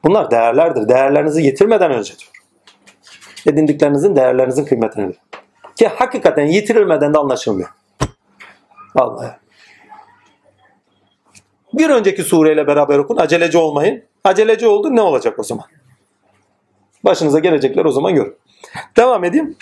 Bunlar 0.04 0.30
değerlerdir. 0.30 0.88
Değerlerinizi 0.88 1.42
yitirmeden 1.42 1.90
önce 1.90 2.14
diyor. 2.18 2.30
Edindiklerinizin 3.47 4.16
değerlerinizin 4.16 4.64
kıymetini 4.64 5.05
bilin. 5.05 5.18
Ki 5.76 5.89
hakikaten 5.89 6.47
yitirilmeden 6.47 7.14
de 7.14 7.18
anlaşılmıyor. 7.18 7.68
Vallahi. 8.94 9.41
Bir 11.73 11.90
önceki 11.90 12.23
sureyle 12.23 12.66
beraber 12.66 12.99
okun. 12.99 13.16
Aceleci 13.16 13.59
olmayın. 13.59 14.03
Aceleci 14.24 14.66
oldu 14.66 14.97
ne 14.97 15.01
olacak 15.01 15.39
o 15.39 15.43
zaman? 15.43 15.65
Başınıza 17.05 17.39
gelecekler 17.39 17.85
o 17.85 17.93
zaman 17.93 18.15
görün. 18.15 18.36
Devam 18.97 19.24
edeyim. 19.24 19.57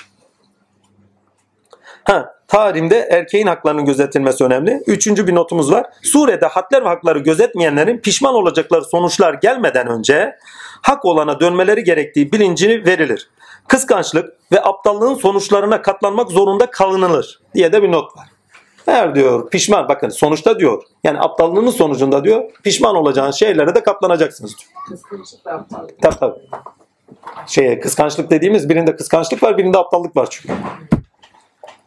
Ha, 2.04 2.34
tarihimde 2.48 2.98
erkeğin 2.98 3.46
haklarının 3.46 3.84
gözetilmesi 3.84 4.44
önemli. 4.44 4.82
Üçüncü 4.86 5.26
bir 5.26 5.34
notumuz 5.34 5.72
var. 5.72 5.86
Surede 6.02 6.46
hadler 6.46 6.84
ve 6.84 6.88
hakları 6.88 7.18
gözetmeyenlerin 7.18 7.98
pişman 7.98 8.34
olacakları 8.34 8.84
sonuçlar 8.84 9.34
gelmeden 9.34 9.86
önce 9.86 10.36
hak 10.82 11.04
olana 11.04 11.40
dönmeleri 11.40 11.84
gerektiği 11.84 12.32
bilincini 12.32 12.86
verilir. 12.86 13.30
Kıskançlık 13.68 14.28
ve 14.52 14.62
aptallığın 14.62 15.14
sonuçlarına 15.14 15.82
katlanmak 15.82 16.30
zorunda 16.30 16.70
kalınılır 16.70 17.40
diye 17.54 17.72
de 17.72 17.82
bir 17.82 17.92
not 17.92 18.16
var. 18.16 18.29
Eğer 18.86 19.14
diyor 19.14 19.50
pişman 19.50 19.88
bakın 19.88 20.08
sonuçta 20.08 20.58
diyor 20.58 20.82
yani 21.04 21.20
aptallığının 21.20 21.70
sonucunda 21.70 22.24
diyor 22.24 22.50
pişman 22.64 22.96
olacağın 22.96 23.30
şeylere 23.30 23.74
de 23.74 23.82
katlanacaksınız 23.82 24.56
diyor. 24.58 24.70
Kıskançlık 24.88 25.46
ve 25.46 25.52
aptallık. 25.52 26.02
Tabii 26.02 26.16
tabii. 26.16 26.40
Şeye, 27.46 27.80
kıskançlık 27.80 28.30
dediğimiz 28.30 28.68
birinde 28.68 28.96
kıskançlık 28.96 29.42
var 29.42 29.58
birinde 29.58 29.78
aptallık 29.78 30.16
var 30.16 30.28
çünkü. 30.30 30.54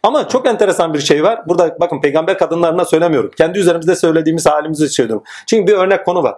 Ama 0.04 0.28
çok 0.28 0.48
enteresan 0.48 0.94
bir 0.94 1.00
şey 1.00 1.24
var. 1.24 1.42
Burada 1.48 1.78
bakın 1.80 2.02
peygamber 2.02 2.38
kadınlarına 2.38 2.86
söylemiyorum. 2.86 3.32
Kendi 3.38 3.60
üzerimizde 3.60 3.96
söylediğimiz 3.96 4.46
halimizi 4.46 4.90
söylüyorum. 4.90 5.24
Çünkü 5.48 5.72
bir 5.72 5.78
örnek 5.78 6.06
konu 6.06 6.24
var. 6.24 6.36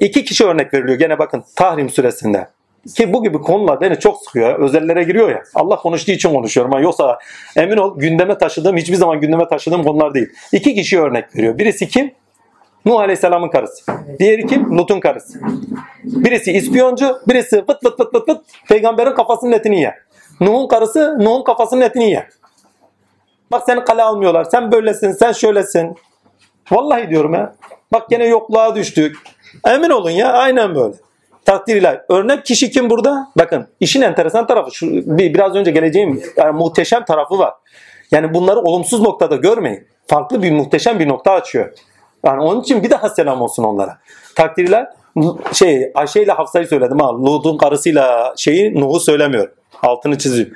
İki 0.00 0.24
kişi 0.24 0.46
örnek 0.46 0.74
veriliyor. 0.74 0.98
Gene 0.98 1.18
bakın 1.18 1.44
Tahrim 1.56 1.90
suresinde. 1.90 2.48
Ki 2.94 3.12
bu 3.12 3.22
gibi 3.22 3.38
konular 3.38 3.80
beni 3.80 3.98
çok 3.98 4.22
sıkıyor. 4.24 4.58
Özellere 4.58 5.02
giriyor 5.02 5.30
ya. 5.30 5.42
Allah 5.54 5.76
konuştuğu 5.76 6.12
için 6.12 6.34
konuşuyorum. 6.34 6.72
Ama 6.74 6.82
yoksa 6.82 7.18
emin 7.56 7.76
ol 7.76 7.98
gündeme 7.98 8.38
taşıdığım 8.38 8.76
hiçbir 8.76 8.96
zaman 8.96 9.20
gündeme 9.20 9.48
taşıdığım 9.48 9.84
konular 9.84 10.14
değil. 10.14 10.28
İki 10.52 10.74
kişi 10.74 11.00
örnek 11.00 11.36
veriyor. 11.36 11.58
Birisi 11.58 11.88
kim? 11.88 12.14
Nuh 12.84 13.00
Aleyhisselam'ın 13.00 13.48
karısı. 13.48 13.84
Diğeri 14.18 14.46
kim? 14.46 14.78
Lut'un 14.78 15.00
karısı. 15.00 15.40
Birisi 16.04 16.52
ispiyoncu, 16.52 17.18
birisi 17.28 17.64
fıt 17.66 17.82
fıt 17.82 17.96
fıt 17.96 18.12
fıt 18.12 18.26
fıt 18.26 18.40
peygamberin 18.68 19.14
kafasının 19.14 19.52
etini 19.52 19.80
yer. 19.80 19.94
Nuh'un 20.40 20.68
karısı 20.68 21.16
Nuh'un 21.18 21.44
kafasının 21.44 21.80
etini 21.80 22.10
yer. 22.10 22.28
Bak 23.50 23.62
seni 23.66 23.84
kale 23.84 24.02
almıyorlar. 24.02 24.44
Sen 24.44 24.72
böylesin, 24.72 25.12
sen 25.12 25.32
şöylesin. 25.32 25.96
Vallahi 26.70 27.10
diyorum 27.10 27.34
ya. 27.34 27.54
Bak 27.92 28.10
gene 28.10 28.26
yokluğa 28.26 28.74
düştük. 28.74 29.16
Emin 29.66 29.90
olun 29.90 30.10
ya 30.10 30.32
aynen 30.32 30.74
böyle. 30.74 30.94
Takdir 31.46 31.76
ilahi. 31.76 31.98
Örnek 32.08 32.44
kişi 32.44 32.70
kim 32.70 32.90
burada? 32.90 33.28
Bakın 33.38 33.66
işin 33.80 34.02
enteresan 34.02 34.46
tarafı 34.46 34.74
şu 34.74 34.86
bir, 34.92 35.34
biraz 35.34 35.54
önce 35.54 35.70
geleceğim 35.70 36.22
yani 36.36 36.52
muhteşem 36.52 37.04
tarafı 37.04 37.38
var. 37.38 37.54
Yani 38.10 38.34
bunları 38.34 38.60
olumsuz 38.60 39.00
noktada 39.00 39.36
görmeyin. 39.36 39.86
Farklı 40.06 40.42
bir 40.42 40.52
muhteşem 40.52 40.98
bir 40.98 41.08
nokta 41.08 41.32
açıyor. 41.32 41.72
Yani 42.24 42.42
onun 42.42 42.60
için 42.60 42.82
bir 42.82 42.90
daha 42.90 43.08
selam 43.08 43.42
olsun 43.42 43.64
onlara. 43.64 43.98
Takdir 44.34 44.68
ilahi 44.68 44.86
şey 45.52 45.92
Ayşe 45.94 46.22
ile 46.22 46.32
Hafsa'yı 46.32 46.66
söyledim 46.66 46.98
ha. 46.98 47.14
Lut'un 47.14 47.58
karısıyla 47.58 48.34
şeyi 48.36 48.80
Nuh'u 48.80 49.00
söylemiyor. 49.00 49.48
Altını 49.82 50.18
çiziyorum. 50.18 50.54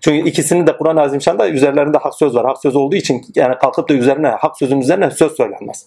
Çünkü 0.00 0.28
ikisinin 0.28 0.66
de 0.66 0.76
Kur'an-ı 0.76 1.00
Azimşan'da 1.00 1.48
üzerlerinde 1.48 1.98
hak 1.98 2.14
söz 2.14 2.34
var. 2.34 2.46
Hak 2.46 2.58
söz 2.62 2.76
olduğu 2.76 2.96
için 2.96 3.22
yani 3.34 3.58
kalkıp 3.58 3.88
da 3.88 3.94
üzerine 3.94 4.28
hak 4.28 4.58
sözün 4.58 4.80
üzerine 4.80 5.10
söz 5.10 5.36
söylenmez. 5.36 5.86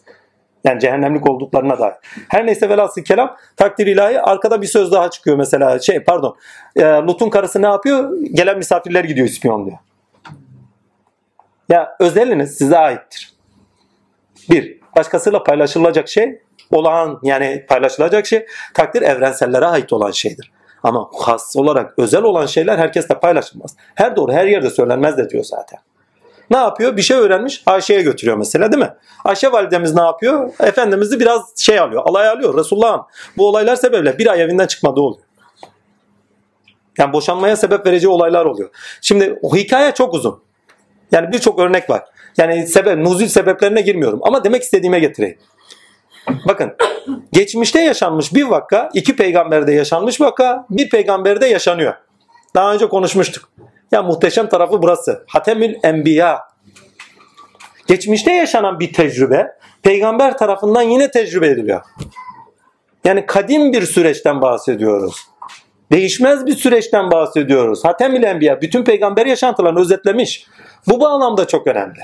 Yani 0.63 0.79
cehennemlik 0.79 1.29
olduklarına 1.29 1.79
dair. 1.79 1.93
Her 2.29 2.45
neyse 2.45 2.69
velhasıl 2.69 3.01
kelam 3.01 3.37
takdir 3.57 3.87
ilahi 3.87 4.21
arkada 4.21 4.61
bir 4.61 4.67
söz 4.67 4.91
daha 4.91 5.09
çıkıyor 5.09 5.37
mesela 5.37 5.79
şey 5.79 6.03
pardon 6.03 6.35
e, 6.75 6.83
Lut'un 6.83 7.29
karısı 7.29 7.61
ne 7.61 7.67
yapıyor? 7.67 8.17
Gelen 8.33 8.57
misafirler 8.57 9.03
gidiyor 9.03 9.27
ispiyon 9.27 9.65
diyor. 9.65 9.77
Ya 11.69 11.95
özeliniz 11.99 12.57
size 12.57 12.77
aittir. 12.77 13.33
Bir, 14.49 14.79
başkasıyla 14.95 15.43
paylaşılacak 15.43 16.09
şey 16.09 16.41
olağan 16.71 17.19
yani 17.23 17.65
paylaşılacak 17.69 18.25
şey 18.25 18.45
takdir 18.73 19.01
evrensellere 19.01 19.65
ait 19.65 19.93
olan 19.93 20.11
şeydir. 20.11 20.51
Ama 20.83 21.09
has 21.13 21.55
olarak 21.55 21.99
özel 21.99 22.23
olan 22.23 22.45
şeyler 22.45 22.77
herkesle 22.77 23.19
paylaşılmaz. 23.19 23.75
Her 23.95 24.15
doğru 24.15 24.33
her 24.33 24.45
yerde 24.45 24.69
söylenmez 24.69 25.17
de 25.17 25.29
diyor 25.29 25.43
zaten. 25.43 25.79
Ne 26.49 26.57
yapıyor? 26.57 26.97
Bir 26.97 27.01
şey 27.01 27.17
öğrenmiş 27.17 27.63
Ayşe'ye 27.65 28.01
götürüyor 28.01 28.37
mesela 28.37 28.71
değil 28.71 28.83
mi? 28.83 28.93
Ayşe 29.25 29.51
validemiz 29.51 29.95
ne 29.95 30.01
yapıyor? 30.01 30.53
Efendimiz'i 30.59 31.19
biraz 31.19 31.41
şey 31.57 31.79
alıyor, 31.79 32.03
alay 32.05 32.29
alıyor. 32.29 32.57
Resulullah'ım 32.57 33.01
bu 33.37 33.47
olaylar 33.47 33.75
sebeple 33.75 34.17
bir 34.17 34.27
ay 34.27 34.41
evinden 34.41 34.67
çıkmadığı 34.67 35.01
oluyor. 35.01 35.25
Yani 36.97 37.13
boşanmaya 37.13 37.55
sebep 37.55 37.85
vereceği 37.85 38.09
olaylar 38.09 38.45
oluyor. 38.45 38.69
Şimdi 39.01 39.39
o 39.41 39.55
hikaye 39.55 39.91
çok 39.91 40.13
uzun. 40.13 40.43
Yani 41.11 41.31
birçok 41.31 41.59
örnek 41.59 41.89
var. 41.89 42.03
Yani 42.37 42.67
sebep, 42.67 42.97
nuzul 42.97 43.27
sebeplerine 43.27 43.81
girmiyorum. 43.81 44.19
Ama 44.23 44.43
demek 44.43 44.63
istediğime 44.63 44.99
getireyim. 44.99 45.37
Bakın 46.47 46.75
geçmişte 47.31 47.81
yaşanmış 47.81 48.33
bir 48.33 48.43
vaka, 48.43 48.89
iki 48.93 49.15
peygamberde 49.15 49.73
yaşanmış 49.73 50.21
vaka, 50.21 50.65
bir 50.69 50.89
peygamberde 50.89 51.45
yaşanıyor. 51.45 51.93
Daha 52.55 52.73
önce 52.73 52.89
konuşmuştuk. 52.89 53.49
Ya 53.93 54.03
muhteşem 54.03 54.49
tarafı 54.49 54.81
burası. 54.81 55.23
Hatemül 55.27 55.75
Enbiya. 55.83 56.39
Geçmişte 57.87 58.31
yaşanan 58.31 58.79
bir 58.79 58.93
tecrübe 58.93 59.47
peygamber 59.83 60.37
tarafından 60.37 60.81
yine 60.81 61.11
tecrübe 61.11 61.47
ediliyor. 61.47 61.81
Yani 63.03 63.25
kadim 63.25 63.73
bir 63.73 63.81
süreçten 63.81 64.41
bahsediyoruz. 64.41 65.15
Değişmez 65.91 66.45
bir 66.45 66.55
süreçten 66.55 67.11
bahsediyoruz. 67.11 67.85
Hatemül 67.85 68.23
Enbiya 68.23 68.61
bütün 68.61 68.83
peygamber 68.83 69.25
yaşantılarını 69.25 69.79
özetlemiş. 69.79 70.47
Bu 70.87 70.99
bağlamda 70.99 71.47
çok 71.47 71.67
önemli. 71.67 71.99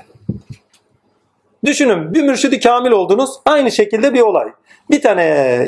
Düşünün 1.65 2.13
bir 2.13 2.23
mürşidi 2.23 2.59
kamil 2.59 2.91
oldunuz. 2.91 3.29
Aynı 3.45 3.71
şekilde 3.71 4.13
bir 4.13 4.21
olay. 4.21 4.47
Bir 4.89 5.01
tane 5.01 5.23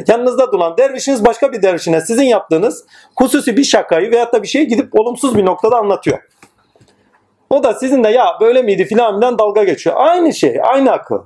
yanınızda 0.07 0.51
duran 0.51 0.77
dervişiniz 0.77 1.25
başka 1.25 1.53
bir 1.53 1.61
dervişine 1.61 2.01
sizin 2.01 2.23
yaptığınız 2.23 2.85
hususi 3.15 3.57
bir 3.57 3.63
şakayı 3.63 4.11
veyahut 4.11 4.33
da 4.33 4.43
bir 4.43 4.47
şeyi 4.47 4.67
gidip 4.67 4.99
olumsuz 4.99 5.37
bir 5.37 5.45
noktada 5.45 5.77
anlatıyor. 5.77 6.19
O 7.49 7.63
da 7.63 7.73
sizin 7.73 8.03
de 8.03 8.09
ya 8.09 8.37
böyle 8.41 8.61
miydi 8.61 8.85
filandan 8.85 9.39
dalga 9.39 9.63
geçiyor. 9.63 9.95
Aynı 9.99 10.33
şey, 10.33 10.59
aynı 10.63 10.91
akıl. 10.91 11.19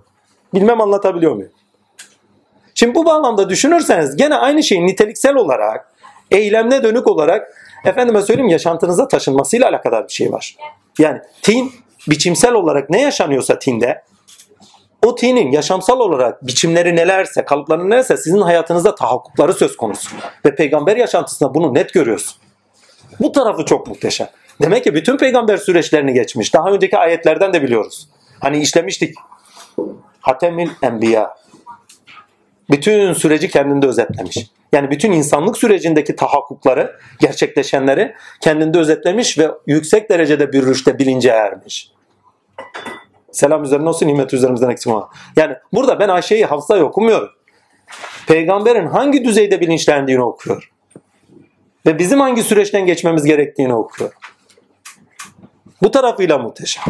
Bilmem 0.54 0.82
anlatabiliyor 0.82 1.36
muyum? 1.36 1.52
Şimdi 2.76 2.96
bu 2.96 3.06
bağlamda 3.06 3.50
düşünürseniz 3.50 4.16
gene 4.16 4.36
aynı 4.36 4.64
şeyin 4.64 4.88
niteliksel 4.88 5.36
olarak, 5.36 5.92
eylemle 6.32 6.84
dönük 6.84 7.08
olarak 7.08 7.54
efendime 7.86 8.22
söyleyeyim 8.22 8.50
yaşantınıza 8.50 9.08
taşınmasıyla 9.08 9.70
alakadar 9.70 10.08
bir 10.08 10.14
şey 10.14 10.32
var. 10.32 10.56
Yani 11.00 11.20
tin 11.42 11.72
biçimsel 12.10 12.54
olarak 12.54 12.90
ne 12.90 13.02
yaşanıyorsa 13.02 13.60
tinde 13.60 14.02
o 15.06 15.16
tinin 15.16 15.52
yaşamsal 15.52 16.00
olarak 16.00 16.48
biçimleri 16.48 16.96
nelerse, 16.96 17.46
kalıpları 17.46 17.90
nelerse 17.90 18.18
sizin 18.18 18.42
hayatınızda 18.42 18.96
tahakkukları 18.96 19.54
söz 19.54 19.78
konusu. 19.78 20.10
Ve 20.46 20.56
peygamber 20.56 20.98
yaşantısında 20.98 21.54
bunu 21.54 21.74
net 21.74 21.94
görüyorsun. 21.94 22.38
Bu 23.20 23.32
tarafı 23.32 23.66
çok 23.66 23.88
muhteşem. 23.88 24.28
Demek 24.62 24.84
ki 24.84 24.94
bütün 24.94 25.18
peygamber 25.18 25.58
süreçlerini 25.58 26.14
geçmiş. 26.14 26.54
Daha 26.54 26.70
önceki 26.70 26.98
ayetlerden 26.98 27.54
de 27.54 27.62
biliyoruz. 27.62 28.10
Hani 28.40 28.60
işlemiştik. 28.60 29.16
Hatemil 30.20 30.70
Enbiya. 30.82 31.36
Bütün 32.70 33.14
süreci 33.14 33.50
kendinde 33.50 33.88
özetlemiş. 33.88 34.38
Yani 34.74 34.92
bütün 34.92 35.12
insanlık 35.12 35.58
sürecindeki 35.58 36.16
tahakkukları, 36.16 37.00
gerçekleşenleri 37.20 38.14
kendinde 38.42 38.80
özetlemiş 38.80 39.40
ve 39.40 39.52
yüksek 39.68 40.10
derecede 40.10 40.54
bir 40.54 40.66
rüşte 40.66 41.00
bilince 41.00 41.30
ermiş. 41.30 41.95
Selam 43.36 43.64
üzerine 43.64 43.90
olsun, 43.90 44.08
nimet 44.08 44.34
üzerimizden 44.34 44.70
eksik 44.70 44.94
olma. 44.94 45.10
Yani 45.36 45.56
burada 45.74 46.00
ben 46.00 46.10
Ayşe'yi 46.10 46.46
Hafsa'yı 46.46 46.84
okumuyorum. 46.84 47.30
Peygamberin 48.28 48.88
hangi 48.88 49.26
düzeyde 49.26 49.62
bilinçlendiğini 49.62 50.24
okuyor. 50.24 50.72
Ve 51.86 52.00
bizim 52.00 52.20
hangi 52.20 52.44
süreçten 52.44 52.86
geçmemiz 52.86 53.24
gerektiğini 53.24 53.74
okuyor. 53.74 54.12
Bu 55.82 55.92
tarafıyla 55.92 56.38
muhteşem. 56.38 56.84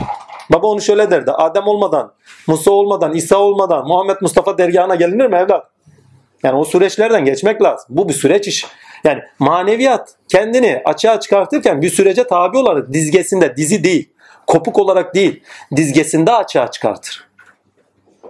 Baba 0.51 0.67
onu 0.67 0.81
şöyle 0.81 1.11
derdi. 1.11 1.31
Adem 1.31 1.67
olmadan, 1.67 2.13
Musa 2.47 2.71
olmadan, 2.71 3.13
İsa 3.13 3.37
olmadan 3.37 3.87
Muhammed 3.87 4.17
Mustafa 4.21 4.57
dergahına 4.57 4.95
gelinir 4.95 5.25
mi 5.25 5.35
evlat? 5.35 5.67
Yani 6.43 6.55
o 6.55 6.65
süreçlerden 6.65 7.25
geçmek 7.25 7.61
lazım. 7.61 7.87
Bu 7.89 8.09
bir 8.09 8.13
süreç 8.13 8.47
iş. 8.47 8.65
Yani 9.03 9.21
maneviyat 9.39 10.15
kendini 10.27 10.81
açığa 10.85 11.19
çıkartırken 11.19 11.81
bir 11.81 11.89
sürece 11.89 12.27
tabi 12.27 12.57
olarak 12.57 12.93
dizgesinde, 12.93 13.57
dizi 13.57 13.83
değil, 13.83 14.14
kopuk 14.47 14.79
olarak 14.79 15.15
değil, 15.15 15.43
dizgesinde 15.75 16.31
açığa 16.31 16.71
çıkartır. 16.71 17.27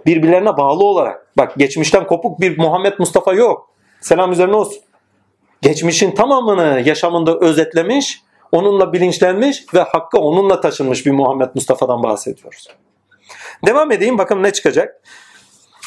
Birbirlerine 0.06 0.56
bağlı 0.56 0.84
olarak. 0.84 1.26
Bak 1.38 1.54
geçmişten 1.56 2.06
kopuk 2.06 2.40
bir 2.40 2.58
Muhammed 2.58 2.92
Mustafa 2.98 3.32
yok. 3.32 3.70
Selam 4.00 4.32
üzerine 4.32 4.56
olsun. 4.56 4.82
Geçmişin 5.62 6.10
tamamını 6.10 6.82
yaşamında 6.84 7.38
özetlemiş, 7.38 8.22
onunla 8.52 8.92
bilinçlenmiş 8.92 9.64
ve 9.74 9.80
hakkı 9.80 10.18
onunla 10.18 10.60
taşınmış 10.60 11.06
bir 11.06 11.10
Muhammed 11.10 11.48
Mustafa'dan 11.54 12.02
bahsediyoruz. 12.02 12.68
Devam 13.66 13.92
edeyim 13.92 14.18
bakalım 14.18 14.42
ne 14.42 14.52
çıkacak. 14.52 15.02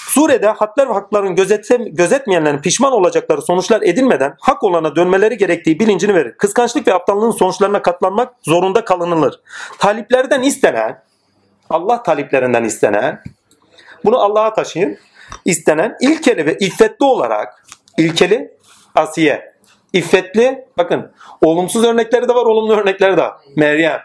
Surede 0.10 0.48
hadler 0.48 0.90
ve 0.90 0.94
hakların 0.94 1.36
gözete, 1.36 1.78
gözetmeyenlerin 1.78 2.58
pişman 2.58 2.94
olacakları 2.94 3.42
sonuçlar 3.42 3.82
edilmeden 3.82 4.36
hak 4.40 4.64
olana 4.64 4.96
dönmeleri 4.96 5.38
gerektiği 5.38 5.80
bilincini 5.80 6.16
verir. 6.16 6.38
Kıskançlık 6.38 6.88
ve 6.88 6.94
aptallığın 6.94 7.32
sonuçlarına 7.32 7.82
katlanmak 7.82 8.34
zorunda 8.42 8.86
kalınılır. 8.86 9.40
Taliplerden 9.80 10.42
istenen, 10.42 11.04
Allah 11.70 12.04
taliplerinden 12.04 12.64
istenen, 12.64 13.24
bunu 14.06 14.20
Allah'a 14.20 14.54
taşıyın, 14.54 14.98
istenen 15.46 15.98
ilkeli 16.02 16.46
ve 16.46 16.58
iffetli 16.58 17.06
olarak, 17.06 17.66
ilkeli 17.98 18.58
Asiye, 18.96 19.54
iffetli, 19.94 20.66
bakın 20.78 21.12
olumsuz 21.42 21.84
örnekleri 21.84 22.30
de 22.30 22.36
var, 22.36 22.46
olumlu 22.46 22.74
örnekleri 22.76 23.18
de 23.18 23.22
var. 23.22 23.34
Meryem. 23.56 24.00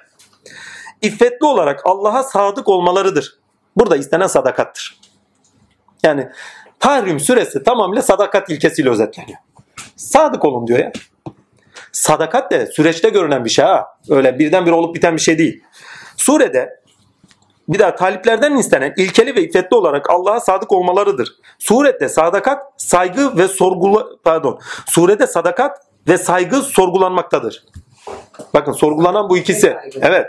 İffetli 1.03 1.47
olarak 1.47 1.81
Allah'a 1.85 2.23
sadık 2.23 2.69
olmalarıdır. 2.69 3.39
Burada 3.77 3.97
istenen 3.97 4.27
sadakattır. 4.27 5.04
Yani 6.05 6.29
Tahrim 6.81 7.21
süresi 7.21 7.63
tamamıyla 7.63 8.03
sadakat 8.03 8.51
ilkesiyle 8.51 8.91
özetleniyor. 8.91 9.39
Sadık 9.97 10.45
olun 10.45 10.67
diyor 10.67 10.79
ya. 10.79 10.93
Sadakat 11.93 12.53
de 12.53 12.67
süreçte 12.67 13.09
görünen 13.09 13.45
bir 13.45 13.51
şey 13.51 13.65
ha. 13.65 13.87
Öyle 14.11 14.39
birdenbire 14.39 14.75
olup 14.75 14.95
biten 14.95 15.17
bir 15.17 15.21
şey 15.21 15.39
değil. 15.39 15.63
Surede 16.17 16.81
bir 17.69 17.79
daha 17.79 17.95
taliplerden 17.95 18.57
istenen 18.57 18.95
ilkeli 18.97 19.37
ve 19.37 19.43
iffetli 19.43 19.77
olarak 19.77 20.11
Allah'a 20.11 20.41
sadık 20.41 20.73
olmalarıdır. 20.73 21.29
Surette 21.59 22.09
sadakat, 22.09 22.63
saygı 22.77 23.39
ve 23.39 23.49
sorgula 23.49 24.07
pardon. 24.25 24.61
Surede 24.87 25.27
sadakat 25.27 25.79
ve 26.09 26.19
saygı 26.19 26.57
sorgulanmaktadır. 26.57 27.65
Bakın 28.55 28.73
sorgulanan 28.73 29.29
bu 29.29 29.37
ikisi. 29.37 29.77
Evet. 30.01 30.27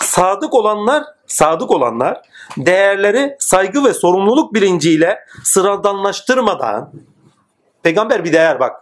Sadık 0.00 0.54
olanlar, 0.54 1.04
sadık 1.26 1.70
olanlar 1.70 2.22
değerleri 2.56 3.36
saygı 3.38 3.84
ve 3.84 3.94
sorumluluk 3.94 4.54
bilinciyle 4.54 5.18
sıradanlaştırmadan 5.44 6.90
peygamber 7.82 8.24
bir 8.24 8.32
değer 8.32 8.60
bak. 8.60 8.72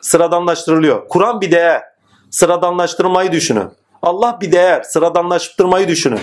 Sıradanlaştırılıyor. 0.00 1.08
Kur'an 1.08 1.40
bir 1.40 1.50
değer. 1.50 1.82
Sıradanlaştırmayı 2.30 3.32
düşünün. 3.32 3.70
Allah 4.02 4.38
bir 4.40 4.52
değer. 4.52 4.82
Sıradanlaştırmayı 4.82 5.88
düşünün. 5.88 6.20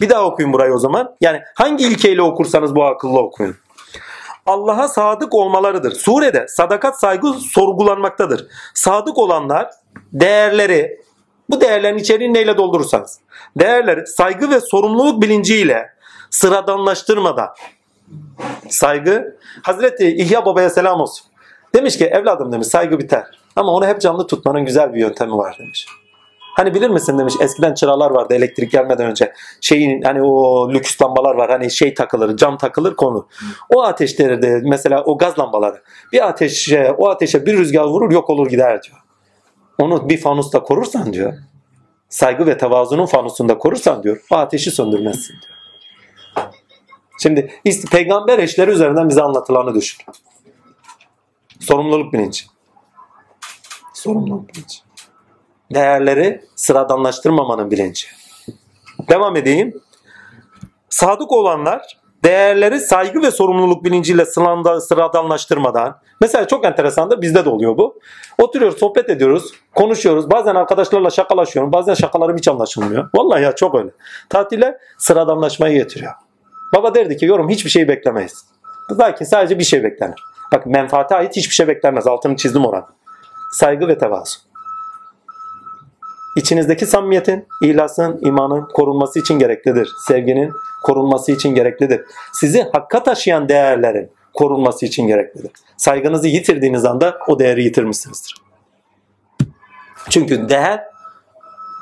Bir 0.00 0.10
daha 0.10 0.24
okuyun 0.24 0.52
burayı 0.52 0.74
o 0.74 0.78
zaman. 0.78 1.16
Yani 1.20 1.42
hangi 1.54 1.86
ilkeyle 1.86 2.22
okursanız 2.22 2.74
bu 2.74 2.84
akıllı 2.84 3.18
okuyun. 3.18 3.56
Allah'a 4.46 4.88
sadık 4.88 5.34
olmalarıdır. 5.34 5.92
Surede 5.92 6.48
sadakat 6.48 7.00
saygı 7.00 7.32
sorgulanmaktadır. 7.32 8.46
Sadık 8.74 9.18
olanlar 9.18 9.70
değerleri, 10.12 11.00
bu 11.50 11.60
değerlerin 11.60 11.98
içeriğini 11.98 12.34
neyle 12.34 12.56
doldurursanız, 12.56 13.20
değerleri 13.56 14.06
saygı 14.06 14.50
ve 14.50 14.60
sorumluluk 14.60 15.22
bilinciyle 15.22 15.90
sıradanlaştırmadan, 16.30 17.48
saygı, 18.68 19.36
Hazreti 19.62 20.08
İhya 20.08 20.46
Baba'ya 20.46 20.70
selam 20.70 21.00
olsun. 21.00 21.26
Demiş 21.74 21.98
ki 21.98 22.04
evladım 22.04 22.52
demiş 22.52 22.66
saygı 22.66 22.98
biter. 22.98 23.24
Ama 23.56 23.72
onu 23.72 23.86
hep 23.86 24.00
canlı 24.00 24.26
tutmanın 24.26 24.64
güzel 24.64 24.94
bir 24.94 25.00
yöntemi 25.00 25.32
var 25.32 25.56
demiş. 25.58 25.86
Hani 26.56 26.74
bilir 26.74 26.90
misin 26.90 27.18
demiş 27.18 27.34
eskiden 27.40 27.74
çıralar 27.74 28.10
vardı 28.10 28.34
elektrik 28.34 28.72
gelmeden 28.72 29.06
önce. 29.06 29.32
Şeyin 29.60 30.02
hani 30.02 30.22
o 30.22 30.68
lüks 30.72 31.02
lambalar 31.02 31.34
var 31.34 31.50
hani 31.50 31.70
şey 31.70 31.94
takılır 31.94 32.36
cam 32.36 32.58
takılır 32.58 32.96
konu. 32.96 33.28
O 33.74 33.82
ateşleri 33.82 34.42
de 34.42 34.60
mesela 34.64 35.04
o 35.04 35.18
gaz 35.18 35.38
lambaları 35.38 35.82
bir 36.12 36.28
ateşe 36.28 36.94
o 36.98 37.08
ateşe 37.08 37.46
bir 37.46 37.58
rüzgar 37.58 37.84
vurur 37.84 38.12
yok 38.12 38.30
olur 38.30 38.46
gider 38.46 38.82
diyor. 38.82 38.96
Onu 39.80 40.08
bir 40.08 40.20
fanusta 40.20 40.62
korursan 40.62 41.12
diyor. 41.12 41.38
Saygı 42.08 42.46
ve 42.46 42.58
tevazunun 42.58 43.06
fanusunda 43.06 43.58
korursan 43.58 44.02
diyor. 44.02 44.22
O 44.30 44.36
ateşi 44.36 44.70
söndürmezsin 44.70 45.34
diyor. 45.42 45.60
Şimdi 47.22 47.60
peygamber 47.90 48.38
eşleri 48.38 48.70
üzerinden 48.70 49.08
bize 49.08 49.22
anlatılanı 49.22 49.74
düşün. 49.74 50.04
Sorumluluk 51.60 52.12
bilinci. 52.12 52.44
Sorumluluk 53.94 54.48
bilinci. 54.48 54.78
Değerleri 55.74 56.44
sıradanlaştırmamanın 56.56 57.70
bilinci. 57.70 58.06
Devam 59.08 59.36
edeyim. 59.36 59.80
Sadık 60.88 61.32
olanlar 61.32 61.99
değerleri 62.24 62.80
saygı 62.80 63.22
ve 63.22 63.30
sorumluluk 63.30 63.84
bilinciyle 63.84 64.22
sıranda- 64.22 64.80
sıradanlaştırmadan 64.80 65.98
mesela 66.20 66.48
çok 66.48 66.64
enteresandır 66.64 67.22
bizde 67.22 67.44
de 67.44 67.48
oluyor 67.48 67.76
bu. 67.78 67.98
Oturuyoruz 68.38 68.78
sohbet 68.78 69.10
ediyoruz 69.10 69.52
konuşuyoruz 69.74 70.30
bazen 70.30 70.54
arkadaşlarla 70.54 71.10
şakalaşıyorum 71.10 71.72
bazen 71.72 71.94
şakalarım 71.94 72.36
hiç 72.36 72.48
anlaşılmıyor. 72.48 73.10
Vallahi 73.14 73.42
ya 73.42 73.54
çok 73.54 73.74
öyle. 73.74 73.90
Tatile 74.28 74.78
sıradanlaşmayı 74.98 75.74
getiriyor. 75.74 76.12
Baba 76.74 76.94
derdi 76.94 77.16
ki 77.16 77.26
yorum 77.26 77.48
hiçbir 77.48 77.70
şey 77.70 77.88
beklemeyiz. 77.88 78.44
Lakin 78.98 79.24
sadece 79.24 79.58
bir 79.58 79.64
şey 79.64 79.84
beklenir. 79.84 80.24
Bak 80.52 80.66
menfaate 80.66 81.14
ait 81.16 81.36
hiçbir 81.36 81.54
şey 81.54 81.68
beklenmez. 81.68 82.06
Altını 82.06 82.36
çizdim 82.36 82.66
oran. 82.66 82.86
Saygı 83.52 83.88
ve 83.88 83.98
tevazu. 83.98 84.38
İçinizdeki 86.40 86.86
samimiyetin, 86.86 87.46
ihlasın, 87.62 88.18
imanın 88.22 88.68
korunması 88.68 89.18
için 89.18 89.38
gereklidir. 89.38 89.92
Sevginin 90.08 90.52
korunması 90.82 91.32
için 91.32 91.54
gereklidir. 91.54 92.00
Sizi 92.32 92.62
hakka 92.72 93.02
taşıyan 93.02 93.48
değerlerin 93.48 94.10
korunması 94.34 94.86
için 94.86 95.06
gereklidir. 95.06 95.50
Saygınızı 95.76 96.28
yitirdiğiniz 96.28 96.84
anda 96.84 97.18
o 97.28 97.38
değeri 97.38 97.64
yitirmişsinizdir. 97.64 98.34
Çünkü 100.10 100.48
değer 100.48 100.84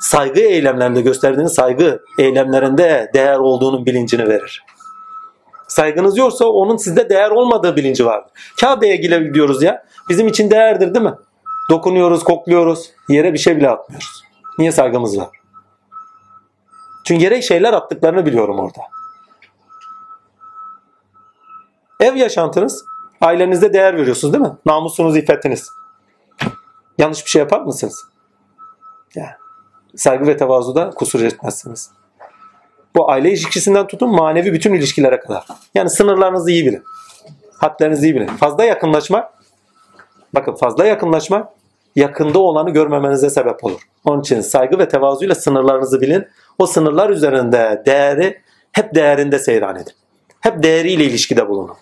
saygı 0.00 0.40
eylemlerinde 0.40 1.00
gösterdiğiniz 1.00 1.52
saygı 1.52 2.00
eylemlerinde 2.18 3.10
değer 3.14 3.38
olduğunun 3.38 3.86
bilincini 3.86 4.28
verir. 4.28 4.64
Saygınız 5.68 6.18
yoksa 6.18 6.44
onun 6.44 6.76
sizde 6.76 7.08
değer 7.08 7.30
olmadığı 7.30 7.76
bilinci 7.76 8.06
vardır. 8.06 8.30
Kabe'ye 8.60 8.96
gidiyoruz 8.96 9.62
ya. 9.62 9.84
Bizim 10.08 10.28
için 10.28 10.50
değerdir 10.50 10.94
değil 10.94 11.04
mi? 11.04 11.14
Dokunuyoruz, 11.70 12.24
kokluyoruz. 12.24 12.90
Yere 13.08 13.32
bir 13.32 13.38
şey 13.38 13.56
bile 13.56 13.68
atmıyoruz. 13.68 14.27
Niye 14.58 14.72
saygımız 14.72 15.18
var? 15.18 15.28
Çünkü 17.04 17.24
yere 17.24 17.42
şeyler 17.42 17.72
attıklarını 17.72 18.26
biliyorum 18.26 18.58
orada. 18.58 18.80
Ev 22.00 22.14
yaşantınız, 22.14 22.84
ailenizde 23.20 23.72
değer 23.72 23.96
veriyorsunuz 23.96 24.34
değil 24.34 24.44
mi? 24.44 24.56
Namusunuz, 24.66 25.16
iffetiniz. 25.16 25.70
Yanlış 26.98 27.24
bir 27.24 27.30
şey 27.30 27.40
yapar 27.40 27.60
mısınız? 27.60 28.04
Yani 29.14 29.30
saygı 29.96 30.26
ve 30.26 30.36
tevazuda 30.36 30.90
kusur 30.90 31.20
etmezsiniz. 31.20 31.90
Bu 32.96 33.10
aile 33.10 33.30
ilişkisinden 33.30 33.86
tutun 33.86 34.14
manevi 34.14 34.52
bütün 34.52 34.72
ilişkilere 34.72 35.20
kadar. 35.20 35.46
Yani 35.74 35.90
sınırlarınızı 35.90 36.50
iyi 36.50 36.66
bilin. 36.66 36.84
Hadlerinizi 37.58 38.06
iyi 38.06 38.14
bilin. 38.14 38.26
Fazla 38.26 38.64
yakınlaşmak, 38.64 39.32
bakın 40.34 40.54
fazla 40.54 40.86
yakınlaşmak 40.86 41.48
yakında 41.98 42.38
olanı 42.38 42.70
görmemenize 42.70 43.30
sebep 43.30 43.64
olur. 43.64 43.80
Onun 44.04 44.20
için 44.20 44.40
saygı 44.40 44.78
ve 44.78 44.88
tevazuyla 44.88 45.34
sınırlarınızı 45.34 46.00
bilin. 46.00 46.26
O 46.58 46.66
sınırlar 46.66 47.10
üzerinde 47.10 47.82
değeri 47.86 48.40
hep 48.72 48.94
değerinde 48.94 49.38
seyran 49.38 49.76
edin. 49.76 49.92
Hep 50.40 50.62
değeriyle 50.62 51.04
ilişkide 51.04 51.48
bulunun. 51.48 51.76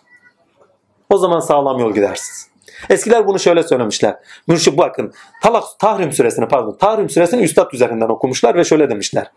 O 1.11 1.19
zaman 1.19 1.41
sağlam 1.41 1.79
yol 1.79 1.95
gidersiniz. 1.95 2.49
Eskiler 2.91 3.27
bunu 3.27 3.39
şöyle 3.39 3.63
söylemişler. 3.63 4.17
Mürşid 4.49 4.79
bakın 4.79 5.13
Talak, 5.43 5.65
Tahrim 5.79 6.13
suresini 6.13 6.49
pardon 6.49 6.77
Tahrim 6.81 7.11
suresini 7.11 7.43
üstad 7.43 7.73
üzerinden 7.73 8.09
okumuşlar 8.09 8.55
ve 8.55 8.65
şöyle 8.65 8.91
demişler. 8.91 9.31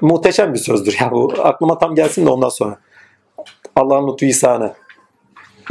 Muhteşem 0.00 0.54
bir 0.54 0.58
sözdür 0.58 0.96
ya 1.00 1.10
bu. 1.10 1.34
Aklıma 1.42 1.78
tam 1.78 1.94
gelsin 1.94 2.26
de 2.26 2.30
ondan 2.30 2.48
sonra. 2.48 2.78
Allah'ın 3.76 4.12
lütfu 4.12 4.26
ihsanı. 4.26 4.72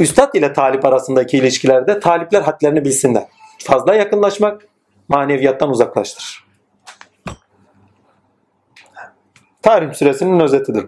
Üstad 0.00 0.34
ile 0.34 0.52
talip 0.52 0.84
arasındaki 0.84 1.38
ilişkilerde 1.38 2.00
talipler 2.00 2.42
hadlerini 2.42 2.84
bilsinler. 2.84 3.24
Fazla 3.64 3.94
yakınlaşmak 3.94 4.68
maneviyattan 5.08 5.70
uzaklaştırır. 5.70 6.44
Tahrim 9.62 9.94
suresinin 9.94 10.40
özetidir. 10.40 10.86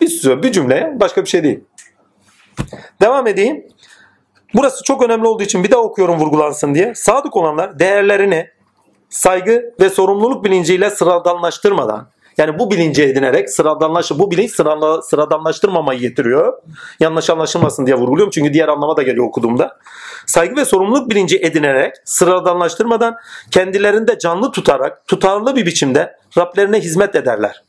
Bir 0.00 0.08
söz, 0.08 0.42
bir 0.42 0.52
cümleye 0.52 1.00
başka 1.00 1.22
bir 1.22 1.28
şey 1.28 1.42
değil. 1.42 1.64
Devam 3.00 3.26
edeyim. 3.26 3.66
Burası 4.54 4.84
çok 4.84 5.02
önemli 5.02 5.26
olduğu 5.26 5.42
için 5.42 5.64
bir 5.64 5.70
daha 5.70 5.80
okuyorum 5.80 6.20
vurgulansın 6.20 6.74
diye. 6.74 6.94
Sadık 6.94 7.36
olanlar 7.36 7.78
değerlerini 7.78 8.50
saygı 9.08 9.74
ve 9.80 9.90
sorumluluk 9.90 10.44
bilinciyle 10.44 10.90
sıradanlaştırmadan 10.90 12.08
yani 12.38 12.58
bu 12.58 12.70
bilinci 12.70 13.02
edinerek 13.02 13.50
sıradanlaşı 13.50 14.18
bu 14.18 14.30
bilinç 14.30 14.50
sırala, 14.50 15.02
sıradanlaştırmamayı 15.02 16.00
getiriyor. 16.00 16.62
Yanlış 17.00 17.30
anlaşılmasın 17.30 17.86
diye 17.86 17.96
vurguluyorum 17.96 18.30
çünkü 18.30 18.54
diğer 18.54 18.68
anlama 18.68 18.96
da 18.96 19.02
geliyor 19.02 19.26
okuduğumda. 19.26 19.78
Saygı 20.26 20.56
ve 20.56 20.64
sorumluluk 20.64 21.10
bilinci 21.10 21.38
edinerek 21.38 21.94
sıradanlaştırmadan 22.04 23.16
kendilerinde 23.50 24.18
canlı 24.18 24.52
tutarak 24.52 25.06
tutarlı 25.06 25.56
bir 25.56 25.66
biçimde 25.66 26.16
Rablerine 26.38 26.80
hizmet 26.80 27.14
ederler. 27.14 27.62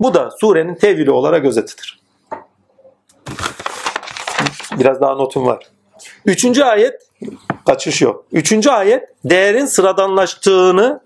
Bu 0.00 0.14
da 0.14 0.30
surenin 0.40 0.74
tevhili 0.74 1.10
olarak 1.10 1.44
özetidir. 1.44 2.00
Biraz 4.78 5.00
daha 5.00 5.14
notum 5.14 5.46
var. 5.46 5.66
Üçüncü 6.26 6.62
ayet 6.62 6.94
kaçış 7.66 8.02
yok. 8.02 8.24
Üçüncü 8.32 8.70
ayet 8.70 9.08
değerin 9.24 9.66
sıradanlaştığını 9.66 11.00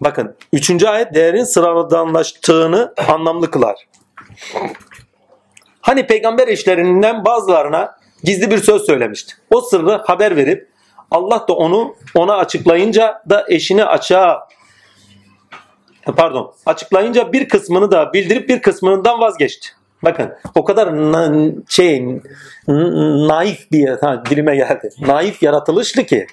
bakın 0.00 0.36
üçüncü 0.52 0.86
ayet 0.86 1.14
değerin 1.14 1.44
sıradanlaştığını 1.44 2.94
anlamlı 3.08 3.50
kılar. 3.50 3.86
Hani 5.80 6.06
peygamber 6.06 6.48
eşlerinden 6.48 7.24
bazılarına 7.24 7.96
gizli 8.26 8.50
bir 8.50 8.58
söz 8.58 8.86
söylemişti. 8.86 9.34
O 9.50 9.60
sırrı 9.60 10.02
haber 10.06 10.36
verip 10.36 10.68
Allah 11.10 11.44
da 11.48 11.52
onu 11.52 11.96
ona 12.14 12.36
açıklayınca 12.36 13.22
da 13.30 13.44
eşini 13.48 13.84
açığa 13.84 14.48
pardon 16.16 16.54
açıklayınca 16.66 17.32
bir 17.32 17.48
kısmını 17.48 17.90
da 17.90 18.12
bildirip 18.12 18.48
bir 18.48 18.62
kısmından 18.62 19.20
vazgeçti. 19.20 19.68
Bakın 20.02 20.32
o 20.54 20.64
kadar 20.64 21.12
na- 21.12 21.52
şey 21.68 22.20
naif 23.28 23.72
bir 23.72 23.88
ha, 23.88 24.22
dilime 24.30 24.56
geldi. 24.56 24.90
Naif 25.00 25.42
yaratılışlı 25.42 26.04
ki 26.04 26.26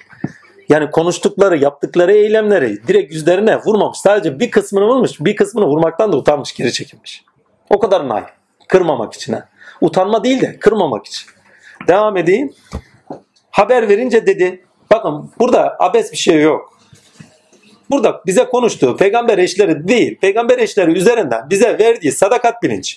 yani 0.68 0.90
konuştukları, 0.90 1.56
yaptıkları 1.56 2.12
eylemleri 2.12 2.86
direkt 2.86 3.12
yüzlerine 3.12 3.56
vurmamış. 3.58 3.98
Sadece 3.98 4.40
bir 4.40 4.50
kısmını 4.50 4.84
vurmuş, 4.84 5.20
bir 5.20 5.36
kısmını 5.36 5.66
vurmaktan 5.66 6.12
da 6.12 6.16
utanmış, 6.16 6.54
geri 6.54 6.72
çekilmiş. 6.72 7.24
O 7.70 7.78
kadar 7.78 8.08
naif. 8.08 8.26
Kırmamak 8.68 9.12
için. 9.14 9.32
ha. 9.32 9.48
Utanma 9.80 10.24
değil 10.24 10.40
de 10.40 10.58
kırmamak 10.58 11.06
için. 11.06 11.26
Devam 11.88 12.16
edeyim. 12.16 12.52
Haber 13.50 13.88
verince 13.88 14.26
dedi. 14.26 14.64
Bakın 14.90 15.30
burada 15.38 15.76
abes 15.78 16.12
bir 16.12 16.16
şey 16.16 16.42
yok. 16.42 16.78
Burada 17.90 18.22
bize 18.26 18.44
konuştuğu 18.44 18.96
peygamber 18.96 19.38
eşleri 19.38 19.88
değil, 19.88 20.18
peygamber 20.20 20.58
eşleri 20.58 20.92
üzerinden 20.92 21.50
bize 21.50 21.78
verdiği 21.78 22.12
sadakat 22.12 22.62
bilinci. 22.62 22.96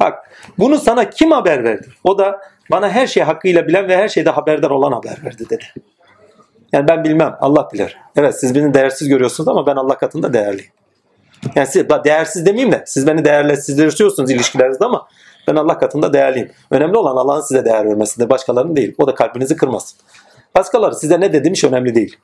Bak 0.00 0.30
bunu 0.58 0.78
sana 0.78 1.10
kim 1.10 1.30
haber 1.30 1.64
verdi? 1.64 1.88
O 2.04 2.18
da 2.18 2.40
bana 2.70 2.90
her 2.90 3.06
şeyi 3.06 3.24
hakkıyla 3.24 3.66
bilen 3.66 3.88
ve 3.88 3.96
her 3.96 4.08
şeyde 4.08 4.30
haberdar 4.30 4.70
olan 4.70 4.92
haber 4.92 5.16
verdi 5.24 5.44
dedi. 5.50 5.64
Yani 6.72 6.88
ben 6.88 7.04
bilmem 7.04 7.36
Allah 7.40 7.68
bilir. 7.72 7.96
Evet 8.16 8.40
siz 8.40 8.54
beni 8.54 8.74
değersiz 8.74 9.08
görüyorsunuz 9.08 9.48
ama 9.48 9.66
ben 9.66 9.76
Allah 9.76 9.98
katında 9.98 10.32
değerliyim. 10.32 10.70
Yani 11.54 11.66
siz 11.66 11.88
değersiz 12.04 12.46
demeyeyim 12.46 12.72
de 12.72 12.84
siz 12.86 13.06
beni 13.06 13.24
değersizleştiriyorsunuz 13.24 14.30
ilişkilerinizde 14.30 14.84
ama 14.84 15.08
ben 15.46 15.56
Allah 15.56 15.78
katında 15.78 16.12
değerliyim. 16.12 16.52
Önemli 16.70 16.98
olan 16.98 17.16
Allah'ın 17.16 17.40
size 17.40 17.64
değer 17.64 17.84
vermesidir. 17.86 18.28
Başkalarının 18.28 18.76
değil. 18.76 18.94
O 18.98 19.06
da 19.06 19.14
kalbinizi 19.14 19.56
kırmasın. 19.56 19.98
Başkaları 20.54 20.94
size 20.94 21.20
ne 21.20 21.32
dediğim 21.32 21.54
hiç 21.54 21.64
önemli 21.64 21.94
değil. 21.94 22.16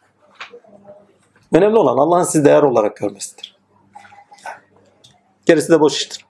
Önemli 1.52 1.76
olan 1.76 1.98
Allah'ın 1.98 2.24
sizi 2.24 2.44
değer 2.44 2.62
olarak 2.62 2.96
görmesidir. 2.96 3.56
Gerisi 5.46 5.72
de 5.72 5.80
boş 5.80 5.96
iştir. 5.96 6.26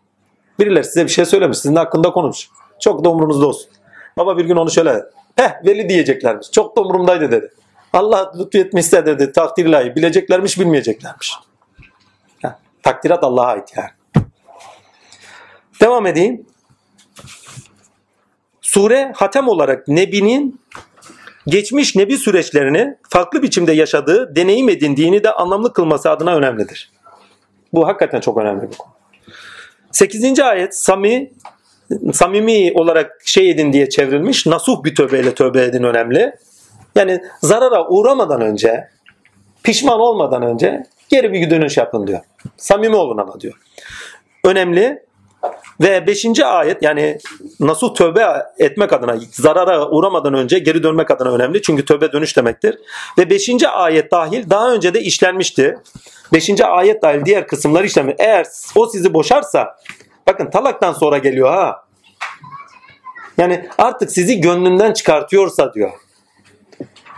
Birileri 0.59 0.85
size 0.85 1.05
bir 1.05 1.10
şey 1.10 1.24
söylemiş. 1.24 1.59
Sizin 1.59 1.77
hakkında 1.77 2.12
konuş. 2.12 2.48
Çok 2.81 3.05
da 3.05 3.10
umurunuzda 3.10 3.47
olsun. 3.47 3.70
Baba 4.16 4.36
bir 4.39 4.44
gün 4.44 4.56
onu 4.56 4.70
şöyle 4.70 5.05
heh 5.36 5.66
veli 5.66 5.89
diyeceklermiş. 5.89 6.51
Çok 6.51 6.77
da 6.77 6.81
umurumdaydı 6.81 7.31
dedi. 7.31 7.52
Allah 7.93 8.32
lütfetmişse 8.39 9.06
dedi 9.06 9.32
takdir 9.32 9.66
ilahi. 9.66 9.97
Bileceklermiş 9.97 10.60
bilmeyeceklermiş. 10.60 11.35
Heh, 12.43 12.51
takdirat 12.82 13.24
Allah'a 13.24 13.47
ait 13.47 13.73
yani. 13.77 13.90
Devam 15.81 16.06
edeyim. 16.06 16.47
Sure 18.74 19.12
hatem 19.16 19.49
olarak 19.49 19.89
Nebi'nin 19.89 20.61
geçmiş 21.47 21.97
Nebi 21.97 22.16
süreçlerini 22.16 22.97
farklı 23.09 23.43
biçimde 23.43 23.73
yaşadığı, 23.73 24.36
deneyim 24.36 24.69
edindiğini 24.69 25.24
de 25.24 25.32
anlamlı 25.32 25.73
kılması 25.73 26.11
adına 26.11 26.35
önemlidir. 26.36 26.93
Bu 27.73 27.86
hakikaten 27.86 28.20
çok 28.20 28.39
önemli 28.39 28.62
bir 28.70 28.77
konu. 28.77 28.90
8. 29.90 30.40
ayet 30.40 30.77
Sami 30.77 31.32
samimi 32.12 32.73
olarak 32.74 33.23
şey 33.24 33.51
edin 33.51 33.73
diye 33.73 33.89
çevrilmiş. 33.89 34.47
Nasuh 34.47 34.85
bir 34.85 34.94
tövbeyle 34.94 35.35
tövbe 35.35 35.65
edin 35.65 35.82
önemli. 35.82 36.32
Yani 36.94 37.20
zarara 37.40 37.89
uğramadan 37.89 38.40
önce, 38.40 38.89
pişman 39.62 40.01
olmadan 40.01 40.43
önce 40.43 40.82
geri 41.09 41.32
bir 41.32 41.51
dönüş 41.51 41.77
yapın 41.77 42.07
diyor. 42.07 42.20
Samimi 42.57 42.97
olun 42.97 43.19
ama 43.19 43.40
diyor. 43.40 43.55
Önemli 44.44 45.03
ve 45.81 46.07
5. 46.07 46.40
ayet 46.40 46.82
yani 46.82 47.19
nasuh 47.61 47.94
tövbe 47.94 48.27
etmek 48.59 48.93
adına 48.93 49.16
zarara 49.31 49.89
uğramadan 49.89 50.35
önce 50.35 50.59
geri 50.59 50.82
dönmek 50.82 51.11
adına 51.11 51.32
önemli. 51.32 51.62
Çünkü 51.62 51.85
tövbe 51.85 52.12
dönüş 52.12 52.36
demektir. 52.36 52.78
Ve 53.19 53.31
5. 53.31 53.51
ayet 53.74 54.11
dahil 54.11 54.51
daha 54.51 54.73
önce 54.73 54.94
de 54.94 55.01
işlenmişti. 55.01 55.78
5. 56.32 56.61
ayet 56.61 57.03
dahil 57.03 57.24
diğer 57.24 57.47
kısımlar 57.47 57.85
işlenmiş. 57.85 58.15
Eğer 58.19 58.47
o 58.77 58.86
sizi 58.86 59.15
boşarsa 59.15 59.77
bakın 60.27 60.51
talaktan 60.51 60.93
sonra 60.93 61.19
geliyor 61.19 61.49
ha. 61.51 61.85
Yani 63.39 63.69
artık 63.78 64.11
sizi 64.11 64.40
gönlünden 64.40 64.93
çıkartıyorsa 64.93 65.74
diyor. 65.74 65.90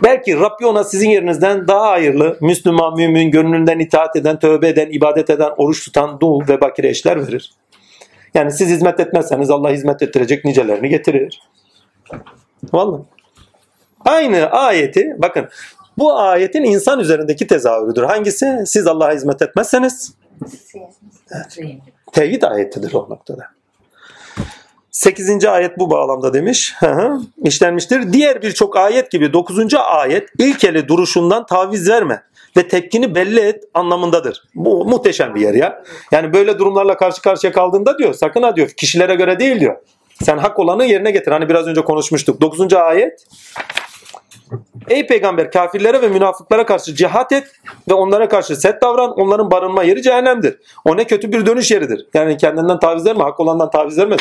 Belki 0.03 0.39
Rabbi 0.39 0.65
ona 0.65 0.83
sizin 0.83 1.09
yerinizden 1.09 1.67
daha 1.67 1.89
hayırlı, 1.89 2.37
Müslüman, 2.41 2.95
mümin, 2.95 3.31
gönlünden 3.31 3.79
itaat 3.79 4.15
eden, 4.15 4.39
tövbe 4.39 4.67
eden, 4.67 4.89
ibadet 4.91 5.29
eden, 5.29 5.51
oruç 5.57 5.85
tutan, 5.85 6.19
dul 6.19 6.47
ve 6.47 6.61
bakire 6.61 6.89
eşler 6.89 7.27
verir. 7.27 7.53
Yani 8.35 8.51
siz 8.51 8.69
hizmet 8.69 8.99
etmezseniz 8.99 9.49
Allah 9.49 9.71
hizmet 9.71 10.01
ettirecek 10.01 10.45
nicelerini 10.45 10.89
getirir. 10.89 11.41
Vallahi. 12.73 13.01
Aynı 14.05 14.45
ayeti 14.45 15.15
bakın 15.17 15.49
bu 15.97 16.19
ayetin 16.19 16.63
insan 16.63 16.99
üzerindeki 16.99 17.47
tezahürüdür. 17.47 18.03
Hangisi? 18.03 18.63
Siz 18.65 18.87
Allah'a 18.87 19.13
hizmet 19.13 19.41
etmezseniz 19.41 20.13
tevhid 22.11 22.41
ayetidir 22.41 22.93
o 22.93 23.09
noktada. 23.09 23.43
8. 24.91 25.45
ayet 25.45 25.79
bu 25.79 25.89
bağlamda 25.89 26.33
demiş. 26.33 26.75
İşlenmiştir. 27.43 28.13
Diğer 28.13 28.41
birçok 28.41 28.77
ayet 28.77 29.11
gibi 29.11 29.33
9. 29.33 29.73
ayet 29.73 30.29
ilkeli 30.39 30.87
duruşundan 30.87 31.45
taviz 31.45 31.89
verme 31.89 32.23
ve 32.57 32.67
tepkini 32.67 33.15
belli 33.15 33.39
et 33.39 33.63
anlamındadır. 33.73 34.43
Bu 34.55 34.85
muhteşem 34.85 35.35
bir 35.35 35.41
yer 35.41 35.53
ya. 35.53 35.83
Yani 36.11 36.33
böyle 36.33 36.59
durumlarla 36.59 36.97
karşı 36.97 37.21
karşıya 37.21 37.53
kaldığında 37.53 37.97
diyor 37.97 38.13
sakın 38.13 38.43
ha 38.43 38.55
diyor 38.55 38.69
kişilere 38.69 39.15
göre 39.15 39.39
değil 39.39 39.59
diyor. 39.59 39.75
Sen 40.23 40.37
hak 40.37 40.59
olanı 40.59 40.85
yerine 40.85 41.11
getir. 41.11 41.31
Hani 41.31 41.49
biraz 41.49 41.67
önce 41.67 41.81
konuşmuştuk. 41.81 42.41
9. 42.41 42.73
ayet 42.73 43.25
Ey 44.89 45.07
peygamber 45.07 45.51
kafirlere 45.51 46.01
ve 46.01 46.07
münafıklara 46.07 46.65
karşı 46.65 46.95
cihat 46.95 47.31
et 47.31 47.51
ve 47.89 47.93
onlara 47.93 48.29
karşı 48.29 48.55
set 48.55 48.81
davran. 48.81 49.11
Onların 49.11 49.51
barınma 49.51 49.83
yeri 49.83 50.01
cehennemdir. 50.01 50.59
O 50.85 50.97
ne 50.97 51.03
kötü 51.03 51.31
bir 51.31 51.45
dönüş 51.45 51.71
yeridir. 51.71 52.07
Yani 52.13 52.37
kendinden 52.37 52.79
taviz 52.79 53.05
verme. 53.05 53.23
Hak 53.23 53.39
olandan 53.39 53.69
taviz 53.69 53.97
verme. 53.97 54.15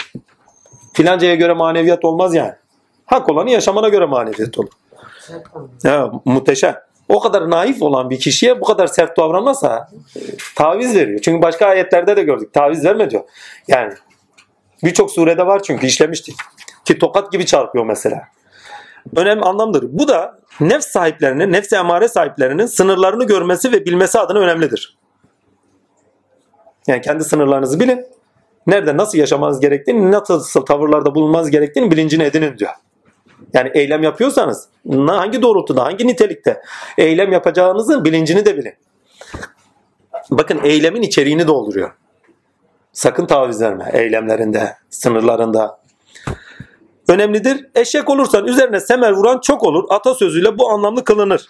Filancaya 0.93 1.35
göre 1.35 1.53
maneviyat 1.53 2.05
olmaz 2.05 2.35
yani. 2.35 2.53
Hak 3.07 3.29
olanı 3.29 3.51
yaşamana 3.51 3.89
göre 3.89 4.07
maneviyat 4.07 4.59
olur. 4.59 4.71
Ya, 5.85 6.11
muhteşem. 6.25 6.77
O 7.09 7.21
kadar 7.21 7.51
naif 7.51 7.83
olan 7.83 8.11
bir 8.11 8.21
kişiye 8.21 8.61
bu 8.61 8.65
kadar 8.65 8.87
sert 8.87 9.17
davranmazsa 9.19 9.89
e, 10.17 10.21
taviz 10.57 10.97
veriyor. 10.97 11.21
Çünkü 11.21 11.43
başka 11.43 11.67
ayetlerde 11.67 12.17
de 12.17 12.23
gördük. 12.23 12.53
Taviz 12.53 12.85
verme 12.85 13.11
diyor. 13.11 13.25
Yani 13.69 13.93
birçok 14.85 15.11
surede 15.11 15.47
var 15.47 15.63
çünkü 15.63 15.87
işlemiştik. 15.87 16.37
Ki 16.85 16.99
tokat 16.99 17.33
gibi 17.33 17.47
çarpıyor 17.47 17.87
mesela. 17.87 18.23
Önemli 19.17 19.43
anlamdır. 19.43 19.85
Bu 19.89 20.09
da 20.09 20.39
nefs 20.61 20.87
sahiplerinin, 20.87 21.53
nefs 21.53 21.73
emare 21.73 22.09
sahiplerinin 22.09 22.67
sınırlarını 22.67 23.25
görmesi 23.25 23.73
ve 23.73 23.85
bilmesi 23.85 24.19
adına 24.19 24.39
önemlidir. 24.39 24.99
Yani 26.87 27.01
kendi 27.01 27.25
sınırlarınızı 27.25 27.81
bilin. 27.81 28.07
Nerede 28.67 28.97
nasıl 28.97 29.19
yaşamanız 29.19 29.61
gerektiğini, 29.61 30.13
nasıl 30.13 30.65
tavırlarda 30.65 31.15
bulunmanız 31.15 31.51
gerektiğini 31.51 31.91
bilincini 31.91 32.23
edinin 32.23 32.59
diyor. 32.59 32.71
Yani 33.53 33.71
eylem 33.75 34.03
yapıyorsanız 34.03 34.69
hangi 35.07 35.43
doğrultuda, 35.43 35.85
hangi 35.85 36.07
nitelikte 36.07 36.63
eylem 36.99 37.33
yapacağınızın 37.33 38.05
bilincini 38.05 38.47
de 38.47 38.57
bilin. 38.57 38.75
Bakın 40.31 40.61
eylemin 40.65 41.03
içeriğini 41.03 41.47
dolduruyor. 41.47 41.91
Sakın 42.93 43.27
taviz 43.27 43.61
verme 43.61 43.91
eylemlerinde, 43.93 44.77
sınırlarında. 44.91 45.79
Önemlidir. 47.09 47.67
Eşek 47.75 48.11
olursan 48.11 48.47
üzerine 48.47 48.81
semer 48.81 49.13
vuran 49.13 49.41
çok 49.41 49.63
olur. 49.63 49.85
Atasözüyle 49.89 50.59
bu 50.59 50.71
anlamlı 50.71 51.05
kılınır. 51.05 51.47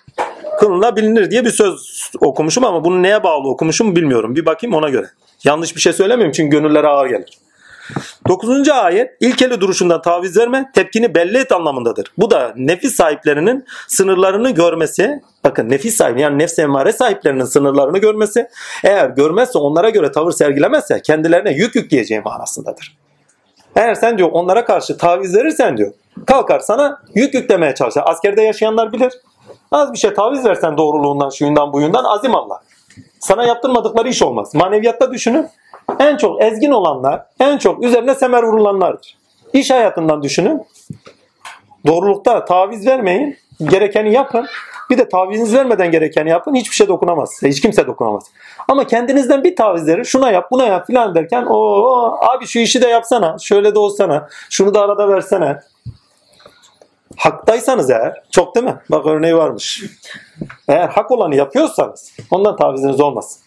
Kılınabilir 0.60 1.30
diye 1.30 1.44
bir 1.44 1.50
söz 1.50 2.10
okumuşum 2.20 2.64
ama 2.64 2.84
bunu 2.84 3.02
neye 3.02 3.22
bağlı 3.22 3.48
okumuşum 3.48 3.96
bilmiyorum. 3.96 4.36
Bir 4.36 4.46
bakayım 4.46 4.74
ona 4.74 4.88
göre. 4.88 5.06
Yanlış 5.44 5.76
bir 5.76 5.80
şey 5.80 5.92
söylemiyorum 5.92 6.32
çünkü 6.32 6.56
gönüllere 6.56 6.86
ağır 6.86 7.06
gelir. 7.06 7.38
9. 8.28 8.68
ayet 8.68 9.16
ilkeli 9.20 9.60
duruşundan 9.60 10.02
taviz 10.02 10.36
verme, 10.36 10.70
tepkini 10.74 11.14
belli 11.14 11.38
et 11.38 11.52
anlamındadır. 11.52 12.12
Bu 12.18 12.30
da 12.30 12.52
nefis 12.56 12.94
sahiplerinin 12.94 13.64
sınırlarını 13.88 14.50
görmesi, 14.50 15.20
bakın 15.44 15.70
nefis 15.70 15.96
sahibi 15.96 16.20
yani 16.20 16.38
nefs 16.38 16.58
emmare 16.58 16.92
sahiplerinin 16.92 17.44
sınırlarını 17.44 17.98
görmesi, 17.98 18.48
eğer 18.84 19.08
görmezse 19.08 19.58
onlara 19.58 19.90
göre 19.90 20.12
tavır 20.12 20.32
sergilemezse 20.32 21.02
kendilerine 21.02 21.52
yük 21.52 21.74
yükleyeceği 21.74 22.20
manasındadır. 22.20 22.96
Eğer 23.76 23.94
sen 23.94 24.18
diyor 24.18 24.28
onlara 24.32 24.64
karşı 24.64 24.98
taviz 24.98 25.36
verirsen 25.36 25.76
diyor, 25.76 25.92
kalkar 26.26 26.60
sana 26.60 27.02
yük 27.14 27.34
yüklemeye 27.34 27.74
çalışır. 27.74 28.02
Askerde 28.04 28.42
yaşayanlar 28.42 28.92
bilir. 28.92 29.12
Az 29.72 29.92
bir 29.92 29.98
şey 29.98 30.14
taviz 30.14 30.44
versen 30.44 30.76
doğruluğundan, 30.76 31.30
şuyundan, 31.30 31.72
buyundan 31.72 32.04
azim 32.04 32.34
Allah. 32.34 32.60
Sana 33.20 33.44
yaptırmadıkları 33.44 34.08
iş 34.08 34.22
olmaz. 34.22 34.54
Maneviyatta 34.54 35.12
düşünün. 35.12 35.48
En 35.98 36.16
çok 36.16 36.42
ezgin 36.42 36.70
olanlar, 36.70 37.26
en 37.40 37.58
çok 37.58 37.84
üzerine 37.84 38.14
semer 38.14 38.42
vurulanlardır. 38.42 39.16
İş 39.52 39.70
hayatından 39.70 40.22
düşünün. 40.22 40.66
Doğrulukta 41.86 42.44
taviz 42.44 42.86
vermeyin. 42.86 43.36
Gerekeni 43.64 44.12
yapın. 44.12 44.46
Bir 44.90 44.98
de 44.98 45.08
taviziniz 45.08 45.54
vermeden 45.54 45.90
gerekeni 45.90 46.30
yapın. 46.30 46.54
Hiçbir 46.54 46.74
şey 46.74 46.88
dokunamaz. 46.88 47.42
Hiç 47.42 47.60
kimse 47.60 47.86
dokunamaz. 47.86 48.24
Ama 48.68 48.86
kendinizden 48.86 49.44
bir 49.44 49.56
taviz 49.56 49.86
verin. 49.86 50.02
Şuna 50.02 50.30
yap, 50.30 50.50
buna 50.50 50.64
yap 50.64 50.86
filan 50.86 51.14
derken 51.14 51.46
o 51.50 52.16
abi 52.20 52.46
şu 52.46 52.58
işi 52.58 52.82
de 52.82 52.88
yapsana. 52.88 53.36
Şöyle 53.38 53.74
de 53.74 53.78
olsana. 53.78 54.28
Şunu 54.50 54.74
da 54.74 54.80
arada 54.80 55.08
versene. 55.08 55.60
Haktaysanız 57.16 57.90
eğer, 57.90 58.22
çok 58.30 58.54
değil 58.54 58.66
mi? 58.66 58.76
Bak 58.90 59.06
örneği 59.06 59.36
varmış. 59.36 59.82
Eğer 60.68 60.88
hak 60.88 61.10
olanı 61.10 61.36
yapıyorsanız 61.36 62.12
ondan 62.30 62.56
taviziniz 62.56 63.00
olmaz. 63.00 63.40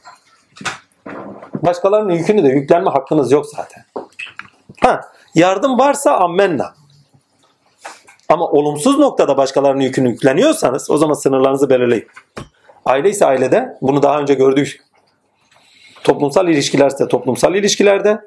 Başkalarının 1.65 2.13
yükünü 2.13 2.43
de 2.43 2.47
yüklenme 2.47 2.89
hakkınız 2.89 3.31
yok 3.31 3.45
zaten. 3.45 3.83
Ha, 4.81 5.01
yardım 5.35 5.79
varsa 5.79 6.17
ammenna. 6.17 6.73
Ama 8.29 8.45
olumsuz 8.45 8.99
noktada 8.99 9.37
başkalarının 9.37 9.81
yükünü 9.81 10.09
yükleniyorsanız 10.09 10.91
o 10.91 10.97
zaman 10.97 11.13
sınırlarınızı 11.13 11.69
belirleyin. 11.69 12.07
Aile 12.85 13.09
ise 13.09 13.25
ailede 13.25 13.77
bunu 13.81 14.03
daha 14.03 14.19
önce 14.19 14.33
gördük. 14.33 14.83
Toplumsal 16.03 16.47
ilişkilerse 16.47 17.07
toplumsal 17.07 17.55
ilişkilerde 17.55 18.21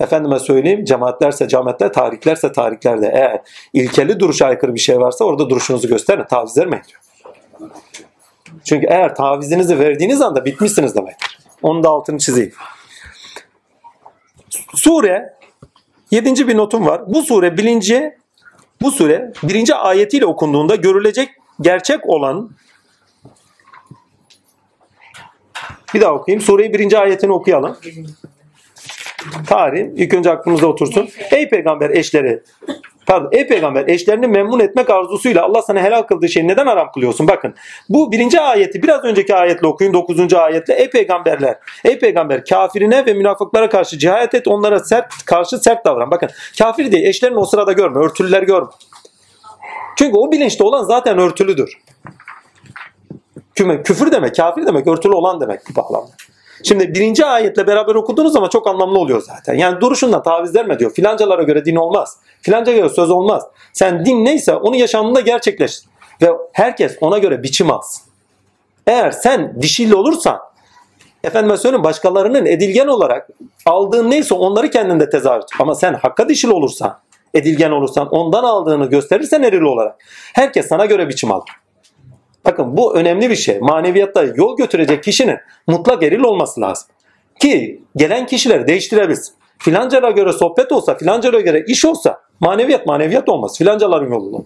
efendime 0.00 0.38
söyleyeyim 0.38 0.84
cemaatlerse 0.84 1.48
cemaatler, 1.48 1.92
tariklerse 1.92 2.52
tariklerde 2.52 3.10
eğer 3.14 3.40
ilkeli 3.72 4.20
duruşa 4.20 4.46
aykırı 4.46 4.74
bir 4.74 4.80
şey 4.80 5.00
varsa 5.00 5.24
orada 5.24 5.50
duruşunuzu 5.50 5.88
gösterin. 5.88 6.24
Taviz 6.24 6.58
vermeyin 6.58 6.84
diyor. 6.84 7.00
Çünkü 8.64 8.86
eğer 8.86 9.14
tavizinizi 9.14 9.78
verdiğiniz 9.78 10.20
anda 10.20 10.44
bitmişsiniz 10.44 10.94
demektir. 10.94 11.33
Onun 11.64 11.82
da 11.82 11.88
altını 11.88 12.18
çizeyim. 12.18 12.52
Sure 14.74 15.34
7. 16.10 16.48
bir 16.48 16.56
notum 16.56 16.86
var. 16.86 17.02
Bu 17.06 17.22
sure 17.22 17.56
bilinci 17.56 18.18
bu 18.82 18.90
sure 18.90 19.32
birinci 19.42 19.74
ayetiyle 19.74 20.26
okunduğunda 20.26 20.74
görülecek 20.74 21.28
gerçek 21.60 22.06
olan 22.06 22.50
bir 25.94 26.00
daha 26.00 26.12
okuyayım. 26.12 26.40
Sureyi 26.40 26.72
birinci 26.72 26.98
ayetini 26.98 27.32
okuyalım. 27.32 27.76
Tarih 29.46 29.86
ilk 29.96 30.14
önce 30.14 30.30
aklımızda 30.30 30.66
otursun. 30.66 31.08
Ey 31.30 31.48
peygamber 31.48 31.90
eşleri 31.90 32.42
Pardon, 33.06 33.28
ey 33.32 33.46
peygamber 33.46 33.88
eşlerini 33.88 34.26
memnun 34.26 34.60
etmek 34.60 34.90
arzusuyla 34.90 35.42
Allah 35.42 35.62
sana 35.62 35.82
helal 35.82 36.02
kıldığı 36.02 36.28
şeyi 36.28 36.48
neden 36.48 36.66
haram 36.66 36.92
kılıyorsun? 36.92 37.28
Bakın 37.28 37.54
bu 37.88 38.12
birinci 38.12 38.40
ayeti 38.40 38.82
biraz 38.82 39.04
önceki 39.04 39.34
ayetle 39.34 39.66
okuyun 39.66 39.94
dokuzuncu 39.94 40.38
ayetle. 40.38 40.74
Ey 40.74 40.90
peygamberler, 40.90 41.56
ey 41.84 41.98
peygamber 41.98 42.44
kafirine 42.44 43.06
ve 43.06 43.14
münafıklara 43.14 43.68
karşı 43.68 43.98
cihat 43.98 44.34
et 44.34 44.48
onlara 44.48 44.80
sert 44.80 45.24
karşı 45.24 45.58
sert 45.58 45.84
davran. 45.86 46.10
Bakın 46.10 46.28
kafir 46.58 46.92
diye 46.92 47.08
eşlerini 47.08 47.38
o 47.38 47.44
sırada 47.44 47.72
görme, 47.72 48.00
örtülüler 48.00 48.42
görme. 48.42 48.68
Çünkü 49.98 50.16
o 50.16 50.32
bilinçte 50.32 50.64
olan 50.64 50.84
zaten 50.84 51.18
örtülüdür. 51.18 51.78
Küme, 53.54 53.82
küfür 53.82 54.12
demek, 54.12 54.36
kafir 54.36 54.66
demek, 54.66 54.86
örtülü 54.86 55.12
olan 55.12 55.40
demek 55.40 55.60
bu 55.70 55.76
bağlamda. 55.76 56.10
Şimdi 56.64 56.94
birinci 56.94 57.24
ayetle 57.26 57.66
beraber 57.66 57.94
okuduğunuz 57.94 58.32
zaman 58.32 58.48
çok 58.48 58.66
anlamlı 58.66 58.98
oluyor 58.98 59.22
zaten. 59.22 59.54
Yani 59.54 59.80
duruşundan 59.80 60.22
taviz 60.22 60.54
verme 60.54 60.78
diyor. 60.78 60.90
Filancalara 60.94 61.42
göre 61.42 61.64
din 61.64 61.76
olmaz. 61.76 62.16
Filanca 62.42 62.72
göre 62.72 62.88
söz 62.88 63.10
olmaz. 63.10 63.42
Sen 63.72 64.04
din 64.04 64.24
neyse 64.24 64.54
onu 64.54 64.76
yaşamında 64.76 65.20
gerçekleş. 65.20 65.80
Ve 66.22 66.28
herkes 66.52 66.96
ona 67.00 67.18
göre 67.18 67.42
biçim 67.42 67.70
alsın. 67.70 68.02
Eğer 68.86 69.10
sen 69.10 69.62
dişili 69.62 69.94
olursan 69.94 70.38
efendime 71.24 71.56
söyleyeyim 71.56 71.84
başkalarının 71.84 72.46
edilgen 72.46 72.86
olarak 72.86 73.28
aldığın 73.66 74.10
neyse 74.10 74.34
onları 74.34 74.70
kendinde 74.70 75.10
tezahürat. 75.10 75.48
Ama 75.60 75.74
sen 75.74 75.94
hakka 75.94 76.28
dişil 76.28 76.48
olursan, 76.48 76.98
edilgen 77.34 77.70
olursan, 77.70 78.08
ondan 78.08 78.44
aldığını 78.44 78.86
gösterirsen 78.86 79.42
eril 79.42 79.60
olarak. 79.60 79.96
Herkes 80.32 80.68
sana 80.68 80.86
göre 80.86 81.08
biçim 81.08 81.32
alır. 81.32 81.48
Bakın 82.44 82.76
bu 82.76 82.96
önemli 82.96 83.30
bir 83.30 83.36
şey. 83.36 83.58
Maneviyatta 83.60 84.22
yol 84.22 84.56
götürecek 84.56 85.04
kişinin 85.04 85.38
mutlak 85.66 86.02
eril 86.02 86.20
olması 86.20 86.60
lazım. 86.60 86.88
Ki 87.40 87.82
gelen 87.96 88.26
kişileri 88.26 88.66
değiştirebilsin. 88.66 89.34
Filancalara 89.58 90.10
göre 90.10 90.32
sohbet 90.32 90.72
olsa, 90.72 90.94
filancalara 90.94 91.40
göre 91.40 91.64
iş 91.68 91.84
olsa 91.84 92.20
maneviyat 92.40 92.86
maneviyat 92.86 93.28
olmaz. 93.28 93.58
Filancaların 93.58 94.12
yolunda. 94.12 94.38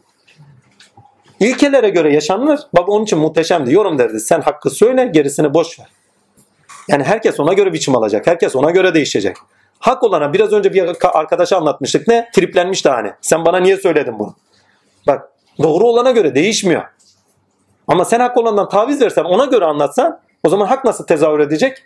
İlkelere 1.40 1.88
göre 1.88 2.12
yaşanır. 2.12 2.60
Baba 2.76 2.92
onun 2.92 3.04
için 3.04 3.18
muhteşemdi. 3.18 3.74
Yorum 3.74 3.98
derdi. 3.98 4.20
Sen 4.20 4.40
hakkı 4.40 4.70
söyle 4.70 5.06
gerisini 5.06 5.54
boş 5.54 5.80
ver. 5.80 5.86
Yani 6.88 7.04
herkes 7.04 7.40
ona 7.40 7.52
göre 7.52 7.72
biçim 7.72 7.96
alacak. 7.96 8.26
Herkes 8.26 8.56
ona 8.56 8.70
göre 8.70 8.94
değişecek. 8.94 9.36
Hak 9.78 10.02
olana 10.02 10.32
biraz 10.32 10.52
önce 10.52 10.72
bir 10.74 10.96
arkadaşa 11.02 11.56
anlatmıştık. 11.56 12.08
Ne? 12.08 12.28
Triplenmiş 12.34 12.84
de 12.84 12.90
hani. 12.90 13.12
Sen 13.20 13.44
bana 13.44 13.58
niye 13.58 13.76
söyledin 13.76 14.18
bunu? 14.18 14.34
Bak 15.06 15.28
doğru 15.62 15.84
olana 15.84 16.10
göre 16.10 16.34
değişmiyor. 16.34 16.82
Ama 17.88 18.04
sen 18.04 18.20
hak 18.20 18.36
olandan 18.36 18.68
taviz 18.68 19.00
versen 19.00 19.24
ona 19.24 19.44
göre 19.44 19.64
anlatsan 19.64 20.20
o 20.44 20.48
zaman 20.48 20.66
hak 20.66 20.84
nasıl 20.84 21.06
tezahür 21.06 21.38
edecek? 21.38 21.82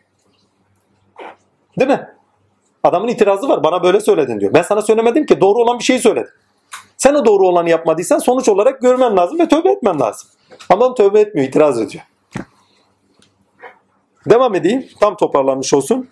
Değil 1.79 1.91
mi? 1.91 2.09
Adamın 2.83 3.09
itirazı 3.09 3.49
var. 3.49 3.65
Bana 3.65 3.83
böyle 3.83 4.01
söyledin 4.01 4.41
diyor. 4.41 4.55
Ben 4.55 4.63
sana 4.63 4.83
söylemedim 4.83 5.27
ki 5.27 5.41
doğru 5.41 5.59
olan 5.59 5.79
bir 5.79 5.85
şeyi 5.85 5.99
söyledim. 5.99 6.33
Sen 6.97 7.15
o 7.15 7.25
doğru 7.25 7.47
olanı 7.47 7.71
yapmadıysan 7.71 8.19
sonuç 8.19 8.49
olarak 8.49 8.83
görmen 8.83 9.17
lazım 9.17 9.39
ve 9.39 9.49
tövbe 9.49 9.71
etmen 9.71 10.01
lazım. 10.01 10.29
Adam 10.71 10.95
tövbe 10.95 11.21
etmiyor, 11.21 11.49
itiraz 11.49 11.81
ediyor. 11.81 12.05
Devam 14.31 14.55
edeyim. 14.55 14.89
Tam 15.01 15.17
toparlanmış 15.17 15.75
olsun. 15.75 16.09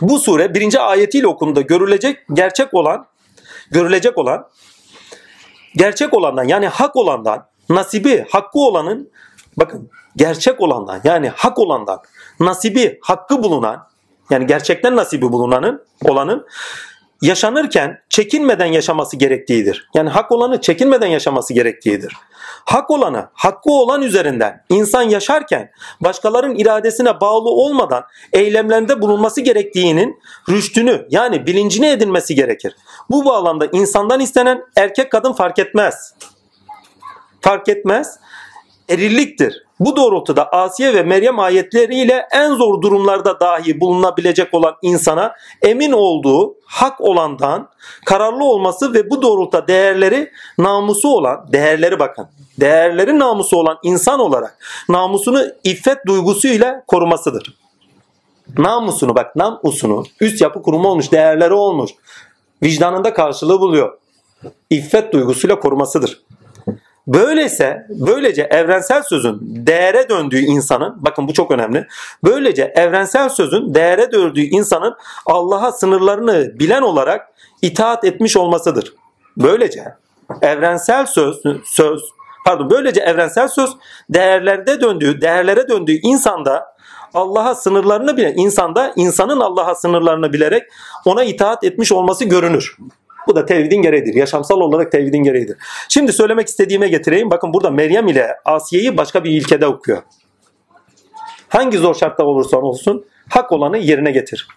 Bu 0.00 0.18
sure 0.18 0.54
birinci 0.54 0.80
ayetiyle 0.80 1.26
okunduğunda 1.26 1.60
görülecek, 1.60 2.18
gerçek 2.32 2.74
olan, 2.74 3.06
görülecek 3.70 4.18
olan, 4.18 4.48
gerçek 5.76 6.14
olandan 6.14 6.44
yani 6.44 6.66
hak 6.66 6.96
olandan, 6.96 7.46
nasibi, 7.68 8.26
hakkı 8.30 8.58
olanın, 8.58 9.10
bakın 9.56 9.90
gerçek 10.16 10.60
olandan 10.60 11.00
yani 11.04 11.28
hak 11.28 11.58
olandan, 11.58 12.00
nasibi, 12.40 12.98
hakkı 13.02 13.42
bulunan, 13.42 13.88
yani 14.30 14.46
gerçekten 14.46 14.96
nasibi 14.96 15.32
bulunanın, 15.32 15.84
olanın 16.04 16.46
yaşanırken 17.22 18.00
çekinmeden 18.08 18.66
yaşaması 18.66 19.16
gerektiğidir. 19.16 19.88
Yani 19.94 20.10
hak 20.10 20.32
olanı 20.32 20.60
çekinmeden 20.60 21.06
yaşaması 21.06 21.54
gerektiğidir. 21.54 22.16
Hak 22.64 22.90
olanı, 22.90 23.28
hakkı 23.32 23.70
olan 23.72 24.02
üzerinden 24.02 24.64
insan 24.68 25.02
yaşarken 25.02 25.70
başkalarının 26.00 26.54
iradesine 26.54 27.20
bağlı 27.20 27.50
olmadan 27.50 28.04
eylemlerinde 28.32 29.02
bulunması 29.02 29.40
gerektiğinin 29.40 30.20
rüştünü 30.48 31.06
yani 31.10 31.46
bilincini 31.46 31.86
edinmesi 31.86 32.34
gerekir. 32.34 32.76
Bu 33.10 33.24
bağlamda 33.24 33.66
insandan 33.72 34.20
istenen 34.20 34.64
erkek 34.76 35.12
kadın 35.12 35.32
fark 35.32 35.58
etmez. 35.58 36.14
Fark 37.44 37.68
etmez. 37.68 38.18
Erilliktir. 38.88 39.64
Bu 39.80 39.96
doğrultuda 39.96 40.48
Asiye 40.52 40.94
ve 40.94 41.02
Meryem 41.02 41.38
ayetleriyle 41.38 42.26
en 42.32 42.54
zor 42.54 42.82
durumlarda 42.82 43.40
dahi 43.40 43.80
bulunabilecek 43.80 44.54
olan 44.54 44.74
insana 44.82 45.34
emin 45.62 45.92
olduğu 45.92 46.54
hak 46.64 47.00
olandan 47.00 47.68
kararlı 48.04 48.44
olması 48.44 48.94
ve 48.94 49.10
bu 49.10 49.22
doğrultuda 49.22 49.68
değerleri 49.68 50.30
namusu 50.58 51.08
olan, 51.08 51.46
değerleri 51.52 51.98
bakın, 51.98 52.28
değerleri 52.60 53.18
namusu 53.18 53.56
olan 53.56 53.78
insan 53.82 54.20
olarak 54.20 54.58
namusunu 54.88 55.44
iffet 55.64 55.98
duygusuyla 56.06 56.84
korumasıdır. 56.86 57.56
Namusunu 58.58 59.14
bak 59.14 59.36
namusunu 59.36 60.04
üst 60.20 60.40
yapı 60.40 60.62
kurumu 60.62 60.88
olmuş, 60.88 61.12
değerleri 61.12 61.54
olmuş. 61.54 61.90
Vicdanında 62.62 63.14
karşılığı 63.14 63.60
buluyor. 63.60 63.98
İffet 64.70 65.12
duygusuyla 65.12 65.60
korumasıdır. 65.60 66.24
Böyleyse 67.06 67.86
böylece 67.88 68.42
evrensel 68.42 69.02
sözün 69.02 69.38
değere 69.42 70.08
döndüğü 70.08 70.38
insanın 70.38 70.94
bakın 70.96 71.28
bu 71.28 71.32
çok 71.32 71.50
önemli. 71.50 71.86
Böylece 72.24 72.72
evrensel 72.76 73.28
sözün 73.28 73.74
değere 73.74 74.12
döndüğü 74.12 74.40
insanın 74.40 74.96
Allah'a 75.26 75.72
sınırlarını 75.72 76.58
bilen 76.58 76.82
olarak 76.82 77.28
itaat 77.62 78.04
etmiş 78.04 78.36
olmasıdır. 78.36 78.94
Böylece 79.36 79.84
evrensel 80.42 81.06
söz 81.06 81.42
söz 81.64 82.02
pardon 82.46 82.70
böylece 82.70 83.00
evrensel 83.00 83.48
söz 83.48 83.70
değerlerde 84.10 84.80
döndüğü 84.80 85.20
değerlere 85.20 85.68
döndüğü 85.68 85.92
insanda 86.02 86.74
Allah'a 87.14 87.54
sınırlarını 87.54 88.16
bilen 88.16 88.34
insanda 88.36 88.92
insanın 88.96 89.40
Allah'a 89.40 89.74
sınırlarını 89.74 90.32
bilerek 90.32 90.62
ona 91.04 91.24
itaat 91.24 91.64
etmiş 91.64 91.92
olması 91.92 92.24
görünür. 92.24 92.76
Bu 93.26 93.36
da 93.36 93.46
tevhidin 93.46 93.82
gereğidir. 93.82 94.14
Yaşamsal 94.14 94.60
olarak 94.60 94.92
tevhidin 94.92 95.22
gereğidir. 95.22 95.56
Şimdi 95.88 96.12
söylemek 96.12 96.48
istediğime 96.48 96.88
getireyim. 96.88 97.30
Bakın 97.30 97.54
burada 97.54 97.70
Meryem 97.70 98.08
ile 98.08 98.36
Asiye'yi 98.44 98.96
başka 98.96 99.24
bir 99.24 99.30
ilkede 99.30 99.66
okuyor. 99.66 100.02
Hangi 101.48 101.78
zor 101.78 101.94
şartta 101.94 102.24
olursa 102.24 102.56
olsun 102.56 103.06
hak 103.28 103.52
olanı 103.52 103.78
yerine 103.78 104.10
getir. 104.10 104.48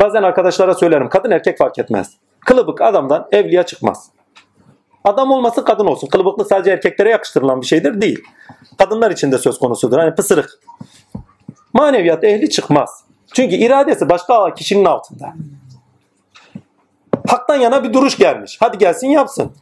Bazen 0.00 0.22
arkadaşlara 0.22 0.74
söylerim 0.74 1.08
kadın 1.08 1.30
erkek 1.30 1.58
fark 1.58 1.78
etmez. 1.78 2.10
Kılıbık 2.40 2.80
adamdan 2.80 3.28
evliya 3.32 3.62
çıkmaz. 3.62 4.10
Adam 5.04 5.30
olması 5.30 5.64
kadın 5.64 5.86
olsun. 5.86 6.06
Kılıbıklık 6.06 6.46
sadece 6.46 6.70
erkeklere 6.70 7.10
yakıştırılan 7.10 7.60
bir 7.60 7.66
şeydir 7.66 8.00
değil. 8.00 8.22
Kadınlar 8.78 9.10
için 9.10 9.32
de 9.32 9.38
söz 9.38 9.58
konusudur. 9.58 9.98
Hani 9.98 10.14
pısırık. 10.14 10.60
Maneviyat 11.72 12.24
ehli 12.24 12.50
çıkmaz. 12.50 13.04
Çünkü 13.34 13.54
iradesi 13.54 14.08
başka 14.08 14.54
kişinin 14.54 14.84
altında. 14.84 15.34
Haktan 17.26 17.56
yana 17.56 17.84
bir 17.84 17.92
duruş 17.92 18.16
gelmiş. 18.16 18.56
Hadi 18.60 18.78
gelsin 18.78 19.08
yapsın. 19.08 19.52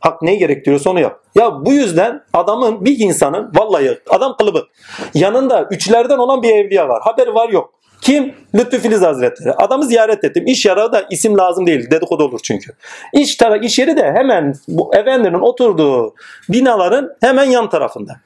Hak 0.00 0.22
neyi 0.22 0.38
gerektiriyorsa 0.38 0.90
onu 0.90 1.00
yap. 1.00 1.20
Ya 1.34 1.66
bu 1.66 1.72
yüzden 1.72 2.22
adamın 2.32 2.84
bir 2.84 2.98
insanın 2.98 3.52
vallahi 3.54 4.00
adam 4.10 4.36
kılıbık. 4.36 4.68
Yanında 5.14 5.68
üçlerden 5.70 6.18
olan 6.18 6.42
bir 6.42 6.50
evliya 6.50 6.88
var. 6.88 7.02
Haberi 7.02 7.34
var 7.34 7.48
yok. 7.48 7.74
Kim? 8.00 8.34
Lütfü 8.54 8.78
Filiz 8.78 9.02
Hazretleri. 9.02 9.52
Adamı 9.52 9.84
ziyaret 9.84 10.24
ettim. 10.24 10.44
İş 10.46 10.66
yarağı 10.66 10.92
da 10.92 11.06
isim 11.10 11.38
lazım 11.38 11.66
değil. 11.66 11.90
Dedikodu 11.90 12.24
olur 12.24 12.40
çünkü. 12.42 12.72
İş, 13.12 13.36
tara 13.36 13.56
iş 13.56 13.78
yeri 13.78 13.96
de 13.96 14.12
hemen 14.12 14.54
bu 14.68 14.94
efendinin 14.94 15.40
oturduğu 15.40 16.14
binaların 16.48 17.10
hemen 17.20 17.44
yan 17.44 17.70
tarafında. 17.70 18.20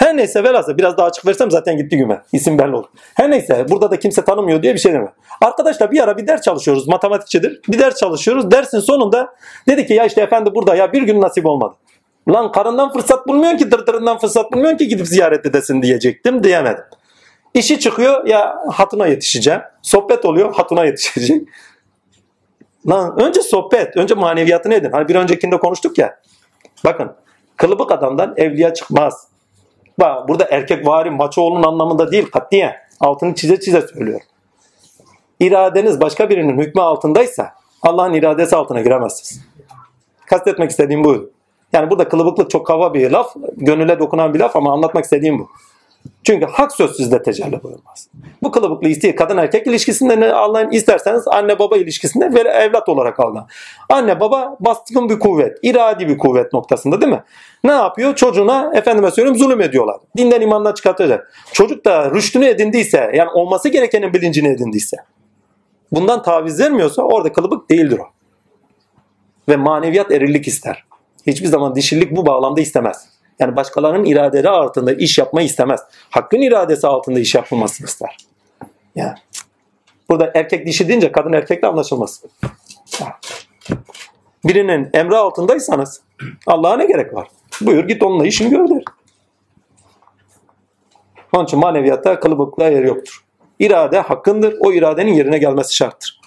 Her 0.00 0.16
neyse 0.16 0.44
velhasıl 0.44 0.78
biraz 0.78 0.96
daha 0.96 1.06
açık 1.06 1.26
versem 1.26 1.50
zaten 1.50 1.76
gitti 1.76 1.96
güme. 1.96 2.22
İsim 2.32 2.58
belli 2.58 2.76
olur. 2.76 2.88
Her 3.14 3.30
neyse 3.30 3.66
burada 3.70 3.90
da 3.90 3.98
kimse 3.98 4.24
tanımıyor 4.24 4.62
diye 4.62 4.74
bir 4.74 4.78
şey 4.78 4.92
deme. 4.92 5.12
Arkadaşlar 5.40 5.90
bir 5.90 6.00
ara 6.00 6.18
bir 6.18 6.26
ders 6.26 6.42
çalışıyoruz. 6.42 6.88
Matematikçidir. 6.88 7.60
Bir 7.68 7.78
ders 7.78 7.96
çalışıyoruz. 7.96 8.50
Dersin 8.50 8.78
sonunda 8.78 9.34
dedi 9.68 9.86
ki 9.86 9.94
ya 9.94 10.04
işte 10.04 10.20
efendi 10.20 10.54
burada 10.54 10.74
ya 10.74 10.92
bir 10.92 11.02
gün 11.02 11.20
nasip 11.20 11.46
olmadı. 11.46 11.74
Lan 12.28 12.52
karından 12.52 12.92
fırsat 12.92 13.28
bulmuyor 13.28 13.58
ki 13.58 13.70
dırdırından 13.70 14.18
fırsat 14.18 14.52
bulmuyor 14.52 14.78
ki 14.78 14.88
gidip 14.88 15.06
ziyaret 15.06 15.46
edesin 15.46 15.82
diyecektim 15.82 16.44
diyemedim. 16.44 16.84
İşi 17.54 17.80
çıkıyor 17.80 18.26
ya 18.26 18.58
hatuna 18.72 19.06
yetişeceğim. 19.06 19.60
Sohbet 19.82 20.24
oluyor 20.24 20.54
hatuna 20.54 20.84
yetişecek. 20.84 21.48
Lan 22.88 23.20
önce 23.20 23.42
sohbet, 23.42 23.96
önce 23.96 24.14
maneviyatını 24.14 24.74
edin. 24.74 24.92
Hani 24.92 25.08
bir 25.08 25.14
öncekinde 25.14 25.58
konuştuk 25.58 25.98
ya. 25.98 26.20
Bakın 26.84 27.12
kılıbık 27.56 27.92
adamdan 27.92 28.34
evliya 28.36 28.74
çıkmaz. 28.74 29.29
Burada 30.28 30.46
erkek 30.50 30.86
vari 30.86 31.10
maçoğlunun 31.10 31.62
anlamında 31.62 32.12
değil 32.12 32.30
katiyen. 32.30 32.76
Altını 33.00 33.34
çize 33.34 33.60
çize 33.60 33.80
söylüyor. 33.80 34.20
İradeniz 35.40 36.00
başka 36.00 36.30
birinin 36.30 36.58
hükmü 36.58 36.82
altındaysa 36.82 37.54
Allah'ın 37.82 38.12
iradesi 38.12 38.56
altına 38.56 38.80
giremezsiniz. 38.80 39.44
Kastetmek 40.26 40.70
istediğim 40.70 41.04
bu. 41.04 41.30
Yani 41.72 41.90
burada 41.90 42.08
kılıbıklık 42.08 42.50
çok 42.50 42.66
kaba 42.66 42.94
bir 42.94 43.10
laf. 43.10 43.34
Gönüle 43.56 43.98
dokunan 43.98 44.34
bir 44.34 44.38
laf 44.38 44.56
ama 44.56 44.72
anlatmak 44.72 45.04
istediğim 45.04 45.38
bu. 45.38 45.48
Çünkü 46.24 46.46
hak 46.46 46.72
sözsüzde 46.72 47.22
tecelli 47.22 47.62
buyurmaz. 47.62 48.08
Bu 48.42 48.50
kılıbıklı 48.50 48.88
isteği 48.88 49.14
kadın 49.14 49.36
erkek 49.36 49.66
ilişkisinde 49.66 50.20
ne 50.20 50.32
Allah'ın 50.32 50.70
isterseniz 50.70 51.28
anne 51.28 51.58
baba 51.58 51.76
ilişkisinde 51.76 52.34
ve 52.34 52.40
evlat 52.48 52.88
olarak 52.88 53.20
algılan. 53.20 53.46
Anne 53.88 54.20
baba 54.20 54.56
baskın 54.60 55.08
bir 55.08 55.18
kuvvet, 55.18 55.58
iradi 55.62 56.08
bir 56.08 56.18
kuvvet 56.18 56.52
noktasında 56.52 57.00
değil 57.00 57.12
mi? 57.12 57.22
Ne 57.64 57.72
yapıyor? 57.72 58.14
Çocuğuna 58.14 58.70
efendime 58.74 59.10
söyleyeyim 59.10 59.38
zulüm 59.38 59.60
ediyorlar. 59.60 59.96
Dinden 60.16 60.40
imandan 60.40 60.74
çıkartacak. 60.74 61.32
Çocuk 61.52 61.84
da 61.84 62.10
rüştünü 62.10 62.46
edindiyse 62.46 63.10
yani 63.14 63.30
olması 63.30 63.68
gerekenin 63.68 64.14
bilincini 64.14 64.48
edindiyse 64.48 64.96
bundan 65.92 66.22
taviz 66.22 66.60
vermiyorsa 66.60 67.02
orada 67.02 67.32
kılıbık 67.32 67.70
değildir 67.70 67.98
o. 67.98 68.06
Ve 69.48 69.56
maneviyat 69.56 70.12
erillik 70.12 70.48
ister. 70.48 70.84
Hiçbir 71.26 71.46
zaman 71.46 71.74
dişillik 71.74 72.16
bu 72.16 72.26
bağlamda 72.26 72.60
istemez. 72.60 73.19
Yani 73.40 73.56
başkalarının 73.56 74.04
iradeleri 74.04 74.48
altında 74.48 74.92
iş 74.92 75.18
yapmayı 75.18 75.46
istemez. 75.46 75.80
Hakkın 76.10 76.40
iradesi 76.40 76.86
altında 76.86 77.20
iş 77.20 77.34
yapılmasını 77.34 77.86
ister. 77.86 78.16
Yani. 78.94 79.14
Burada 80.08 80.30
erkek 80.34 80.66
dişi 80.66 80.88
deyince 80.88 81.12
kadın 81.12 81.32
erkekle 81.32 81.68
anlaşılmaz. 81.68 82.22
Birinin 84.44 84.90
emri 84.92 85.16
altındaysanız 85.16 86.00
Allah'a 86.46 86.76
ne 86.76 86.86
gerek 86.86 87.14
var? 87.14 87.28
Buyur 87.60 87.88
git 87.88 88.02
onunla 88.02 88.26
işini 88.26 88.50
gör 88.50 88.68
der. 88.68 88.82
Onun 91.32 91.44
için 91.44 91.58
maneviyatta 91.58 92.20
kılıbıklığa 92.20 92.68
yer 92.68 92.84
yoktur. 92.84 93.24
İrade 93.58 94.00
hakkındır. 94.00 94.56
O 94.60 94.72
iradenin 94.72 95.12
yerine 95.12 95.38
gelmesi 95.38 95.74
şarttır. 95.76 96.20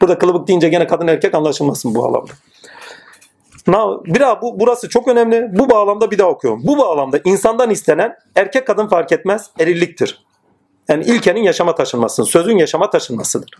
Burada 0.00 0.18
kılıbık 0.18 0.48
deyince 0.48 0.68
gene 0.68 0.86
kadın 0.86 1.06
erkek 1.06 1.34
anlaşılmasın 1.34 1.94
bu 1.94 2.02
bağlamda. 2.02 2.32
Na- 3.68 4.04
Bir 4.04 4.20
daha 4.20 4.42
bu, 4.42 4.60
burası 4.60 4.88
çok 4.88 5.08
önemli. 5.08 5.48
Bu 5.58 5.70
bağlamda 5.70 6.10
bir 6.10 6.18
daha 6.18 6.28
okuyorum. 6.28 6.60
Bu 6.64 6.78
bağlamda 6.78 7.18
insandan 7.24 7.70
istenen 7.70 8.16
erkek 8.36 8.66
kadın 8.66 8.86
fark 8.88 9.12
etmez 9.12 9.50
erilliktir. 9.58 10.24
Yani 10.88 11.04
ilkenin 11.04 11.42
yaşama 11.42 11.74
taşınması, 11.74 12.24
sözün 12.24 12.56
yaşama 12.58 12.90
taşınmasıdır. 12.90 13.50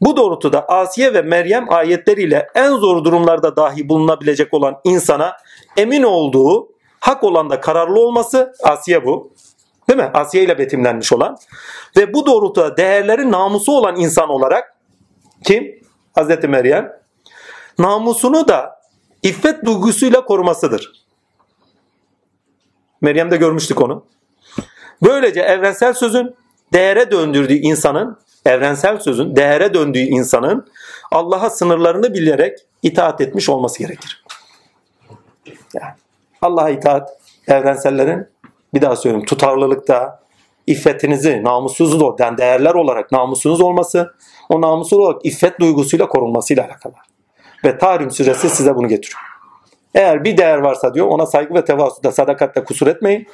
Bu 0.00 0.16
doğrultuda 0.16 0.68
Asiye 0.68 1.14
ve 1.14 1.22
Meryem 1.22 1.72
ayetleriyle 1.72 2.48
en 2.54 2.70
zor 2.72 3.04
durumlarda 3.04 3.56
dahi 3.56 3.88
bulunabilecek 3.88 4.54
olan 4.54 4.80
insana 4.84 5.36
emin 5.76 6.02
olduğu, 6.02 6.68
hak 7.00 7.24
olanda 7.24 7.60
kararlı 7.60 8.00
olması, 8.00 8.52
Asiye 8.62 9.04
bu. 9.04 9.32
Değil 9.88 9.98
mi? 9.98 10.10
Asiye 10.14 10.44
ile 10.44 10.58
betimlenmiş 10.58 11.12
olan. 11.12 11.36
Ve 11.96 12.14
bu 12.14 12.26
doğrultuda 12.26 12.76
değerleri 12.76 13.32
namusu 13.32 13.72
olan 13.72 13.96
insan 13.96 14.28
olarak 14.28 14.76
kim? 15.44 15.80
Hazreti 16.14 16.48
Meryem. 16.48 16.92
Namusunu 17.78 18.48
da 18.48 18.75
iffet 19.26 19.64
duygusuyla 19.64 20.24
korumasıdır. 20.24 20.92
Meryem'de 23.00 23.36
görmüştük 23.36 23.80
onu. 23.80 24.04
Böylece 25.02 25.40
evrensel 25.40 25.94
sözün 25.94 26.36
değere 26.72 27.10
döndürdüğü 27.10 27.54
insanın, 27.54 28.18
evrensel 28.44 28.98
sözün 28.98 29.36
değere 29.36 29.74
döndüğü 29.74 29.98
insanın 29.98 30.66
Allah'a 31.10 31.50
sınırlarını 31.50 32.14
bilerek 32.14 32.58
itaat 32.82 33.20
etmiş 33.20 33.48
olması 33.48 33.78
gerekir. 33.78 34.24
Yani 35.74 35.94
Allah'a 36.42 36.70
itaat 36.70 37.10
evrensellerin 37.48 38.28
bir 38.74 38.82
daha 38.82 38.96
söyleyeyim 38.96 39.26
tutarlılıkta, 39.26 40.20
iffetinizi, 40.66 41.44
namusunuzu 41.44 42.00
da 42.00 42.24
yani 42.24 42.38
değerler 42.38 42.74
olarak 42.74 43.12
namusunuz 43.12 43.60
olması, 43.60 44.14
o 44.48 44.60
namussuz 44.60 44.98
olarak 44.98 45.26
iffet 45.26 45.60
duygusuyla 45.60 46.08
korunmasıyla 46.08 46.66
alakalı. 46.66 46.94
Ve 47.66 47.78
Tahrim 47.78 48.10
suresi 48.10 48.50
size 48.50 48.76
bunu 48.76 48.88
getiriyor. 48.88 49.20
Eğer 49.94 50.24
bir 50.24 50.36
değer 50.36 50.58
varsa 50.58 50.94
diyor 50.94 51.06
ona 51.06 51.26
saygı 51.26 51.54
ve 51.54 51.64
tevasuda, 51.64 52.12
sadakatle 52.12 52.64
kusur 52.64 52.86
etmeyin. 52.86 53.26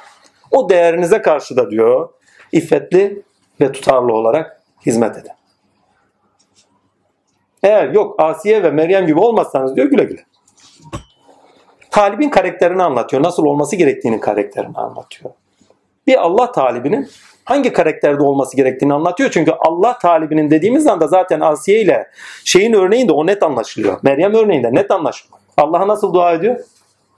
O 0.51 0.69
değerinize 0.69 1.21
karşı 1.21 1.57
da 1.57 1.71
diyor 1.71 2.09
iffetli 2.51 3.21
ve 3.61 3.71
tutarlı 3.71 4.13
olarak 4.13 4.61
hizmet 4.85 5.17
edin. 5.17 5.31
Eğer 7.63 7.89
yok 7.89 8.15
Asiye 8.19 8.63
ve 8.63 8.71
Meryem 8.71 9.07
gibi 9.07 9.19
olmazsanız 9.19 9.75
diyor 9.75 9.87
güle 9.87 10.03
güle. 10.03 10.25
Talibin 11.91 12.29
karakterini 12.29 12.83
anlatıyor. 12.83 13.23
Nasıl 13.23 13.45
olması 13.45 13.75
gerektiğinin 13.75 14.19
karakterini 14.19 14.77
anlatıyor. 14.77 15.33
Bir 16.07 16.21
Allah 16.21 16.51
talibinin 16.51 17.09
hangi 17.45 17.73
karakterde 17.73 18.23
olması 18.23 18.57
gerektiğini 18.57 18.93
anlatıyor. 18.93 19.29
Çünkü 19.31 19.51
Allah 19.59 19.97
talibinin 19.97 20.51
dediğimiz 20.51 20.87
anda 20.87 21.07
zaten 21.07 21.39
Asiye 21.39 21.81
ile 21.81 22.07
şeyin 22.45 22.73
örneğinde 22.73 23.11
o 23.11 23.27
net 23.27 23.43
anlaşılıyor. 23.43 23.99
Meryem 24.03 24.33
örneğinde 24.33 24.73
net 24.75 24.91
anlaşılıyor. 24.91 25.39
Allah'a 25.57 25.87
nasıl 25.87 26.13
dua 26.13 26.33
ediyor? 26.33 26.59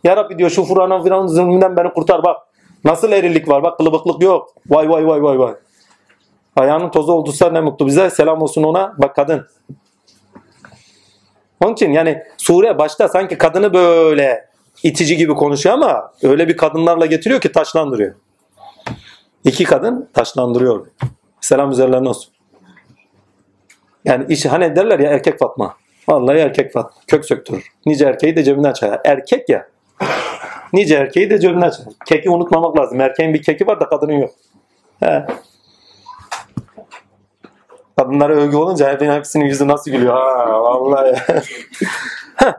Ya 0.03 0.17
Rabbi 0.17 0.37
diyor 0.37 0.49
şu 0.49 0.63
Fura'nın 0.63 1.03
filan 1.03 1.27
zulmünden 1.27 1.77
beni 1.77 1.93
kurtar 1.93 2.23
bak. 2.23 2.37
Nasıl 2.83 3.11
erillik 3.11 3.49
var 3.49 3.63
bak 3.63 3.77
kılıbıklık 3.77 4.23
yok. 4.23 4.53
Vay 4.69 4.89
vay 4.89 5.07
vay 5.07 5.23
vay 5.23 5.39
vay. 5.39 5.53
Ayağının 6.55 6.91
tozu 6.91 7.11
olduysa 7.11 7.49
ne 7.49 7.61
mutlu 7.61 7.87
bize. 7.87 8.09
Selam 8.09 8.41
olsun 8.41 8.63
ona. 8.63 8.93
Bak 8.97 9.15
kadın. 9.15 9.47
Onun 11.63 11.73
için 11.73 11.91
yani 11.91 12.23
sure 12.37 12.77
başta 12.77 13.07
sanki 13.07 13.37
kadını 13.37 13.73
böyle 13.73 14.49
itici 14.83 15.17
gibi 15.17 15.33
konuşuyor 15.33 15.75
ama 15.75 16.11
öyle 16.23 16.47
bir 16.47 16.57
kadınlarla 16.57 17.05
getiriyor 17.05 17.41
ki 17.41 17.51
taşlandırıyor. 17.51 18.13
İki 19.45 19.63
kadın 19.63 20.09
taşlandırıyor. 20.13 20.87
Selam 21.41 21.71
üzerlerine 21.71 22.09
olsun. 22.09 22.33
Yani 24.05 24.25
iş 24.29 24.45
hani 24.45 24.75
derler 24.75 24.99
ya 24.99 25.11
erkek 25.11 25.39
Fatma. 25.39 25.75
Vallahi 26.09 26.37
erkek 26.37 26.73
Fatma. 26.73 27.01
Kök 27.07 27.25
söktürür. 27.25 27.71
Nice 27.85 28.05
erkeği 28.05 28.35
de 28.35 28.43
cebinden 28.43 28.73
çıkar. 28.73 29.01
Erkek 29.05 29.49
ya. 29.49 29.67
Nice 30.73 30.95
erkeği 30.95 31.29
de 31.29 31.39
cebinden 31.39 31.69
çıkar. 31.69 31.93
Keki 32.05 32.29
unutmamak 32.29 32.79
lazım. 32.79 33.01
Erkeğin 33.01 33.33
bir 33.33 33.41
keki 33.41 33.67
var 33.67 33.79
da 33.79 33.89
kadının 33.89 34.13
yok. 34.13 34.31
He. 34.99 35.25
Kadınlara 37.97 38.33
övgü 38.33 38.57
olunca 38.57 38.99
hepsinin 39.15 39.45
yüzü 39.45 39.67
nasıl 39.67 39.91
gülüyor? 39.91 40.13
Ha, 40.13 40.61
vallahi. 40.61 41.15
Heh. 42.35 42.53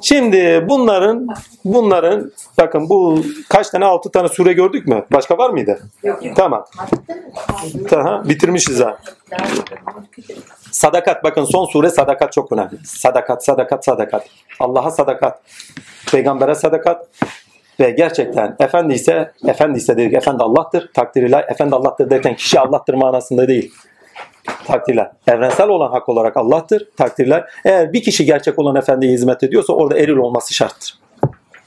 Şimdi 0.00 0.66
bunların 0.68 1.28
bunların 1.64 2.32
bakın 2.58 2.88
bu 2.88 3.22
kaç 3.48 3.70
tane 3.70 3.84
altı 3.84 4.10
tane 4.10 4.28
sure 4.28 4.52
gördük 4.52 4.86
mü? 4.86 5.04
Başka 5.12 5.38
var 5.38 5.50
mıydı? 5.50 5.80
Yok 6.02 6.24
yok. 6.24 6.36
Tamam. 6.36 6.64
Tamam. 7.88 8.28
Bitirmişiz 8.28 8.80
ha. 8.80 8.98
Sadakat 10.70 11.24
bakın 11.24 11.44
son 11.44 11.66
sure 11.66 11.90
sadakat 11.90 12.32
çok 12.32 12.52
önemli. 12.52 12.78
Sadakat, 12.84 13.44
sadakat, 13.44 13.84
sadakat. 13.84 14.26
Allah'a 14.60 14.90
sadakat. 14.90 15.40
Peygambere 16.12 16.54
sadakat. 16.54 17.06
Ve 17.80 17.90
gerçekten 17.90 18.56
efendi 18.58 18.94
ise 18.94 19.32
efendi 19.48 19.78
ise 19.78 19.96
dedik 19.96 20.14
efendi 20.14 20.42
Allah'tır. 20.42 20.90
Takdiriyle 20.94 21.46
efendi 21.48 21.74
Allah'tır 21.74 22.10
derken 22.10 22.36
kişi 22.36 22.60
Allah'tır 22.60 22.94
manasında 22.94 23.48
değil. 23.48 23.72
Takdirler. 24.66 25.10
Evrensel 25.26 25.68
olan 25.68 25.90
hak 25.90 26.08
olarak 26.08 26.36
Allah'tır. 26.36 26.88
Takdirler. 26.96 27.44
Eğer 27.64 27.92
bir 27.92 28.02
kişi 28.02 28.24
gerçek 28.24 28.58
olan 28.58 28.76
efendiye 28.76 29.12
hizmet 29.12 29.42
ediyorsa 29.42 29.72
orada 29.72 29.98
eril 29.98 30.16
olması 30.16 30.54
şarttır. 30.54 30.98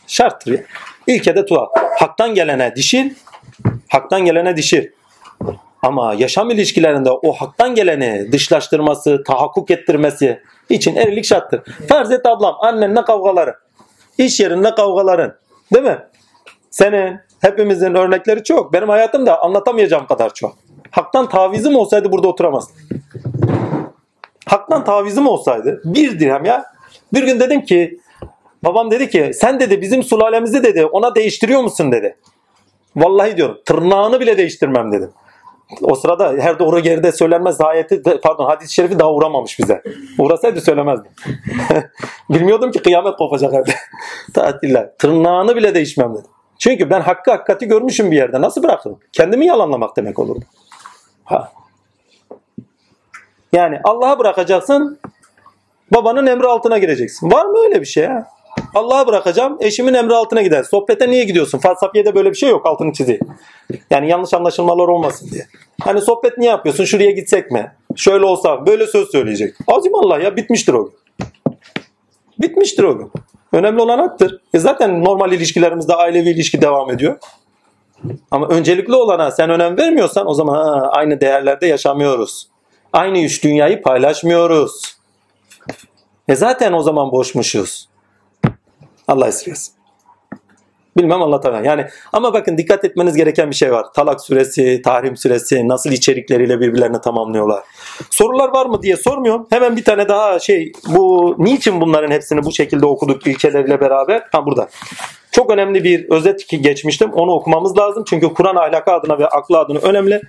Şarttır. 0.07 0.61
İlkede 1.07 1.45
tuha. 1.45 1.67
Haktan 1.99 2.35
gelene 2.35 2.75
dişil, 2.75 3.13
haktan 3.89 4.25
gelene 4.25 4.57
dişil. 4.57 4.87
Ama 5.81 6.13
yaşam 6.13 6.49
ilişkilerinde 6.49 7.11
o 7.11 7.31
haktan 7.31 7.75
geleni 7.75 8.31
dışlaştırması, 8.31 9.23
tahakkuk 9.23 9.71
ettirmesi 9.71 10.41
için 10.69 10.95
erilik 10.95 11.25
şarttır. 11.25 11.61
Farz 11.89 12.11
et 12.11 12.25
ablam 12.25 12.55
annenle 12.61 13.03
kavgaları, 13.03 13.55
iş 14.17 14.39
yerinde 14.39 14.75
kavgaların. 14.75 15.35
Değil 15.73 15.85
mi? 15.85 15.99
Senin, 16.69 17.19
hepimizin 17.41 17.95
örnekleri 17.95 18.43
çok. 18.43 18.73
Benim 18.73 18.89
hayatımda 18.89 19.41
anlatamayacağım 19.41 20.07
kadar 20.07 20.33
çok. 20.33 20.62
Haktan 20.93 21.29
tavizim 21.29 21.75
olsaydı 21.75 22.11
burada 22.11 22.27
oturamazdım. 22.27 22.75
Haktan 24.45 24.83
tavizim 24.83 25.27
olsaydı 25.27 25.81
bir 25.85 26.19
dirhem 26.19 26.45
ya. 26.45 26.65
Bir 27.13 27.23
gün 27.23 27.39
dedim 27.39 27.61
ki 27.61 27.99
babam 28.63 28.91
dedi 28.91 29.09
ki 29.09 29.31
sen 29.33 29.59
dedi 29.59 29.81
bizim 29.81 30.03
sulalemizi 30.03 30.63
dedi 30.63 30.85
ona 30.85 31.15
değiştiriyor 31.15 31.61
musun 31.61 31.91
dedi. 31.91 32.17
Vallahi 32.95 33.37
diyorum 33.37 33.57
tırnağını 33.65 34.19
bile 34.19 34.37
değiştirmem 34.37 34.91
dedim. 34.91 35.11
O 35.81 35.95
sırada 35.95 36.33
her 36.39 36.59
doğru 36.59 36.79
geride 36.79 37.11
söylenmez 37.11 37.61
ayeti 37.61 38.01
pardon 38.23 38.45
hadis-i 38.45 38.73
şerifi 38.73 38.99
daha 38.99 39.13
uğramamış 39.13 39.59
bize. 39.59 39.83
Uğrasaydı 40.19 40.61
söylemezdim. 40.61 41.11
Bilmiyordum 42.29 42.71
ki 42.71 42.81
kıyamet 42.81 43.15
kopacak 43.15 43.53
evde. 43.53 43.71
Tatiller. 44.33 44.97
Tırnağını 44.97 45.55
bile 45.55 45.75
değişmem 45.75 46.13
dedim. 46.13 46.31
Çünkü 46.59 46.89
ben 46.89 47.01
hakkı 47.01 47.31
hakikati 47.31 47.67
görmüşüm 47.67 48.11
bir 48.11 48.15
yerde. 48.15 48.41
Nasıl 48.41 48.63
bırakırım? 48.63 48.99
Kendimi 49.11 49.45
yalanlamak 49.45 49.97
demek 49.97 50.19
olurdu. 50.19 50.45
Ha. 51.25 51.51
Yani 53.53 53.79
Allah'a 53.83 54.19
bırakacaksın, 54.19 54.99
babanın 55.91 56.27
emri 56.27 56.47
altına 56.47 56.77
gireceksin. 56.77 57.31
Var 57.31 57.45
mı 57.45 57.57
öyle 57.63 57.81
bir 57.81 57.85
şey 57.85 58.03
ya? 58.03 58.27
Allah'a 58.75 59.07
bırakacağım, 59.07 59.57
eşimin 59.59 59.93
emri 59.93 60.13
altına 60.13 60.41
gider. 60.41 60.63
Sohbete 60.63 61.09
niye 61.09 61.23
gidiyorsun? 61.23 61.59
Felsefede 61.59 62.15
böyle 62.15 62.29
bir 62.29 62.35
şey 62.35 62.49
yok, 62.49 62.65
altını 62.65 62.93
çizeyim. 62.93 63.27
Yani 63.89 64.09
yanlış 64.09 64.33
anlaşılmalar 64.33 64.87
olmasın 64.87 65.29
diye. 65.31 65.47
Hani 65.81 66.01
sohbet 66.01 66.37
niye 66.37 66.51
yapıyorsun? 66.51 66.85
Şuraya 66.85 67.11
gitsek 67.11 67.51
mi? 67.51 67.71
Şöyle 67.95 68.25
olsa, 68.25 68.65
böyle 68.65 68.87
söz 68.87 69.11
söyleyecek. 69.11 69.55
Azim 69.67 69.95
Allah 69.95 70.19
ya, 70.19 70.35
bitmiştir 70.35 70.73
o 70.73 70.85
gün. 70.85 70.93
Bitmiştir 72.39 72.83
o 72.83 72.97
gün. 72.97 73.11
Önemli 73.53 73.81
olan 73.81 73.99
haktır. 73.99 74.41
E 74.53 74.59
zaten 74.59 75.03
normal 75.03 75.31
ilişkilerimizde 75.31 75.95
ailevi 75.95 76.29
ilişki 76.29 76.61
devam 76.61 76.91
ediyor. 76.91 77.17
Ama 78.31 78.47
öncelikli 78.47 78.95
olana 78.95 79.31
sen 79.31 79.49
önem 79.49 79.77
vermiyorsan 79.77 80.29
o 80.29 80.33
zaman 80.33 80.55
ha, 80.55 80.89
aynı 80.91 81.21
değerlerde 81.21 81.67
yaşamıyoruz. 81.67 82.47
Aynı 82.93 83.19
üç 83.19 83.43
dünyayı 83.43 83.81
paylaşmıyoruz. 83.81 84.97
E 86.27 86.35
zaten 86.35 86.73
o 86.73 86.81
zaman 86.83 87.11
boşmuşuz. 87.11 87.89
Allah 89.07 89.27
esirgesin. 89.27 89.73
Bilmem 90.97 91.21
anlatamam. 91.21 91.63
Yani 91.63 91.87
ama 92.13 92.33
bakın 92.33 92.57
dikkat 92.57 92.85
etmeniz 92.85 93.15
gereken 93.15 93.49
bir 93.49 93.55
şey 93.55 93.71
var. 93.71 93.85
Talak 93.95 94.21
suresi, 94.21 94.81
Tahrim 94.81 95.17
suresi 95.17 95.67
nasıl 95.67 95.91
içerikleriyle 95.91 96.59
birbirlerini 96.59 97.01
tamamlıyorlar. 97.01 97.63
Sorular 98.09 98.49
var 98.53 98.65
mı 98.65 98.81
diye 98.81 98.97
sormuyorum. 98.97 99.47
Hemen 99.49 99.77
bir 99.77 99.83
tane 99.83 100.07
daha 100.07 100.39
şey 100.39 100.71
bu 100.87 101.35
niçin 101.37 101.81
bunların 101.81 102.11
hepsini 102.11 102.43
bu 102.43 102.51
şekilde 102.51 102.85
okuduk 102.85 103.27
ilkeleriyle 103.27 103.81
beraber? 103.81 104.27
Ha 104.31 104.45
burada. 104.45 104.69
Çok 105.33 105.51
önemli 105.51 105.83
bir 105.83 106.09
özet 106.09 106.45
ki 106.47 106.61
geçmiştim. 106.61 107.11
Onu 107.13 107.31
okumamız 107.31 107.77
lazım. 107.77 108.03
Çünkü 108.07 108.33
Kur'an 108.33 108.55
ahlakı 108.55 108.91
adına 108.91 109.19
ve 109.19 109.27
aklı 109.27 109.59
adına 109.59 109.79
önemli. 109.79 110.21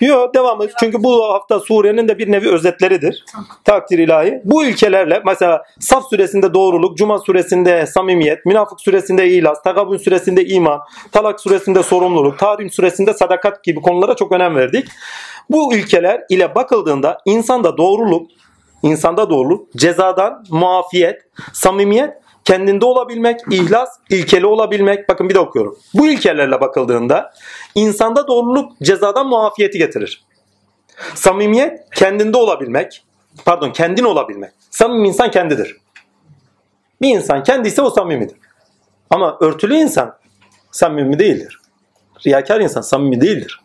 Yok 0.00 0.34
devamı. 0.34 0.66
Çünkü 0.80 1.02
bu 1.02 1.24
hafta 1.24 1.60
surenin 1.60 2.08
de 2.08 2.18
bir 2.18 2.32
nevi 2.32 2.50
özetleridir. 2.50 3.24
Takdir 3.64 3.98
ilahi. 3.98 4.40
Bu 4.44 4.64
ilkelerle 4.64 5.22
mesela 5.26 5.62
Saf 5.80 6.08
suresinde 6.10 6.54
doğruluk, 6.54 6.96
Cuma 6.98 7.18
suresinde 7.18 7.86
samimiyet, 7.86 8.46
Münafık 8.46 8.80
suresinde 8.80 9.28
ilas, 9.28 9.62
Tagabun 9.62 9.96
suresinde 9.96 10.44
iman, 10.44 10.80
Talak 11.12 11.40
suresinde 11.40 11.82
sorumluluk, 11.82 12.38
Tahrim 12.38 12.70
suresinde 12.70 13.14
sadakat 13.14 13.64
gibi 13.64 13.80
konulara 13.80 14.16
çok 14.16 14.32
önem 14.32 14.56
verdik. 14.56 14.86
Bu 15.50 15.74
ilkeler 15.74 16.20
ile 16.30 16.54
bakıldığında 16.54 17.18
insanda 17.24 17.76
doğruluk, 17.76 18.30
insanda 18.82 19.30
doğruluk, 19.30 19.72
cezadan 19.76 20.44
muafiyet, 20.50 21.22
samimiyet, 21.52 22.25
kendinde 22.46 22.84
olabilmek, 22.84 23.40
ihlas, 23.50 23.88
ilkeli 24.10 24.46
olabilmek. 24.46 25.08
Bakın 25.08 25.28
bir 25.28 25.34
de 25.34 25.38
okuyorum. 25.38 25.78
Bu 25.94 26.06
ilkelerle 26.06 26.60
bakıldığında 26.60 27.34
insanda 27.74 28.28
doğruluk 28.28 28.72
cezadan 28.82 29.28
muafiyeti 29.28 29.78
getirir. 29.78 30.24
Samimiyet 31.14 31.90
kendinde 31.94 32.36
olabilmek, 32.36 33.04
pardon 33.44 33.70
kendin 33.70 34.04
olabilmek. 34.04 34.50
Samimi 34.70 35.08
insan 35.08 35.30
kendidir. 35.30 35.76
Bir 37.00 37.08
insan 37.08 37.42
kendiyse 37.42 37.82
o 37.82 37.90
samimidir. 37.90 38.36
Ama 39.10 39.38
örtülü 39.40 39.74
insan 39.74 40.18
samimi 40.70 41.18
değildir. 41.18 41.60
Riyakar 42.26 42.60
insan 42.60 42.80
samimi 42.80 43.20
değildir. 43.20 43.60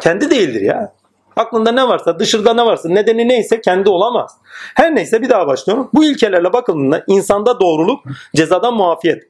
Kendi 0.00 0.30
değildir 0.30 0.60
ya. 0.60 0.92
Aklında 1.38 1.72
ne 1.72 1.88
varsa, 1.88 2.18
dışarıda 2.18 2.54
ne 2.54 2.66
varsa, 2.66 2.88
nedeni 2.88 3.28
neyse 3.28 3.60
kendi 3.60 3.88
olamaz. 3.88 4.36
Her 4.74 4.94
neyse 4.94 5.22
bir 5.22 5.28
daha 5.28 5.46
başlıyorum. 5.46 5.90
Bu 5.94 6.04
ilkelerle 6.04 6.52
bakıldığında 6.52 7.04
insanda 7.06 7.60
doğruluk, 7.60 8.04
cezadan 8.36 8.74
muafiyet. 8.74 9.22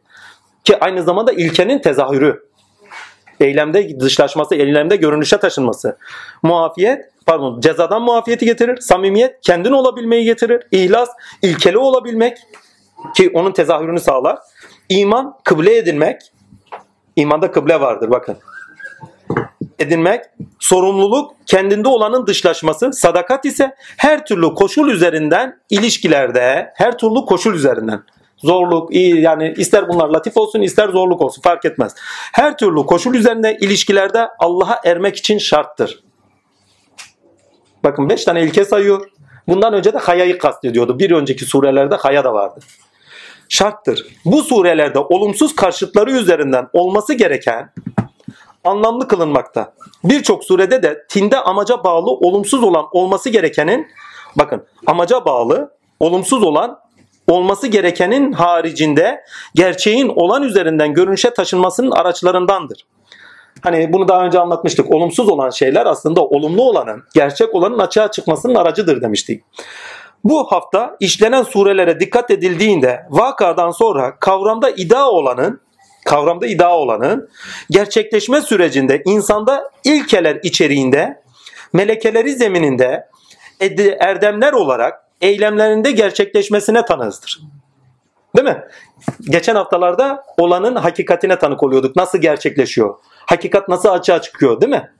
Ki 0.65 0.81
aynı 0.81 1.03
zamanda 1.03 1.33
ilkenin 1.33 1.79
tezahürü. 1.79 2.49
Eylemde 3.41 4.01
dışlaşması, 4.01 4.55
eylemde 4.55 4.97
görünüşe 4.97 5.39
taşınması. 5.39 5.97
Muafiyet, 6.43 7.05
pardon 7.27 7.61
cezadan 7.61 8.03
muafiyeti 8.03 8.47
getirir. 8.47 8.81
Samimiyet, 8.81 9.41
kendin 9.43 9.73
olabilmeyi 9.73 10.25
getirir. 10.25 10.63
İhlas, 10.71 11.09
ilkeli 11.43 11.79
olabilmek 11.79 12.39
ki 13.17 13.31
onun 13.35 13.53
tezahürünü 13.53 14.01
sağlar. 14.01 14.39
İman, 14.89 15.35
kıble 15.45 15.77
edinmek. 15.77 16.21
İmanda 17.17 17.51
kıble 17.51 17.81
vardır 17.81 18.11
bakın 18.11 18.37
edinmek, 19.79 20.25
sorumluluk, 20.59 21.35
kendinde 21.47 21.89
olanın 21.89 22.27
dışlaşması, 22.27 22.93
sadakat 22.93 23.45
ise 23.45 23.75
her 23.97 24.27
türlü 24.27 24.55
koşul 24.55 24.89
üzerinden 24.89 25.61
ilişkilerde, 25.71 26.73
her 26.75 26.99
türlü 26.99 27.15
koşul 27.27 27.55
üzerinden 27.55 28.03
zorluk, 28.39 28.95
iyi 28.95 29.21
yani 29.21 29.55
ister 29.57 29.89
bunlar 29.89 30.09
latif 30.09 30.37
olsun 30.37 30.61
ister 30.61 30.89
zorluk 30.89 31.21
olsun 31.21 31.43
fark 31.43 31.65
etmez. 31.65 31.95
Her 32.33 32.57
türlü 32.57 32.87
koşul 32.87 33.15
üzerinde 33.15 33.57
ilişkilerde 33.61 34.29
Allah'a 34.39 34.81
ermek 34.85 35.17
için 35.17 35.39
şarttır. 35.39 36.03
Bakın 37.85 38.09
5 38.09 38.25
tane 38.25 38.43
ilke 38.43 38.65
sayıyor. 38.65 39.11
Bundan 39.49 39.75
önce 39.75 39.93
de 39.93 39.99
hayayı 39.99 40.39
kastediyordu. 40.39 40.99
Bir 40.99 41.11
önceki 41.11 41.45
surelerde 41.45 41.95
haya 41.95 42.25
da 42.25 42.33
vardı. 42.33 42.61
Şarttır. 43.49 44.07
Bu 44.25 44.43
surelerde 44.43 44.99
olumsuz 44.99 45.57
karşıtları 45.57 46.13
üzerinden 46.13 46.69
olması 46.73 47.15
gereken 47.15 47.73
anlamlı 48.65 49.09
kılınmakta. 49.09 49.75
Birçok 50.05 50.45
surede 50.45 50.83
de 50.83 51.07
tinde 51.09 51.41
amaca 51.41 51.85
bağlı 51.85 52.11
olumsuz 52.11 52.65
olan 52.65 52.87
olması 52.93 53.31
gerekenin 53.31 53.87
bakın 54.37 54.67
amaca 54.87 55.25
bağlı 55.25 55.71
olumsuz 56.01 56.43
olan 56.43 56.79
olması 57.29 57.67
gerekenin 57.67 58.33
haricinde 58.33 59.21
gerçeğin 59.55 60.09
olan 60.09 60.43
üzerinden 60.43 60.95
görünüşe 60.95 61.31
taşınmasının 61.31 61.91
araçlarındandır. 61.91 62.87
Hani 63.63 63.93
bunu 63.93 64.09
daha 64.09 64.25
önce 64.25 64.41
anlatmıştık. 64.41 64.95
Olumsuz 64.95 65.29
olan 65.29 65.51
şeyler 65.51 65.87
aslında 65.87 66.25
olumlu 66.25 66.63
olanın, 66.63 67.03
gerçek 67.15 67.55
olanın 67.55 67.79
açığa 67.79 68.11
çıkmasının 68.11 68.55
aracıdır 68.55 69.03
demiştik. 69.03 69.45
Bu 70.25 70.53
hafta 70.53 70.97
işlenen 71.01 71.43
surelere 71.43 72.01
dikkat 72.01 72.31
edildiğinde 72.31 73.07
vakadan 73.11 73.71
sonra 73.71 74.19
kavramda 74.19 74.71
iddia 74.71 75.11
olanın 75.11 75.61
kavramda 76.09 76.47
iddia 76.47 76.79
olanın 76.79 77.29
gerçekleşme 77.71 78.41
sürecinde 78.41 79.03
insanda 79.05 79.71
ilkeler 79.85 80.39
içeriğinde 80.43 81.23
melekeleri 81.73 82.33
zemininde 82.33 83.09
erdemler 84.01 84.53
olarak 84.53 85.01
eylemlerinde 85.21 85.91
gerçekleşmesine 85.91 86.85
tanığızdır. 86.85 87.41
Değil 88.37 88.49
mi? 88.49 88.65
Geçen 89.21 89.55
haftalarda 89.55 90.25
olanın 90.39 90.77
hakikatine 90.77 91.39
tanık 91.39 91.63
oluyorduk. 91.63 91.97
Nasıl 91.97 92.19
gerçekleşiyor? 92.19 92.95
Hakikat 93.27 93.69
nasıl 93.69 93.89
açığa 93.89 94.23
çıkıyor 94.23 94.61
değil 94.61 94.73
mi? 94.73 94.91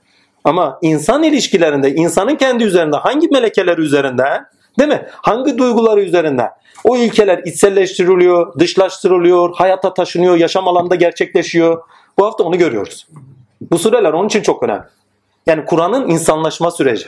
Ama 0.43 0.79
insan 0.81 1.23
ilişkilerinde, 1.23 1.91
insanın 1.91 2.35
kendi 2.35 2.63
üzerinde, 2.63 2.97
hangi 2.97 3.27
melekeler 3.27 3.77
üzerinde, 3.77 4.41
değil 4.79 4.89
mi? 4.89 5.05
Hangi 5.11 5.57
duyguları 5.57 6.01
üzerinde 6.01 6.51
o 6.83 6.97
ilkeler 6.97 7.37
içselleştiriliyor, 7.37 8.59
dışlaştırılıyor, 8.59 9.55
hayata 9.55 9.93
taşınıyor, 9.93 10.35
yaşam 10.35 10.67
alanında 10.67 10.95
gerçekleşiyor. 10.95 11.81
Bu 12.17 12.25
hafta 12.25 12.43
onu 12.43 12.57
görüyoruz. 12.57 13.07
Bu 13.61 13.79
sureler 13.79 14.13
onun 14.13 14.27
için 14.27 14.41
çok 14.41 14.63
önemli. 14.63 14.83
Yani 15.45 15.65
Kur'an'ın 15.65 16.09
insanlaşma 16.09 16.71
süreci. 16.71 17.07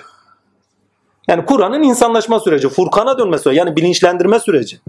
Yani 1.28 1.46
Kur'an'ın 1.46 1.84
insanlaşma 1.84 2.40
süreci, 2.40 2.70
Furkan'a 2.70 3.18
dönme 3.18 3.38
süreci, 3.38 3.60
yani 3.60 3.76
bilinçlendirme 3.76 4.40
süreci. 4.40 4.80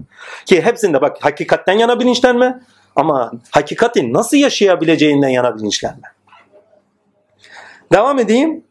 Ki 0.45 0.61
hepsinde 0.61 1.01
bak 1.01 1.17
hakikatten 1.21 1.77
yana 1.77 1.99
bilinçlenme 1.99 2.59
ama 2.95 3.31
hakikatin 3.51 4.13
nasıl 4.13 4.37
yaşayabileceğinden 4.37 5.29
yana 5.29 5.57
bilinçlenme. 5.57 6.07
Devam 7.91 8.19
edeyim. 8.19 8.63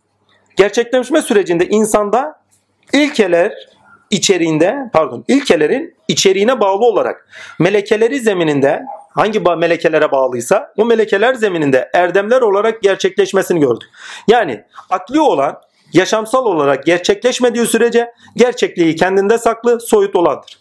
Gerçekleşme 0.57 1.23
sürecinde 1.23 1.69
insanda 1.69 2.43
ilkeler 2.93 3.53
içeriğinde, 4.13 4.77
pardon, 4.93 5.25
ilkelerin 5.29 5.95
içeriğine 6.09 6.61
bağlı 6.61 6.85
olarak 6.85 7.29
melekeleri 7.59 8.21
zemininde 8.21 8.83
hangi 9.11 9.41
melekelere 9.41 10.13
bağlıysa 10.13 10.73
o 10.77 10.85
melekeler 10.85 11.35
zemininde 11.35 11.91
erdemler 11.95 12.41
olarak 12.41 12.83
gerçekleşmesini 12.83 13.61
gördük. 13.61 13.89
Yani 14.29 14.65
akli 14.91 15.21
olan 15.21 15.61
yaşamsal 15.93 16.47
olarak 16.47 16.87
gerçekleşmediği 16.87 17.67
sürece 17.67 18.13
gerçekliği 18.37 18.97
kendinde 18.97 19.39
saklı, 19.39 19.81
soyut 19.81 20.17
olandır. 20.17 20.59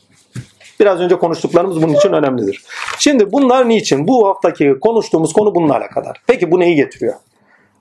Biraz 0.79 0.99
önce 0.99 1.15
konuştuklarımız 1.15 1.81
bunun 1.81 1.93
için 1.93 2.13
önemlidir. 2.13 2.63
Şimdi 2.99 3.31
bunlar 3.31 3.69
niçin? 3.69 4.07
Bu 4.07 4.27
haftaki 4.27 4.75
konuştuğumuz 4.81 5.33
konu 5.33 5.55
bununla 5.55 5.75
alakadar. 5.75 6.21
Peki 6.27 6.51
bu 6.51 6.59
neyi 6.59 6.75
getiriyor? 6.75 7.13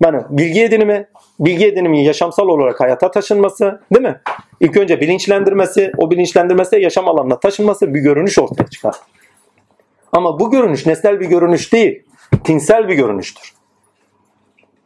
Yani 0.04 0.22
bilgi 0.30 0.62
edinimi, 0.62 1.06
bilgi 1.40 1.66
edinimi 1.66 2.04
yaşamsal 2.04 2.48
olarak 2.48 2.80
hayata 2.80 3.10
taşınması, 3.10 3.80
değil 3.94 4.06
mi? 4.06 4.20
İlk 4.60 4.76
önce 4.76 5.00
bilinçlendirmesi, 5.00 5.92
o 5.96 6.10
bilinçlendirmesi 6.10 6.80
yaşam 6.80 7.08
alanına 7.08 7.40
taşınması 7.40 7.94
bir 7.94 8.00
görünüş 8.00 8.38
ortaya 8.38 8.66
çıkar. 8.66 8.94
Ama 10.12 10.40
bu 10.40 10.50
görünüş 10.50 10.86
nesnel 10.86 11.20
bir 11.20 11.26
görünüş 11.26 11.72
değil, 11.72 12.02
tinsel 12.44 12.88
bir 12.88 12.94
görünüştür. 12.94 13.52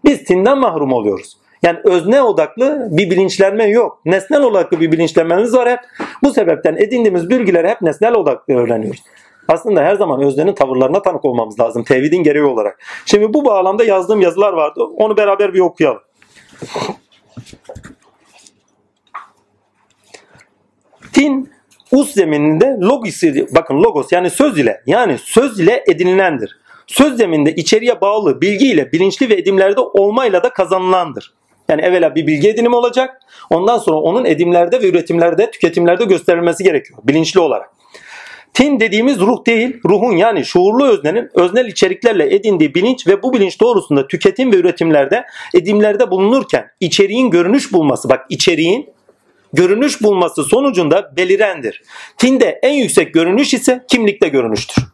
Biz 0.04 0.24
tinden 0.24 0.58
mahrum 0.58 0.92
oluyoruz. 0.92 1.36
Yani 1.62 1.78
özne 1.84 2.22
odaklı 2.22 2.88
bir 2.90 3.10
bilinçlenme 3.10 3.64
yok. 3.64 4.00
Nesnel 4.04 4.42
odaklı 4.42 4.80
bir 4.80 4.92
bilinçlenmemiz 4.92 5.54
var 5.54 5.70
hep. 5.70 5.78
Bu 6.22 6.30
sebepten 6.30 6.76
edindiğimiz 6.76 7.30
bilgileri 7.30 7.68
hep 7.68 7.82
nesnel 7.82 8.14
odaklı 8.14 8.54
öğreniyoruz. 8.54 9.02
Aslında 9.48 9.82
her 9.82 9.94
zaman 9.94 10.22
öznenin 10.22 10.54
tavırlarına 10.54 11.02
tanık 11.02 11.24
olmamız 11.24 11.60
lazım. 11.60 11.84
Tevhidin 11.84 12.22
gereği 12.22 12.44
olarak. 12.44 12.80
Şimdi 13.06 13.34
bu 13.34 13.44
bağlamda 13.44 13.84
yazdığım 13.84 14.20
yazılar 14.20 14.52
vardı. 14.52 14.84
Onu 14.84 15.16
beraber 15.16 15.54
bir 15.54 15.60
okuyalım. 15.60 16.02
Tin 21.12 21.50
us 21.92 22.14
zemininde 22.14 22.76
logos 22.80 23.22
bakın 23.54 23.82
logos 23.82 24.12
yani 24.12 24.30
söz 24.30 24.58
ile 24.58 24.82
yani 24.86 25.18
söz 25.18 25.60
ile 25.60 25.84
edinilendir. 25.88 26.58
Söz 26.86 27.16
zemininde 27.16 27.54
içeriye 27.54 28.00
bağlı 28.00 28.40
bilgiyle 28.40 28.92
bilinçli 28.92 29.28
ve 29.28 29.34
edimlerde 29.34 29.80
olmayla 29.80 30.42
da 30.42 30.52
kazanılandır. 30.52 31.34
Yani 31.68 31.82
evvela 31.82 32.14
bir 32.14 32.26
bilgi 32.26 32.48
edinimi 32.48 32.76
olacak. 32.76 33.20
Ondan 33.50 33.78
sonra 33.78 33.96
onun 33.96 34.24
edimlerde 34.24 34.82
ve 34.82 34.88
üretimlerde, 34.88 35.50
tüketimlerde 35.50 36.04
gösterilmesi 36.04 36.64
gerekiyor. 36.64 36.98
Bilinçli 37.04 37.40
olarak. 37.40 37.73
Tin 38.54 38.80
dediğimiz 38.80 39.18
ruh 39.18 39.46
değil, 39.46 39.80
ruhun 39.84 40.16
yani 40.16 40.44
şuurlu 40.44 40.86
öznenin 40.86 41.30
öznel 41.34 41.66
içeriklerle 41.66 42.34
edindiği 42.34 42.74
bilinç 42.74 43.06
ve 43.06 43.22
bu 43.22 43.32
bilinç 43.32 43.60
doğrusunda 43.60 44.06
tüketim 44.06 44.52
ve 44.52 44.56
üretimlerde, 44.56 45.24
edimlerde 45.54 46.10
bulunurken 46.10 46.70
içeriğin 46.80 47.30
görünüş 47.30 47.72
bulması, 47.72 48.08
bak 48.08 48.26
içeriğin 48.28 48.88
görünüş 49.52 50.02
bulması 50.02 50.44
sonucunda 50.44 51.16
belirendir. 51.16 51.82
Tinde 52.18 52.58
en 52.62 52.72
yüksek 52.72 53.14
görünüş 53.14 53.54
ise 53.54 53.84
kimlikte 53.88 54.28
görünüştür. 54.28 54.84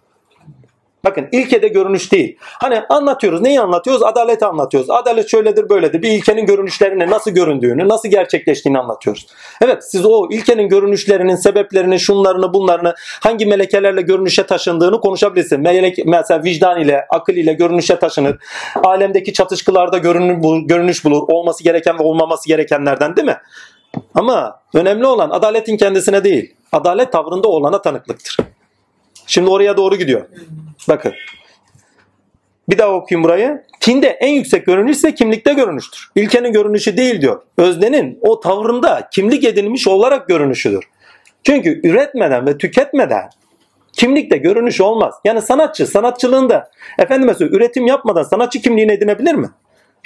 Bakın 1.04 1.28
ilkede 1.32 1.68
görünüş 1.68 2.12
değil. 2.12 2.36
Hani 2.40 2.82
anlatıyoruz. 2.88 3.40
Neyi 3.40 3.60
anlatıyoruz? 3.60 4.02
Adaleti 4.02 4.44
anlatıyoruz. 4.44 4.90
Adalet 4.90 5.28
şöyledir 5.30 5.68
böyledir. 5.68 6.02
Bir 6.02 6.08
ilkenin 6.10 6.46
görünüşlerine 6.46 7.10
nasıl 7.10 7.30
göründüğünü, 7.30 7.88
nasıl 7.88 8.08
gerçekleştiğini 8.08 8.78
anlatıyoruz. 8.78 9.26
Evet 9.62 9.84
siz 9.90 10.06
o 10.06 10.28
ilkenin 10.30 10.68
görünüşlerinin 10.68 11.36
sebeplerini, 11.36 12.00
şunlarını, 12.00 12.54
bunlarını 12.54 12.94
hangi 13.20 13.46
melekelerle 13.46 14.02
görünüşe 14.02 14.46
taşındığını 14.46 15.00
konuşabilirsiniz. 15.00 15.62
Melek, 15.62 15.98
mesela 16.06 16.44
vicdan 16.44 16.80
ile, 16.80 17.06
akıl 17.10 17.34
ile 17.34 17.52
görünüşe 17.52 17.98
taşınır. 17.98 18.38
Alemdeki 18.84 19.32
çatışkılarda 19.32 19.98
görünü- 19.98 20.66
görünüş 20.66 21.04
bulur. 21.04 21.22
Olması 21.28 21.64
gereken 21.64 21.98
ve 21.98 22.02
olmaması 22.02 22.48
gerekenlerden 22.48 23.16
değil 23.16 23.26
mi? 23.26 23.36
Ama 24.14 24.60
önemli 24.74 25.06
olan 25.06 25.30
adaletin 25.30 25.76
kendisine 25.76 26.24
değil. 26.24 26.54
Adalet 26.72 27.12
tavrında 27.12 27.48
olana 27.48 27.82
tanıklıktır. 27.82 28.36
Şimdi 29.26 29.50
oraya 29.50 29.76
doğru 29.76 29.96
gidiyor. 29.96 30.26
Bakın. 30.90 31.12
Bir 32.68 32.78
daha 32.78 32.92
okuyayım 32.92 33.24
burayı. 33.24 33.62
Tinde 33.80 34.08
en 34.08 34.28
yüksek 34.28 34.66
görünüş 34.66 34.96
ise 34.96 35.14
kimlikte 35.14 35.52
görünüştür. 35.52 36.10
İlkenin 36.14 36.52
görünüşü 36.52 36.96
değil 36.96 37.20
diyor. 37.20 37.42
Öznenin 37.56 38.18
o 38.22 38.40
tavrında 38.40 39.08
kimlik 39.12 39.44
edinilmiş 39.44 39.88
olarak 39.88 40.28
görünüşüdür. 40.28 40.84
Çünkü 41.42 41.88
üretmeden 41.88 42.46
ve 42.46 42.58
tüketmeden 42.58 43.30
kimlikte 43.92 44.36
görünüş 44.36 44.80
olmaz. 44.80 45.14
Yani 45.24 45.42
sanatçı 45.42 45.86
sanatçılığında 45.86 46.70
efendime 46.98 47.34
söyleyeyim 47.34 47.56
üretim 47.56 47.86
yapmadan 47.86 48.22
sanatçı 48.22 48.60
kimliğini 48.60 48.92
edinebilir 48.92 49.34
mi? 49.34 49.50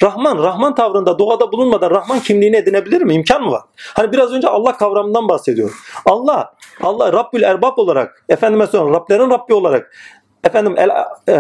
Rahman, 0.03 0.39
Rahman 0.39 0.75
tavrında 0.75 1.19
doğada 1.19 1.53
bulunmadan 1.53 1.91
Rahman 1.91 2.21
kimliğini 2.21 2.57
edinebilir 2.57 3.03
mi? 3.03 3.15
İmkan 3.15 3.43
mı 3.43 3.51
var? 3.51 3.63
Hani 3.77 4.13
biraz 4.13 4.33
önce 4.33 4.49
Allah 4.49 4.77
kavramından 4.77 5.29
bahsediyor. 5.29 5.73
Allah, 6.07 6.55
Allah 6.83 7.13
Rabbül 7.13 7.43
Erbab 7.43 7.79
olarak, 7.79 8.25
efendime 8.29 8.67
söyleyeyim 8.67 8.95
Rablerin 8.95 9.31
Rabbi 9.31 9.55
olarak, 9.55 9.97
efendim 10.45 10.75
el, 10.79 10.89
e, 11.29 11.35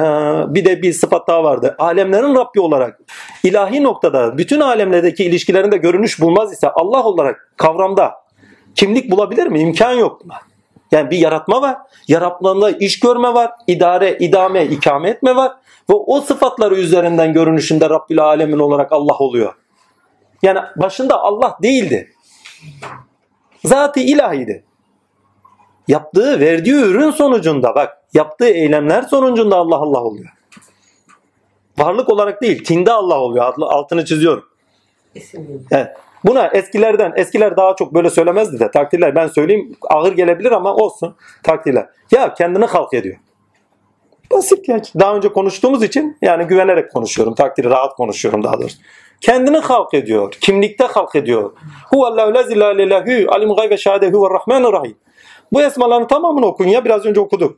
bir 0.54 0.64
de 0.64 0.82
bir 0.82 0.92
sıfat 0.92 1.28
daha 1.28 1.44
vardı. 1.44 1.74
Alemlerin 1.78 2.34
Rabbi 2.34 2.60
olarak, 2.60 3.00
ilahi 3.42 3.82
noktada 3.82 4.38
bütün 4.38 4.60
alemlerdeki 4.60 5.24
ilişkilerinde 5.24 5.76
görünüş 5.76 6.20
bulmaz 6.20 6.52
ise 6.52 6.70
Allah 6.70 7.04
olarak 7.04 7.52
kavramda 7.56 8.14
kimlik 8.74 9.10
bulabilir 9.10 9.46
mi? 9.46 9.60
İmkan 9.60 9.92
yok. 9.92 10.22
Yani 10.92 11.10
bir 11.10 11.18
yaratma 11.18 11.62
var. 11.62 11.76
Yaratmada 12.08 12.70
iş 12.70 13.00
görme 13.00 13.34
var. 13.34 13.50
idare, 13.66 14.18
idame, 14.18 14.66
ikame 14.66 15.10
etme 15.10 15.36
var. 15.36 15.52
Ve 15.90 15.94
o 15.94 16.20
sıfatları 16.20 16.74
üzerinden 16.74 17.32
görünüşünde 17.32 17.90
Rabbül 17.90 18.20
Alemin 18.20 18.58
olarak 18.58 18.92
Allah 18.92 19.18
oluyor. 19.18 19.54
Yani 20.42 20.58
başında 20.76 21.20
Allah 21.20 21.58
değildi. 21.62 22.12
Zatı 23.64 24.00
ilahiydi. 24.00 24.64
Yaptığı, 25.88 26.40
verdiği 26.40 26.74
ürün 26.74 27.10
sonucunda 27.10 27.74
bak, 27.74 28.03
yaptığı 28.14 28.48
eylemler 28.48 29.02
sonucunda 29.02 29.56
Allah 29.56 29.76
Allah 29.76 30.02
oluyor. 30.02 30.30
Varlık 31.78 32.08
olarak 32.08 32.42
değil, 32.42 32.64
tinde 32.64 32.92
Allah 32.92 33.20
oluyor. 33.20 33.54
Altını 33.60 34.04
çiziyorum. 34.04 34.44
Değil. 35.14 35.32
Evet. 35.70 35.88
Buna 36.24 36.46
eskilerden, 36.46 37.12
eskiler 37.16 37.56
daha 37.56 37.76
çok 37.76 37.94
böyle 37.94 38.10
söylemezdi 38.10 38.60
de 38.60 38.70
takdirler. 38.70 39.14
Ben 39.14 39.26
söyleyeyim 39.26 39.76
ağır 39.90 40.12
gelebilir 40.12 40.52
ama 40.52 40.74
olsun 40.74 41.16
takdirler. 41.42 41.86
Ya 42.10 42.34
kendini 42.34 42.64
halk 42.64 42.94
ediyor. 42.94 43.16
Basit 44.30 44.68
ya. 44.68 44.82
Daha 45.00 45.16
önce 45.16 45.28
konuştuğumuz 45.28 45.82
için 45.82 46.16
yani 46.22 46.44
güvenerek 46.44 46.92
konuşuyorum. 46.92 47.34
Takdiri 47.34 47.70
rahat 47.70 47.96
konuşuyorum 47.96 48.44
daha 48.44 48.60
doğrusu. 48.60 48.76
Kendini 49.20 49.56
halk 49.56 49.94
ediyor. 49.94 50.32
Kimlikte 50.40 50.84
halk 50.84 51.16
ediyor. 51.16 51.52
Huvallahu 51.90 52.34
la 52.34 52.42
ilahe 52.42 53.26
alim 53.26 53.54
gaybe 53.54 53.76
şehade 53.76 54.10
huve 54.10 54.34
rahmanur 54.34 54.72
rahim. 54.72 54.96
Bu 55.54 55.62
esmaların 55.62 56.06
tamamını 56.06 56.46
okuyun 56.46 56.70
ya 56.70 56.84
biraz 56.84 57.06
önce 57.06 57.20
okuduk. 57.20 57.56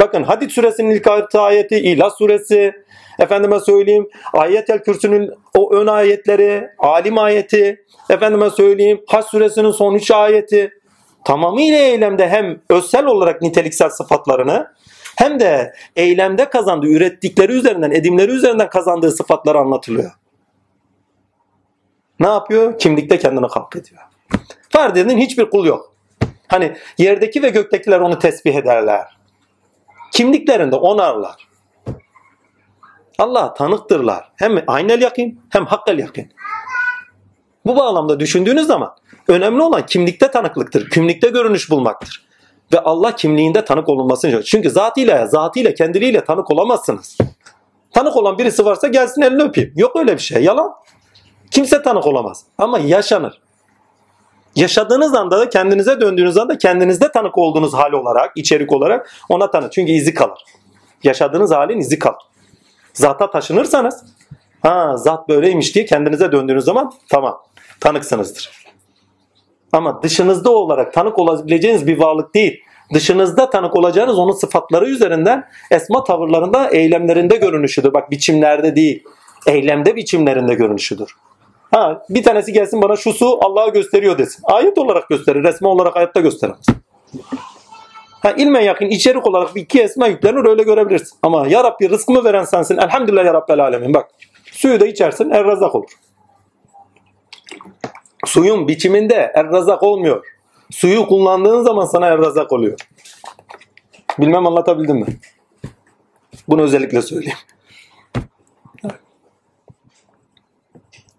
Bakın 0.00 0.22
Hadid 0.22 0.50
suresinin 0.50 0.90
ilk 0.90 1.34
ayeti 1.34 1.76
İhlas 1.76 2.18
suresi, 2.18 2.72
efendime 3.18 3.60
söyleyeyim 3.60 4.08
Ayetel 4.32 4.78
Kürsü'nün 4.78 5.30
o 5.54 5.74
ön 5.74 5.86
ayetleri, 5.86 6.68
Alim 6.78 7.18
ayeti, 7.18 7.84
efendime 8.10 8.50
söyleyeyim 8.50 9.00
Haç 9.06 9.24
suresinin 9.26 9.70
son 9.70 9.94
üç 9.94 10.10
ayeti 10.10 10.72
tamamıyla 11.24 11.78
eylemde 11.78 12.28
hem 12.28 12.60
özsel 12.70 13.06
olarak 13.06 13.42
niteliksel 13.42 13.90
sıfatlarını 13.90 14.72
hem 15.16 15.40
de 15.40 15.74
eylemde 15.96 16.44
kazandığı, 16.44 16.86
ürettikleri 16.86 17.52
üzerinden, 17.52 17.90
edimleri 17.90 18.32
üzerinden 18.32 18.68
kazandığı 18.68 19.10
sıfatları 19.10 19.58
anlatılıyor. 19.58 20.10
Ne 22.20 22.28
yapıyor? 22.28 22.78
Kimlikte 22.78 23.18
kendini 23.18 23.46
halk 23.46 23.76
ediyor. 23.76 24.02
Ferdi'nin 24.68 25.18
hiçbir 25.18 25.50
kul 25.50 25.66
yok. 25.66 25.91
Hani 26.52 26.76
yerdeki 26.98 27.42
ve 27.42 27.48
göktekiler 27.48 28.00
onu 28.00 28.18
tesbih 28.18 28.54
ederler. 28.54 29.16
Kimliklerinde 30.12 30.76
onarlar. 30.76 31.48
Allah 33.18 33.54
tanıktırlar. 33.54 34.32
Hem 34.36 34.64
aynel 34.66 35.02
yakin 35.02 35.40
hem 35.50 35.66
hakkel 35.66 35.98
yakin. 35.98 36.32
Bu 37.66 37.76
bağlamda 37.76 38.20
düşündüğünüz 38.20 38.66
zaman 38.66 38.96
önemli 39.28 39.62
olan 39.62 39.86
kimlikte 39.86 40.30
tanıklıktır. 40.30 40.90
Kimlikte 40.90 41.28
görünüş 41.28 41.70
bulmaktır. 41.70 42.26
Ve 42.72 42.80
Allah 42.80 43.16
kimliğinde 43.16 43.64
tanık 43.64 43.88
olunmasını. 43.88 44.42
Çünkü 44.42 44.70
zatıyla, 44.70 45.26
zatıyla, 45.26 45.74
kendiliğiyle 45.74 46.24
tanık 46.24 46.50
olamazsınız. 46.50 47.18
Tanık 47.90 48.16
olan 48.16 48.38
birisi 48.38 48.64
varsa 48.64 48.88
gelsin 48.88 49.22
elini 49.22 49.42
öpeyim. 49.42 49.72
Yok 49.76 49.96
öyle 49.96 50.14
bir 50.14 50.22
şey. 50.22 50.44
Yalan. 50.44 50.72
Kimse 51.50 51.82
tanık 51.82 52.06
olamaz. 52.06 52.44
Ama 52.58 52.78
yaşanır. 52.78 53.40
Yaşadığınız 54.56 55.14
anda 55.14 55.38
da 55.38 55.48
kendinize 55.48 56.00
döndüğünüz 56.00 56.38
anda 56.38 56.58
kendinizde 56.58 57.12
tanık 57.12 57.38
olduğunuz 57.38 57.74
hal 57.74 57.92
olarak, 57.92 58.32
içerik 58.36 58.72
olarak 58.72 59.10
ona 59.28 59.50
tanık. 59.50 59.72
Çünkü 59.72 59.92
izi 59.92 60.14
kalır. 60.14 60.44
Yaşadığınız 61.04 61.50
halin 61.50 61.78
izi 61.78 61.98
kalır. 61.98 62.22
Zata 62.94 63.30
taşınırsanız 63.30 64.04
ha 64.62 64.96
zat 64.96 65.28
böyleymiş 65.28 65.74
diye 65.74 65.84
kendinize 65.84 66.32
döndüğünüz 66.32 66.64
zaman 66.64 66.92
tamam 67.08 67.42
tanıksınızdır. 67.80 68.62
Ama 69.72 70.02
dışınızda 70.02 70.50
olarak 70.50 70.92
tanık 70.92 71.18
olabileceğiniz 71.18 71.86
bir 71.86 71.98
varlık 71.98 72.34
değil. 72.34 72.60
Dışınızda 72.94 73.50
tanık 73.50 73.76
olacağınız 73.76 74.18
onun 74.18 74.32
sıfatları 74.32 74.86
üzerinden 74.86 75.48
esma 75.70 76.04
tavırlarında, 76.04 76.68
eylemlerinde 76.70 77.36
görünüşüdür. 77.36 77.94
Bak 77.94 78.10
biçimlerde 78.10 78.76
değil, 78.76 79.04
eylemde 79.46 79.96
biçimlerinde 79.96 80.54
görünüşüdür. 80.54 81.16
Ha, 81.72 82.04
bir 82.10 82.22
tanesi 82.22 82.52
gelsin 82.52 82.82
bana 82.82 82.96
şu 82.96 83.12
su 83.12 83.38
Allah'a 83.40 83.68
gösteriyor 83.68 84.18
desin. 84.18 84.42
Ayet 84.44 84.78
olarak 84.78 85.08
gösterir, 85.08 85.44
resmi 85.44 85.68
olarak 85.68 85.96
hayatta 85.96 86.20
gösteremez. 86.20 86.66
Ha, 88.22 88.32
ilmen 88.32 88.60
yakın 88.60 88.86
içerik 88.86 89.26
olarak 89.26 89.54
bir 89.54 89.60
iki 89.60 89.82
esma 89.82 90.06
yüklenir 90.06 90.44
öyle 90.44 90.62
görebilirsin. 90.62 91.18
Ama 91.22 91.48
ya 91.48 91.64
Rabbi 91.64 91.90
rızkımı 91.90 92.24
veren 92.24 92.44
sensin. 92.44 92.76
Elhamdülillah 92.76 93.24
ya 93.24 93.34
Rabbil 93.34 93.60
alemin. 93.64 93.94
Bak 93.94 94.10
suyu 94.52 94.80
da 94.80 94.86
içersin 94.86 95.30
er 95.30 95.44
razak 95.44 95.74
olur. 95.74 95.90
Suyun 98.26 98.68
biçiminde 98.68 99.32
er 99.34 99.46
razak 99.52 99.82
olmuyor. 99.82 100.26
Suyu 100.70 101.06
kullandığın 101.06 101.62
zaman 101.62 101.84
sana 101.84 102.06
er 102.06 102.18
razak 102.18 102.52
oluyor. 102.52 102.78
Bilmem 104.18 104.46
anlatabildim 104.46 104.96
mi? 104.96 105.06
Bunu 106.48 106.62
özellikle 106.62 107.02
söyleyeyim. 107.02 107.38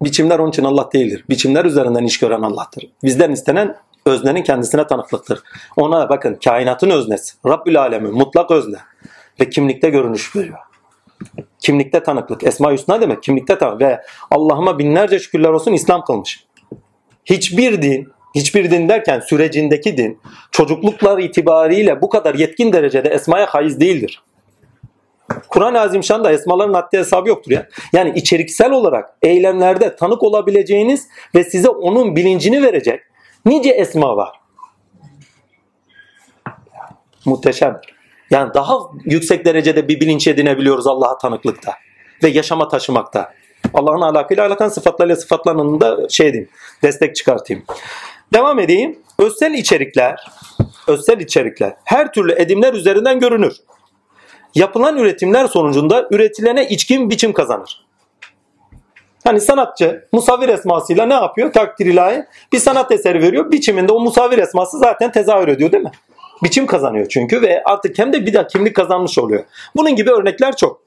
Biçimler 0.03 0.39
onun 0.39 0.49
için 0.49 0.63
Allah 0.63 0.89
değildir. 0.93 1.25
Biçimler 1.29 1.65
üzerinden 1.65 2.03
iş 2.03 2.19
gören 2.19 2.41
Allah'tır. 2.41 2.89
Bizden 3.03 3.31
istenen 3.31 3.75
öznenin 4.05 4.43
kendisine 4.43 4.87
tanıklıktır. 4.87 5.43
Ona 5.77 6.09
bakın 6.09 6.39
kainatın 6.43 6.89
öznesi. 6.89 7.33
Rabbül 7.45 7.79
alemin 7.79 8.13
mutlak 8.13 8.51
özne. 8.51 8.77
Ve 9.39 9.49
kimlikte 9.49 9.89
görünüş 9.89 10.35
veriyor. 10.35 10.57
Kimlikte 11.59 12.03
tanıklık. 12.03 12.43
Esma-i 12.43 12.73
Hüsna 12.73 13.01
demek 13.01 13.23
kimlikte 13.23 13.57
tanık. 13.57 13.81
Ve 13.81 14.01
Allah'ıma 14.31 14.79
binlerce 14.79 15.19
şükürler 15.19 15.49
olsun 15.49 15.73
İslam 15.73 16.05
kılmış. 16.05 16.45
Hiçbir 17.25 17.81
din, 17.81 18.09
hiçbir 18.35 18.71
din 18.71 18.89
derken 18.89 19.19
sürecindeki 19.19 19.97
din 19.97 20.19
çocukluklar 20.51 21.19
itibariyle 21.19 22.01
bu 22.01 22.09
kadar 22.09 22.35
yetkin 22.35 22.73
derecede 22.73 23.09
esmaya 23.09 23.45
haiz 23.45 23.79
değildir. 23.79 24.23
Kur'an-ı 25.49 25.79
Azimşan'da 25.79 26.31
esmaların 26.31 26.73
haddi 26.73 26.97
hesabı 26.97 27.29
yoktur 27.29 27.51
ya. 27.51 27.67
Yani 27.93 28.13
içeriksel 28.15 28.71
olarak 28.71 29.09
eylemlerde 29.21 29.95
tanık 29.95 30.23
olabileceğiniz 30.23 31.07
ve 31.35 31.43
size 31.43 31.69
onun 31.69 32.15
bilincini 32.15 32.63
verecek 32.63 32.99
nice 33.45 33.69
esma 33.69 34.17
var. 34.17 34.39
Muhteşem. 37.25 37.81
Yani 38.29 38.53
daha 38.53 38.77
yüksek 39.05 39.45
derecede 39.45 39.87
bir 39.87 39.99
bilinç 39.99 40.27
edinebiliyoruz 40.27 40.87
Allah'a 40.87 41.17
tanıklıkta 41.17 41.73
ve 42.23 42.29
yaşama 42.29 42.67
taşımakta. 42.67 43.33
Allah'ın 43.73 44.01
alakayla 44.01 44.47
alakan 44.47 44.69
sıfatlarıyla 44.69 45.15
sıfatlarının 45.15 45.81
da 45.81 46.09
şey 46.09 46.33
diyeyim, 46.33 46.49
destek 46.83 47.15
çıkartayım. 47.15 47.63
Devam 48.33 48.59
edeyim. 48.59 48.99
Özsel 49.19 49.53
içerikler 49.53 50.19
özsel 50.87 51.19
içerikler 51.19 51.73
her 51.83 52.13
türlü 52.13 52.33
edimler 52.33 52.73
üzerinden 52.73 53.19
görünür. 53.19 53.53
Yapılan 54.55 54.97
üretimler 54.97 55.47
sonucunda 55.47 56.07
üretilene 56.11 56.67
içkin 56.67 57.09
biçim 57.09 57.33
kazanır. 57.33 57.85
Hani 59.23 59.41
sanatçı 59.41 60.07
musavvir 60.11 60.49
esmasıyla 60.49 61.05
ne 61.05 61.13
yapıyor? 61.13 61.53
Takdir 61.53 61.85
ilahi 61.85 62.25
bir 62.53 62.59
sanat 62.59 62.91
eseri 62.91 63.21
veriyor. 63.21 63.51
Biçiminde 63.51 63.91
o 63.91 63.99
musavvir 63.99 64.37
esması 64.37 64.77
zaten 64.77 65.11
tezahür 65.11 65.47
ediyor 65.47 65.71
değil 65.71 65.83
mi? 65.83 65.91
Biçim 66.43 66.65
kazanıyor 66.65 67.09
çünkü 67.09 67.41
ve 67.41 67.63
artık 67.65 67.99
hem 67.99 68.13
de 68.13 68.25
bir 68.25 68.33
de 68.33 68.47
kimlik 68.47 68.75
kazanmış 68.75 69.17
oluyor. 69.17 69.43
Bunun 69.75 69.95
gibi 69.95 70.11
örnekler 70.11 70.55
çok. 70.55 70.81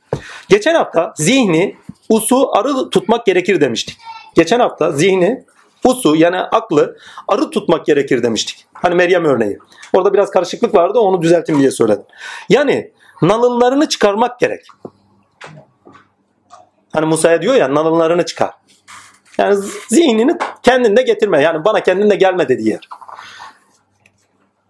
Geçen 0.48 0.74
hafta 0.74 1.12
zihni 1.16 1.76
usu 2.08 2.56
arı 2.56 2.90
tutmak 2.90 3.26
gerekir 3.26 3.60
demiştik. 3.60 3.98
Geçen 4.34 4.60
hafta 4.60 4.92
zihni 4.92 5.44
usu 5.84 6.16
yani 6.16 6.36
aklı 6.36 6.96
arı 7.28 7.50
tutmak 7.50 7.86
gerekir 7.86 8.22
demiştik. 8.22 8.66
Hani 8.72 8.94
Meryem 8.94 9.24
örneği. 9.24 9.58
Orada 9.92 10.12
biraz 10.12 10.30
karışıklık 10.30 10.74
vardı 10.74 10.98
onu 10.98 11.22
düzeltin 11.22 11.58
diye 11.58 11.70
söyledim. 11.70 12.04
Yani 12.48 12.90
nalınlarını 13.22 13.88
çıkarmak 13.88 14.40
gerek. 14.40 14.66
Hani 16.92 17.06
Musa'ya 17.06 17.42
diyor 17.42 17.54
ya 17.54 17.74
nalınlarını 17.74 18.24
çıkar. 18.26 18.50
Yani 19.38 19.56
zihnini 19.88 20.36
kendinde 20.62 21.02
getirme. 21.02 21.42
Yani 21.42 21.64
bana 21.64 21.80
kendinde 21.80 22.16
gelme 22.16 22.48
dediği 22.48 22.68
yer. 22.68 22.88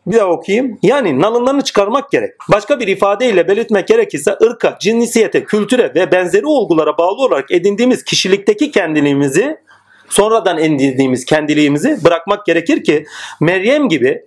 Bir 0.06 0.16
daha 0.16 0.26
okuyayım. 0.26 0.78
Yani 0.82 1.20
nalınlarını 1.20 1.64
çıkarmak 1.64 2.10
gerek. 2.10 2.34
Başka 2.48 2.80
bir 2.80 2.88
ifadeyle 2.88 3.48
belirtmek 3.48 3.88
gerekirse 3.88 4.36
ırka, 4.42 4.76
cinsiyete, 4.80 5.44
kültüre 5.44 5.94
ve 5.94 6.12
benzeri 6.12 6.46
olgulara 6.46 6.98
bağlı 6.98 7.24
olarak 7.24 7.50
edindiğimiz 7.50 8.04
kişilikteki 8.04 8.70
kendiliğimizi 8.70 9.60
sonradan 10.08 10.58
edindiğimiz 10.58 11.24
kendiliğimizi 11.24 12.04
bırakmak 12.04 12.46
gerekir 12.46 12.84
ki 12.84 13.06
Meryem 13.40 13.88
gibi 13.88 14.26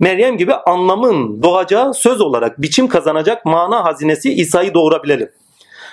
Meryem 0.00 0.36
gibi 0.36 0.54
anlamın 0.54 1.42
doğacağı 1.42 1.94
söz 1.94 2.20
olarak 2.20 2.62
biçim 2.62 2.88
kazanacak 2.88 3.44
mana 3.44 3.84
hazinesi 3.84 4.34
İsa'yı 4.34 4.74
doğurabilelim. 4.74 5.30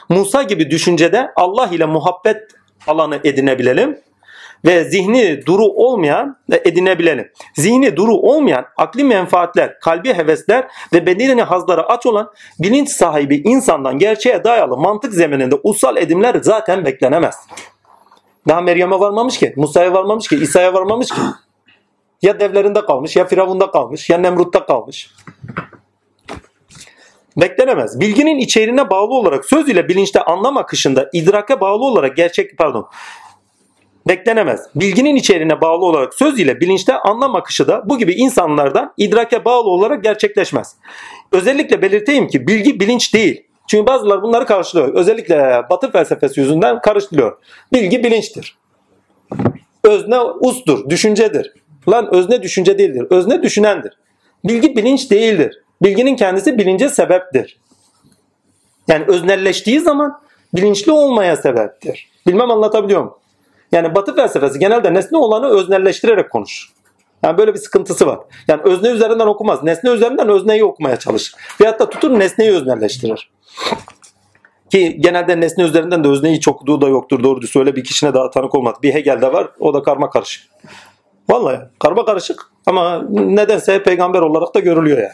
Musa 0.10 0.44
gibi 0.44 0.72
düşüncede 0.72 1.32
Allah 1.36 1.68
ile 1.72 1.86
muhabbet 1.86 2.38
alanı 2.88 3.20
edinebilelim 3.24 4.00
ve 4.66 4.84
zihni 4.84 5.46
duru 5.46 5.66
olmayan 5.66 6.38
da 6.52 6.58
edinebilelim. 6.58 7.32
Zihni 7.56 7.96
duru 7.96 8.14
olmayan 8.14 8.66
akli 8.78 9.04
menfaatler, 9.04 9.80
kalbi 9.80 10.14
hevesler 10.14 10.68
ve 10.94 11.06
bedeni 11.06 11.42
hazlara 11.42 11.82
aç 11.82 12.06
olan 12.06 12.32
bilinç 12.60 12.90
sahibi 12.90 13.36
insandan 13.36 13.98
gerçeğe 13.98 14.44
dayalı 14.44 14.78
mantık 14.78 15.14
zemininde 15.14 15.56
ussal 15.64 15.98
edimler 15.98 16.36
zaten 16.42 16.86
beklenemez. 16.86 17.36
Daha 18.48 18.62
Meryem'e 18.62 19.00
varmamış 19.00 19.38
ki, 19.38 19.54
Musa'ya 19.58 19.94
varmamış 19.94 20.28
ki, 20.28 20.36
İsa'ya 20.36 20.74
varmamış 20.74 21.10
ki. 21.10 21.22
Ya 22.22 22.40
devlerinde 22.40 22.86
kalmış, 22.86 23.16
ya 23.16 23.26
Firavun'da 23.26 23.72
kalmış, 23.72 24.10
ya 24.10 24.18
Nemrut'ta 24.18 24.66
kalmış. 24.66 25.12
Beklenemez. 27.38 28.00
Bilginin 28.00 28.38
içeriğine 28.38 28.90
bağlı 28.90 29.14
olarak 29.14 29.46
söz 29.46 29.70
ile 29.70 29.88
bilinçte 29.88 30.22
anlam 30.22 30.58
akışında 30.58 31.10
idrake 31.14 31.62
bağlı 31.62 31.86
olarak 31.86 32.18
gerçek 32.18 32.58
pardon 32.58 32.90
beklenemez. 34.08 34.62
Bilginin 34.76 35.16
içeriğine 35.16 35.62
bağlı 35.62 35.86
olarak 35.86 36.14
söz 36.14 36.40
ile 36.40 36.60
bilinçte 36.60 36.96
anlam 37.00 37.36
akışı 37.36 37.68
da 37.68 37.90
bu 37.90 37.98
gibi 37.98 38.14
insanlardan 38.14 38.94
idrake 38.98 39.46
bağlı 39.46 39.70
olarak 39.70 40.04
gerçekleşmez. 40.04 40.76
Özellikle 41.32 41.82
belirteyim 41.82 42.28
ki 42.28 42.48
bilgi 42.48 42.80
bilinç 42.80 43.14
değil. 43.14 43.44
Çünkü 43.68 43.88
bazıları 43.88 44.22
bunları 44.22 44.46
karşılıyor. 44.46 44.94
Özellikle 44.94 45.62
Batı 45.70 45.92
felsefesi 45.92 46.40
yüzünden 46.40 46.82
karıştırıyor. 46.82 47.38
Bilgi 47.74 48.04
bilinçtir. 48.04 48.58
Özne 49.84 50.20
ustur, 50.20 50.90
düşüncedir. 50.90 51.54
Lan 51.90 52.14
özne 52.16 52.42
düşünce 52.42 52.78
değildir. 52.78 53.08
Özne 53.10 53.44
düşünendir. 53.44 53.98
Bilgi 54.44 54.76
bilinç 54.76 55.12
değildir. 55.12 55.62
Bilginin 55.82 56.16
kendisi 56.16 56.58
bilince 56.58 56.90
sebeptir. 56.90 57.58
Yani 58.88 59.06
öznelleştiği 59.08 59.80
zaman 59.80 60.22
bilinçli 60.56 60.92
olmaya 60.92 61.36
sebeptir. 61.36 62.10
Bilmem 62.28 62.52
anlatabiliyor 62.52 63.02
muyum? 63.02 63.16
Yani 63.72 63.96
Batı 63.96 64.16
felsefesi 64.16 64.60
genelde 64.60 64.94
nesne 64.94 65.18
olanı 65.18 65.48
öznelleştirerek 65.48 66.30
konuşur. 66.30 66.74
Yani 67.24 67.38
böyle 67.38 67.54
bir 67.54 67.60
sıkıntısı 67.60 68.08
var. 68.08 68.20
Yani 68.48 68.62
özne 68.64 68.90
üzerinden 68.90 69.28
okumaz. 69.28 69.64
Nesne 69.64 69.90
üzerinden 69.90 70.30
özneyi 70.30 70.64
okumaya 70.64 71.00
çalışır. 71.00 71.36
Veyahut 71.62 71.80
da 71.80 71.90
tutur 71.90 72.20
nesneyi 72.20 72.52
öznelleştirir. 72.52 73.32
Ki 74.70 74.98
genelde 75.00 75.40
nesne 75.40 75.64
üzerinden 75.64 76.04
de 76.04 76.08
özneyi 76.08 76.40
çok 76.40 76.56
okuduğu 76.56 76.82
da 76.82 76.88
yoktur. 76.88 77.24
Doğru 77.24 77.42
düz 77.42 77.56
öyle 77.56 77.76
bir 77.76 77.84
kişine 77.84 78.14
daha 78.14 78.30
tanık 78.30 78.56
olmadı. 78.56 78.78
Bir 78.84 78.94
Hegel'de 78.94 79.34
var. 79.34 79.50
O 79.60 79.74
da 79.74 79.84
karma 79.84 80.10
karışık. 80.10 80.48
Vallahi 81.30 81.60
karma 81.80 82.06
karışık 82.06 82.52
ama 82.66 83.06
nedense 83.10 83.84
peygamber 83.84 84.20
olarak 84.20 84.56
da 84.56 84.60
görülüyor 84.60 84.98
yani. 84.98 85.12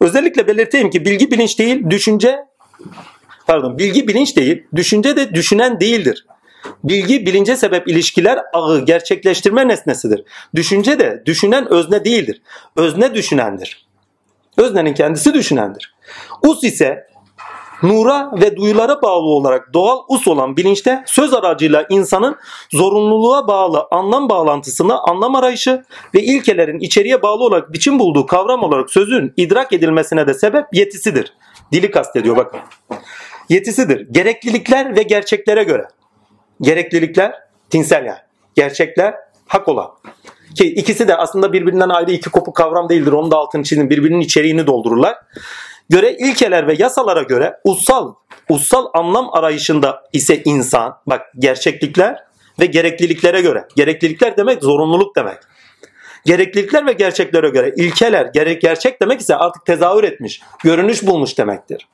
Özellikle 0.00 0.46
belirteyim 0.46 0.90
ki 0.90 1.04
bilgi 1.04 1.30
bilinç 1.30 1.58
değil, 1.58 1.90
düşünce 1.90 2.38
pardon, 3.46 3.78
bilgi 3.78 4.08
bilinç 4.08 4.36
değil, 4.36 4.64
düşünce 4.76 5.16
de 5.16 5.34
düşünen 5.34 5.80
değildir. 5.80 6.26
Bilgi 6.84 7.26
bilince 7.26 7.56
sebep 7.56 7.88
ilişkiler 7.88 8.38
ağı 8.52 8.84
gerçekleştirme 8.84 9.68
nesnesidir. 9.68 10.24
Düşünce 10.54 10.98
de 10.98 11.22
düşünen 11.26 11.72
özne 11.72 12.04
değildir. 12.04 12.42
Özne 12.76 13.14
düşünendir. 13.14 13.86
Öznenin 14.56 14.94
kendisi 14.94 15.34
düşünendir. 15.34 15.94
Us 16.42 16.64
ise 16.64 17.06
nura 17.82 18.30
ve 18.40 18.56
duyulara 18.56 19.02
bağlı 19.02 19.26
olarak 19.26 19.74
doğal 19.74 19.98
us 20.08 20.28
olan 20.28 20.56
bilinçte 20.56 21.02
söz 21.06 21.34
aracıyla 21.34 21.86
insanın 21.90 22.36
zorunluluğa 22.72 23.48
bağlı 23.48 23.86
anlam 23.90 24.28
bağlantısını 24.28 24.98
anlam 24.98 25.34
arayışı 25.34 25.84
ve 26.14 26.22
ilkelerin 26.22 26.78
içeriye 26.78 27.22
bağlı 27.22 27.44
olarak 27.44 27.72
biçim 27.72 27.98
bulduğu 27.98 28.26
kavram 28.26 28.62
olarak 28.62 28.90
sözün 28.90 29.32
idrak 29.36 29.72
edilmesine 29.72 30.26
de 30.26 30.34
sebep 30.34 30.64
yetisidir. 30.72 31.32
Dili 31.72 31.90
kastediyor 31.90 32.36
bakın. 32.36 32.60
Yetisidir. 33.48 34.08
Gereklilikler 34.10 34.96
ve 34.96 35.02
gerçeklere 35.02 35.62
göre. 35.62 35.88
Gereklilikler 36.60 37.32
tinsel 37.70 38.04
yani. 38.04 38.18
Gerçekler 38.54 39.14
hak 39.46 39.68
olan. 39.68 39.88
Ki 40.54 40.64
ikisi 40.64 41.08
de 41.08 41.16
aslında 41.16 41.52
birbirinden 41.52 41.88
ayrı 41.88 42.10
iki 42.10 42.30
kopuk 42.30 42.56
kavram 42.56 42.88
değildir. 42.88 43.12
Onun 43.12 43.30
da 43.30 43.36
altını 43.36 43.62
çizin. 43.62 43.90
Birbirinin 43.90 44.20
içeriğini 44.20 44.66
doldururlar 44.66 45.16
göre 45.90 46.16
ilkeler 46.18 46.66
ve 46.68 46.74
yasalara 46.78 47.22
göre 47.22 47.56
ussal 47.64 48.14
ussal 48.48 48.86
anlam 48.94 49.34
arayışında 49.34 50.02
ise 50.12 50.42
insan 50.44 50.98
bak 51.06 51.22
gerçeklikler 51.38 52.24
ve 52.60 52.66
gerekliliklere 52.66 53.40
göre 53.40 53.68
gereklilikler 53.76 54.36
demek 54.36 54.62
zorunluluk 54.62 55.16
demek. 55.16 55.38
Gereklilikler 56.24 56.86
ve 56.86 56.92
gerçeklere 56.92 57.48
göre 57.48 57.72
ilkeler 57.76 58.26
gerek 58.34 58.62
gerçek 58.62 59.02
demek 59.02 59.20
ise 59.20 59.36
artık 59.36 59.66
tezahür 59.66 60.04
etmiş, 60.04 60.40
görünüş 60.64 61.06
bulmuş 61.06 61.38
demektir. 61.38 61.88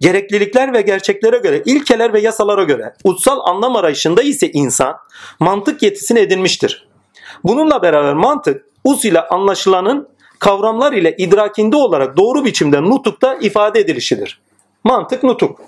Gereklilikler 0.00 0.72
ve 0.72 0.80
gerçeklere 0.80 1.38
göre, 1.38 1.62
ilkeler 1.64 2.12
ve 2.12 2.20
yasalara 2.20 2.62
göre 2.62 2.94
ussal 3.04 3.40
anlam 3.44 3.76
arayışında 3.76 4.22
ise 4.22 4.50
insan 4.50 4.96
mantık 5.40 5.82
yetisini 5.82 6.18
edinmiştir. 6.18 6.88
Bununla 7.44 7.82
beraber 7.82 8.14
mantık 8.14 8.66
us 8.84 9.04
ile 9.04 9.20
anlaşılanın 9.20 10.08
kavramlar 10.40 10.92
ile 10.92 11.16
idrakinde 11.16 11.76
olarak 11.76 12.16
doğru 12.16 12.44
biçimde 12.44 12.82
nutukta 12.82 13.34
ifade 13.34 13.80
edilişidir. 13.80 14.40
Mantık 14.84 15.22
nutuk. 15.22 15.60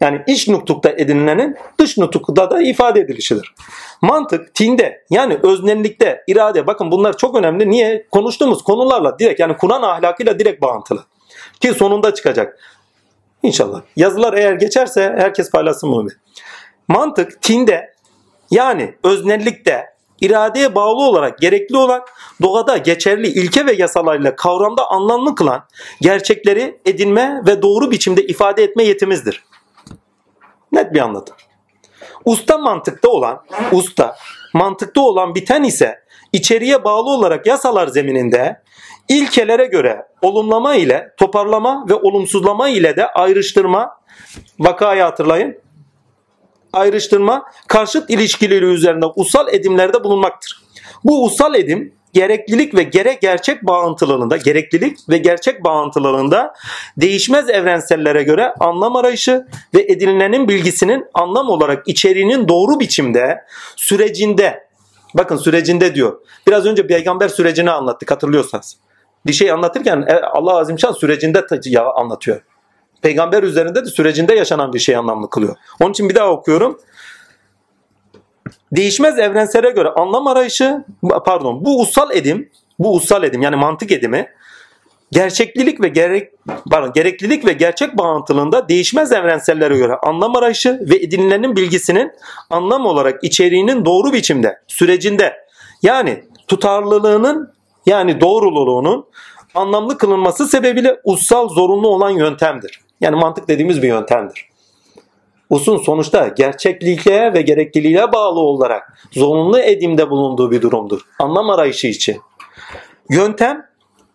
Yani 0.00 0.22
iç 0.26 0.48
nutukta 0.48 0.90
edinilenin 0.90 1.56
dış 1.78 1.98
nutukta 1.98 2.50
da 2.50 2.62
ifade 2.62 3.00
edilişidir. 3.00 3.54
Mantık 4.02 4.54
tinde 4.54 5.04
yani 5.10 5.38
öznellikte 5.42 6.24
irade 6.26 6.66
bakın 6.66 6.90
bunlar 6.90 7.16
çok 7.16 7.36
önemli. 7.36 7.70
Niye? 7.70 8.06
Konuştuğumuz 8.10 8.62
konularla 8.62 9.18
direkt 9.18 9.40
yani 9.40 9.56
Kur'an 9.56 9.82
ahlakıyla 9.82 10.38
direkt 10.38 10.62
bağıntılı. 10.62 11.04
Ki 11.60 11.74
sonunda 11.74 12.14
çıkacak. 12.14 12.58
İnşallah. 13.42 13.82
Yazılar 13.96 14.34
eğer 14.34 14.52
geçerse 14.52 15.14
herkes 15.18 15.50
paylaşsın 15.50 15.92
bunu. 15.92 16.08
Mantık 16.88 17.42
tinde 17.42 17.94
yani 18.50 18.94
öznellikte 19.02 19.95
iradeye 20.20 20.74
bağlı 20.74 21.02
olarak 21.02 21.38
gerekli 21.38 21.76
olan 21.76 22.02
doğada 22.42 22.76
geçerli 22.76 23.28
ilke 23.28 23.66
ve 23.66 23.72
yasalarıyla 23.72 24.36
kavramda 24.36 24.90
anlamlı 24.90 25.34
kılan 25.34 25.64
gerçekleri 26.00 26.80
edinme 26.84 27.42
ve 27.46 27.62
doğru 27.62 27.90
biçimde 27.90 28.26
ifade 28.26 28.64
etme 28.64 28.84
yetimizdir. 28.84 29.44
Net 30.72 30.94
bir 30.94 31.00
anlatım. 31.00 31.36
Usta 32.24 32.58
mantıkta 32.58 33.08
olan, 33.08 33.42
usta 33.72 34.16
mantıkta 34.54 35.00
olan 35.00 35.34
biten 35.34 35.62
ise 35.62 35.98
içeriye 36.32 36.84
bağlı 36.84 37.10
olarak 37.10 37.46
yasalar 37.46 37.88
zemininde 37.88 38.62
ilkelere 39.08 39.66
göre 39.66 40.06
olumlama 40.22 40.74
ile 40.74 41.14
toparlama 41.16 41.86
ve 41.88 41.94
olumsuzlama 41.94 42.68
ile 42.68 42.96
de 42.96 43.06
ayrıştırma 43.06 44.00
vakayı 44.58 45.02
hatırlayın 45.02 45.65
ayrıştırma 46.76 47.44
karşıt 47.68 48.10
ilişkileri 48.10 48.64
üzerinde 48.64 49.06
ussal 49.06 49.54
edimlerde 49.54 50.04
bulunmaktır. 50.04 50.62
Bu 51.04 51.24
ussal 51.24 51.54
edim 51.54 51.96
gereklilik 52.16 52.74
ve 52.74 52.82
gerek 52.82 53.20
gerçek 53.20 53.62
bağıntılığında, 53.62 54.36
gereklilik 54.36 54.98
ve 55.08 55.18
gerçek 55.18 55.64
bağıntılığında 55.64 56.54
değişmez 56.96 57.50
evrensellere 57.50 58.22
göre 58.22 58.54
anlam 58.60 58.96
arayışı 58.96 59.46
ve 59.74 59.82
edinilenin 59.82 60.48
bilgisinin 60.48 61.04
anlam 61.14 61.48
olarak 61.48 61.88
içeriğinin 61.88 62.48
doğru 62.48 62.80
biçimde 62.80 63.38
sürecinde 63.76 64.66
bakın 65.14 65.36
sürecinde 65.36 65.94
diyor. 65.94 66.20
Biraz 66.46 66.66
önce 66.66 66.86
peygamber 66.86 67.28
sürecini 67.28 67.70
anlattık 67.70 68.10
hatırlıyorsanız. 68.10 68.76
bir 69.26 69.32
şey 69.32 69.50
anlatırken 69.50 70.04
e, 70.08 70.14
Allah 70.14 70.58
Azimşan 70.58 70.92
sürecinde 70.92 71.46
ya 71.64 71.84
anlatıyor. 71.92 72.40
Peygamber 73.02 73.42
üzerinde 73.42 73.84
de 73.84 73.88
sürecinde 73.88 74.34
yaşanan 74.34 74.72
bir 74.72 74.78
şey 74.78 74.96
anlamlı 74.96 75.30
kılıyor. 75.30 75.56
Onun 75.80 75.90
için 75.90 76.08
bir 76.08 76.14
daha 76.14 76.30
okuyorum. 76.30 76.80
Değişmez 78.72 79.18
evrensele 79.18 79.70
göre 79.70 79.88
anlam 79.88 80.26
arayışı 80.26 80.84
pardon 81.24 81.64
bu 81.64 81.80
ussal 81.80 82.10
edim 82.16 82.50
bu 82.78 82.94
ussal 82.94 83.24
edim 83.24 83.42
yani 83.42 83.56
mantık 83.56 83.92
edimi 83.92 84.28
gerçeklilik 85.12 85.80
ve 85.80 85.88
gerek 85.88 86.32
pardon, 86.70 86.92
gereklilik 86.92 87.46
ve 87.46 87.52
gerçek 87.52 87.98
bağıntılığında 87.98 88.68
değişmez 88.68 89.12
evrensellere 89.12 89.76
göre 89.76 89.94
anlam 90.02 90.36
arayışı 90.36 90.80
ve 90.90 90.96
edinilenin 90.96 91.56
bilgisinin 91.56 92.12
anlam 92.50 92.86
olarak 92.86 93.24
içeriğinin 93.24 93.84
doğru 93.84 94.12
biçimde 94.12 94.58
sürecinde 94.66 95.36
yani 95.82 96.24
tutarlılığının 96.48 97.52
yani 97.86 98.20
doğruluğunun 98.20 99.06
anlamlı 99.54 99.98
kılınması 99.98 100.46
sebebiyle 100.46 101.00
ussal 101.04 101.48
zorunlu 101.48 101.88
olan 101.88 102.10
yöntemdir. 102.10 102.85
Yani 103.00 103.16
mantık 103.16 103.48
dediğimiz 103.48 103.82
bir 103.82 103.88
yöntemdir. 103.88 104.48
Usun 105.50 105.76
sonuçta 105.76 106.28
gerçekliğe 106.28 107.34
ve 107.34 107.42
gerekliliğe 107.42 108.12
bağlı 108.12 108.40
olarak 108.40 108.98
zorunlu 109.12 109.58
edimde 109.58 110.10
bulunduğu 110.10 110.50
bir 110.50 110.62
durumdur. 110.62 111.00
Anlam 111.18 111.50
arayışı 111.50 111.86
için. 111.86 112.20
Yöntem, 113.10 113.66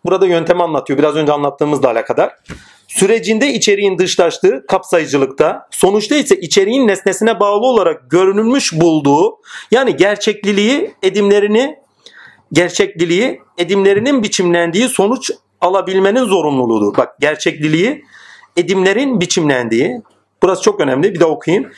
burada 0.04 0.26
yöntemi 0.26 0.62
anlatıyor 0.62 0.98
biraz 0.98 1.16
önce 1.16 1.32
anlattığımızla 1.32 1.90
alakadar. 1.90 2.36
Sürecinde 2.88 3.48
içeriğin 3.48 3.98
dışlaştığı 3.98 4.66
kapsayıcılıkta, 4.68 5.68
sonuçta 5.70 6.14
ise 6.14 6.40
içeriğin 6.40 6.88
nesnesine 6.88 7.40
bağlı 7.40 7.66
olarak 7.66 8.10
görünülmüş 8.10 8.72
bulduğu 8.72 9.38
yani 9.70 9.96
gerçekliliği, 9.96 10.94
edimlerini, 11.02 11.76
gerçekliliği, 12.52 13.40
edimlerinin 13.58 14.22
biçimlendiği 14.22 14.88
sonuç 14.88 15.30
alabilmenin 15.60 16.24
zorunluluğudur. 16.24 16.96
Bak 16.96 17.20
gerçekliliği, 17.20 18.04
edimlerin 18.56 19.20
biçimlendiği, 19.20 20.02
burası 20.42 20.62
çok 20.62 20.80
önemli 20.80 21.14
bir 21.14 21.20
de 21.20 21.24
okuyayım. 21.24 21.72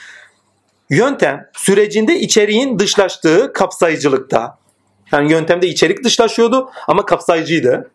Yöntem 0.91 1.47
sürecinde 1.53 2.21
içeriğin 2.21 2.79
dışlaştığı 2.79 3.53
kapsayıcılıkta. 3.53 4.59
Yani 5.13 5.33
yöntemde 5.33 5.69
içerik 5.69 6.05
dışlaşıyordu 6.05 6.71
ama 6.89 7.05
kapsayıcıydı. 7.05 7.91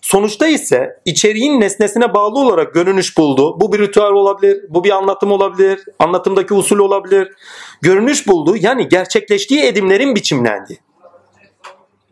Sonuçta 0.00 0.46
ise 0.46 1.00
içeriğin 1.04 1.60
nesnesine 1.60 2.14
bağlı 2.14 2.38
olarak 2.38 2.74
görünüş 2.74 3.18
buldu. 3.18 3.60
Bu 3.60 3.72
bir 3.72 3.78
ritüel 3.78 4.10
olabilir, 4.12 4.64
bu 4.68 4.84
bir 4.84 4.90
anlatım 4.90 5.32
olabilir, 5.32 5.80
anlatımdaki 5.98 6.54
usul 6.54 6.78
olabilir. 6.78 7.28
Görünüş 7.82 8.28
buldu 8.28 8.56
yani 8.60 8.88
gerçekleştiği 8.88 9.62
edimlerin 9.62 10.14
biçimlendiği. 10.14 10.78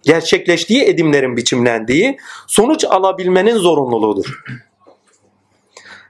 Gerçekleştiği 0.02 0.84
edimlerin 0.84 1.36
biçimlendiği 1.36 2.18
sonuç 2.46 2.84
alabilmenin 2.84 3.56
zorunluluğudur. 3.56 4.42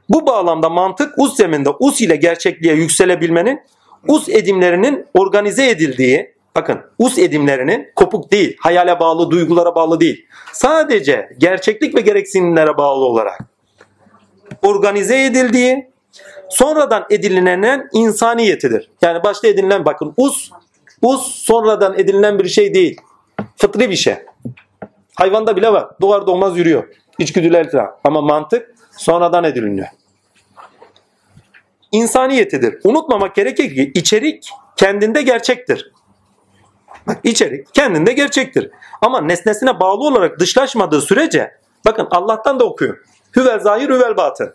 Bu 0.08 0.26
bağlamda 0.26 0.68
mantık 0.68 1.18
us 1.18 1.36
zeminde 1.36 1.70
us 1.70 2.00
ile 2.00 2.16
gerçekliğe 2.16 2.74
yükselebilmenin 2.74 3.60
us 4.08 4.28
edimlerinin 4.28 5.06
organize 5.14 5.70
edildiği 5.70 6.34
bakın 6.54 6.80
us 6.98 7.18
edimlerinin 7.18 7.92
kopuk 7.96 8.32
değil, 8.32 8.56
hayale 8.60 9.00
bağlı, 9.00 9.30
duygulara 9.30 9.74
bağlı 9.74 10.00
değil. 10.00 10.26
Sadece 10.52 11.28
gerçeklik 11.38 11.96
ve 11.96 12.00
gereksinimlere 12.00 12.76
bağlı 12.76 13.04
olarak 13.04 13.38
organize 14.62 15.24
edildiği 15.24 15.90
sonradan 16.50 17.06
edinilen 17.10 17.88
insaniyetidir. 17.92 18.90
Yani 19.02 19.24
başta 19.24 19.48
edinilen 19.48 19.84
bakın 19.84 20.14
us 20.16 20.50
us 21.02 21.26
sonradan 21.26 21.98
edinilen 21.98 22.38
bir 22.38 22.48
şey 22.48 22.74
değil. 22.74 23.00
Fıtri 23.56 23.90
bir 23.90 23.96
şey. 23.96 24.16
Hayvanda 25.14 25.56
bile 25.56 25.72
var. 25.72 25.88
Doğar 26.00 26.26
doğmaz 26.26 26.58
yürüyor. 26.58 26.88
İçgüdüler 27.18 27.70
falan. 27.70 27.90
Ama 28.04 28.20
mantık 28.20 28.74
sonradan 28.96 29.44
ediliniyor 29.44 29.88
insaniyetidir. 31.92 32.80
Unutmamak 32.84 33.34
gerekir 33.34 33.74
ki 33.74 33.92
içerik 33.94 34.50
kendinde 34.76 35.22
gerçektir. 35.22 35.92
Bak 37.06 37.20
içerik 37.24 37.74
kendinde 37.74 38.12
gerçektir. 38.12 38.70
Ama 39.02 39.20
nesnesine 39.20 39.80
bağlı 39.80 40.04
olarak 40.04 40.40
dışlaşmadığı 40.40 41.00
sürece 41.00 41.54
bakın 41.86 42.08
Allah'tan 42.10 42.60
da 42.60 42.64
okuyun. 42.64 42.96
Hüvel 43.36 43.60
zahir 43.60 43.88
hüvel 43.88 44.16
batın. 44.16 44.54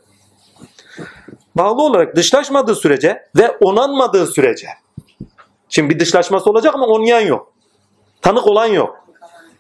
Bağlı 1.56 1.82
olarak 1.82 2.16
dışlaşmadığı 2.16 2.76
sürece 2.76 3.26
ve 3.36 3.50
onanmadığı 3.50 4.28
sürece. 4.28 4.68
Şimdi 5.70 5.90
bir 5.90 6.00
dışlaşması 6.00 6.50
olacak 6.50 6.76
ama 6.76 6.86
onlayan 6.86 7.20
yok. 7.20 7.54
Tanık 8.22 8.48
olan 8.48 8.66
yok. 8.66 9.06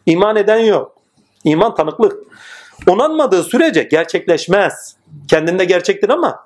İman 0.05 0.35
eden 0.35 0.59
yok. 0.59 0.95
İman 1.43 1.75
tanıklık. 1.75 2.23
Onanmadığı 2.87 3.43
sürece 3.43 3.83
gerçekleşmez. 3.83 4.95
Kendinde 5.27 5.65
gerçektir 5.65 6.09
ama 6.09 6.45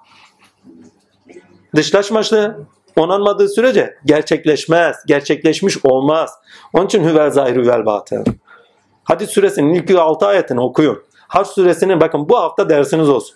dışlaşması 1.75 2.57
onanmadığı 2.95 3.49
sürece 3.49 3.97
gerçekleşmez. 4.05 4.95
Gerçekleşmiş 5.07 5.85
olmaz. 5.85 6.33
Onun 6.73 6.85
için 6.85 7.03
hüvel 7.03 7.31
zahir 7.31 7.55
hüvel 7.55 7.85
batın. 7.85 8.25
Hadis 9.03 9.29
suresinin 9.29 9.73
ilk 9.73 9.91
6 9.91 10.25
ayetini 10.25 10.61
okuyun. 10.61 11.03
Hac 11.27 11.47
suresinin 11.47 12.01
bakın 12.01 12.29
bu 12.29 12.39
hafta 12.39 12.69
dersiniz 12.69 13.09
olsun. 13.09 13.35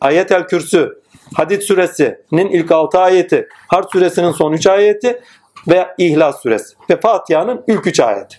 Ayet-el 0.00 0.46
Kürsü, 0.46 1.02
Hadid 1.34 1.62
suresinin 1.62 2.50
ilk 2.50 2.72
6 2.72 2.98
ayeti, 2.98 3.48
Hac 3.68 3.84
suresinin 3.92 4.30
son 4.30 4.52
3 4.52 4.66
ayeti 4.66 5.22
ve 5.68 5.86
İhlas 5.98 6.42
suresi 6.42 6.74
ve 6.90 7.00
Fatiha'nın 7.00 7.64
ilk 7.66 7.86
3 7.86 8.00
ayeti. 8.00 8.36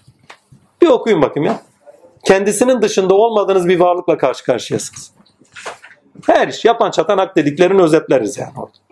Bir 0.82 0.88
okuyun 0.88 1.22
bakayım 1.22 1.48
ya. 1.48 1.62
Kendisinin 2.26 2.82
dışında 2.82 3.16
olmadığınız 3.16 3.68
bir 3.68 3.80
varlıkla 3.80 4.18
karşı 4.18 4.46
karşıyasınız. 4.46 5.12
Her 6.28 6.48
iş 6.48 6.66
yapan 6.66 6.92
çatan 6.92 7.18
hak 7.18 7.36
dediklerini 7.36 7.82
özetleriz 7.82 8.38
yani 8.38 8.52
orada. 8.58 8.91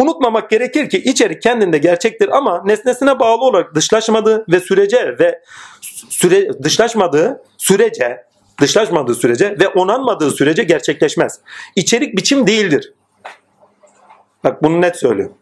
Unutmamak 0.00 0.50
gerekir 0.50 0.90
ki 0.90 0.98
içerik 0.98 1.42
kendinde 1.42 1.78
gerçektir 1.78 2.28
ama 2.28 2.62
nesnesine 2.64 3.18
bağlı 3.20 3.44
olarak 3.44 3.74
dışlaşmadığı 3.74 4.44
ve 4.48 4.60
sürece 4.60 5.18
ve 5.18 5.42
süre, 6.08 6.62
dışlaşmadığı 6.62 7.42
sürece 7.58 8.24
dışlaşmadığı 8.60 9.14
sürece 9.14 9.56
ve 9.60 9.68
onanmadığı 9.68 10.30
sürece 10.30 10.62
gerçekleşmez. 10.62 11.40
İçerik 11.76 12.16
biçim 12.16 12.46
değildir. 12.46 12.92
Bak 14.44 14.62
bunu 14.62 14.80
net 14.80 14.96
söylüyorum. 14.96 15.36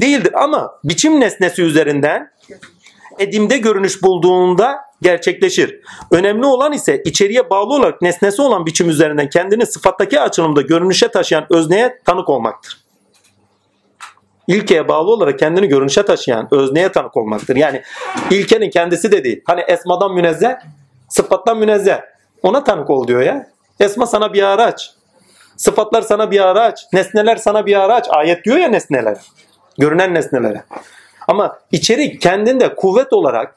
Değildir 0.00 0.32
ama 0.42 0.78
biçim 0.84 1.20
nesnesi 1.20 1.62
üzerinden 1.62 2.30
edimde 3.18 3.58
görünüş 3.58 4.02
bulduğunda 4.02 4.78
gerçekleşir. 5.02 5.80
Önemli 6.10 6.46
olan 6.46 6.72
ise 6.72 7.02
içeriye 7.04 7.50
bağlı 7.50 7.74
olarak 7.74 8.02
nesnesi 8.02 8.42
olan 8.42 8.66
biçim 8.66 8.88
üzerinden 8.88 9.30
kendini 9.30 9.66
sıfattaki 9.66 10.20
açılımda 10.20 10.62
görünüşe 10.62 11.08
taşıyan 11.08 11.46
özneye 11.50 11.98
tanık 12.04 12.28
olmaktır 12.28 12.89
ilkeye 14.50 14.88
bağlı 14.88 15.10
olarak 15.10 15.38
kendini 15.38 15.68
görünüşe 15.68 16.02
taşıyan 16.02 16.48
özneye 16.50 16.92
tanık 16.92 17.16
olmaktır. 17.16 17.56
Yani 17.56 17.82
ilkenin 18.30 18.70
kendisi 18.70 19.12
de 19.12 19.24
değil. 19.24 19.42
Hani 19.44 19.60
esmadan 19.60 20.14
münezzeh, 20.14 20.54
sıfattan 21.08 21.58
münezzeh. 21.58 22.00
Ona 22.42 22.64
tanık 22.64 22.90
ol 22.90 23.06
diyor 23.06 23.20
ya. 23.20 23.46
Esma 23.80 24.06
sana 24.06 24.32
bir 24.32 24.42
araç. 24.42 24.90
Sıfatlar 25.56 26.02
sana 26.02 26.30
bir 26.30 26.40
araç. 26.40 26.86
Nesneler 26.92 27.36
sana 27.36 27.66
bir 27.66 27.80
araç. 27.80 28.06
Ayet 28.10 28.44
diyor 28.44 28.56
ya 28.56 28.68
nesneler. 28.68 29.16
Görünen 29.78 30.14
nesnelere. 30.14 30.64
Ama 31.28 31.58
içerik 31.72 32.20
kendinde 32.20 32.74
kuvvet 32.74 33.12
olarak 33.12 33.56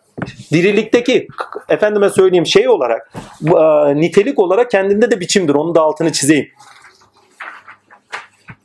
dirilikteki 0.52 1.28
efendime 1.70 2.10
söyleyeyim 2.10 2.46
şey 2.46 2.70
olarak 2.70 3.12
nitelik 3.96 4.40
olarak 4.40 4.72
kendinde 4.72 5.12
de 5.12 5.20
biçimdir. 5.20 5.56
Onun 5.56 5.76
da 5.76 5.82
altını 5.82 6.12
çizeyim. 6.12 6.48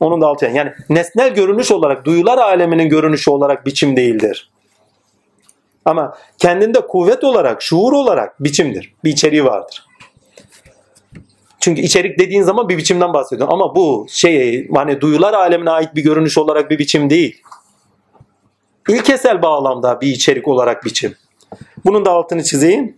Onun 0.00 0.20
da 0.20 0.26
altı 0.26 0.44
yani. 0.44 0.56
yani 0.56 0.72
nesnel 0.88 1.34
görünüş 1.34 1.70
olarak, 1.70 2.04
duyular 2.04 2.38
aleminin 2.38 2.88
görünüşü 2.88 3.30
olarak 3.30 3.66
biçim 3.66 3.96
değildir. 3.96 4.50
Ama 5.84 6.18
kendinde 6.38 6.80
kuvvet 6.80 7.24
olarak, 7.24 7.62
şuur 7.62 7.92
olarak 7.92 8.44
biçimdir. 8.44 8.94
Bir 9.04 9.10
içeriği 9.10 9.44
vardır. 9.44 9.86
Çünkü 11.60 11.80
içerik 11.80 12.18
dediğin 12.18 12.42
zaman 12.42 12.68
bir 12.68 12.78
biçimden 12.78 13.12
bahsediyorsun. 13.12 13.54
Ama 13.54 13.74
bu 13.74 14.06
şey 14.10 14.68
hani 14.74 15.00
duyular 15.00 15.34
alemine 15.34 15.70
ait 15.70 15.94
bir 15.94 16.02
görünüş 16.02 16.38
olarak 16.38 16.70
bir 16.70 16.78
biçim 16.78 17.10
değil. 17.10 17.42
İlkesel 18.88 19.42
bağlamda 19.42 20.00
bir 20.00 20.06
içerik 20.06 20.48
olarak 20.48 20.84
biçim. 20.84 21.14
Bunun 21.84 22.04
da 22.04 22.10
altını 22.10 22.44
çizeyim. 22.44 22.96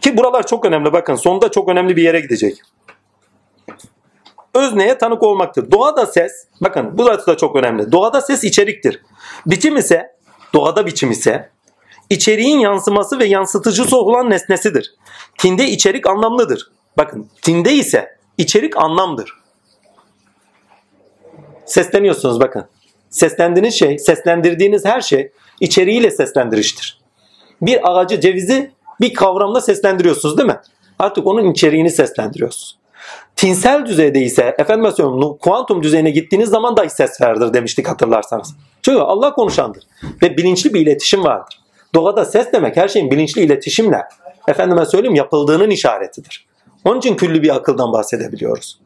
Ki 0.00 0.16
buralar 0.16 0.46
çok 0.46 0.64
önemli. 0.64 0.92
Bakın 0.92 1.14
sonunda 1.14 1.50
çok 1.50 1.68
önemli 1.68 1.96
bir 1.96 2.02
yere 2.02 2.20
gidecek 2.20 2.62
özneye 4.54 4.98
tanık 4.98 5.22
olmaktır. 5.22 5.70
Doğada 5.70 6.06
ses, 6.06 6.32
bakın 6.60 6.90
burası 6.98 7.26
da 7.26 7.36
çok 7.36 7.56
önemli. 7.56 7.92
Doğada 7.92 8.20
ses 8.20 8.44
içeriktir. 8.44 9.02
Biçim 9.46 9.76
ise, 9.76 10.16
doğada 10.54 10.86
biçim 10.86 11.10
ise 11.10 11.50
içeriğin 12.10 12.58
yansıması 12.58 13.18
ve 13.18 13.24
yansıtıcısı 13.24 13.96
olan 13.96 14.30
nesnesidir. 14.30 14.94
Tinde 15.38 15.68
içerik 15.68 16.06
anlamlıdır. 16.06 16.70
Bakın 16.98 17.28
tinde 17.42 17.72
ise 17.72 18.18
içerik 18.38 18.76
anlamdır. 18.76 19.42
Sesleniyorsunuz 21.66 22.40
bakın. 22.40 22.64
Seslendiğiniz 23.10 23.74
şey, 23.74 23.98
seslendirdiğiniz 23.98 24.84
her 24.84 25.00
şey 25.00 25.32
içeriğiyle 25.60 26.10
seslendiriştir. 26.10 27.00
Bir 27.62 27.80
ağacı 27.90 28.20
cevizi 28.20 28.72
bir 29.00 29.14
kavramla 29.14 29.60
seslendiriyorsunuz 29.60 30.38
değil 30.38 30.48
mi? 30.48 30.60
Artık 30.98 31.26
onun 31.26 31.50
içeriğini 31.50 31.90
seslendiriyorsunuz. 31.90 32.81
Tinsel 33.36 33.86
düzeyde 33.86 34.20
ise 34.20 34.54
efendim 34.58 34.92
söylüyorum 34.92 35.38
kuantum 35.40 35.82
düzeyine 35.82 36.10
gittiğiniz 36.10 36.48
zaman 36.48 36.76
dahi 36.76 36.90
ses 36.90 37.20
vardır 37.20 37.54
demiştik 37.54 37.88
hatırlarsanız. 37.88 38.54
Çünkü 38.82 38.98
Allah 38.98 39.32
konuşandır 39.32 39.84
ve 40.22 40.36
bilinçli 40.36 40.74
bir 40.74 40.80
iletişim 40.80 41.24
vardır. 41.24 41.60
Doğada 41.94 42.24
ses 42.24 42.52
demek 42.52 42.76
her 42.76 42.88
şeyin 42.88 43.10
bilinçli 43.10 43.42
iletişimle 43.42 44.02
efendime 44.48 44.86
söyleyeyim 44.86 45.14
yapıldığının 45.14 45.70
işaretidir. 45.70 46.46
Onun 46.84 46.98
için 46.98 47.16
küllü 47.16 47.42
bir 47.42 47.56
akıldan 47.56 47.92
bahsedebiliyoruz. 47.92 48.80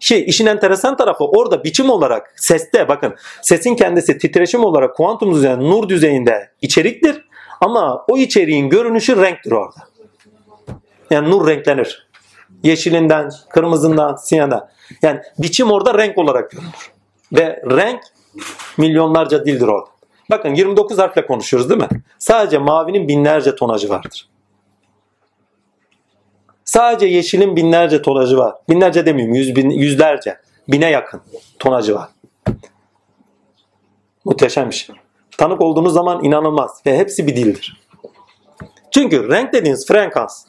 Şey 0.00 0.24
işin 0.26 0.46
enteresan 0.46 0.96
tarafı 0.96 1.24
orada 1.24 1.64
biçim 1.64 1.90
olarak 1.90 2.34
seste 2.36 2.88
bakın 2.88 3.14
sesin 3.42 3.76
kendisi 3.76 4.18
titreşim 4.18 4.64
olarak 4.64 4.96
kuantum 4.96 5.34
düzeyinde 5.34 5.64
nur 5.64 5.88
düzeyinde 5.88 6.50
içeriktir 6.62 7.24
ama 7.60 8.04
o 8.08 8.18
içeriğin 8.18 8.68
görünüşü 8.68 9.16
renktir 9.16 9.52
orada. 9.52 9.80
Yani 11.10 11.30
nur 11.30 11.48
renklenir. 11.48 12.07
Yeşilinden, 12.62 13.30
kırmızından, 13.50 14.16
siyahından. 14.16 14.68
Yani 15.02 15.20
biçim 15.38 15.70
orada 15.70 15.98
renk 15.98 16.18
olarak 16.18 16.50
görünür. 16.50 16.92
Ve 17.32 17.62
renk 17.70 18.00
milyonlarca 18.78 19.46
dildir 19.46 19.66
orada. 19.68 19.90
Bakın 20.30 20.54
29 20.54 20.98
harfle 20.98 21.26
konuşuyoruz 21.26 21.70
değil 21.70 21.80
mi? 21.80 21.88
Sadece 22.18 22.58
mavinin 22.58 23.08
binlerce 23.08 23.54
tonajı 23.56 23.88
vardır. 23.88 24.28
Sadece 26.64 27.06
yeşilin 27.06 27.56
binlerce 27.56 28.02
tonajı 28.02 28.38
var. 28.38 28.54
Binlerce 28.68 29.06
demeyeyim, 29.06 29.34
yüz 29.34 29.56
bin, 29.56 29.70
yüzlerce, 29.70 30.38
bine 30.68 30.90
yakın 30.90 31.20
tonajı 31.58 31.94
var. 31.94 32.08
Muhteşem 34.24 34.70
bir 34.70 34.74
şey. 34.74 34.96
Tanık 35.38 35.60
olduğunuz 35.60 35.92
zaman 35.92 36.24
inanılmaz 36.24 36.82
ve 36.86 36.98
hepsi 36.98 37.26
bir 37.26 37.36
dildir. 37.36 37.80
Çünkü 38.90 39.28
renk 39.28 39.52
dediğiniz 39.52 39.86
frekans. 39.86 40.44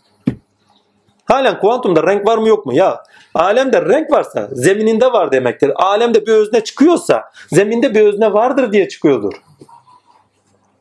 Halen 1.29 1.59
kuantumda 1.59 2.03
renk 2.03 2.27
var 2.27 2.37
mı 2.37 2.47
yok 2.47 2.65
mu? 2.65 2.73
Ya 2.73 3.03
alemde 3.35 3.81
renk 3.81 4.11
varsa 4.11 4.49
zemininde 4.51 5.05
var 5.13 5.31
demektir. 5.31 5.71
Alemde 5.75 6.25
bir 6.25 6.33
özne 6.33 6.63
çıkıyorsa 6.63 7.23
zeminde 7.51 7.95
bir 7.95 8.01
özne 8.01 8.33
vardır 8.33 8.71
diye 8.71 8.87
çıkıyordur. 8.87 9.33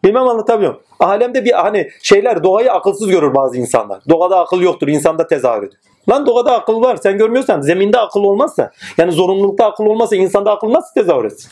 Bilmem 0.05 0.29
anlatabiliyor 0.29 0.73
muyum? 0.73 0.85
Alemde 1.01 1.45
bir 1.45 1.53
hani 1.53 1.89
şeyler 2.03 2.45
doğayı 2.45 2.73
akılsız 2.73 3.09
görür 3.09 3.35
bazı 3.35 3.57
insanlar. 3.57 4.01
Doğada 4.09 4.41
akıl 4.41 4.61
yoktur, 4.61 4.89
insanda 4.89 5.27
tezahür 5.27 5.63
ediyor. 5.63 5.83
Lan 6.09 6.27
doğada 6.27 6.53
akıl 6.53 6.83
var 6.83 6.97
sen 6.97 7.19
görmüyorsan 7.19 7.61
zeminde 7.61 7.99
akıl 7.99 8.21
olmazsa 8.21 8.71
yani 8.99 9.13
zorunlulukta 9.13 9.67
akıl 9.67 9.85
olmazsa 9.85 10.17
insanda 10.17 10.53
akıl 10.53 10.73
nasıl 10.73 10.95
tezahür 10.95 11.25
etsin? 11.25 11.51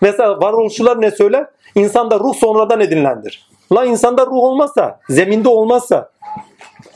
Mesela 0.00 0.40
varoluşçular 0.40 1.00
ne 1.00 1.10
söyler? 1.10 1.46
İnsanda 1.74 2.18
ruh 2.18 2.34
sonradan 2.34 2.80
edinilendir. 2.80 3.48
Lan 3.72 3.88
insanda 3.88 4.26
ruh 4.26 4.32
olmazsa, 4.32 5.00
zeminde 5.08 5.48
olmazsa 5.48 6.10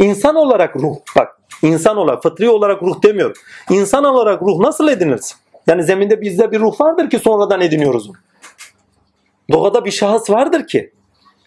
insan 0.03 0.37
olarak 0.37 0.77
ruh 0.77 0.97
bak 1.17 1.39
insan 1.63 1.97
olarak 1.97 2.23
fıtri 2.23 2.51
olarak 2.51 2.83
ruh 2.83 3.03
demiyorum. 3.03 3.37
İnsan 3.71 4.05
olarak 4.05 4.43
ruh 4.43 4.59
nasıl 4.59 4.89
edinirsin? 4.89 5.37
Yani 5.67 5.85
zeminde 5.85 6.21
bizde 6.21 6.53
bir 6.53 6.61
ruh 6.61 6.81
vardır 6.81 7.11
ki 7.11 7.19
sonradan 7.19 7.61
ediniyoruz. 7.61 8.11
Doğada 9.53 9.85
bir 9.85 9.91
şahıs 9.91 10.31
vardır 10.31 10.67
ki 10.67 10.93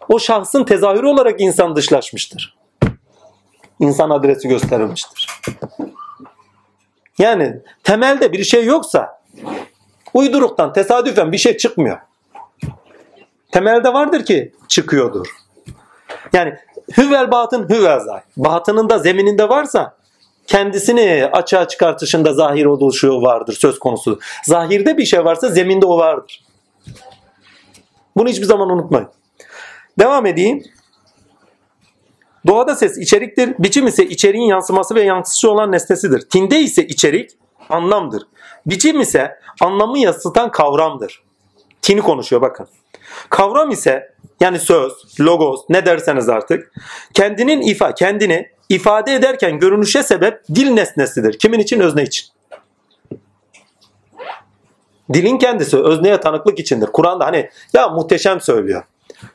o 0.09 0.19
şahsın 0.19 0.63
tezahürü 0.63 1.07
olarak 1.07 1.41
insan 1.41 1.75
dışlaşmıştır. 1.75 2.57
İnsan 3.79 4.09
adresi 4.09 4.47
gösterilmiştir. 4.47 5.27
Yani 7.17 7.59
temelde 7.83 8.31
bir 8.31 8.43
şey 8.43 8.65
yoksa 8.65 9.21
uyduruktan 10.13 10.73
tesadüfen 10.73 11.31
bir 11.31 11.37
şey 11.37 11.57
çıkmıyor. 11.57 11.97
Temelde 13.51 13.93
vardır 13.93 14.25
ki 14.25 14.53
çıkıyordur. 14.67 15.27
Yani 16.33 16.55
hüvel 16.97 17.31
batın 17.31 17.69
hüvel 17.69 17.99
zahir. 17.99 18.23
Batının 18.37 18.89
da 18.89 18.99
zemininde 18.99 19.49
varsa 19.49 19.95
kendisini 20.47 21.29
açığa 21.31 21.67
çıkartışında 21.67 22.33
zahir 22.33 22.65
oluşu 22.65 23.21
vardır 23.21 23.53
söz 23.53 23.79
konusu. 23.79 24.19
Zahirde 24.43 24.97
bir 24.97 25.05
şey 25.05 25.25
varsa 25.25 25.49
zeminde 25.49 25.85
o 25.85 25.97
vardır. 25.97 26.43
Bunu 28.17 28.29
hiçbir 28.29 28.45
zaman 28.45 28.69
unutmayın. 28.69 29.09
Devam 29.99 30.25
edeyim. 30.25 30.63
Doğada 32.47 32.75
ses 32.75 32.97
içeriktir. 32.97 33.55
Biçim 33.59 33.87
ise 33.87 34.05
içeriğin 34.05 34.47
yansıması 34.47 34.95
ve 34.95 35.01
yansıtıcı 35.01 35.51
olan 35.51 35.71
nesnesidir. 35.71 36.29
Tinde 36.29 36.59
ise 36.59 36.87
içerik 36.87 37.31
anlamdır. 37.69 38.23
Biçim 38.65 39.01
ise 39.01 39.39
anlamı 39.61 39.99
yansıtan 39.99 40.51
kavramdır. 40.51 41.23
Tini 41.81 42.01
konuşuyor 42.01 42.41
bakın. 42.41 42.67
Kavram 43.29 43.71
ise 43.71 44.14
yani 44.39 44.59
söz, 44.59 44.93
logos 45.19 45.61
ne 45.69 45.85
derseniz 45.85 46.29
artık 46.29 46.73
kendinin 47.13 47.61
ifa 47.61 47.93
kendini 47.93 48.49
ifade 48.69 49.13
ederken 49.13 49.59
görünüşe 49.59 50.03
sebep 50.03 50.47
dil 50.55 50.69
nesnesidir. 50.69 51.39
Kimin 51.39 51.59
için? 51.59 51.79
Özne 51.79 52.03
için. 52.03 52.25
Dilin 55.13 55.37
kendisi 55.37 55.77
özneye 55.77 56.19
tanıklık 56.19 56.59
içindir. 56.59 56.87
Kur'an'da 56.87 57.25
hani 57.25 57.49
ya 57.73 57.87
muhteşem 57.87 58.41
söylüyor. 58.41 58.83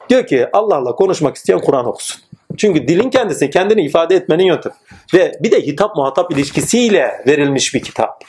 Diyor 0.08 0.26
ki 0.26 0.48
Allah'la 0.52 0.94
konuşmak 0.94 1.36
isteyen 1.36 1.60
Kur'an 1.60 1.86
okusun. 1.86 2.20
Çünkü 2.56 2.88
dilin 2.88 3.10
kendisi 3.10 3.50
kendini 3.50 3.82
ifade 3.84 4.14
etmenin 4.16 4.44
yöntemi. 4.44 4.74
Ve 5.14 5.32
bir 5.40 5.50
de 5.50 5.60
hitap 5.60 5.96
muhatap 5.96 6.32
ilişkisiyle 6.32 7.24
verilmiş 7.26 7.74
bir 7.74 7.82
kitap. 7.82 8.24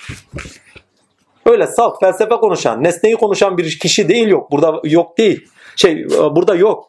Öyle 1.46 1.68
salt 1.68 2.00
felsefe 2.00 2.36
konuşan, 2.36 2.84
nesneyi 2.84 3.16
konuşan 3.16 3.58
bir 3.58 3.80
kişi 3.80 4.10
değil 4.10 4.28
yok. 4.28 4.52
Burada 4.52 4.82
yok 4.84 5.18
değil. 5.18 5.48
Şey 5.76 6.10
burada 6.10 6.56
yok. 6.56 6.88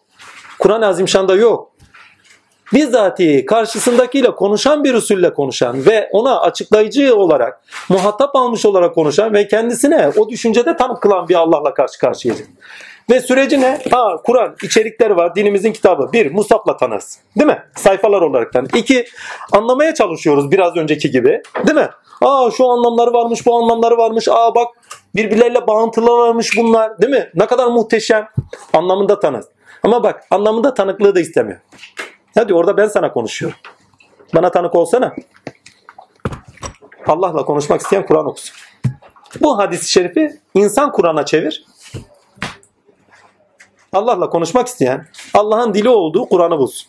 Kur'an-ı 0.58 0.86
Azimşan'da 0.86 1.34
yok. 1.34 1.72
Bizzati 2.72 3.46
karşısındakiyle 3.46 4.30
konuşan 4.34 4.84
bir 4.84 4.94
usulle 4.94 5.34
konuşan 5.34 5.86
ve 5.86 6.08
ona 6.12 6.40
açıklayıcı 6.40 7.16
olarak 7.16 7.60
muhatap 7.88 8.36
almış 8.36 8.66
olarak 8.66 8.94
konuşan 8.94 9.32
ve 9.32 9.48
kendisine 9.48 10.10
o 10.16 10.28
düşüncede 10.28 10.76
tanık 10.76 11.02
kılan 11.02 11.28
bir 11.28 11.34
Allah'la 11.34 11.74
karşı 11.74 11.98
karşıyayız. 11.98 12.42
Ve 13.10 13.20
süreci 13.20 13.60
ne? 13.60 13.80
Ha, 13.90 14.16
Kur'an 14.24 14.56
içerikleri 14.62 15.16
var. 15.16 15.34
Dinimizin 15.34 15.72
kitabı. 15.72 16.12
Bir, 16.12 16.32
Musab'la 16.32 16.76
tanırız. 16.76 17.18
Değil 17.36 17.46
mi? 17.46 17.62
Sayfalar 17.76 18.22
olarak 18.22 18.52
tanır. 18.52 18.70
İki, 18.76 19.04
anlamaya 19.52 19.94
çalışıyoruz 19.94 20.50
biraz 20.50 20.76
önceki 20.76 21.10
gibi. 21.10 21.42
Değil 21.66 21.78
mi? 21.78 21.88
Aa 22.20 22.50
şu 22.50 22.70
anlamları 22.70 23.12
varmış, 23.12 23.46
bu 23.46 23.56
anlamları 23.56 23.96
varmış. 23.96 24.28
Aa 24.28 24.54
bak 24.54 24.68
birbirleriyle 25.14 25.66
bağıntılar 25.66 26.18
varmış 26.18 26.56
bunlar. 26.56 27.00
Değil 27.00 27.12
mi? 27.12 27.30
Ne 27.34 27.46
kadar 27.46 27.66
muhteşem. 27.66 28.28
Anlamında 28.72 29.20
tanır. 29.20 29.44
Ama 29.82 30.02
bak 30.02 30.24
anlamında 30.30 30.74
tanıklığı 30.74 31.14
da 31.14 31.20
istemiyor. 31.20 31.60
Hadi 32.34 32.54
orada 32.54 32.76
ben 32.76 32.86
sana 32.86 33.12
konuşuyorum. 33.12 33.58
Bana 34.34 34.50
tanık 34.50 34.74
olsana. 34.74 35.14
Allah'la 37.06 37.44
konuşmak 37.44 37.80
isteyen 37.80 38.06
Kur'an 38.06 38.26
okusun. 38.26 38.56
Bu 39.40 39.58
hadis-i 39.58 39.90
şerifi 39.90 40.40
insan 40.54 40.92
Kur'an'a 40.92 41.24
çevir. 41.24 41.64
Allah'la 43.92 44.30
konuşmak 44.30 44.66
isteyen 44.66 45.06
Allah'ın 45.34 45.74
dili 45.74 45.88
olduğu 45.88 46.28
Kur'an'ı 46.28 46.58
bulsun. 46.58 46.88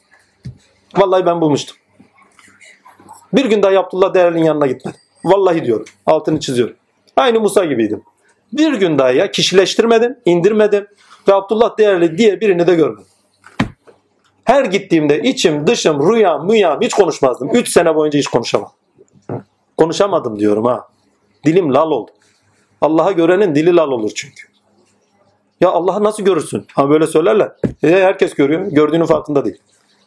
Vallahi 0.97 1.25
ben 1.25 1.41
bulmuştum. 1.41 1.77
Bir 3.33 3.45
gün 3.45 3.63
daha 3.63 3.79
Abdullah 3.79 4.13
Değerli'nin 4.13 4.43
yanına 4.43 4.67
gitmedim. 4.67 4.99
Vallahi 5.23 5.65
diyorum. 5.65 5.85
Altını 6.05 6.39
çiziyorum. 6.39 6.75
Aynı 7.15 7.39
Musa 7.39 7.65
gibiydim. 7.65 8.03
Bir 8.53 8.73
gün 8.73 8.97
daha 8.97 9.11
ya 9.11 9.31
kişileştirmedim, 9.31 10.17
indirmedim 10.25 10.87
ve 11.27 11.33
Abdullah 11.33 11.77
Değerli 11.77 12.17
diye 12.17 12.41
birini 12.41 12.67
de 12.67 12.75
görmedim. 12.75 13.05
Her 14.43 14.65
gittiğimde 14.65 15.21
içim, 15.21 15.67
dışım, 15.67 16.13
rüyam, 16.13 16.47
müyam 16.47 16.81
hiç 16.81 16.93
konuşmazdım. 16.93 17.49
Üç 17.53 17.69
sene 17.69 17.95
boyunca 17.95 18.19
hiç 18.19 18.27
konuşamadım. 18.27 18.73
Konuşamadım 19.77 20.39
diyorum 20.39 20.65
ha. 20.65 20.87
Dilim 21.45 21.73
lal 21.73 21.91
oldu. 21.91 22.11
Allah'a 22.81 23.11
görenin 23.11 23.55
dili 23.55 23.75
lal 23.75 23.87
olur 23.87 24.11
çünkü. 24.15 24.47
Ya 25.61 25.69
Allah'ı 25.69 26.03
nasıl 26.03 26.23
görürsün? 26.23 26.65
Ha 26.73 26.89
böyle 26.89 27.07
söylerler. 27.07 27.51
E, 27.83 27.87
herkes 27.89 28.33
görüyor. 28.33 28.67
Gördüğünün 28.71 29.05
farkında 29.05 29.45
değil. 29.45 29.57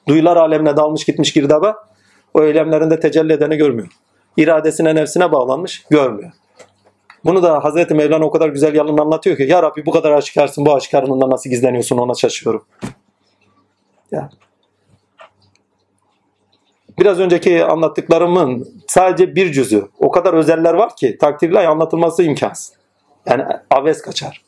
Duyular 0.09 0.37
alemine 0.37 0.77
dalmış 0.77 1.05
gitmiş 1.05 1.33
girdaba. 1.33 1.89
O 2.35 2.43
eylemlerinde 2.43 3.01
tecelli 3.01 3.33
edeni 3.33 3.57
görmüyor. 3.57 3.89
İradesine 4.37 4.95
nefsine 4.95 5.33
bağlanmış 5.33 5.85
görmüyor. 5.91 6.33
Bunu 7.27 7.43
da 7.43 7.65
Hazreti 7.65 7.95
Mevlana 7.95 8.25
o 8.25 8.31
kadar 8.31 8.49
güzel 8.49 8.75
yalın 8.75 8.99
anlatıyor 8.99 9.37
ki 9.37 9.43
Ya 9.43 9.63
Rabbi 9.63 9.87
bu 9.87 9.91
kadar 9.91 10.13
aşikarsın 10.13 10.67
bu 10.67 10.75
aşikarlığında 10.75 11.31
nasıl 11.31 11.51
gizleniyorsun 11.51 11.99
ona 11.99 12.15
şaşıyorum. 12.15 12.65
Ya. 14.13 14.31
Biraz 16.99 17.21
önceki 17.21 17.65
anlattıklarımın 17.65 18.69
sadece 18.89 19.35
bir 19.35 19.53
cüzü. 19.53 19.89
O 19.99 20.11
kadar 20.11 20.35
özeller 20.35 20.75
var 20.75 20.97
ki 20.97 21.19
takdirle 21.19 21.69
anlatılması 21.69 22.23
imkansız. 22.23 22.73
Yani 23.27 23.45
aves 23.71 24.03
kaçar. 24.03 24.43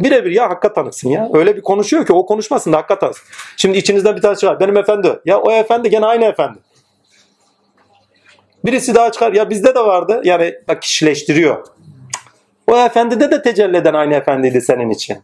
Birebir 0.00 0.30
ya 0.30 0.50
hakka 0.50 0.72
tanıksın 0.72 1.08
ya. 1.08 1.28
Öyle 1.32 1.56
bir 1.56 1.62
konuşuyor 1.62 2.06
ki 2.06 2.12
o 2.12 2.26
konuşmasın 2.26 2.72
da 2.72 2.76
hakka 2.76 2.98
tanısın. 2.98 3.24
Şimdi 3.56 3.78
içinizde 3.78 4.16
bir 4.16 4.22
tane 4.22 4.36
çıkar. 4.36 4.60
Benim 4.60 4.76
efendi. 4.76 5.20
Ya 5.24 5.40
o 5.40 5.52
efendi 5.52 5.90
gene 5.90 6.06
aynı 6.06 6.24
efendi. 6.24 6.58
Birisi 8.64 8.94
daha 8.94 9.12
çıkar. 9.12 9.32
Ya 9.32 9.50
bizde 9.50 9.74
de 9.74 9.80
vardı. 9.80 10.20
Yani 10.24 10.54
bak 10.68 10.82
kişileştiriyor. 10.82 11.64
O 12.66 12.78
efendide 12.78 13.30
de 13.30 13.42
tecelli 13.42 13.76
eden 13.76 13.94
aynı 13.94 14.14
efendiydi 14.14 14.60
senin 14.60 14.90
için. 14.90 15.18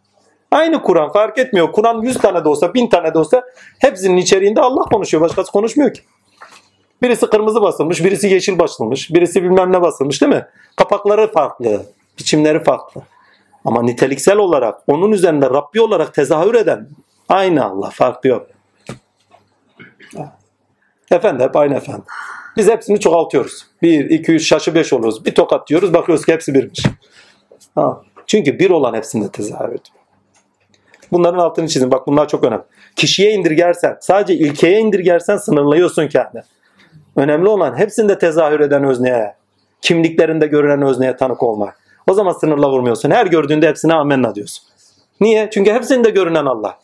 Aynı 0.50 0.82
Kur'an 0.82 1.12
fark 1.12 1.38
etmiyor. 1.38 1.72
Kur'an 1.72 2.02
100 2.02 2.18
tane 2.18 2.44
de 2.44 2.48
olsa 2.48 2.74
1000 2.74 2.88
tane 2.88 3.14
de 3.14 3.18
olsa 3.18 3.42
hepsinin 3.78 4.16
içeriğinde 4.16 4.60
Allah 4.60 4.82
konuşuyor. 4.82 5.22
Başkası 5.22 5.52
konuşmuyor 5.52 5.94
ki. 5.94 6.00
Birisi 7.02 7.26
kırmızı 7.26 7.62
basılmış, 7.62 8.04
birisi 8.04 8.28
yeşil 8.28 8.58
basılmış, 8.58 9.14
birisi 9.14 9.42
bilmem 9.42 9.72
ne 9.72 9.82
basılmış 9.82 10.20
değil 10.20 10.32
mi? 10.32 10.46
Kapakları 10.76 11.32
farklı, 11.32 11.82
biçimleri 12.18 12.64
farklı. 12.64 13.02
Ama 13.64 13.82
niteliksel 13.82 14.36
olarak 14.36 14.82
onun 14.86 15.12
üzerinde 15.12 15.46
Rabbi 15.46 15.80
olarak 15.80 16.14
tezahür 16.14 16.54
eden 16.54 16.88
aynı 17.28 17.64
Allah, 17.64 17.90
farkı 17.90 18.28
yok. 18.28 18.46
Efendi 21.10 21.42
hep 21.42 21.56
aynı 21.56 21.74
efendi. 21.74 22.02
Biz 22.56 22.68
hepsini 22.68 23.00
çoğaltıyoruz. 23.00 23.66
1, 23.82 24.10
2, 24.10 24.32
3, 24.32 24.48
şaşı 24.48 24.74
5 24.74 24.92
oluruz. 24.92 25.24
Bir 25.24 25.34
tokat 25.34 25.68
diyoruz 25.68 25.94
bakıyoruz 25.94 26.26
ki 26.26 26.32
hepsi 26.32 26.54
birmiş. 26.54 26.82
Ha. 27.74 28.02
Çünkü 28.26 28.59
bir 28.59 28.70
olan 28.70 28.94
hepsinde 28.94 29.28
tezahür 29.28 29.68
ediyor. 29.68 30.01
Bunların 31.12 31.38
altını 31.38 31.68
çizin. 31.68 31.90
Bak 31.90 32.06
bunlar 32.06 32.28
çok 32.28 32.44
önemli. 32.44 32.62
Kişiye 32.97 33.32
indirgersen, 33.32 33.97
sadece 34.01 34.34
ilkeye 34.34 34.80
indirgersen 34.80 35.36
sınırlıyorsun 35.36 36.09
kendini. 36.09 36.42
Önemli 37.16 37.48
olan 37.48 37.78
hepsinde 37.78 38.18
tezahür 38.18 38.60
eden 38.60 38.84
özneye, 38.84 39.34
kimliklerinde 39.80 40.47
görünen 40.47 40.82
özneye 40.82 41.16
tanık 41.16 41.42
olmak. 41.42 41.80
O 42.09 42.14
zaman 42.14 42.32
sınırla 42.32 42.70
vurmuyorsun. 42.70 43.10
Her 43.10 43.26
gördüğünde 43.26 43.68
hepsine 43.68 43.94
amenna 43.94 44.34
diyorsun. 44.34 44.64
Niye? 45.20 45.51
Çünkü 45.52 45.72
hepsinde 45.72 46.10
görünen 46.10 46.47
Allah. 46.47 46.78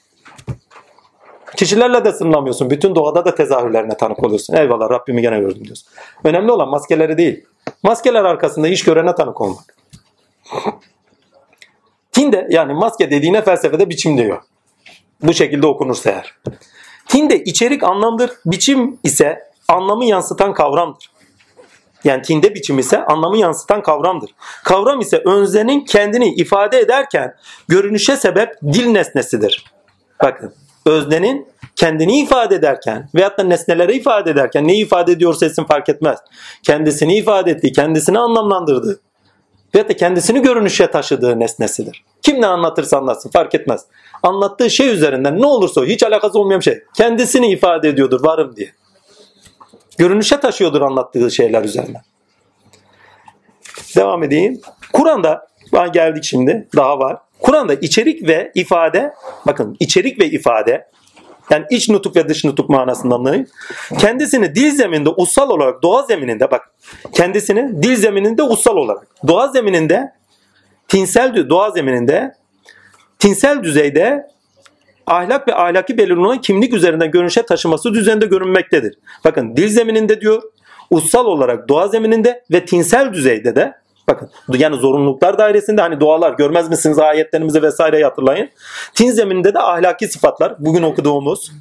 Kişilerle 1.57 2.05
de 2.05 2.13
sınırlamıyorsun. 2.13 2.71
Bütün 2.71 2.95
doğada 2.95 3.25
da 3.25 3.35
tezahürlerine 3.35 3.97
tanık 3.97 4.25
oluyorsun. 4.25 4.55
Eyvallah 4.55 4.91
Rabbimi 4.91 5.23
gene 5.23 5.41
gördüm 5.41 5.65
diyorsun. 5.65 5.89
Önemli 6.25 6.53
olan 6.53 6.69
maskeleri 6.69 7.19
değil. 7.19 7.45
Maskeler 7.83 8.25
arkasında 8.25 8.69
iş 8.69 8.85
görene 8.85 9.15
tanık 9.15 9.41
olmak. 9.41 9.77
Tinde 12.13 12.47
yani 12.51 12.75
maske 12.75 13.11
dediğine 13.11 13.43
felsefede 13.43 13.89
biçim 13.89 14.19
diyor. 14.19 14.43
Bu 15.23 15.35
şekilde 15.35 15.67
okunursa 15.67 16.11
eğer. 16.11 16.35
Tinde 17.09 17.45
içerik 17.45 17.83
anlamdır. 17.83 18.31
Biçim 18.47 18.99
ise 19.05 19.39
anlamı 19.69 20.05
yansıtan 20.05 20.55
kavramdır. 20.55 21.11
Yani 22.05 22.23
tinde 22.23 22.55
biçim 22.55 22.79
ise 22.79 23.05
anlamı 23.05 23.39
yansıtan 23.39 23.83
kavramdır. 23.83 24.31
Kavram 24.65 25.01
ise 25.01 25.23
önzenin 25.25 25.85
kendini 25.85 26.35
ifade 26.35 26.79
ederken 26.79 27.35
görünüşe 27.69 28.17
sebep 28.17 28.55
dil 28.63 28.87
nesnesidir. 28.87 29.65
Bakın 30.23 30.55
öznenin 30.87 31.49
kendini 31.77 32.21
ifade 32.21 32.55
ederken 32.55 33.09
veyahut 33.15 33.39
da 33.39 33.43
nesneleri 33.43 33.97
ifade 33.97 34.31
ederken 34.31 34.69
neyi 34.69 34.85
ifade 34.85 35.13
ediyorsa 35.13 35.47
etsin 35.47 35.65
fark 35.65 35.89
etmez. 35.89 36.19
Kendisini 36.63 37.17
ifade 37.17 37.51
ettiği, 37.51 37.73
kendisini 37.73 38.19
anlamlandırdığı 38.19 39.01
veyahut 39.75 39.91
da 39.91 39.97
kendisini 39.97 40.43
görünüşe 40.43 40.91
taşıdığı 40.91 41.41
nesnesidir. 41.41 42.05
Kim 42.23 42.41
ne 42.41 42.47
anlatırsa 42.47 42.99
anlatsın 42.99 43.31
fark 43.31 43.55
etmez. 43.55 43.85
Anlattığı 44.23 44.71
şey 44.71 44.89
üzerinden 44.89 45.43
ne 45.43 45.47
olursa 45.47 45.85
hiç 45.85 46.03
alakası 46.03 46.39
olmayan 46.39 46.61
şey. 46.61 46.83
Kendisini 46.97 47.51
ifade 47.51 47.89
ediyordur 47.89 48.25
varım 48.25 48.57
diye. 48.57 48.73
Görünüşe 49.99 50.41
taşıyordur 50.41 50.83
anlattığı 50.83 51.31
şeyler 51.31 51.65
üzerinden. 51.65 52.03
Devam 53.97 54.23
edeyim. 54.23 54.61
Kur'an'da 54.93 55.47
Bana 55.73 55.87
geldik 55.87 56.25
şimdi 56.25 56.69
daha 56.77 56.99
var. 56.99 57.19
Kur'an'da 57.41 57.75
içerik 57.75 58.29
ve 58.29 58.53
ifade 58.55 59.15
bakın 59.47 59.77
içerik 59.81 60.21
ve 60.21 60.31
ifade 60.31 60.89
yani 61.51 61.65
iç 61.71 61.89
nutuk 61.89 62.17
ve 62.17 62.29
dış 62.29 62.45
nutuk 62.45 62.69
manasında 62.69 63.15
anlayın. 63.15 63.47
Kendisini 63.99 64.55
dil 64.55 64.71
zemininde 64.71 65.11
ussal 65.11 65.51
olarak 65.51 65.83
doğa 65.83 66.03
zemininde 66.03 66.51
bak 66.51 66.71
kendisini 67.13 67.83
dil 67.83 67.97
zemininde 67.97 68.43
ussal 68.43 68.77
olarak 68.77 69.07
doğa 69.29 69.49
zemininde 69.49 70.13
tinsel 70.89 71.49
doğa 71.49 71.71
zemininde 71.71 72.35
tinsel 73.19 73.63
düzeyde 73.63 74.27
ahlak 75.07 75.49
ve 75.49 75.55
ahlaki 75.55 75.99
belirli 75.99 76.21
olan 76.21 76.41
kimlik 76.41 76.75
üzerinden 76.75 77.11
görünüşe 77.11 77.43
taşıması 77.43 77.95
düzeninde 77.95 78.27
görünmektedir. 78.27 78.99
Bakın 79.25 79.57
dil 79.57 79.69
zemininde 79.69 80.21
diyor, 80.21 80.43
ussal 80.91 81.25
olarak 81.25 81.69
doğa 81.69 81.89
zemininde 81.89 82.43
ve 82.53 82.65
tinsel 82.65 83.13
düzeyde 83.13 83.57
de 83.57 83.75
bakın 84.09 84.31
yani 84.49 84.77
zorunluluklar 84.77 85.39
dairesinde 85.39 85.81
hani 85.81 86.01
doğalar 86.01 86.33
görmez 86.33 86.69
misiniz 86.69 86.99
ayetlerimizi 86.99 87.63
vesaireyi 87.63 88.05
hatırlayın. 88.05 88.49
Tin 88.95 89.11
zemininde 89.11 89.55
de 89.55 89.59
ahlaki 89.59 90.09
sıfatlar 90.09 90.55
bugün 90.59 90.83
okuduğumuz 90.83 91.53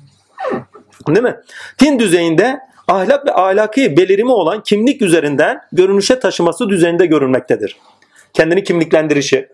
değil 1.08 1.24
mi? 1.24 1.40
Tin 1.78 2.00
düzeyinde 2.00 2.60
ahlak 2.88 3.26
ve 3.26 3.34
ahlaki 3.34 3.98
belirimi 3.98 4.32
olan 4.32 4.64
kimlik 4.64 5.02
üzerinden 5.02 5.62
görünüşe 5.72 6.20
taşıması 6.20 6.70
düzeninde 6.70 7.06
görünmektedir. 7.06 7.78
Kendini 8.34 8.64
kimliklendirişi. 8.64 9.50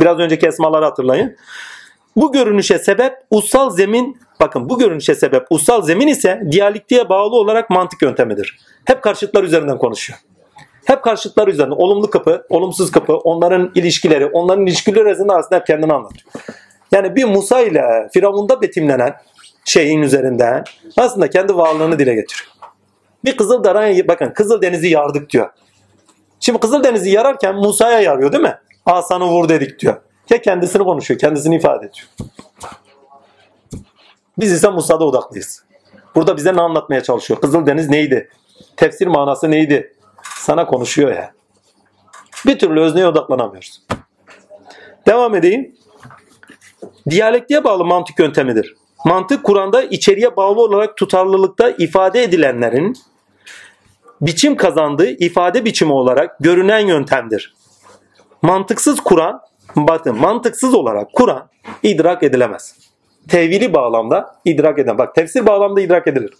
Biraz 0.00 0.18
önceki 0.18 0.46
esmaları 0.46 0.84
hatırlayın. 0.84 1.36
Bu 2.16 2.32
görünüşe 2.32 2.78
sebep 2.78 3.12
ussal 3.30 3.70
zemin 3.70 4.18
bakın 4.40 4.68
bu 4.68 4.78
görünüşe 4.78 5.14
sebep 5.14 5.46
ussal 5.50 5.82
zemin 5.82 6.08
ise 6.08 6.42
diyalektiğe 6.50 7.08
bağlı 7.08 7.36
olarak 7.36 7.70
mantık 7.70 8.02
yöntemidir. 8.02 8.58
Hep 8.84 9.02
karşıtlar 9.02 9.44
üzerinden 9.44 9.78
konuşuyor. 9.78 10.18
Hep 10.84 11.02
karşıtlar 11.02 11.48
üzerinden 11.48 11.76
olumlu 11.76 12.10
kapı, 12.10 12.46
olumsuz 12.48 12.90
kapı, 12.90 13.16
onların 13.16 13.72
ilişkileri, 13.74 14.26
onların 14.26 14.66
ilişkileri 14.66 15.04
arasında 15.04 15.56
hep 15.56 15.66
kendini 15.66 15.92
anlatıyor. 15.92 16.30
Yani 16.92 17.16
bir 17.16 17.24
Musa 17.24 17.60
ile 17.60 18.08
Firavun'da 18.12 18.62
betimlenen 18.62 19.14
şeyin 19.64 20.02
üzerinden 20.02 20.64
aslında 20.96 21.30
kendi 21.30 21.56
varlığını 21.56 21.98
dile 21.98 22.14
getiriyor. 22.14 22.50
Bir 23.24 23.36
Kızıldera'ya 23.36 24.08
bakın 24.08 24.30
Kızıldeniz'i 24.30 24.88
yardık 24.88 25.30
diyor. 25.30 25.50
Şimdi 26.40 26.60
Kızıldeniz'i 26.60 27.10
yararken 27.10 27.54
Musa'ya 27.54 28.00
yarıyor 28.00 28.32
değil 28.32 28.42
mi? 28.42 28.58
Asanı 28.86 29.24
vur 29.24 29.48
dedik 29.48 29.78
diyor. 29.78 29.96
Ya 30.30 30.42
kendisini 30.42 30.84
konuşuyor, 30.84 31.20
kendisini 31.20 31.56
ifade 31.56 31.86
ediyor. 31.86 32.06
Biz 34.38 34.52
ise 34.52 34.68
Musa'da 34.68 35.04
odaklıyız. 35.04 35.64
Burada 36.14 36.36
bize 36.36 36.56
ne 36.56 36.60
anlatmaya 36.60 37.02
çalışıyor? 37.02 37.40
Kızıldeniz 37.40 37.88
neydi? 37.88 38.28
Tefsir 38.76 39.06
manası 39.06 39.50
neydi? 39.50 39.94
Sana 40.44 40.66
konuşuyor 40.66 41.12
ya. 41.12 41.32
Bir 42.46 42.58
türlü 42.58 42.80
özneye 42.80 43.06
odaklanamıyoruz. 43.06 43.82
Devam 45.06 45.34
edeyim. 45.34 45.74
Diyalektiğe 47.10 47.64
bağlı 47.64 47.84
mantık 47.84 48.18
yöntemidir. 48.18 48.74
Mantık 49.04 49.44
Kur'an'da 49.44 49.82
içeriye 49.82 50.36
bağlı 50.36 50.60
olarak 50.60 50.96
tutarlılıkta 50.96 51.70
ifade 51.70 52.22
edilenlerin 52.22 52.96
biçim 54.20 54.56
kazandığı 54.56 55.10
ifade 55.10 55.64
biçimi 55.64 55.92
olarak 55.92 56.36
görünen 56.40 56.86
yöntemdir. 56.86 57.54
Mantıksız 58.42 59.00
Kur'an, 59.00 59.40
bakın 59.76 60.18
mantıksız 60.18 60.74
olarak 60.74 61.12
Kur'an 61.12 61.48
idrak 61.82 62.22
edilemez. 62.22 62.76
Tevili 63.28 63.74
bağlamda 63.74 64.36
idrak 64.44 64.78
eden. 64.78 64.98
Bak 64.98 65.14
tefsir 65.14 65.46
bağlamda 65.46 65.80
idrak 65.80 66.06
edilir. 66.06 66.34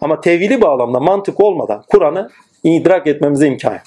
Ama 0.00 0.20
tevili 0.20 0.60
bağlamda 0.60 1.00
mantık 1.00 1.40
olmadan 1.40 1.84
Kur'an'ı 1.88 2.30
idrak 2.64 3.06
etmemize 3.06 3.46
imkan 3.46 3.72
yok. 3.72 3.82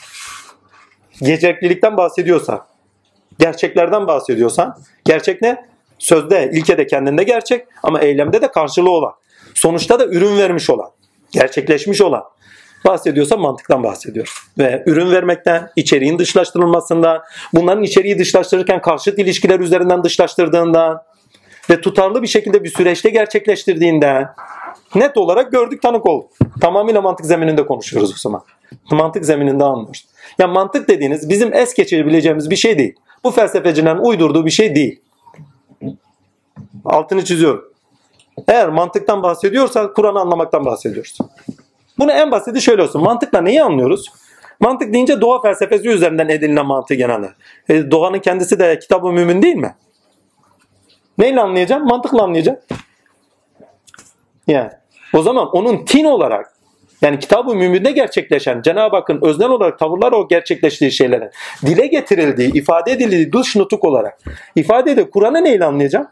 Gerçeklilikten 1.22 1.98
bahsediyorsa, 1.98 2.68
gerçeklerden 3.40 4.08
bahsediyorsan, 4.08 4.78
gerçek 5.06 5.42
ne? 5.42 5.66
Sözde, 6.00 6.50
ilkede 6.54 6.88
kendinde 6.88 7.24
gerçek 7.24 7.68
ama 7.84 8.00
eylemde 8.02 8.42
de 8.42 8.52
karşılığı 8.52 8.92
olan. 8.92 9.14
Sonuçta 9.54 10.00
da 10.00 10.06
ürün 10.06 10.38
vermiş 10.38 10.70
olan, 10.70 10.90
gerçekleşmiş 11.32 12.02
olan 12.02 12.24
bahsediyorsa 12.86 13.38
mantıktan 13.38 13.84
bahsediyoruz. 13.84 14.34
Ve 14.58 14.84
ürün 14.86 15.12
vermekten, 15.12 15.70
içeriğin 15.76 16.20
dışlaştırılmasından, 16.20 17.22
bunların 17.54 17.84
içeriği 17.84 18.20
dışlaştırırken 18.20 18.82
karşıt 18.82 19.20
ilişkiler 19.20 19.60
üzerinden 19.60 20.04
dışlaştırdığından 20.04 21.04
ve 21.70 21.82
tutarlı 21.82 22.22
bir 22.22 22.28
şekilde 22.28 22.64
bir 22.64 22.70
süreçte 22.70 23.10
gerçekleştirdiğinden 23.10 24.30
net 24.96 25.18
olarak 25.18 25.52
gördük 25.52 25.82
tanık 25.82 26.06
olduk. 26.06 26.32
Tamamıyla 26.62 27.02
mantık 27.02 27.26
zemininde 27.26 27.66
konuşuyoruz 27.66 28.12
o 28.12 28.18
zaman. 28.18 28.42
Mantık 28.92 29.26
zemininde 29.26 29.64
anlıyoruz. 29.64 30.06
Ya 30.40 30.48
mantık 30.48 30.88
dediğiniz 30.88 31.30
bizim 31.30 31.54
es 31.54 31.74
geçirebileceğimiz 31.74 32.50
bir 32.50 32.56
şey 32.56 32.80
değil. 32.80 32.96
Bu 33.24 33.32
felsefecilerin 33.32 33.98
uydurduğu 33.98 34.46
bir 34.46 34.52
şey 34.52 34.76
değil. 34.76 35.02
Altını 36.86 37.26
çiziyorum. 37.26 37.72
Eğer 38.48 38.70
mantıktan 38.70 39.24
bahsediyorsak 39.24 39.96
Kur'an'ı 39.96 40.20
anlamaktan 40.20 40.66
bahsediyoruz. 40.66 41.18
Bunu 42.00 42.12
en 42.12 42.32
basiti 42.32 42.62
şöyle 42.62 42.82
olsun. 42.82 43.04
Mantıkla 43.04 43.42
neyi 43.42 43.64
anlıyoruz? 43.64 44.12
Mantık 44.60 44.94
deyince 44.94 45.22
doğa 45.22 45.42
felsefesi 45.42 45.90
üzerinden 45.90 46.30
edinilen 46.30 46.66
mantığı 46.66 46.94
genelde. 46.94 47.30
E, 47.70 47.92
doğanın 47.92 48.20
kendisi 48.20 48.60
de 48.60 48.80
kitab-ı 48.80 49.12
mümin 49.12 49.42
değil 49.42 49.56
mi? 49.56 49.76
Neyle 51.18 51.42
anlayacağım? 51.42 51.88
Mantıkla 51.88 52.24
anlayacağım. 52.24 52.60
Yani 54.48 54.70
o 55.14 55.22
zaman 55.22 55.50
onun 55.50 55.86
tin 55.86 56.06
olarak 56.06 56.55
yani 57.02 57.20
kitab-ı 57.20 57.56
müminde 57.56 57.92
gerçekleşen 57.92 58.62
Cenab-ı 58.62 58.96
Hakk'ın 58.96 59.20
öznel 59.22 59.50
olarak 59.50 59.80
tavırlar 59.80 60.12
o 60.12 60.28
gerçekleştiği 60.28 60.92
şeylerin 60.92 61.30
dile 61.66 61.88
getirildiği, 61.88 62.54
ifade 62.54 62.92
edildiği 62.92 63.34
dış 63.34 63.56
nutuk 63.56 63.84
olarak 63.84 64.20
ifade 64.56 64.92
edip 64.92 65.14
Kur'an'ı 65.14 65.44
neyle 65.44 65.66
anlayacağım? 65.66 66.08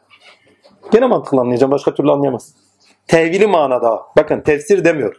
Gene 0.92 1.08
mantıkla 1.08 1.42
anlayacağım. 1.42 1.72
Başka 1.72 1.94
türlü 1.94 2.12
anlayamaz. 2.12 2.54
Tevili 3.08 3.48
manada. 3.48 4.02
Bakın 4.18 4.42
tefsir 4.42 4.86
demiyor. 4.86 5.16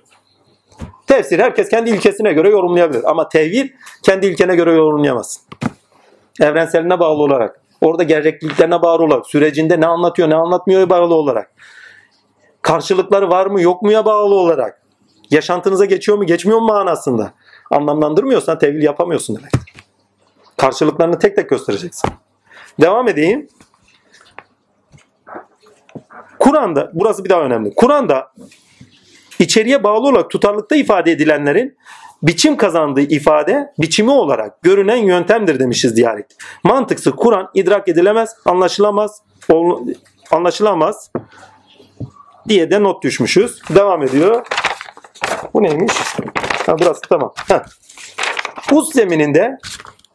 Tefsir 1.06 1.38
herkes 1.38 1.68
kendi 1.68 1.90
ilkesine 1.90 2.32
göre 2.32 2.48
yorumlayabilir. 2.48 3.10
Ama 3.10 3.28
tevil 3.28 3.68
kendi 4.02 4.26
ilkene 4.26 4.56
göre 4.56 4.72
yorumlayamazsın. 4.72 5.42
Evrenseline 6.40 7.00
bağlı 7.00 7.22
olarak. 7.22 7.60
Orada 7.80 8.02
gerekliliklerine 8.02 8.82
bağlı 8.82 9.02
olarak, 9.02 9.26
sürecinde 9.26 9.80
ne 9.80 9.86
anlatıyor, 9.86 10.30
ne 10.30 10.34
anlatmıyor 10.34 10.88
bağlı 10.88 11.14
olarak. 11.14 11.50
Karşılıkları 12.62 13.30
var 13.30 13.46
mı, 13.46 13.60
yok 13.60 13.82
muya 13.82 14.04
bağlı 14.04 14.34
olarak. 14.34 14.83
Yaşantınıza 15.30 15.84
geçiyor 15.84 16.18
mu, 16.18 16.26
geçmiyor 16.26 16.58
mu 16.58 16.66
manasında. 16.66 17.32
Anlamlandırmıyorsan 17.70 18.58
tevil 18.58 18.82
yapamıyorsun 18.82 19.36
demektir. 19.36 19.74
Karşılıklarını 20.56 21.18
tek 21.18 21.36
tek 21.36 21.50
göstereceksin. 21.50 22.10
Devam 22.80 23.08
edeyim. 23.08 23.48
Kur'an'da, 26.38 26.90
burası 26.94 27.24
bir 27.24 27.30
daha 27.30 27.40
önemli. 27.40 27.74
Kur'an'da 27.74 28.32
içeriye 29.38 29.84
bağlı 29.84 30.08
olarak 30.08 30.30
tutarlılıkta 30.30 30.76
ifade 30.76 31.12
edilenlerin 31.12 31.76
biçim 32.22 32.56
kazandığı 32.56 33.00
ifade 33.00 33.72
biçimi 33.78 34.10
olarak 34.10 34.62
görünen 34.62 34.96
yöntemdir 34.96 35.58
demişiz 35.58 35.96
diyalektik. 35.96 36.38
Mantıksız 36.64 37.12
Kur'an 37.16 37.50
idrak 37.54 37.88
edilemez, 37.88 38.36
anlaşılamaz, 38.44 39.22
anlaşılamaz 40.30 41.10
diye 42.48 42.70
de 42.70 42.82
not 42.82 43.02
düşmüşüz. 43.02 43.62
Devam 43.74 44.02
ediyor. 44.02 44.46
Bu 45.54 45.62
neymiş? 45.62 45.92
Ha, 46.66 46.78
burası 46.78 47.00
tamam. 47.08 47.32
Heh. 47.48 47.62
Uz 48.72 48.92
zemininde 48.92 49.58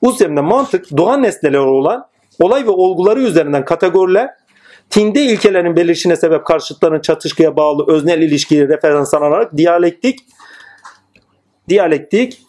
Uz 0.02 0.18
zemininde 0.18 0.41
mantık 0.41 0.98
doğan 0.98 1.23
nesneleri 1.23 1.60
olan 1.60 2.07
olay 2.40 2.65
ve 2.65 2.69
olguları 2.69 3.22
üzerinden 3.22 3.65
kategoriler 3.65 4.30
tinde 4.90 5.22
ilkelerin 5.22 5.76
belirişine 5.76 6.15
sebep 6.15 6.45
karşıtların 6.45 7.02
çatışkıya 7.02 7.56
bağlı 7.56 7.94
öznel 7.94 8.22
ilişkiyi 8.22 8.68
referans 8.68 9.14
alarak 9.14 9.57
diyalektik 9.57 10.19
diyalektik 11.69 12.41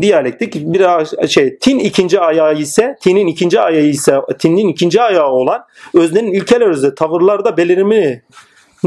diyalektik 0.00 0.54
bir 0.54 1.28
şey 1.28 1.58
tin 1.58 1.78
ikinci 1.78 2.20
ayağı 2.20 2.58
ise 2.58 2.96
tinin 3.00 3.26
ikinci 3.26 3.60
ayağı 3.60 3.86
ise 3.86 4.20
tinin 4.38 4.68
ikinci 4.68 5.02
ayağı 5.02 5.30
olan 5.30 5.64
öznenin 5.94 6.32
ilkeler 6.32 6.66
üzerinde 6.66 6.94
tavırlarda 6.94 7.56
belirimi 7.56 8.22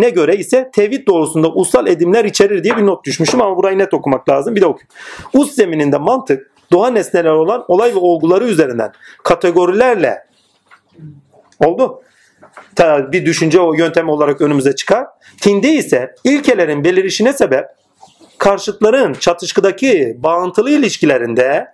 ne 0.02 0.10
göre 0.10 0.36
ise 0.36 0.70
tevhid 0.74 1.08
doğrusunda 1.08 1.54
ussal 1.54 1.88
edimler 1.88 2.26
içerir 2.26 2.64
diye 2.64 2.78
bir 2.78 2.86
not 2.86 3.06
düşmüşüm 3.06 3.42
ama 3.42 3.58
burayı 3.58 3.78
net 3.78 3.94
okumak 3.94 4.30
lazım. 4.30 4.56
Bir 4.56 4.62
de 4.62 4.66
okuyayım. 4.66 4.90
Us 5.34 5.52
zemininde 5.52 5.98
mantık 5.98 6.52
doğa 6.72 6.90
nesneler 6.90 7.32
olan 7.32 7.66
olay 7.68 7.92
ve 7.96 8.00
olguları 8.00 8.46
üzerinden 8.46 8.92
kategorilerle 9.24 10.24
oldu. 11.66 12.02
Bir 13.12 13.26
düşünce 13.26 13.60
o 13.60 13.74
yöntem 13.74 14.10
olarak 14.10 14.42
önümüze 14.42 14.76
çıkar. 14.76 15.08
Tinde 15.42 15.70
ise 15.70 16.16
ilkelerin 16.24 16.84
belirişine 16.84 17.34
sebep 17.34 17.66
karşıtların 18.40 19.14
çatışkıdaki 19.14 20.18
bağıntılı 20.20 20.72
ilişkilerinde 20.72 21.68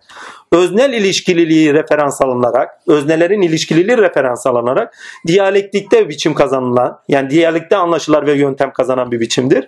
öznel 0.52 0.94
ilişkililiği 0.94 1.74
referans 1.74 2.22
alınarak, 2.22 2.70
öznelerin 2.88 3.42
ilişkililiği 3.42 3.98
referans 3.98 4.48
alınarak 4.48 4.96
diyalektikte 5.28 6.10
biçim 6.10 6.34
kazanılan, 6.34 7.00
yani 7.08 7.30
diyalekte 7.30 7.76
anlaşılar 7.76 8.28
ve 8.28 8.34
yöntem 8.34 8.74
kazanan 8.74 9.12
bir 9.12 9.20
biçimdir. 9.20 9.68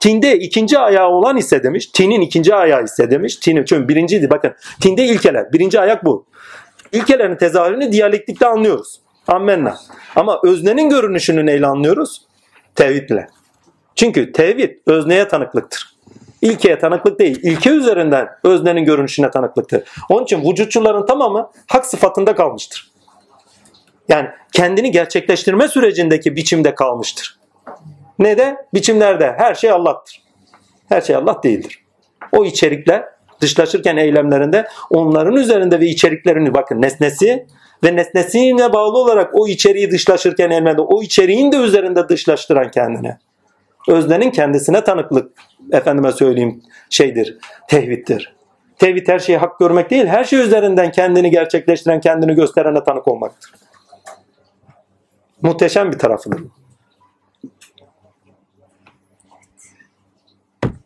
Tinde 0.00 0.38
ikinci 0.38 0.78
ayağı 0.78 1.08
olan 1.08 1.36
ise 1.36 1.62
demiş, 1.62 1.86
tinin 1.86 2.20
ikinci 2.20 2.54
ayağı 2.54 2.84
ise 2.84 3.10
demiş, 3.10 3.36
tinin 3.36 3.64
çünkü 3.64 3.88
birinciydi 3.88 4.30
bakın, 4.30 4.54
tinde 4.80 5.04
ilkeler, 5.04 5.52
birinci 5.52 5.80
ayak 5.80 6.04
bu. 6.04 6.26
İlkelerin 6.92 7.36
tezahürünü 7.36 7.92
diyalektikte 7.92 8.46
anlıyoruz. 8.46 9.00
Ammenna. 9.28 9.76
Ama 10.16 10.40
öznenin 10.44 10.88
görünüşünü 10.88 11.46
neyle 11.46 11.66
anlıyoruz? 11.66 12.22
Tevhidle. 12.74 13.26
Çünkü 13.96 14.32
tevhid 14.32 14.70
özneye 14.86 15.28
tanıklıktır. 15.28 15.93
İlkeye 16.44 16.78
tanıklık 16.78 17.18
değil. 17.18 17.40
İlke 17.42 17.70
üzerinden 17.70 18.28
öznenin 18.44 18.84
görünüşüne 18.84 19.30
tanıklıktır. 19.30 19.82
Onun 20.08 20.24
için 20.24 20.50
vücutçuların 20.50 21.06
tamamı 21.06 21.50
hak 21.66 21.86
sıfatında 21.86 22.34
kalmıştır. 22.34 22.90
Yani 24.08 24.28
kendini 24.52 24.90
gerçekleştirme 24.90 25.68
sürecindeki 25.68 26.36
biçimde 26.36 26.74
kalmıştır. 26.74 27.38
Ne 28.18 28.38
de? 28.38 28.56
Biçimlerde. 28.74 29.34
Her 29.38 29.54
şey 29.54 29.70
Allah'tır. 29.70 30.22
Her 30.88 31.00
şey 31.00 31.16
Allah 31.16 31.40
değildir. 31.42 31.84
O 32.32 32.44
içerikler 32.44 33.04
dışlaşırken 33.40 33.96
eylemlerinde 33.96 34.66
onların 34.90 35.36
üzerinde 35.36 35.80
ve 35.80 35.86
içeriklerini 35.86 36.54
bakın 36.54 36.82
nesnesi 36.82 37.46
ve 37.84 37.96
nesnesine 37.96 38.72
bağlı 38.72 38.98
olarak 38.98 39.30
o 39.34 39.48
içeriği 39.48 39.90
dışlaşırken 39.90 40.50
elmede 40.50 40.80
o 40.80 41.02
içeriğin 41.02 41.52
de 41.52 41.56
üzerinde 41.56 42.08
dışlaştıran 42.08 42.70
kendine. 42.70 43.18
Öznenin 43.88 44.30
kendisine 44.30 44.84
tanıklık 44.84 45.32
efendime 45.74 46.12
söyleyeyim 46.12 46.62
şeydir, 46.90 47.38
tevhiddir. 47.68 48.34
Tevhid 48.78 49.08
her 49.08 49.18
şeyi 49.18 49.38
hak 49.38 49.58
görmek 49.58 49.90
değil, 49.90 50.06
her 50.06 50.24
şey 50.24 50.40
üzerinden 50.40 50.92
kendini 50.92 51.30
gerçekleştiren, 51.30 52.00
kendini 52.00 52.34
gösterene 52.34 52.84
tanık 52.84 53.08
olmaktır. 53.08 53.52
Muhteşem 55.42 55.92
bir 55.92 55.98
tarafıdır. 55.98 56.40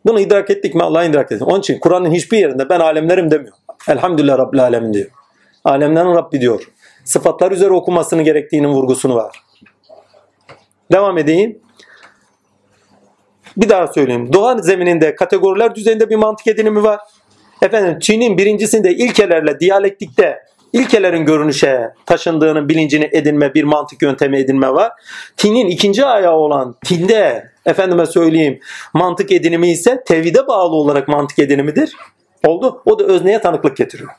Bunu 0.05 0.19
idrak 0.19 0.49
ettik 0.49 0.75
mi 0.75 0.83
Allah'ı 0.83 1.05
idrak 1.05 1.31
ettik. 1.31 1.47
Onun 1.47 1.59
için 1.59 1.79
Kur'an'ın 1.79 2.11
hiçbir 2.11 2.37
yerinde 2.37 2.69
ben 2.69 2.79
alemlerim 2.79 3.31
demiyor. 3.31 3.53
Elhamdülillah 3.87 4.37
Rabbil 4.37 4.63
Alemin 4.63 4.93
diyor. 4.93 5.09
Alemlerin 5.63 6.15
Rabbi 6.15 6.41
diyor. 6.41 6.71
Sıfatlar 7.03 7.51
üzere 7.51 7.69
okumasını 7.69 8.21
gerektiğinin 8.21 8.67
vurgusunu 8.67 9.15
var. 9.15 9.43
Devam 10.91 11.17
edeyim. 11.17 11.59
Bir 13.61 13.69
daha 13.69 13.87
söyleyeyim. 13.87 14.33
Doğa 14.33 14.57
zemininde 14.57 15.15
kategoriler 15.15 15.75
düzeyinde 15.75 16.09
bir 16.09 16.15
mantık 16.15 16.47
edinimi 16.47 16.83
var. 16.83 16.99
Efendim 17.61 17.99
Çin'in 17.99 18.37
birincisinde 18.37 18.91
ilkelerle 18.91 19.59
diyalektikte 19.59 20.39
ilkelerin 20.73 21.25
görünüşe 21.25 21.93
taşındığının 22.05 22.69
bilincini 22.69 23.09
edinme 23.11 23.53
bir 23.53 23.63
mantık 23.63 24.01
yöntemi 24.01 24.37
edinme 24.37 24.73
var. 24.73 24.91
Tin'in 25.37 25.67
ikinci 25.67 26.05
ayağı 26.05 26.35
olan 26.35 26.75
tinde 26.85 27.49
efendime 27.65 28.05
söyleyeyim 28.05 28.59
mantık 28.93 29.31
edinimi 29.31 29.71
ise 29.71 30.03
tevhide 30.05 30.47
bağlı 30.47 30.75
olarak 30.75 31.07
mantık 31.07 31.39
edinimidir. 31.39 31.95
Oldu. 32.47 32.81
O 32.85 32.99
da 32.99 33.03
özneye 33.03 33.41
tanıklık 33.41 33.77
getiriyor. 33.77 34.09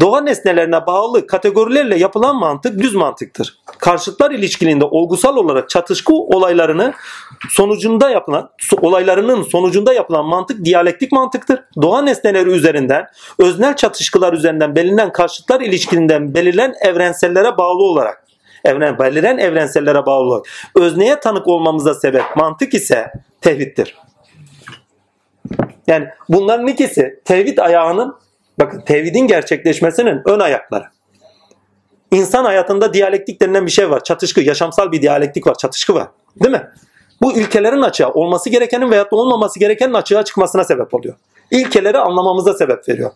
Doğa 0.00 0.20
nesnelerine 0.20 0.86
bağlı 0.86 1.26
kategorilerle 1.26 1.98
yapılan 1.98 2.36
mantık 2.36 2.78
düz 2.78 2.94
mantıktır. 2.94 3.58
Karşıtlar 3.78 4.30
ilişkiliğinde 4.30 4.84
olgusal 4.84 5.36
olarak 5.36 5.70
çatışkı 5.70 6.14
olaylarını 6.14 6.92
sonucunda 7.50 8.10
yapılan 8.10 8.50
olaylarının 8.80 9.42
sonucunda 9.42 9.92
yapılan 9.92 10.24
mantık 10.24 10.64
diyalektik 10.64 11.12
mantıktır. 11.12 11.60
Doğa 11.82 12.02
nesneleri 12.02 12.50
üzerinden 12.50 13.06
öznel 13.38 13.76
çatışkılar 13.76 14.32
üzerinden 14.32 14.76
belirlenen 14.76 15.12
karşıtlar 15.12 15.60
ilişkiliğinden 15.60 16.34
belirlen 16.34 16.74
evrensellere 16.80 17.58
bağlı 17.58 17.82
olarak 17.82 18.24
evren 18.64 18.98
belirlen 18.98 19.38
evrensellere 19.38 20.06
bağlı 20.06 20.24
olarak 20.24 20.46
özneye 20.74 21.20
tanık 21.20 21.48
olmamıza 21.48 21.94
sebep 21.94 22.36
mantık 22.36 22.74
ise 22.74 23.12
tevhiddir. 23.40 23.96
Yani 25.86 26.08
bunların 26.28 26.66
ikisi 26.66 27.20
tevhid 27.24 27.58
ayağının 27.58 28.16
bakın 28.58 28.80
tevhidin 28.80 29.26
gerçekleşmesinin 29.26 30.22
ön 30.24 30.40
ayakları. 30.40 30.84
İnsan 32.10 32.44
hayatında 32.44 32.94
diyalektik 32.94 33.42
denilen 33.42 33.66
bir 33.66 33.70
şey 33.70 33.90
var. 33.90 34.04
Çatışkı, 34.04 34.40
yaşamsal 34.40 34.92
bir 34.92 35.02
diyalektik 35.02 35.46
var. 35.46 35.54
Çatışkı 35.54 35.94
var. 35.94 36.08
Değil 36.42 36.54
mi? 36.54 36.68
Bu 37.22 37.32
ilkelerin 37.32 37.82
açığa, 37.82 38.12
olması 38.12 38.50
gerekenin 38.50 38.90
veyahut 38.90 39.12
da 39.12 39.16
olmaması 39.16 39.58
gerekenin 39.58 39.94
açığa 39.94 40.24
çıkmasına 40.24 40.64
sebep 40.64 40.94
oluyor. 40.94 41.14
İlkeleri 41.50 41.98
anlamamıza 41.98 42.54
sebep 42.54 42.88
veriyor. 42.88 43.10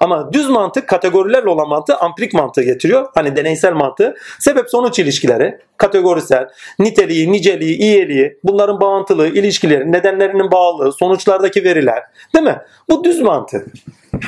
Ama 0.00 0.32
düz 0.32 0.48
mantık 0.48 0.88
kategorilerle 0.88 1.48
olan 1.48 1.68
mantığı 1.68 1.96
ampirik 1.96 2.34
mantığı 2.34 2.62
getiriyor. 2.62 3.08
Hani 3.14 3.36
deneysel 3.36 3.72
mantığı. 3.72 4.14
Sebep 4.38 4.70
sonuç 4.70 4.98
ilişkileri, 4.98 5.58
kategorisel, 5.76 6.48
niteliği, 6.78 7.32
niceliği, 7.32 7.78
iyiliği, 7.78 8.38
bunların 8.44 8.80
bağıntılı 8.80 9.28
ilişkileri, 9.28 9.92
nedenlerinin 9.92 10.50
bağlılığı, 10.50 10.92
sonuçlardaki 10.92 11.64
veriler. 11.64 12.02
Değil 12.34 12.44
mi? 12.44 12.58
Bu 12.88 13.04
düz 13.04 13.20
mantık. 13.20 13.66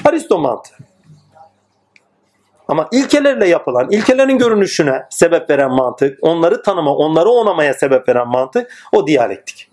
Aristo 0.04 0.38
mantığı. 0.38 0.74
Ama 2.68 2.88
ilkelerle 2.92 3.48
yapılan, 3.48 3.90
ilkelerin 3.90 4.38
görünüşüne 4.38 5.06
sebep 5.10 5.50
veren 5.50 5.70
mantık, 5.70 6.18
onları 6.22 6.62
tanıma, 6.62 6.96
onları 6.96 7.28
onamaya 7.28 7.74
sebep 7.74 8.08
veren 8.08 8.28
mantık 8.28 8.88
o 8.92 9.06
diyalektik. 9.06 9.68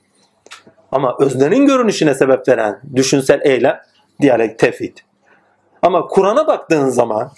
Ama 0.91 1.15
öznenin 1.19 1.65
görünüşüne 1.65 2.13
sebep 2.13 2.47
veren 2.47 2.81
düşünsel 2.95 3.41
eylem 3.43 3.79
diyalekt 4.21 4.61
tevhid. 4.61 4.97
Ama 5.81 6.07
Kur'an'a 6.07 6.47
baktığın 6.47 6.89
zaman 6.89 7.31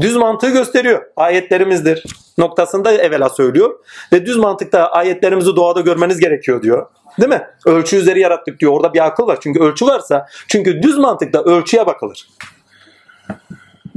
düz 0.00 0.16
mantığı 0.16 0.50
gösteriyor. 0.50 1.02
Ayetlerimizdir 1.16 2.04
noktasında 2.38 2.92
evvela 2.92 3.28
söylüyor. 3.28 3.78
Ve 4.12 4.26
düz 4.26 4.36
mantıkta 4.36 4.86
ayetlerimizi 4.86 5.56
doğada 5.56 5.80
görmeniz 5.80 6.20
gerekiyor 6.20 6.62
diyor. 6.62 6.86
Değil 7.20 7.28
mi? 7.28 7.46
Ölçü 7.66 7.96
üzeri 7.96 8.20
yarattık 8.20 8.60
diyor. 8.60 8.72
Orada 8.72 8.94
bir 8.94 9.06
akıl 9.06 9.26
var. 9.26 9.38
Çünkü 9.40 9.60
ölçü 9.60 9.86
varsa 9.86 10.26
çünkü 10.48 10.82
düz 10.82 10.98
mantıkta 10.98 11.42
ölçüye 11.42 11.86
bakılır. 11.86 12.28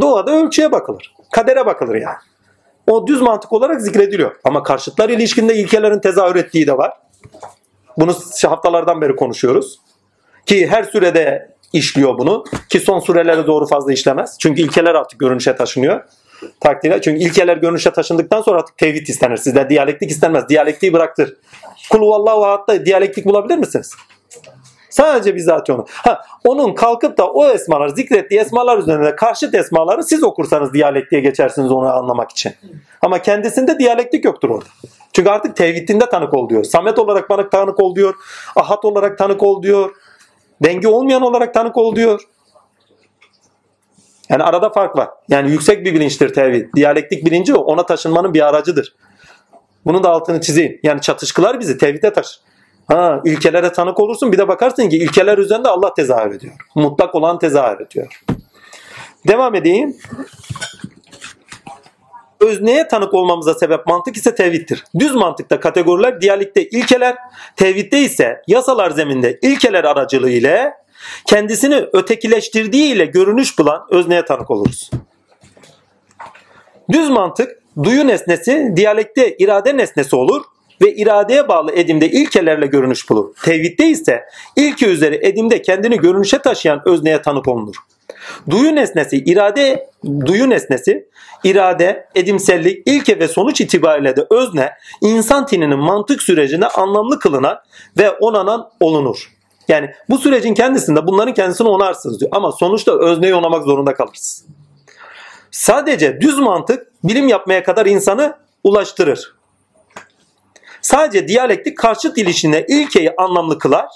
Doğada 0.01 0.31
ölçüye 0.31 0.71
bakılır. 0.71 1.15
Kadere 1.31 1.65
bakılır 1.65 1.95
yani. 1.95 2.17
O 2.87 3.07
düz 3.07 3.21
mantık 3.21 3.53
olarak 3.53 3.81
zikrediliyor. 3.81 4.35
Ama 4.43 4.63
karşıtlar 4.63 5.09
ilişkinde 5.09 5.55
ilkelerin 5.55 5.99
tezahür 5.99 6.35
ettiği 6.35 6.67
de 6.67 6.77
var. 6.77 6.93
Bunu 7.97 8.15
haftalardan 8.47 9.01
beri 9.01 9.15
konuşuyoruz. 9.15 9.79
Ki 10.45 10.67
her 10.67 10.83
sürede 10.83 11.55
işliyor 11.73 12.17
bunu. 12.17 12.43
Ki 12.69 12.79
son 12.79 12.99
surelere 12.99 13.47
doğru 13.47 13.67
fazla 13.67 13.93
işlemez. 13.93 14.37
Çünkü 14.39 14.61
ilkeler 14.61 14.95
artık 14.95 15.19
görünüşe 15.19 15.55
taşınıyor. 15.55 16.03
Takdirler. 16.59 17.01
Çünkü 17.01 17.23
ilkeler 17.23 17.57
görünüşe 17.57 17.91
taşındıktan 17.91 18.41
sonra 18.41 18.59
artık 18.59 18.77
tevhid 18.77 19.07
istenir. 19.07 19.37
Sizde 19.37 19.69
diyalektik 19.69 20.11
istenmez. 20.11 20.49
Diyalektiği 20.49 20.93
bıraktır. 20.93 21.37
Kul 21.91 22.01
vallahu 22.01 22.45
ahad'da 22.45 22.85
diyalektik 22.85 23.25
bulabilir 23.25 23.57
misiniz? 23.57 23.93
Sadece 24.89 25.35
bizzat 25.35 25.69
onu. 25.69 25.85
Ha, 25.89 26.21
onun 26.43 26.73
kalkıp 26.73 27.17
da 27.17 27.27
o 27.27 27.45
esmalar, 27.45 27.87
zikrettiği 27.87 28.39
esmalar 28.41 28.77
üzerinde 28.77 29.15
karşıt 29.15 29.55
esmaları 29.55 30.03
siz 30.03 30.23
okursanız 30.23 30.73
diyalektiğe 30.73 31.21
geçersiniz 31.21 31.71
onu 31.71 31.93
anlamak 31.93 32.31
için. 32.31 32.53
Ama 33.01 33.21
kendisinde 33.21 33.79
diyalektik 33.79 34.25
yoktur 34.25 34.49
orada. 34.49 34.65
Çünkü 35.13 35.29
artık 35.29 35.55
tevhidinde 35.55 36.05
tanık 36.05 36.33
ol 36.33 36.49
diyor. 36.49 36.63
Samet 36.63 36.99
olarak 36.99 37.29
bana 37.29 37.49
tanık 37.49 37.79
ol 37.79 37.95
diyor. 37.95 38.15
Ahad 38.55 38.83
olarak 38.83 39.17
tanık 39.17 39.43
ol 39.43 39.63
diyor. 39.63 39.95
Dengi 40.63 40.87
olmayan 40.87 41.21
olarak 41.21 41.53
tanık 41.53 41.77
ol 41.77 41.95
diyor. 41.95 42.21
Yani 44.29 44.43
arada 44.43 44.69
fark 44.69 44.97
var. 44.97 45.09
Yani 45.29 45.51
yüksek 45.51 45.85
bir 45.85 45.93
bilinçtir 45.93 46.33
tevhid. 46.33 46.73
Diyalektik 46.75 47.25
bilinci 47.25 47.55
o. 47.55 47.61
Ona 47.61 47.85
taşınmanın 47.85 48.33
bir 48.33 48.47
aracıdır. 48.47 48.95
Bunun 49.85 50.03
da 50.03 50.09
altını 50.09 50.41
çizeyim. 50.41 50.79
Yani 50.83 51.01
çatışkılar 51.01 51.59
bizi 51.59 51.77
tevhide 51.77 52.13
taşır. 52.13 52.39
Ha, 52.87 53.21
ilkelere 53.25 53.71
tanık 53.71 53.99
olursun 53.99 54.31
bir 54.31 54.37
de 54.37 54.47
bakarsın 54.47 54.89
ki 54.89 54.97
ilkeler 54.97 55.37
üzerinde 55.37 55.69
Allah 55.69 55.93
tezahür 55.93 56.35
ediyor. 56.35 56.53
Mutlak 56.75 57.15
olan 57.15 57.39
tezahür 57.39 57.79
ediyor. 57.85 58.23
Devam 59.27 59.55
edeyim. 59.55 59.97
Özneye 62.41 62.87
tanık 62.87 63.13
olmamıza 63.13 63.53
sebep 63.53 63.87
mantık 63.87 64.17
ise 64.17 64.35
tevhiddir. 64.35 64.83
Düz 64.99 65.15
mantıkta 65.15 65.59
kategoriler 65.59 66.21
diyalekte 66.21 66.69
ilkeler, 66.69 67.15
tevhidde 67.55 67.99
ise 67.99 68.41
yasalar 68.47 68.91
zeminde 68.91 69.39
ilkeler 69.41 69.83
aracılığı 69.83 70.29
ile 70.29 70.73
kendisini 71.27 71.75
ötekileştirdiği 71.93 72.93
ile 72.93 73.05
görünüş 73.05 73.59
bulan 73.59 73.85
özneye 73.89 74.25
tanık 74.25 74.51
oluruz. 74.51 74.89
Düz 76.91 77.09
mantık 77.09 77.59
duyu 77.83 78.07
nesnesi 78.07 78.73
diyalekte 78.75 79.35
irade 79.37 79.77
nesnesi 79.77 80.15
olur 80.15 80.43
ve 80.81 80.95
iradeye 80.95 81.47
bağlı 81.47 81.71
edimde 81.71 82.09
ilkelerle 82.09 82.67
görünüş 82.67 83.09
bulur. 83.09 83.35
Tevhidde 83.43 83.87
ise 83.87 84.23
ilke 84.55 84.85
üzeri 84.85 85.19
edimde 85.23 85.61
kendini 85.61 85.97
görünüşe 85.97 86.39
taşıyan 86.39 86.81
özneye 86.85 87.21
tanık 87.21 87.47
olunur. 87.47 87.75
Duyu 88.49 88.75
nesnesi 88.75 89.17
irade 89.17 89.89
duyu 90.25 90.49
nesnesi 90.49 91.09
irade, 91.43 92.07
edimsellik, 92.15 92.83
ilke 92.85 93.19
ve 93.19 93.27
sonuç 93.27 93.61
itibariyle 93.61 94.15
de 94.15 94.27
özne 94.29 94.71
insan 95.01 95.45
tininin 95.45 95.79
mantık 95.79 96.21
sürecine 96.21 96.67
anlamlı 96.67 97.19
kılınan 97.19 97.59
ve 97.97 98.11
onanan 98.11 98.69
olunur. 98.79 99.38
Yani 99.69 99.91
bu 100.09 100.17
sürecin 100.17 100.53
kendisinde 100.53 101.07
bunların 101.07 101.33
kendisini 101.33 101.67
onarsınız 101.67 102.19
diyor. 102.19 102.31
Ama 102.33 102.51
sonuçta 102.51 102.99
özneyi 102.99 103.35
onamak 103.35 103.63
zorunda 103.63 103.93
kalırsınız. 103.93 104.45
Sadece 105.51 106.21
düz 106.21 106.39
mantık 106.39 106.87
bilim 107.03 107.27
yapmaya 107.27 107.63
kadar 107.63 107.85
insanı 107.85 108.37
ulaştırır. 108.63 109.35
Sadece 110.81 111.27
diyalektik 111.27 111.77
karşıt 111.77 112.17
ilişkine 112.17 112.65
ilkeyi 112.67 113.13
anlamlı 113.17 113.59
kılar 113.59 113.89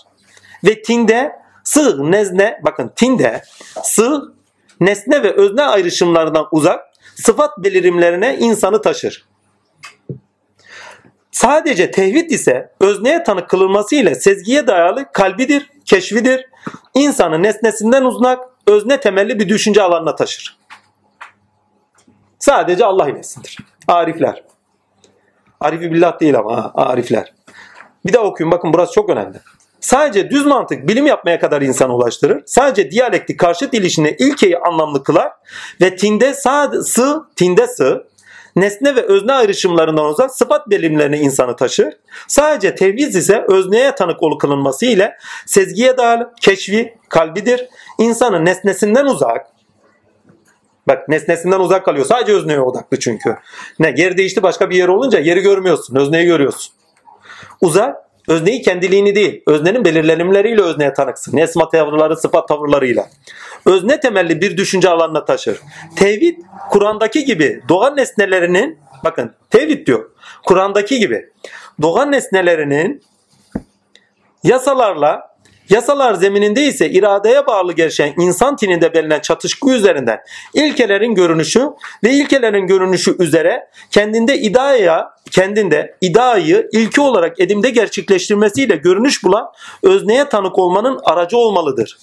ve 0.64 0.82
tinde 0.82 1.32
sığ 1.64 2.12
nezne 2.12 2.60
bakın 2.66 2.92
tinde 2.96 3.44
sığ 3.84 4.34
nesne 4.80 5.24
ve 5.24 5.32
özne 5.34 5.64
ayrışımlarından 5.64 6.48
uzak 6.52 6.82
sıfat 7.16 7.58
belirimlerine 7.58 8.38
insanı 8.38 8.82
taşır. 8.82 9.26
Sadece 11.34 11.92
tevhid 11.92 12.30
ise 12.30 12.72
özneye 12.80 13.24
tanık 13.24 13.50
kılınması 13.50 13.96
ile 13.96 14.16
sezgiye 14.16 14.68
dayalı 14.68 15.12
kalbidir, 15.14 15.70
keşfidir. 15.86 16.46
İnsanı 16.94 17.44
nesnesinden 17.44 18.04
uzak, 18.04 18.40
özne 18.68 19.00
temelli 19.00 19.40
bir 19.40 19.50
düşünce 19.50 19.82
alanına 19.82 20.16
taşır. 20.16 20.58
Sadece 22.40 22.86
Allah 22.86 23.10
ilesindir. 23.10 23.58
Arifler. 23.88 24.44
Arifi 25.60 25.92
billah 25.92 26.20
değil 26.20 26.38
ama 26.38 26.58
ha, 26.58 26.72
arifler. 26.76 27.34
Bir 28.06 28.14
daha 28.14 28.24
okuyun 28.24 28.52
bakın 28.52 28.74
burası 28.74 28.94
çok 28.94 29.10
önemli. 29.10 29.38
Sadece 29.80 30.30
düz 30.30 30.46
mantık 30.46 30.88
bilim 30.88 31.06
yapmaya 31.06 31.40
kadar 31.40 31.62
insanı 31.62 31.96
ulaştırır. 31.96 32.44
Sadece 32.46 32.92
diyalektik 32.92 33.40
karşıt 33.40 33.74
ilişkine 33.74 34.16
ilkeyi 34.20 34.58
anlamlı 34.58 35.04
kılar 35.04 35.32
ve 35.82 35.96
tinde 35.96 36.34
sı, 36.34 37.24
tinde 37.36 37.68
sı, 37.68 38.08
nesne 38.56 38.96
ve 38.96 39.02
özne 39.02 39.34
ayrışımlarından 39.34 40.06
uzak 40.06 40.36
sıfat 40.36 40.70
bilimlerini 40.70 41.18
insanı 41.18 41.56
taşır. 41.56 41.94
Sadece 42.28 42.76
tevhid 42.76 43.14
ise 43.14 43.46
özneye 43.48 43.96
tanık 43.96 44.24
olu 44.24 44.38
kılınması 44.38 44.86
ile 44.86 45.18
sezgiye 45.46 45.98
dayalı 45.98 46.34
keşfi 46.42 46.98
kalbidir. 47.10 47.68
İnsanın 47.98 48.46
nesnesinden 48.46 49.06
uzak, 49.06 49.54
Bak 50.88 51.10
nesnesinden 51.10 51.60
uzak 51.60 51.86
kalıyor. 51.86 52.06
Sadece 52.06 52.34
özneye 52.34 52.60
odaklı 52.60 53.00
çünkü. 53.00 53.38
Ne 53.80 53.94
yer 53.98 54.18
değişti 54.18 54.44
başka 54.44 54.70
bir 54.70 54.76
yer 54.76 54.88
olunca 54.88 55.20
yeri 55.20 55.42
görmüyorsun. 55.42 55.96
Özneyi 55.96 56.26
görüyorsun. 56.26 56.74
Uzak 57.62 57.96
özneyi 58.28 58.62
kendiliğini 58.62 59.16
değil, 59.16 59.44
öznenin 59.48 59.86
belirlenimleriyle 59.86 60.62
özneye 60.62 60.94
tanıksın. 60.94 61.38
Esma 61.38 61.70
tavırları, 61.70 62.18
sıfat 62.18 62.48
tavırlarıyla. 62.48 63.10
Özne 63.66 64.00
temelli 64.00 64.42
bir 64.42 64.58
düşünce 64.58 64.90
alanına 64.90 65.26
taşır. 65.26 65.60
Tevhid, 65.96 66.40
Kur'an'daki 66.70 67.26
gibi 67.26 67.62
doğan 67.70 67.98
nesnelerinin, 67.98 68.80
bakın 69.04 69.34
tevhid 69.50 69.88
diyor, 69.88 70.12
Kur'an'daki 70.46 71.00
gibi 71.00 71.30
doğan 71.82 72.12
nesnelerinin 72.12 73.04
yasalarla 74.44 75.34
Yasalar 75.70 76.14
zemininde 76.14 76.64
ise 76.64 76.90
iradeye 76.90 77.48
bağlı 77.48 77.74
gelişen 77.74 78.14
insan 78.18 78.56
tininde 78.56 78.94
belirlen 78.94 79.20
çatışkı 79.20 79.72
üzerinden 79.72 80.20
ilkelerin 80.54 81.16
görünüşü 81.16 81.70
ve 82.04 82.12
ilkelerin 82.12 82.68
görünüşü 82.68 83.24
üzere 83.24 83.68
kendinde 83.92 84.38
idaya, 84.38 85.14
kendinde 85.32 85.98
idayı 86.02 86.70
ilke 86.72 87.02
olarak 87.02 87.40
edimde 87.40 87.70
gerçekleştirmesiyle 87.70 88.76
görünüş 88.76 89.24
bulan 89.24 89.46
özneye 89.84 90.30
tanık 90.30 90.60
olmanın 90.60 91.00
aracı 91.04 91.38
olmalıdır. 91.38 91.98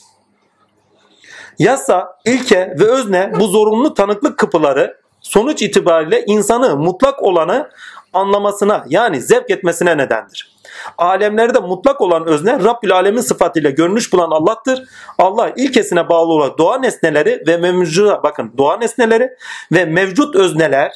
Yasa, 1.60 2.16
ilke 2.24 2.74
ve 2.80 2.84
özne 2.84 3.32
bu 3.40 3.46
zorunlu 3.46 3.94
tanıklık 3.94 4.38
kapıları 4.38 4.96
sonuç 5.20 5.62
itibariyle 5.62 6.24
insanı 6.26 6.76
mutlak 6.76 7.22
olanı 7.22 7.70
anlamasına 8.12 8.84
yani 8.88 9.20
zevk 9.20 9.50
etmesine 9.50 9.98
nedendir. 9.98 10.56
Alemlerde 10.98 11.58
mutlak 11.58 12.00
olan 12.00 12.26
özne 12.26 12.64
Rabbül 12.64 12.92
Alemin 12.92 13.20
sıfatıyla 13.20 13.70
görünüş 13.70 14.12
bulan 14.12 14.30
Allah'tır. 14.30 14.82
Allah 15.18 15.52
ilkesine 15.56 16.08
bağlı 16.08 16.32
olan 16.32 16.58
doğa 16.58 16.78
nesneleri 16.78 17.42
ve 17.46 17.56
mevcuda 17.56 18.22
bakın 18.22 18.52
doğa 18.58 18.76
nesneleri 18.76 19.30
ve 19.72 19.84
mevcut 19.84 20.36
özneler 20.36 20.92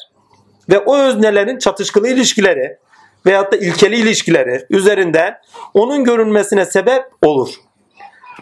ve 0.71 0.79
o 0.79 0.97
öznelerin 0.97 1.59
çatışkılı 1.59 2.09
ilişkileri 2.09 2.79
veyahut 3.27 3.53
da 3.53 3.57
ilkeli 3.57 3.97
ilişkileri 3.97 4.67
üzerinden 4.71 5.39
onun 5.75 6.05
görünmesine 6.05 6.65
sebep 6.65 7.05
olur. 7.23 7.49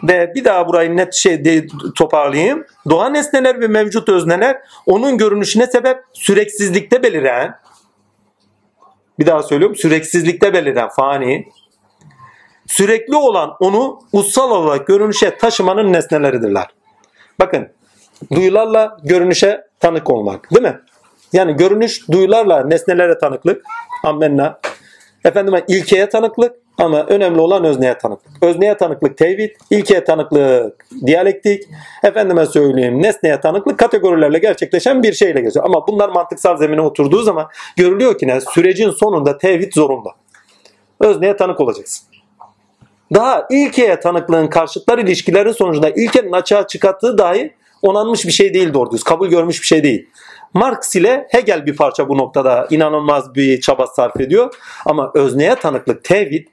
Ve 0.03 0.31
bir 0.35 0.45
daha 0.45 0.67
burayı 0.67 0.97
net 0.97 1.13
şey 1.13 1.45
de, 1.45 1.67
toparlayayım. 1.95 2.65
Doğa 2.89 3.09
nesneler 3.09 3.61
ve 3.61 3.67
mevcut 3.67 4.09
özneler 4.09 4.57
onun 4.85 5.17
görünüşüne 5.17 5.67
sebep 5.67 5.97
süreksizlikte 6.13 7.03
beliren 7.03 7.55
bir 9.19 9.25
daha 9.25 9.43
söylüyorum 9.43 9.75
süreksizlikte 9.75 10.53
beliren 10.53 10.89
fani 10.89 11.47
sürekli 12.67 13.15
olan 13.15 13.55
onu 13.59 13.99
ussal 14.13 14.51
olarak 14.51 14.87
görünüşe 14.87 15.37
taşımanın 15.37 15.93
nesneleridirler. 15.93 16.67
Bakın 17.39 17.69
duyularla 18.35 18.97
görünüşe 19.03 19.67
tanık 19.79 20.09
olmak 20.09 20.51
değil 20.51 20.61
mi? 20.61 20.79
Yani 21.33 21.55
görünüş 21.55 22.09
duyularla 22.11 22.63
nesnelere 22.65 23.17
tanıklık. 23.17 23.63
Ammenna. 24.03 24.59
Efendim 25.25 25.63
ilkeye 25.67 26.09
tanıklık 26.09 26.55
ama 26.77 27.05
önemli 27.05 27.39
olan 27.39 27.63
özneye 27.63 27.97
tanıklık. 27.97 28.43
Özneye 28.43 28.77
tanıklık 28.77 29.17
tevhid, 29.17 29.49
ilkeye 29.69 30.03
tanıklık 30.03 30.85
diyalektik, 31.05 31.63
efendime 32.03 32.45
söyleyeyim 32.45 33.01
nesneye 33.01 33.41
tanıklık 33.41 33.79
kategorilerle 33.79 34.39
gerçekleşen 34.39 35.03
bir 35.03 35.13
şeyle 35.13 35.41
geçiyor. 35.41 35.65
Ama 35.65 35.87
bunlar 35.87 36.09
mantıksal 36.09 36.57
zemine 36.57 36.81
oturduğu 36.81 37.21
zaman 37.21 37.47
görülüyor 37.77 38.17
ki 38.17 38.27
ne? 38.27 38.41
Sürecin 38.41 38.89
sonunda 38.89 39.37
tevhid 39.37 39.73
zorunda. 39.73 40.09
Özneye 40.99 41.37
tanık 41.37 41.59
olacaksın. 41.59 42.07
Daha 43.13 43.47
ilkeye 43.49 43.99
tanıklığın 43.99 44.47
karşıtlar 44.47 44.97
ilişkilerin 44.97 45.51
sonucunda 45.51 45.89
ilkenin 45.89 46.31
açığa 46.31 46.67
çıkarttığı 46.67 47.17
dahi 47.17 47.53
onanmış 47.81 48.25
bir 48.25 48.31
şey 48.31 48.53
değil 48.53 48.73
doğru 48.73 48.91
düz. 48.91 49.03
Kabul 49.03 49.27
görmüş 49.27 49.61
bir 49.61 49.67
şey 49.67 49.83
değil. 49.83 50.09
Marx 50.53 50.95
ile 50.95 51.27
Hegel 51.29 51.65
bir 51.65 51.75
parça 51.75 52.09
bu 52.09 52.17
noktada 52.17 52.67
inanılmaz 52.69 53.35
bir 53.35 53.61
çaba 53.61 53.87
sarf 53.87 54.21
ediyor. 54.21 54.53
Ama 54.85 55.11
özneye 55.15 55.55
tanıklık, 55.55 56.03
tevhid 56.03 56.47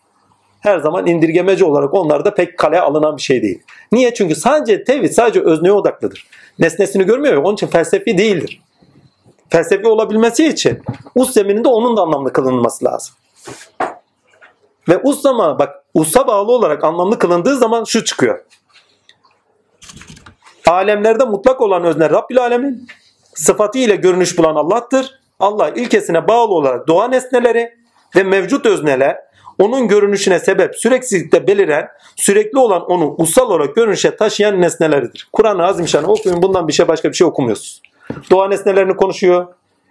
her 0.61 0.79
zaman 0.79 1.07
indirgemeci 1.07 1.65
olarak 1.65 1.95
onlarda 1.95 2.35
pek 2.35 2.59
kale 2.59 2.81
alınan 2.81 3.17
bir 3.17 3.23
şey 3.23 3.43
değil. 3.43 3.63
Niye? 3.93 4.15
Çünkü 4.15 4.35
sadece 4.35 4.85
tevhid 4.85 5.13
sadece 5.13 5.41
özneye 5.41 5.73
odaklıdır. 5.73 6.27
Nesnesini 6.59 7.05
görmüyor 7.05 7.35
ya 7.35 7.43
onun 7.43 7.55
için 7.55 7.67
felsefi 7.67 8.19
değildir. 8.19 8.63
Felsefi 9.49 9.87
olabilmesi 9.87 10.47
için 10.47 10.83
us 11.15 11.33
zemininde 11.33 11.69
onun 11.69 11.97
da 11.97 12.03
anlamlı 12.03 12.33
kılınması 12.33 12.85
lazım. 12.85 13.15
Ve 14.89 14.99
us 14.99 15.21
zaman 15.21 15.59
bak 15.59 15.85
usa 15.95 16.27
bağlı 16.27 16.53
olarak 16.53 16.85
anlamlı 16.85 17.19
kılındığı 17.19 17.57
zaman 17.57 17.85
şu 17.85 18.05
çıkıyor. 18.05 18.45
Alemlerde 20.67 21.25
mutlak 21.25 21.61
olan 21.61 21.85
özne 21.85 22.11
Rabbil 22.11 22.39
Alemin. 22.39 22.87
Sıfatı 23.35 23.79
ile 23.79 23.97
görünüş 23.97 24.39
bulan 24.39 24.55
Allah'tır. 24.55 25.21
Allah 25.41 25.69
ilkesine 25.69 26.29
bağlı 26.29 26.55
olarak 26.55 26.89
doğa 26.89 27.09
nesneleri 27.09 27.75
ve 28.17 28.23
mevcut 28.23 28.67
özneler 28.67 29.30
onun 29.61 29.89
görünüşüne 29.89 30.39
sebep 30.39 30.77
süreklilikte 30.77 31.47
beliren, 31.47 31.89
sürekli 32.17 32.59
olan 32.59 32.91
onu 32.91 33.15
ussal 33.19 33.51
olarak 33.51 33.75
görünüşe 33.75 34.17
taşıyan 34.17 34.61
nesneleridir. 34.61 35.29
Kur'an-ı 35.33 35.67
Azimşan'ı 35.67 36.07
okuyun 36.07 36.43
bundan 36.43 36.69
bir 36.69 36.73
şey 36.73 36.89
başka 36.89 37.09
bir 37.09 37.15
şey 37.15 37.27
okumuyorsunuz. 37.27 37.83
Doğa 38.31 38.49
nesnelerini 38.49 38.97
konuşuyor. 38.97 39.47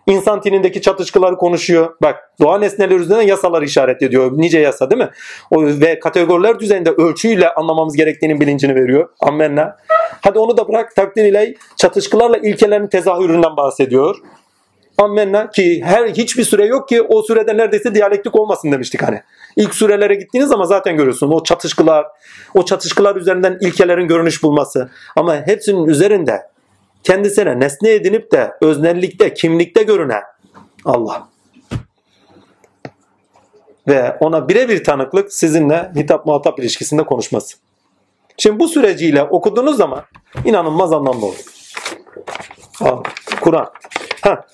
İnsan 0.07 0.41
tinindeki 0.41 0.81
çatışkıları 0.81 1.35
konuşuyor. 1.35 1.95
Bak 2.01 2.31
doğa 2.41 2.57
nesneleri 2.57 2.99
üzerinden 2.99 3.27
yasaları 3.27 3.65
işaret 3.65 4.01
ediyor. 4.01 4.31
Nice 4.35 4.59
yasa 4.59 4.89
değil 4.89 5.01
mi? 5.01 5.09
O, 5.51 5.65
ve 5.65 5.99
kategoriler 5.99 6.59
düzeyinde 6.59 6.89
ölçüyle 6.89 7.53
anlamamız 7.53 7.95
gerektiğinin 7.95 8.41
bilincini 8.41 8.75
veriyor. 8.75 9.09
Ammenna. 9.19 9.77
Hadi 10.21 10.39
onu 10.39 10.57
da 10.57 10.67
bırak 10.67 10.95
takdir 10.95 11.23
ile 11.25 11.55
çatışkılarla 11.77 12.37
ilkelerin 12.37 12.87
tezahüründen 12.87 13.57
bahsediyor. 13.57 14.15
Ammenna 14.97 15.49
ki 15.49 15.81
her 15.83 16.07
hiçbir 16.07 16.43
süre 16.43 16.65
yok 16.65 16.89
ki 16.89 17.01
o 17.01 17.21
sürede 17.21 17.57
neredeyse 17.57 17.95
diyalektik 17.95 18.35
olmasın 18.35 18.71
demiştik 18.71 19.03
hani. 19.03 19.21
İlk 19.59 19.75
sürelere 19.75 20.15
gittiğiniz 20.15 20.49
zaman 20.49 20.65
zaten 20.65 20.97
görüyorsun 20.97 21.31
o 21.31 21.43
çatışkılar, 21.43 22.07
o 22.53 22.65
çatışkılar 22.65 23.15
üzerinden 23.15 23.57
ilkelerin 23.61 24.07
görünüş 24.07 24.43
bulması. 24.43 24.89
Ama 25.15 25.47
hepsinin 25.47 25.87
üzerinde 25.87 26.49
kendisine 27.03 27.59
nesne 27.59 27.91
edinip 27.91 28.31
de 28.31 28.51
öznellikte, 28.61 29.33
kimlikte 29.33 29.83
görünen 29.83 30.21
Allah. 30.85 31.27
Ve 33.87 34.17
ona 34.19 34.49
birebir 34.49 34.83
tanıklık 34.83 35.33
sizinle 35.33 35.91
hitap 35.95 36.25
muhatap 36.25 36.59
ilişkisinde 36.59 37.03
konuşması. 37.03 37.57
Şimdi 38.37 38.59
bu 38.59 38.67
süreciyle 38.67 39.23
okuduğunuz 39.23 39.77
zaman 39.77 40.03
inanılmaz 40.45 40.93
anlamlı 40.93 41.25
olur. 41.25 41.43
Kur'an. 43.41 43.71
Ha. 44.21 44.45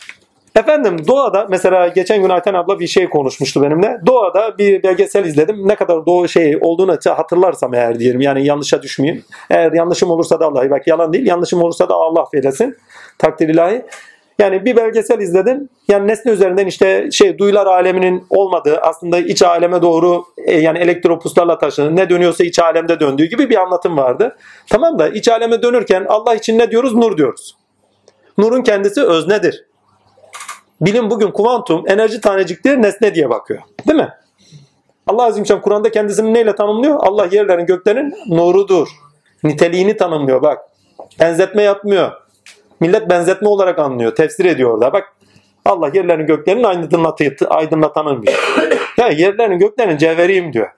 Efendim 0.56 1.08
doğada 1.08 1.48
mesela 1.50 1.88
geçen 1.88 2.22
gün 2.22 2.30
Ayten 2.30 2.54
abla 2.54 2.80
bir 2.80 2.88
şey 2.88 3.10
konuşmuştu 3.10 3.62
benimle. 3.62 4.02
Doğada 4.06 4.58
bir 4.58 4.84
belgesel 4.84 5.26
izledim. 5.26 5.68
Ne 5.68 5.76
kadar 5.76 6.06
doğu 6.06 6.28
şey 6.28 6.58
olduğunu 6.62 6.98
hatırlarsam 7.06 7.74
eğer 7.74 8.00
diyelim. 8.00 8.22
Yani 8.22 8.46
yanlışa 8.46 8.82
düşmeyeyim. 8.82 9.24
Eğer 9.50 9.72
yanlışım 9.72 10.10
olursa 10.12 10.40
da 10.40 10.46
Allah'ı 10.46 10.70
bak 10.70 10.88
yalan 10.88 11.14
değil. 11.14 11.26
Yanlışım 11.26 11.64
olursa 11.64 11.90
da 11.90 11.94
Allah 11.94 12.22
affeylesin. 12.22 12.78
Takdir 13.18 13.50
ilahi. 13.50 13.86
Yani 14.40 14.66
bir 14.66 14.76
belgesel 14.76 15.20
izledim. 15.20 15.70
Yani 15.88 16.08
nesne 16.08 16.32
üzerinden 16.32 16.66
işte 16.66 17.12
şey 17.12 17.38
duyular 17.38 17.66
aleminin 17.66 18.28
olmadığı 18.30 18.78
aslında 18.78 19.20
iç 19.20 19.42
aleme 19.42 19.82
doğru 19.82 20.26
e, 20.46 20.60
yani 20.60 20.80
elektropuslarla 20.80 21.58
taşınan 21.58 21.96
ne 21.96 22.10
dönüyorsa 22.10 22.44
iç 22.44 22.60
alemde 22.60 23.00
döndüğü 23.00 23.26
gibi 23.26 23.50
bir 23.50 23.56
anlatım 23.56 23.98
vardı. 23.98 24.36
Tamam 24.70 25.00
da 25.00 25.10
iç 25.10 25.28
aleme 25.28 25.62
dönürken 25.62 26.06
Allah 26.10 26.36
için 26.36 26.60
ne 26.60 26.72
diyoruz? 26.72 26.96
Nur 26.96 27.18
diyoruz. 27.18 27.56
Nurun 28.38 28.62
kendisi 28.62 29.04
öznedir. 29.04 29.66
Bilim 30.82 31.10
bugün 31.10 31.32
kuantum 31.32 31.84
enerji 31.88 32.22
tanecikleri 32.22 32.82
nesne 32.82 33.16
diye 33.16 33.30
bakıyor. 33.30 33.62
Değil 33.88 34.00
mi? 34.00 34.10
Allah 35.08 35.24
Azimşan 35.24 35.62
Kur'an'da 35.62 35.92
kendisini 35.92 36.34
neyle 36.34 36.56
tanımlıyor? 36.56 37.00
Allah 37.00 37.28
yerlerin 37.32 37.66
göklerin 37.66 38.14
nurudur. 38.28 38.88
Niteliğini 39.44 39.98
tanımlıyor 39.98 40.42
bak. 40.42 40.60
Benzetme 41.20 41.64
yapmıyor. 41.64 42.12
Millet 42.80 43.10
benzetme 43.10 43.48
olarak 43.48 43.80
anlıyor. 43.80 44.16
Tefsir 44.16 44.46
ediyor 44.46 44.74
orada. 44.74 44.94
Bak 44.94 45.14
Allah 45.66 45.92
yerlerin 45.94 46.26
göklerin 46.26 46.64
aydınlatı, 46.64 47.36
aydınlatanıymış. 47.50 48.30
ya 48.98 49.08
yerlerin 49.08 49.60
göklerin 49.60 49.98
cevheriyim 49.98 50.54
diyor. 50.54 50.70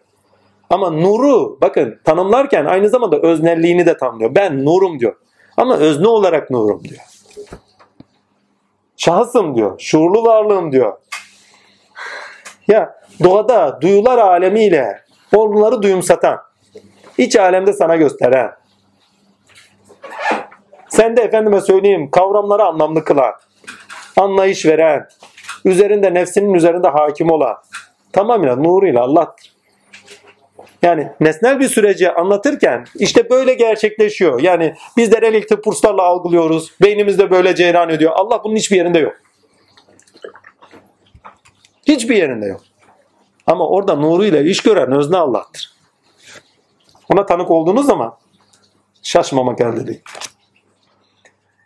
Ama 0.69 0.89
nuru 0.89 1.57
bakın 1.61 1.99
tanımlarken 2.03 2.65
aynı 2.65 2.89
zamanda 2.89 3.19
öznelliğini 3.19 3.85
de 3.85 3.97
tanımlıyor. 3.97 4.35
Ben 4.35 4.65
nurum 4.65 4.99
diyor. 4.99 5.15
Ama 5.57 5.77
özne 5.77 6.07
olarak 6.07 6.51
nurum 6.51 6.83
diyor. 6.83 7.01
Şahısım 8.97 9.55
diyor. 9.55 9.79
Şuurlu 9.79 10.23
varlığım 10.23 10.71
diyor. 10.71 10.97
Ya 12.67 12.95
doğada 13.23 13.81
duyular 13.81 14.17
alemiyle 14.17 15.01
onları 15.35 15.81
duyumsatan, 15.81 16.39
iç 17.17 17.35
alemde 17.35 17.73
sana 17.73 17.95
gösteren, 17.95 18.51
sen 20.89 21.17
de 21.17 21.21
efendime 21.21 21.61
söyleyeyim 21.61 22.11
kavramları 22.11 22.63
anlamlı 22.63 23.03
kılan, 23.03 23.33
anlayış 24.17 24.65
veren, 24.65 25.07
üzerinde 25.65 26.13
nefsinin 26.13 26.53
üzerinde 26.53 26.87
hakim 26.87 27.31
olan, 27.31 27.57
tamamıyla 28.13 28.55
nuruyla 28.55 29.01
Allah'tır. 29.01 29.56
Yani 30.81 31.11
nesnel 31.19 31.59
bir 31.59 31.67
süreci 31.67 32.11
anlatırken 32.11 32.85
işte 32.95 33.29
böyle 33.29 33.53
gerçekleşiyor. 33.53 34.41
Yani 34.41 34.75
bizler 34.97 35.23
el 35.23 35.33
iltipurslarla 35.33 36.01
algılıyoruz. 36.01 36.73
Beynimizde 36.81 37.31
böyle 37.31 37.55
ceyran 37.55 37.89
ediyor. 37.89 38.11
Allah 38.15 38.43
bunun 38.43 38.55
hiçbir 38.55 38.77
yerinde 38.77 38.99
yok. 38.99 39.13
Hiçbir 41.87 42.15
yerinde 42.15 42.45
yok. 42.45 42.61
Ama 43.47 43.67
orada 43.67 43.95
nuruyla 43.95 44.41
iş 44.41 44.61
gören 44.61 44.91
özne 44.91 45.17
Allah'tır. 45.17 45.71
Ona 47.13 47.25
tanık 47.25 47.51
olduğunuz 47.51 47.85
zaman 47.85 48.17
şaşmamak 49.03 49.61
elde 49.61 49.87
değil. 49.87 50.01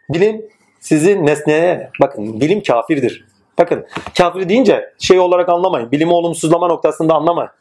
Bilim 0.10 0.46
sizi 0.80 1.26
nesneye, 1.26 1.92
bakın 2.02 2.42
bilim 2.42 2.64
kafirdir. 2.64 3.26
Bakın 3.58 3.88
kafir 4.18 4.50
deyince 4.50 4.94
şey 5.00 5.20
olarak 5.20 5.50
anlamayın. 5.50 5.92
Bilimi 5.92 6.14
olumsuzlama 6.14 6.68
noktasında 6.68 7.16
anlamayın. 7.16 7.52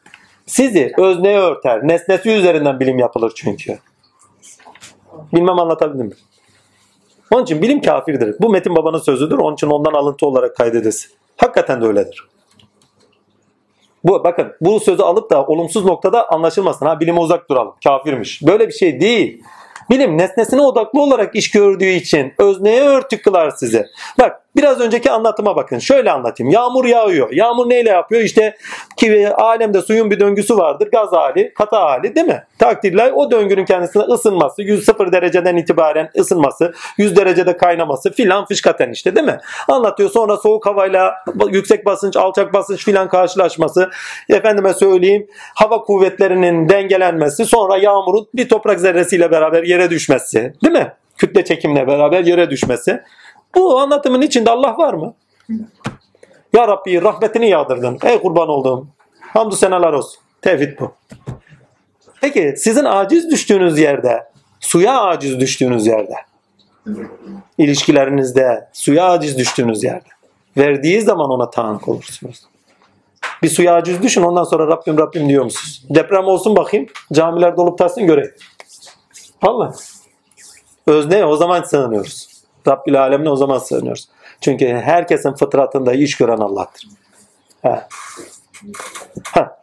Sizi 0.51 0.91
özneye 0.97 1.39
örter. 1.39 1.87
Nesnesi 1.87 2.29
üzerinden 2.29 2.79
bilim 2.79 2.99
yapılır 2.99 3.31
çünkü. 3.35 3.79
Bilmem 5.33 5.59
anlatabildim 5.59 6.05
mi? 6.05 6.13
Onun 7.31 7.43
için 7.43 7.61
bilim 7.61 7.81
kafirdir. 7.81 8.35
Bu 8.39 8.49
Metin 8.49 8.75
Baba'nın 8.75 8.97
sözüdür. 8.97 9.37
Onun 9.37 9.53
için 9.53 9.67
ondan 9.67 9.93
alıntı 9.93 10.25
olarak 10.25 10.55
kaydedilsin. 10.55 11.11
Hakikaten 11.37 11.81
de 11.81 11.85
öyledir. 11.85 12.27
Bu 14.03 14.23
bakın 14.23 14.53
bu 14.61 14.79
sözü 14.79 15.03
alıp 15.03 15.29
da 15.31 15.45
olumsuz 15.45 15.85
noktada 15.85 16.29
anlaşılmasın. 16.29 16.85
Ha 16.85 16.99
bilime 16.99 17.19
uzak 17.19 17.49
duralım. 17.49 17.73
Kafirmiş. 17.83 18.41
Böyle 18.41 18.67
bir 18.67 18.73
şey 18.73 19.01
değil. 19.01 19.43
Bilim 19.89 20.17
nesnesine 20.17 20.61
odaklı 20.61 21.01
olarak 21.01 21.35
iş 21.35 21.51
gördüğü 21.51 21.85
için 21.89 22.33
özneye 22.37 22.81
örtük 22.81 23.23
kılar 23.23 23.49
sizi. 23.49 23.85
Bak 24.19 24.40
biraz 24.55 24.79
önceki 24.79 25.11
anlatıma 25.11 25.55
bakın. 25.55 25.79
Şöyle 25.79 26.11
anlatayım. 26.11 26.51
Yağmur 26.51 26.85
yağıyor. 26.85 27.31
Yağmur 27.31 27.69
neyle 27.69 27.89
yapıyor? 27.89 28.21
İşte 28.21 28.57
ki 28.97 29.29
alemde 29.29 29.81
suyun 29.81 30.11
bir 30.11 30.19
döngüsü 30.19 30.57
vardır. 30.57 30.89
Gaz 30.91 31.11
hali, 31.11 31.53
katı 31.53 31.75
hali 31.75 32.15
değil 32.15 32.27
mi? 32.27 32.43
Takdirler 32.59 33.11
o 33.15 33.31
döngünün 33.31 33.65
kendisine 33.65 34.03
ısınması, 34.03 34.61
100 34.61 34.87
dereceden 34.87 35.57
itibaren 35.57 36.09
ısınması, 36.19 36.73
100 36.97 37.15
derecede 37.15 37.57
kaynaması 37.57 38.11
filan 38.11 38.45
fışkaten 38.45 38.89
işte 38.89 39.15
değil 39.15 39.25
mi? 39.25 39.37
Anlatıyor. 39.67 40.09
Sonra 40.09 40.37
soğuk 40.37 40.65
havayla 40.65 41.15
yüksek 41.49 41.85
basınç, 41.85 42.17
alçak 42.17 42.53
basınç 42.53 42.85
filan 42.85 43.09
karşılaşması. 43.09 43.89
Efendime 44.29 44.73
söyleyeyim 44.73 45.27
hava 45.55 45.81
kuvvetlerinin 45.81 46.69
dengelenmesi. 46.69 47.45
Sonra 47.45 47.77
yağmurun 47.77 48.27
bir 48.33 48.49
toprak 48.49 48.79
zerresiyle 48.79 49.31
beraber 49.31 49.63
yere 49.63 49.89
düşmesi. 49.89 50.53
Değil 50.63 50.73
mi? 50.73 50.93
Kütle 51.17 51.45
çekimle 51.45 51.87
beraber 51.87 52.23
yere 52.23 52.49
düşmesi. 52.49 53.01
Bu 53.55 53.79
anlatımın 53.79 54.21
içinde 54.21 54.49
Allah 54.49 54.77
var 54.77 54.93
mı? 54.93 55.13
Ya 56.53 56.67
Rabbi 56.67 57.01
rahmetini 57.01 57.49
yağdırdın. 57.49 57.99
Ey 58.03 58.21
kurban 58.21 58.49
olduğum. 58.49 58.87
Hamdü 59.21 59.55
senalar 59.55 59.93
olsun. 59.93 60.21
Tevhid 60.41 60.79
bu. 60.79 60.91
Peki 62.21 62.53
sizin 62.57 62.85
aciz 62.85 63.31
düştüğünüz 63.31 63.79
yerde, 63.79 64.23
suya 64.59 65.01
aciz 65.01 65.39
düştüğünüz 65.39 65.87
yerde, 65.87 66.15
ilişkilerinizde 67.57 68.69
suya 68.73 69.05
aciz 69.09 69.37
düştüğünüz 69.37 69.83
yerde, 69.83 70.09
verdiği 70.57 71.01
zaman 71.01 71.29
ona 71.29 71.49
tanık 71.49 71.87
olursunuz. 71.87 72.41
Bir 73.43 73.49
suya 73.49 73.75
aciz 73.75 74.03
düşün 74.03 74.21
ondan 74.21 74.43
sonra 74.43 74.67
Rabbim 74.67 74.97
Rabbim 74.97 75.29
diyor 75.29 75.43
musunuz? 75.43 75.83
Deprem 75.89 76.25
olsun 76.25 76.55
bakayım. 76.55 76.87
Camiler 77.13 77.57
dolup 77.57 77.77
taşsın 77.77 78.07
göreyim. 78.07 78.33
Vallahi. 79.43 79.75
Özne 80.87 81.25
o 81.25 81.35
zaman 81.35 81.63
sığınıyoruz. 81.63 82.30
Rabbil 82.67 83.01
alemine 83.01 83.29
o 83.29 83.35
zaman 83.35 83.57
sığınıyoruz. 83.57 84.09
Çünkü 84.41 84.67
herkesin 84.67 85.33
fıtratında 85.33 85.93
iş 85.93 86.17
gören 86.17 86.37
Allah'tır. 86.37 86.87
Ha. 87.63 87.87
Ha. 89.23 89.57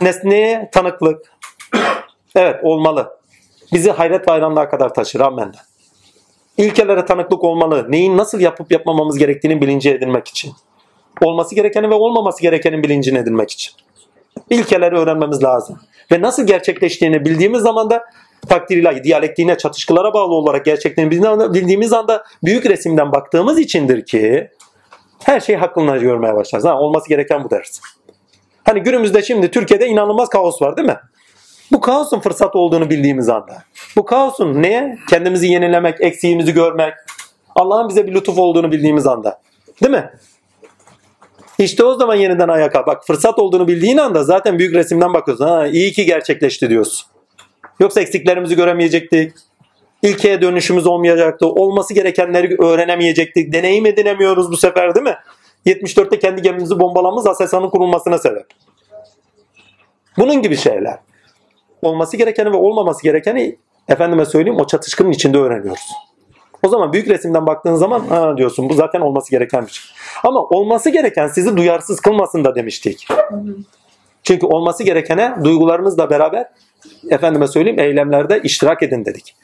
Nesneye 0.00 0.70
tanıklık. 0.72 1.32
Evet 2.36 2.60
olmalı. 2.62 3.18
Bizi 3.72 3.90
hayret 3.90 4.26
bayramlığa 4.28 4.68
kadar 4.68 4.94
taşır 4.94 5.20
amenna. 5.20 5.52
İlkelere 6.56 7.04
tanıklık 7.04 7.44
olmalı. 7.44 7.86
Neyin 7.88 8.16
nasıl 8.16 8.40
yapıp 8.40 8.72
yapmamamız 8.72 9.18
gerektiğini 9.18 9.60
bilinci 9.60 9.90
edinmek 9.90 10.28
için. 10.28 10.52
Olması 11.20 11.54
gerekenin 11.54 11.90
ve 11.90 11.94
olmaması 11.94 12.42
gerekenin 12.42 12.82
bilincini 12.82 13.18
edinmek 13.18 13.50
için. 13.50 13.72
İlkeleri 14.50 14.96
öğrenmemiz 14.96 15.42
lazım. 15.42 15.80
Ve 16.12 16.22
nasıl 16.22 16.46
gerçekleştiğini 16.46 17.24
bildiğimiz 17.24 17.62
zaman 17.62 17.90
da 17.90 18.04
takdir 18.48 18.76
ilahi 18.76 19.04
diyalektiğine 19.04 19.58
çatışkılara 19.58 20.14
bağlı 20.14 20.34
olarak 20.34 20.64
gerçekten 20.64 21.10
bildiğimiz 21.10 21.92
anda 21.92 22.24
büyük 22.44 22.66
resimden 22.66 23.12
baktığımız 23.12 23.58
içindir 23.58 24.06
ki 24.06 24.50
her 25.24 25.40
şey 25.40 25.56
hakkında 25.56 25.96
görmeye 25.96 26.34
başlarız. 26.34 26.64
Ha, 26.64 26.78
olması 26.78 27.08
gereken 27.08 27.44
bu 27.44 27.50
dersin. 27.50 27.82
Hani 28.64 28.80
günümüzde 28.80 29.22
şimdi 29.22 29.50
Türkiye'de 29.50 29.86
inanılmaz 29.86 30.28
kaos 30.28 30.62
var 30.62 30.76
değil 30.76 30.88
mi? 30.88 30.96
Bu 31.72 31.80
kaosun 31.80 32.20
fırsat 32.20 32.56
olduğunu 32.56 32.90
bildiğimiz 32.90 33.28
anda. 33.28 33.62
Bu 33.96 34.04
kaosun 34.04 34.62
neye? 34.62 34.98
Kendimizi 35.10 35.46
yenilemek, 35.46 36.00
eksiğimizi 36.00 36.52
görmek. 36.52 36.94
Allah'ın 37.54 37.88
bize 37.88 38.06
bir 38.06 38.14
lütuf 38.14 38.38
olduğunu 38.38 38.72
bildiğimiz 38.72 39.06
anda. 39.06 39.40
Değil 39.82 39.92
mi? 39.92 40.10
İşte 41.58 41.84
o 41.84 41.94
zaman 41.94 42.14
yeniden 42.14 42.48
ayağa. 42.48 42.86
Bak 42.86 43.06
fırsat 43.06 43.38
olduğunu 43.38 43.68
bildiğin 43.68 43.96
anda 43.96 44.24
zaten 44.24 44.58
büyük 44.58 44.74
resimden 44.74 45.14
bakıyorsun. 45.14 45.44
Ha, 45.44 45.66
iyi 45.66 45.92
ki 45.92 46.06
gerçekleşti 46.06 46.70
diyorsun. 46.70 47.11
Yoksa 47.82 48.00
eksiklerimizi 48.00 48.56
göremeyecektik. 48.56 49.32
İlkeye 50.02 50.42
dönüşümüz 50.42 50.86
olmayacaktı. 50.86 51.46
Olması 51.46 51.94
gerekenleri 51.94 52.56
öğrenemeyecektik. 52.62 53.52
Deneyim 53.52 53.86
edinemiyoruz 53.86 54.50
bu 54.50 54.56
sefer 54.56 54.94
değil 54.94 55.06
mi? 55.06 55.16
74'te 55.66 56.18
kendi 56.18 56.42
gemimizi 56.42 56.80
bombalamamız 56.80 57.26
Aselsan'ın 57.26 57.70
kurulmasına 57.70 58.18
sebep. 58.18 58.46
Bunun 60.18 60.42
gibi 60.42 60.56
şeyler. 60.56 60.98
Olması 61.82 62.16
gerekeni 62.16 62.52
ve 62.52 62.56
olmaması 62.56 63.02
gerekeni 63.02 63.56
efendime 63.88 64.24
söyleyeyim 64.24 64.60
o 64.60 64.66
çatışkının 64.66 65.10
içinde 65.10 65.38
öğreniyoruz. 65.38 65.88
O 66.62 66.68
zaman 66.68 66.92
büyük 66.92 67.08
resimden 67.08 67.46
baktığın 67.46 67.74
zaman 67.74 68.00
ha 68.00 68.36
diyorsun 68.36 68.68
bu 68.68 68.74
zaten 68.74 69.00
olması 69.00 69.30
gereken 69.30 69.66
bir 69.66 69.70
şey. 69.70 69.84
Ama 70.24 70.40
olması 70.40 70.90
gereken 70.90 71.28
sizi 71.28 71.56
duyarsız 71.56 72.00
kılmasın 72.00 72.44
da 72.44 72.54
demiştik. 72.54 73.08
Çünkü 74.22 74.46
olması 74.46 74.84
gerekene 74.84 75.34
duygularınızla 75.44 76.10
beraber 76.10 76.48
efendime 77.10 77.48
söyleyeyim 77.48 77.80
eylemlerde 77.80 78.40
iştirak 78.42 78.82
edin 78.82 79.04
dedik. 79.04 79.36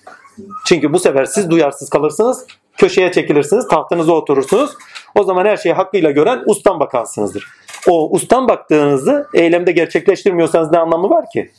Çünkü 0.66 0.92
bu 0.92 0.98
sefer 0.98 1.24
siz 1.24 1.50
duyarsız 1.50 1.90
kalırsınız, 1.90 2.47
köşeye 2.76 3.12
çekilirsiniz, 3.12 3.68
tahtınıza 3.68 4.12
oturursunuz. 4.12 4.70
O 5.15 5.24
zaman 5.24 5.47
her 5.47 5.57
şeyi 5.57 5.73
hakkıyla 5.73 6.10
gören 6.10 6.42
ustan 6.47 6.81
bakansınızdır. 6.81 7.48
O 7.89 8.10
ustan 8.10 8.48
baktığınızı 8.48 9.26
eylemde 9.34 9.73
gerçekleştirmiyorsanız 9.73 10.70
ne 10.70 10.78
anlamı 10.78 11.10
var 11.10 11.24
ki? 11.32 11.50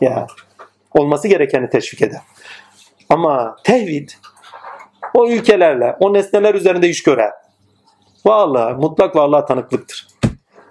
Ya 0.00 0.26
olması 0.94 1.28
gerekeni 1.28 1.70
teşvik 1.70 2.02
eder. 2.02 2.20
Ama 3.08 3.56
tevhid 3.64 4.10
o 5.14 5.28
ilkelerle, 5.28 5.96
o 6.00 6.12
nesneler 6.12 6.54
üzerinde 6.54 6.88
iş 6.88 7.02
gören 7.02 7.30
vallahi 8.24 8.74
mutlak 8.74 9.16
varlığa 9.16 9.44
tanıklıktır. 9.44 10.11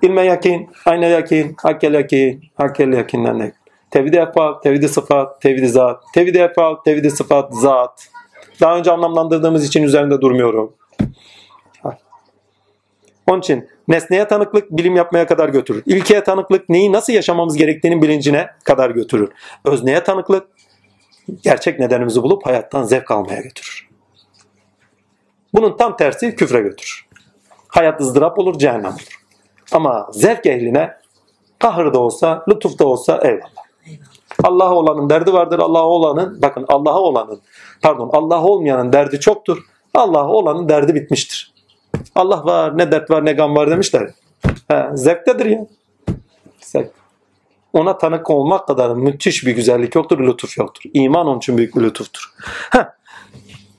İlme 0.02 0.22
yakin, 0.22 0.70
ayna 0.86 1.06
yakin, 1.06 1.56
hakkel 1.62 1.94
yakin, 1.94 2.44
hakkel 2.56 2.94
yakinden 2.94 3.40
ne? 3.40 3.52
Tevhid 3.92 4.14
efal, 4.14 4.54
tevhid 4.54 4.88
sıfat, 4.88 5.42
tevhid 5.42 5.66
zat. 5.66 6.04
Tevhid 6.14 6.36
efal, 6.36 6.76
tevhid 6.76 7.10
sıfat, 7.10 7.54
zat. 7.56 8.08
Daha 8.62 8.78
önce 8.78 8.92
anlamlandırdığımız 8.92 9.66
için 9.66 9.84
üzerinde 9.84 10.22
durmuyorum. 10.22 10.74
Onun 13.28 13.40
için 13.40 13.70
nesneye 13.88 14.28
tanıklık 14.28 14.72
bilim 14.72 14.96
yapmaya 14.96 15.28
kadar 15.28 15.50
götürür. 15.50 15.84
İlkeye 15.86 16.24
tanıklık 16.24 16.70
neyi 16.70 16.92
nasıl 16.92 17.14
yaşamamız 17.14 17.58
gerektiğinin 17.58 18.02
bilincine 18.02 18.50
kadar 18.64 18.90
götürür. 18.90 19.30
Özneye 19.66 20.04
tanıklık 20.04 20.48
gerçek 21.44 21.80
nedenimizi 21.80 22.24
bulup 22.24 22.46
hayattan 22.46 22.84
zevk 22.84 23.12
almaya 23.12 23.42
götürür. 23.42 23.90
Bunun 25.54 25.78
tam 25.78 25.98
tersi 25.98 26.36
küfre 26.36 26.62
götürür. 26.62 27.08
Hayat 27.68 28.02
ızdırap 28.02 28.40
olur, 28.40 28.60
cehennem 28.60 28.94
olur. 28.94 29.21
Ama 29.72 30.08
zevk 30.12 30.46
ehline 30.46 30.98
kahır 31.60 31.94
da 31.94 32.00
olsa, 32.00 32.44
lütuf 32.50 32.80
da 32.80 32.88
olsa 32.88 33.20
eyvallah. 33.24 33.62
Allah'a 34.44 34.74
olanın 34.74 35.10
derdi 35.10 35.34
vardır. 35.34 35.60
Allah'a 35.60 35.88
olanın, 35.88 36.42
bakın 36.42 36.66
Allah'a 36.68 37.00
olanın, 37.00 37.42
pardon 37.82 38.10
Allah'a 38.14 38.44
olmayanın 38.44 38.94
derdi 38.94 39.20
çoktur. 39.20 39.58
Allah'a 39.94 40.28
olanın 40.28 40.70
derdi 40.70 40.96
bitmiştir. 40.96 41.54
Allah 42.16 42.46
var, 42.46 42.78
ne 42.78 42.92
dert 42.92 43.12
var, 43.12 43.26
ne 43.26 43.34
gam 43.34 43.56
var 43.56 43.72
demişler. 43.72 44.10
He, 44.68 44.90
zevktedir 44.94 45.46
ya. 45.46 45.68
Zevk. 46.60 46.92
Ona 47.74 47.98
tanık 47.98 48.30
olmak 48.30 48.68
kadar 48.68 48.90
müthiş 48.90 49.46
bir 49.46 49.56
güzellik 49.56 49.96
yoktur, 49.96 50.20
lütuf 50.20 50.58
yoktur. 50.58 50.84
İman 50.94 51.28
onun 51.28 51.38
için 51.38 51.58
büyük 51.58 51.76
bir 51.76 51.82
lütuftur. 51.82 52.34
Heh. 52.72 52.86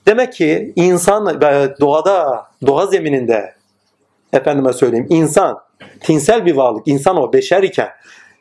Demek 0.07 0.33
ki 0.33 0.73
insan 0.77 1.41
doğada, 1.81 2.47
doğa 2.67 2.87
zemininde 2.87 3.55
efendime 4.33 4.73
söyleyeyim 4.73 5.07
insan 5.11 5.61
tinsel 6.01 6.47
bir 6.47 6.57
varlık, 6.57 6.89
insan 6.89 7.17
o 7.17 7.33
beşer 7.33 7.63
iken 7.63 7.89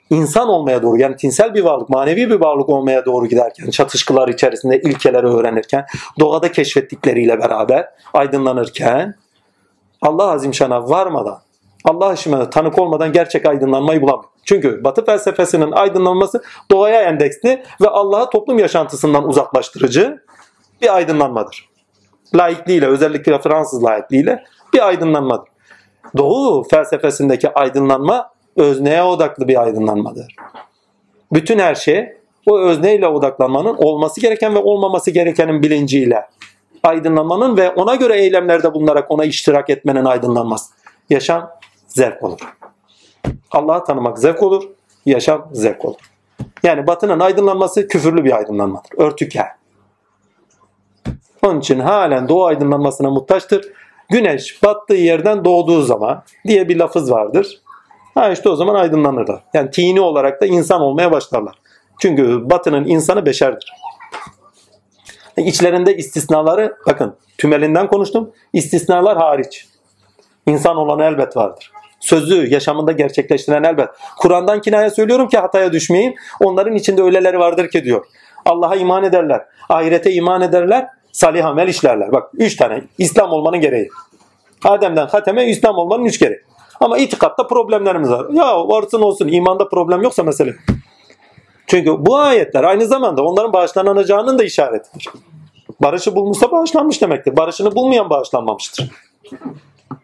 insan 0.10 0.48
olmaya 0.50 0.82
doğru 0.82 0.98
yani 0.98 1.16
tinsel 1.16 1.54
bir 1.54 1.64
varlık, 1.64 1.90
manevi 1.90 2.30
bir 2.30 2.42
varlık 2.42 2.70
olmaya 2.70 3.06
doğru 3.06 3.28
giderken, 3.28 3.70
çatışkılar 3.70 4.28
içerisinde 4.28 4.82
ilkeleri 4.82 5.28
öğrenirken, 5.28 5.86
doğada 6.20 6.52
keşfettikleriyle 6.52 7.40
beraber 7.40 7.90
aydınlanırken 8.14 9.16
Allah 10.02 10.32
Azimşan'a 10.32 10.90
varmadan, 10.90 11.40
Allah 11.86 12.08
aşkına 12.08 12.50
tanık 12.50 12.80
olmadan 12.80 13.12
gerçek 13.14 13.46
aydınlanmayı 13.46 14.02
bulamıyor. 14.02 14.32
Çünkü 14.46 14.84
Batı 14.84 15.06
felsefesinin 15.06 15.72
aydınlanması 15.72 16.44
doğaya 16.72 17.02
endeksli 17.02 17.64
ve 17.82 17.88
Allah'a 17.88 18.30
toplum 18.30 18.60
yaşantısından 18.60 19.28
uzaklaştırıcı 19.28 20.24
bir 20.82 20.96
aydınlanmadır. 20.96 21.70
Laikliğiyle, 22.36 22.88
özellikle 22.88 23.42
Fransız 23.42 23.84
laikliğiyle 23.84 24.44
bir 24.74 24.88
aydınlanmadır. 24.88 25.51
Doğu 26.18 26.64
felsefesindeki 26.64 27.54
aydınlanma 27.54 28.30
özneye 28.56 29.04
odaklı 29.04 29.48
bir 29.48 29.62
aydınlanmadır. 29.62 30.36
Bütün 31.34 31.60
her 31.60 31.76
şey 31.76 32.18
o 32.50 32.60
özneyle 32.60 33.08
odaklanmanın 33.08 33.76
olması 33.78 34.22
gereken 34.22 34.56
ve 34.56 34.60
olmaması 34.60 35.12
gerekenin 35.12 35.64
bilinciyle 35.64 36.26
aydınlanmanın 36.84 37.58
ve 37.58 37.70
ona 37.70 37.96
göre 37.96 38.18
eylemlerde 38.18 38.74
bulunarak 38.74 39.12
ona 39.12 39.26
iştirak 39.26 39.70
etmenin 39.70 40.06
aydınlanması. 40.06 40.74
Yaşam 41.10 41.50
zevk 41.88 42.24
olur. 42.24 42.40
Allah'ı 43.52 43.84
tanımak 43.84 44.20
zevk 44.20 44.44
olur, 44.44 44.64
yaşam 45.06 45.50
zevk 45.52 45.86
olur. 45.86 46.00
Yani 46.64 46.88
batının 46.88 47.20
aydınlanması 47.20 47.88
küfürlü 47.88 48.24
bir 48.24 48.38
aydınlanmadır. 48.38 48.90
Örtük 48.98 49.36
yani. 49.36 49.50
Onun 51.44 51.60
için 51.60 51.80
halen 51.80 52.30
doğu 52.30 52.46
aydınlanmasına 52.46 53.10
muhtaçtır. 53.10 53.74
Güneş 54.12 54.64
battığı 54.64 54.94
yerden 54.94 55.46
doğduğu 55.46 55.82
zaman 55.82 56.24
diye 56.48 56.70
bir 56.70 56.80
lafız 56.80 57.12
vardır. 57.12 57.62
Ha 58.14 58.32
işte 58.32 58.50
o 58.50 58.56
zaman 58.56 58.76
aydınlanırlar. 58.76 59.44
Yani 59.54 59.72
tini 59.72 60.02
olarak 60.02 60.42
da 60.42 60.46
insan 60.46 60.82
olmaya 60.82 61.12
başlarlar. 61.12 61.56
Çünkü 62.00 62.50
batının 62.50 62.86
insanı 62.86 63.26
beşerdir. 63.26 63.74
İçlerinde 65.38 65.98
istisnaları 65.98 66.78
bakın 66.88 67.16
tümelinden 67.38 67.88
konuştum. 67.88 68.32
İstisnalar 68.54 69.18
hariç. 69.18 69.68
İnsan 70.46 70.78
olan 70.78 71.00
elbet 71.00 71.38
vardır. 71.38 71.72
Sözü 72.00 72.48
yaşamında 72.54 72.92
gerçekleştiren 72.92 73.64
elbet. 73.64 73.90
Kur'an'dan 74.18 74.62
kinaya 74.62 74.90
söylüyorum 74.90 75.30
ki 75.30 75.38
hataya 75.38 75.72
düşmeyeyim. 75.72 76.14
Onların 76.40 76.76
içinde 76.76 77.02
öyleleri 77.02 77.40
vardır 77.40 77.70
ki 77.70 77.84
diyor. 77.84 78.06
Allah'a 78.46 78.76
iman 78.76 79.04
ederler. 79.04 79.46
Ahirete 79.70 80.12
iman 80.14 80.42
ederler. 80.42 80.88
Salih 81.12 81.46
amel 81.46 81.68
işlerler. 81.68 82.12
Bak 82.12 82.30
üç 82.34 82.56
tane. 82.56 82.84
İslam 82.98 83.32
olmanın 83.32 83.62
gereği. 83.62 83.90
Adem'den 84.64 85.08
Hatem'e 85.08 85.46
İslam 85.46 85.78
olmanın 85.78 86.06
üç 86.06 86.20
gereği. 86.20 86.42
Ama 86.80 86.98
itikatta 86.98 87.48
problemlerimiz 87.48 88.10
var. 88.10 88.26
Ya 88.30 88.68
varsın 88.68 89.02
olsun 89.02 89.28
imanda 89.28 89.70
problem 89.70 90.02
yoksa 90.02 90.24
mesele. 90.24 90.56
Çünkü 91.68 92.06
bu 92.06 92.18
ayetler 92.18 92.64
aynı 92.64 92.86
zamanda 92.86 93.24
onların 93.24 93.54
bağışlanacağının 93.54 94.40
da 94.40 94.44
işaretidir. 94.44 95.08
Barışı 95.82 96.16
bulmuşsa 96.16 96.52
bağışlanmış 96.52 97.02
demektir. 97.02 97.38
Barışını 97.38 97.76
bulmayan 97.76 98.10
bağışlanmamıştır. 98.10 98.92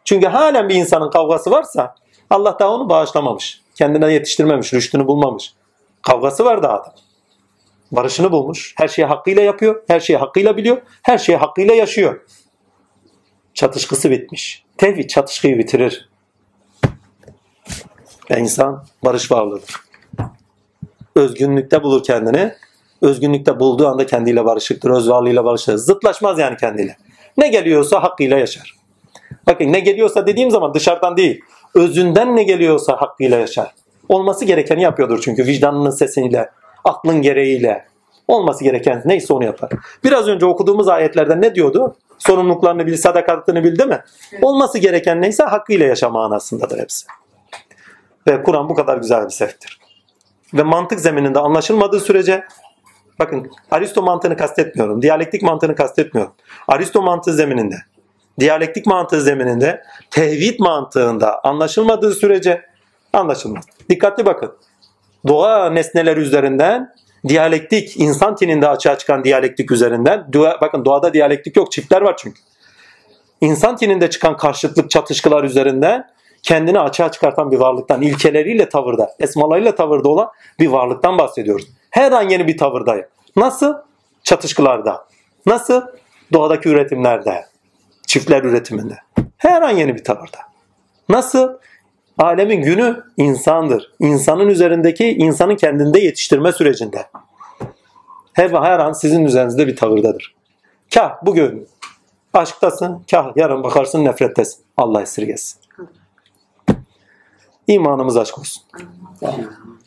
Çünkü 0.06 0.28
halen 0.28 0.70
bir 0.70 0.76
insanın 0.76 1.10
kavgası 1.10 1.52
varsa 1.52 1.96
Allah 2.30 2.60
da 2.60 2.72
onu 2.72 2.90
bağışlamamış. 2.90 3.62
Kendine 3.76 4.14
yetiştirmemiş, 4.14 4.74
rüştünü 4.74 5.08
bulmamış. 5.08 5.54
Kavgası 6.02 6.46
var 6.46 6.64
da 6.64 6.74
adam. 6.74 6.94
Barışını 7.92 8.32
bulmuş. 8.32 8.74
Her 8.78 8.88
şeyi 8.88 9.06
hakkıyla 9.06 9.42
yapıyor. 9.44 9.84
Her 9.88 10.00
şeyi 10.00 10.18
hakkıyla 10.18 10.58
biliyor. 10.58 10.82
Her 11.02 11.18
şeyi 11.18 11.38
hakkıyla 11.38 11.74
yaşıyor. 11.74 12.22
Çatışkısı 13.54 14.12
bitmiş. 14.12 14.64
Tevhid 14.78 15.10
çatışkıyı 15.10 15.58
bitirir. 15.58 16.10
Ve 18.32 18.40
insan 18.40 18.86
barış 19.04 19.32
varlığıdır. 19.32 19.76
Özgünlükte 21.16 21.84
bulur 21.84 22.04
kendini. 22.04 22.54
Özgünlükte 23.02 23.60
bulduğu 23.60 23.88
anda 23.88 24.06
kendiyle 24.06 24.46
barışıktır. 24.46 24.90
Öz 24.90 25.10
varlığıyla 25.10 25.46
barışır. 25.46 25.76
Zıtlaşmaz 25.76 26.40
yani 26.40 26.58
kendiyle. 26.58 26.98
Ne 27.38 27.48
geliyorsa 27.48 28.04
hakkıyla 28.04 28.38
yaşar. 28.38 28.76
Bakın 29.48 29.74
ne 29.74 29.80
geliyorsa 29.80 30.28
dediğim 30.28 30.52
zaman 30.52 30.74
dışarıdan 30.74 31.18
değil. 31.18 31.42
Özünden 31.76 32.36
ne 32.36 32.44
geliyorsa 32.44 33.02
hakkıyla 33.02 33.38
yaşar. 33.38 33.74
Olması 34.10 34.46
gerekeni 34.46 34.82
yapıyordur 34.84 35.22
çünkü 35.22 35.46
vicdanının 35.46 35.90
sesiyle, 35.90 36.50
aklın 36.88 37.22
gereğiyle. 37.22 37.86
Olması 38.28 38.64
gereken 38.64 39.02
neyse 39.06 39.34
onu 39.34 39.46
yapar. 39.46 39.70
Biraz 40.04 40.28
önce 40.28 40.46
okuduğumuz 40.46 40.88
ayetlerde 40.88 41.42
ne 41.42 41.56
diyordu? 41.56 41.96
Sorumluluklarını 42.18 42.88
bil, 42.88 42.98
sadakatini 42.98 43.64
bil 43.64 43.80
değil 43.80 43.90
mi? 43.90 44.04
Olması 44.42 44.78
gereken 44.78 45.22
neyse 45.22 45.44
hakkıyla 45.44 45.86
yaşa 45.86 46.10
manasındadır 46.10 46.80
hepsi. 46.80 47.08
Ve 48.28 48.44
Kur'an 48.44 48.70
bu 48.70 48.76
kadar 48.76 48.98
güzel 48.98 49.26
bir 49.26 49.30
seftir. 49.30 49.80
Ve 50.54 50.64
mantık 50.64 51.00
zemininde 51.00 51.40
anlaşılmadığı 51.40 52.00
sürece 52.00 52.44
bakın 53.20 53.52
Aristo 53.72 54.02
mantığını 54.02 54.38
kastetmiyorum. 54.38 55.02
Diyalektik 55.02 55.42
mantığını 55.42 55.76
kastetmiyorum. 55.76 56.34
Aristo 56.68 57.02
mantığı 57.02 57.34
zemininde 57.34 57.76
diyalektik 58.40 58.86
mantığı 58.86 59.22
zemininde 59.22 59.84
tevhid 60.12 60.60
mantığında 60.60 61.44
anlaşılmadığı 61.44 62.14
sürece 62.14 62.66
anlaşılmaz. 63.14 63.66
Dikkatli 63.90 64.26
bakın. 64.26 64.58
Doğa 65.28 65.70
nesneleri 65.70 66.20
üzerinden 66.20 66.94
diyalektik, 67.28 67.98
insan 67.98 68.36
tininde 68.36 68.68
açığa 68.68 68.98
çıkan 68.98 69.24
diyalektik 69.24 69.72
üzerinden, 69.72 70.28
dua, 70.32 70.58
bakın 70.62 70.86
doğada 70.86 71.14
diyalektik 71.14 71.58
yok, 71.58 71.72
çiftler 71.72 72.02
var 72.02 72.18
çünkü. 72.18 72.40
İnsan 73.42 73.78
tininde 73.78 74.10
çıkan 74.10 74.38
karşıtlık, 74.38 74.90
çatışkılar 74.90 75.44
üzerinden 75.44 76.08
kendini 76.44 76.80
açığa 76.80 77.12
çıkartan 77.12 77.52
bir 77.52 77.58
varlıktan, 77.58 78.02
ilkeleriyle 78.02 78.70
tavırda, 78.70 79.16
esmalarıyla 79.20 79.76
tavırda 79.76 80.10
olan 80.10 80.30
bir 80.60 80.68
varlıktan 80.68 81.18
bahsediyoruz. 81.18 81.68
Her 81.90 82.12
an 82.12 82.30
yeni 82.30 82.48
bir 82.48 82.58
tavırdayım. 82.58 83.06
Nasıl? 83.36 83.74
Çatışkılarda. 84.24 85.08
Nasıl? 85.46 85.82
Doğadaki 86.34 86.70
üretimlerde, 86.70 87.46
çiftler 88.08 88.44
üretiminde. 88.44 88.98
Her 89.38 89.62
an 89.62 89.72
yeni 89.72 89.96
bir 89.96 90.04
tavırda. 90.04 90.38
Nasıl? 91.10 91.50
Alemin 92.18 92.62
günü 92.62 93.04
insandır. 93.18 93.92
İnsanın 94.00 94.48
üzerindeki 94.48 95.06
insanın 95.10 95.56
kendinde 95.56 96.00
yetiştirme 96.00 96.52
sürecinde. 96.52 97.08
Her, 98.34 98.50
her 98.50 98.80
an 98.80 98.94
sizin 98.94 99.26
üzerinizde 99.26 99.68
bir 99.68 99.76
tavırdadır. 99.76 100.36
Kah 100.94 101.26
bugün 101.26 101.68
aşktasın, 102.34 103.04
kah 103.12 103.38
yarın 103.38 103.64
bakarsın 103.64 104.06
nefrettesin. 104.06 104.64
Allah 104.78 105.02
esirgesin. 105.02 105.60
İmanımız 107.68 108.18
aşk 108.18 108.40
olsun. 108.40 108.64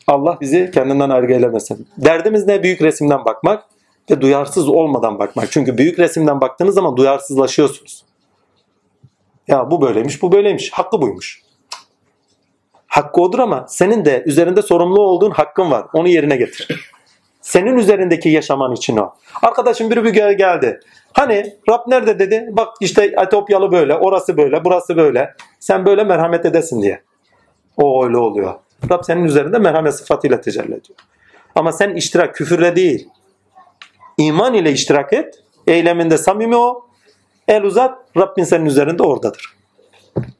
Allah 0.07 0.37
bizi 0.41 0.71
kendinden 0.73 1.09
ayrı 1.09 1.33
eylemesin. 1.33 1.87
Derdimiz 1.97 2.47
ne? 2.47 2.63
Büyük 2.63 2.81
resimden 2.81 3.25
bakmak 3.25 3.63
ve 4.11 4.21
duyarsız 4.21 4.69
olmadan 4.69 5.19
bakmak. 5.19 5.51
Çünkü 5.51 5.77
büyük 5.77 5.99
resimden 5.99 6.41
baktığınız 6.41 6.75
zaman 6.75 6.97
duyarsızlaşıyorsunuz. 6.97 8.05
Ya 9.47 9.71
bu 9.71 9.81
böyleymiş, 9.81 10.21
bu 10.21 10.31
böyleymiş. 10.31 10.71
Hakkı 10.71 11.01
buymuş. 11.01 11.40
Hakkı 12.91 13.21
odur 13.21 13.39
ama 13.39 13.65
senin 13.67 14.05
de 14.05 14.23
üzerinde 14.25 14.61
sorumlu 14.61 15.01
olduğun 15.01 15.31
hakkın 15.31 15.71
var. 15.71 15.85
Onu 15.93 16.07
yerine 16.07 16.35
getir. 16.35 16.91
Senin 17.41 17.77
üzerindeki 17.77 18.29
yaşaman 18.29 18.73
için 18.73 18.97
o. 18.97 19.13
Arkadaşım 19.41 19.91
bir 19.91 20.05
gel- 20.05 20.37
geldi. 20.37 20.79
Hani 21.13 21.55
Rab 21.69 21.87
nerede 21.87 22.19
dedi? 22.19 22.49
Bak 22.51 22.67
işte 22.79 23.13
Etiyopyalı 23.25 23.71
böyle, 23.71 23.95
orası 23.95 24.37
böyle, 24.37 24.65
burası 24.65 24.97
böyle. 24.97 25.33
Sen 25.59 25.85
böyle 25.85 26.03
merhamet 26.03 26.45
edesin 26.45 26.81
diye. 26.81 27.01
O 27.77 28.05
öyle 28.05 28.17
oluyor. 28.17 28.53
Rab 28.91 29.03
senin 29.03 29.23
üzerinde 29.23 29.59
merhamet 29.59 29.95
sıfatıyla 29.95 30.41
tecelli 30.41 30.65
ediyor. 30.65 30.99
Ama 31.55 31.71
sen 31.71 31.95
iştirak 31.95 32.35
küfürle 32.35 32.75
değil. 32.75 33.09
iman 34.17 34.53
ile 34.53 34.71
iştirak 34.71 35.13
et. 35.13 35.43
Eyleminde 35.67 36.17
samimi 36.17 36.55
o. 36.55 36.85
El 37.47 37.63
uzat. 37.63 37.99
Rabbin 38.17 38.43
senin 38.43 38.65
üzerinde 38.65 39.03
oradadır. 39.03 39.55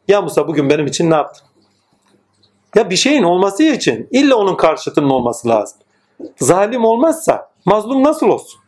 Ya 0.07 0.21
Musa 0.21 0.47
bugün 0.47 0.69
benim 0.69 0.85
için 0.87 1.11
ne 1.11 1.15
yaptın? 1.15 1.50
Ya 2.75 2.89
bir 2.89 2.95
şeyin 2.95 3.23
olması 3.23 3.63
için 3.63 4.07
illa 4.11 4.35
onun 4.35 4.55
karşıtının 4.55 5.09
olması 5.09 5.49
lazım. 5.49 5.79
Zalim 6.39 6.85
olmazsa 6.85 7.49
mazlum 7.65 8.03
nasıl 8.03 8.27
olsun? 8.27 8.61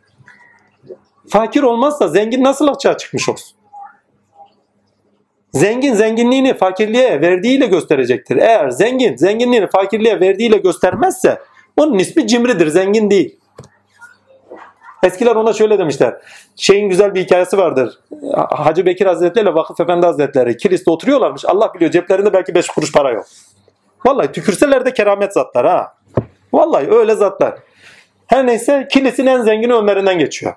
Fakir 1.27 1.63
olmazsa 1.63 2.07
zengin 2.07 2.43
nasıl 2.43 2.67
açığa 2.67 2.97
çıkmış 2.97 3.29
olsun? 3.29 3.57
Zengin 5.53 5.93
zenginliğini 5.93 6.53
fakirliğe 6.53 7.21
verdiğiyle 7.21 7.65
gösterecektir. 7.65 8.37
Eğer 8.37 8.69
zengin 8.69 9.15
zenginliğini 9.15 9.67
fakirliğe 9.67 10.19
verdiğiyle 10.19 10.57
göstermezse 10.57 11.41
onun 11.77 11.99
ismi 11.99 12.27
cimridir, 12.27 12.67
zengin 12.67 13.09
değil. 13.09 13.39
Eskiler 15.03 15.35
ona 15.35 15.53
şöyle 15.53 15.79
demişler. 15.79 16.17
Şeyin 16.55 16.89
güzel 16.89 17.15
bir 17.15 17.21
hikayesi 17.21 17.57
vardır. 17.57 17.99
Hacı 18.35 18.85
Bekir 18.85 19.05
Hazretleri 19.05 19.43
ile 19.43 19.53
Vakıf 19.53 19.79
Efendi 19.79 20.05
Hazretleri 20.05 20.57
kiliste 20.57 20.91
oturuyorlarmış. 20.91 21.45
Allah 21.45 21.73
biliyor 21.73 21.91
ceplerinde 21.91 22.33
belki 22.33 22.55
beş 22.55 22.67
kuruş 22.67 22.91
para 22.91 23.11
yok. 23.11 23.25
Vallahi 24.05 24.31
tükürseler 24.31 24.85
de 24.85 24.93
keramet 24.93 25.33
zatlar 25.33 25.65
ha. 25.65 25.93
Vallahi 26.53 26.91
öyle 26.91 27.15
zatlar. 27.15 27.59
Her 28.27 28.47
neyse 28.47 28.87
kilisin 28.91 29.25
en 29.25 29.41
zengini 29.41 29.73
önlerinden 29.73 30.19
geçiyor. 30.19 30.55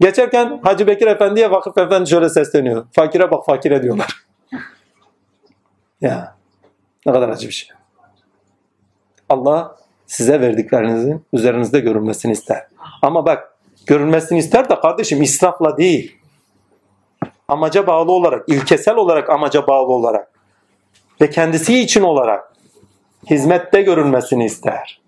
Geçerken 0.00 0.60
Hacı 0.64 0.86
Bekir 0.86 1.06
Efendi'ye 1.06 1.50
Vakıf 1.50 1.78
Efendi 1.78 2.10
şöyle 2.10 2.28
sesleniyor. 2.28 2.86
Fakire 2.92 3.30
bak 3.30 3.46
fakire 3.46 3.82
diyorlar. 3.82 4.24
ya 6.00 6.36
ne 7.06 7.12
kadar 7.12 7.28
acı 7.28 7.48
bir 7.48 7.52
şey. 7.52 7.70
Allah 9.28 9.76
size 10.06 10.40
verdiklerinizin 10.40 11.24
üzerinizde 11.32 11.80
görünmesini 11.80 12.32
ister. 12.32 12.66
Ama 13.02 13.26
bak 13.26 13.56
görünmesini 13.86 14.38
ister 14.38 14.68
de 14.68 14.80
kardeşim 14.80 15.22
israfla 15.22 15.76
değil. 15.76 16.16
Amaca 17.48 17.86
bağlı 17.86 18.12
olarak, 18.12 18.48
ilkesel 18.48 18.96
olarak 18.96 19.30
amaca 19.30 19.66
bağlı 19.66 19.92
olarak 19.92 20.32
ve 21.20 21.30
kendisi 21.30 21.80
için 21.80 22.02
olarak 22.02 22.51
hizmette 23.30 23.82
görünmesini 23.82 24.44
ister. 24.44 25.00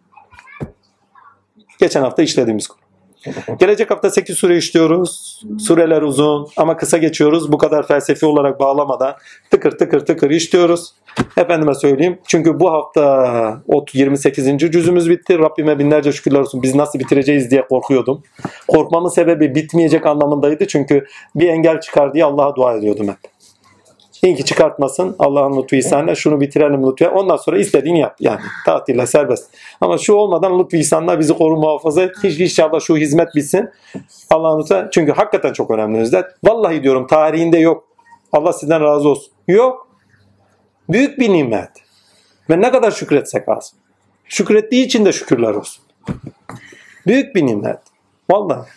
Geçen 1.78 2.02
hafta 2.02 2.22
işlediğimiz 2.22 2.66
konu. 2.66 2.84
Gelecek 3.58 3.90
hafta 3.90 4.10
8 4.10 4.38
sure 4.38 4.56
işliyoruz. 4.56 5.42
Sureler 5.58 6.02
uzun 6.02 6.48
ama 6.56 6.76
kısa 6.76 6.98
geçiyoruz. 6.98 7.52
Bu 7.52 7.58
kadar 7.58 7.86
felsefi 7.86 8.26
olarak 8.26 8.60
bağlamadan 8.60 9.14
tıkır 9.50 9.78
tıkır 9.78 10.06
tıkır 10.06 10.30
işliyoruz. 10.30 10.94
Efendime 11.36 11.74
söyleyeyim. 11.74 12.18
Çünkü 12.26 12.60
bu 12.60 12.72
hafta 12.72 13.62
o 13.68 13.84
28. 13.92 14.58
cüzümüz 14.58 15.10
bitti. 15.10 15.38
Rabbime 15.38 15.78
binlerce 15.78 16.12
şükürler 16.12 16.40
olsun. 16.40 16.62
Biz 16.62 16.74
nasıl 16.74 16.98
bitireceğiz 16.98 17.50
diye 17.50 17.66
korkuyordum. 17.68 18.22
Korkmamın 18.68 19.08
sebebi 19.08 19.54
bitmeyecek 19.54 20.06
anlamındaydı. 20.06 20.66
Çünkü 20.66 21.06
bir 21.34 21.48
engel 21.48 21.80
çıkar 21.80 22.14
diye 22.14 22.24
Allah'a 22.24 22.56
dua 22.56 22.74
ediyordum 22.74 23.08
hep. 23.08 23.33
İyi 24.24 24.36
ki 24.36 24.44
çıkartmasın 24.44 25.16
Allah'ın 25.18 25.62
lütfu 25.62 25.76
ihsanıyla 25.76 26.14
şunu 26.14 26.40
bitirelim 26.40 26.90
lütfen. 26.90 27.10
Ondan 27.10 27.36
sonra 27.36 27.58
istediğini 27.58 28.00
yap 28.00 28.16
yani. 28.20 28.40
Tatille 28.66 29.06
serbest. 29.06 29.50
Ama 29.80 29.98
şu 29.98 30.12
olmadan 30.12 30.58
lütfu 30.58 30.76
ihsanla 30.76 31.20
bizi 31.20 31.34
koru 31.34 31.56
muhafaza 31.56 32.02
et. 32.02 32.10
Hiç 32.22 32.40
inşallah 32.40 32.80
şu 32.80 32.96
hizmet 32.96 33.34
bitsin. 33.34 33.70
Allah'ın 34.30 34.60
lütfu. 34.60 34.74
Çünkü 34.92 35.12
hakikaten 35.12 35.52
çok 35.52 35.70
önemli 35.70 35.98
özlet. 35.98 36.24
Vallahi 36.44 36.82
diyorum 36.82 37.06
tarihinde 37.06 37.58
yok. 37.58 37.84
Allah 38.32 38.52
sizden 38.52 38.80
razı 38.80 39.08
olsun. 39.08 39.32
Yok. 39.48 39.88
Büyük 40.88 41.18
bir 41.18 41.32
nimet. 41.32 41.70
Ve 42.50 42.60
ne 42.60 42.70
kadar 42.70 42.90
şükretsek 42.90 43.48
az. 43.48 43.72
Şükrettiği 44.24 44.86
için 44.86 45.04
de 45.04 45.12
şükürler 45.12 45.54
olsun. 45.54 45.84
Büyük 47.06 47.34
bir 47.34 47.46
nimet. 47.46 47.78
Vallahi. 48.30 48.68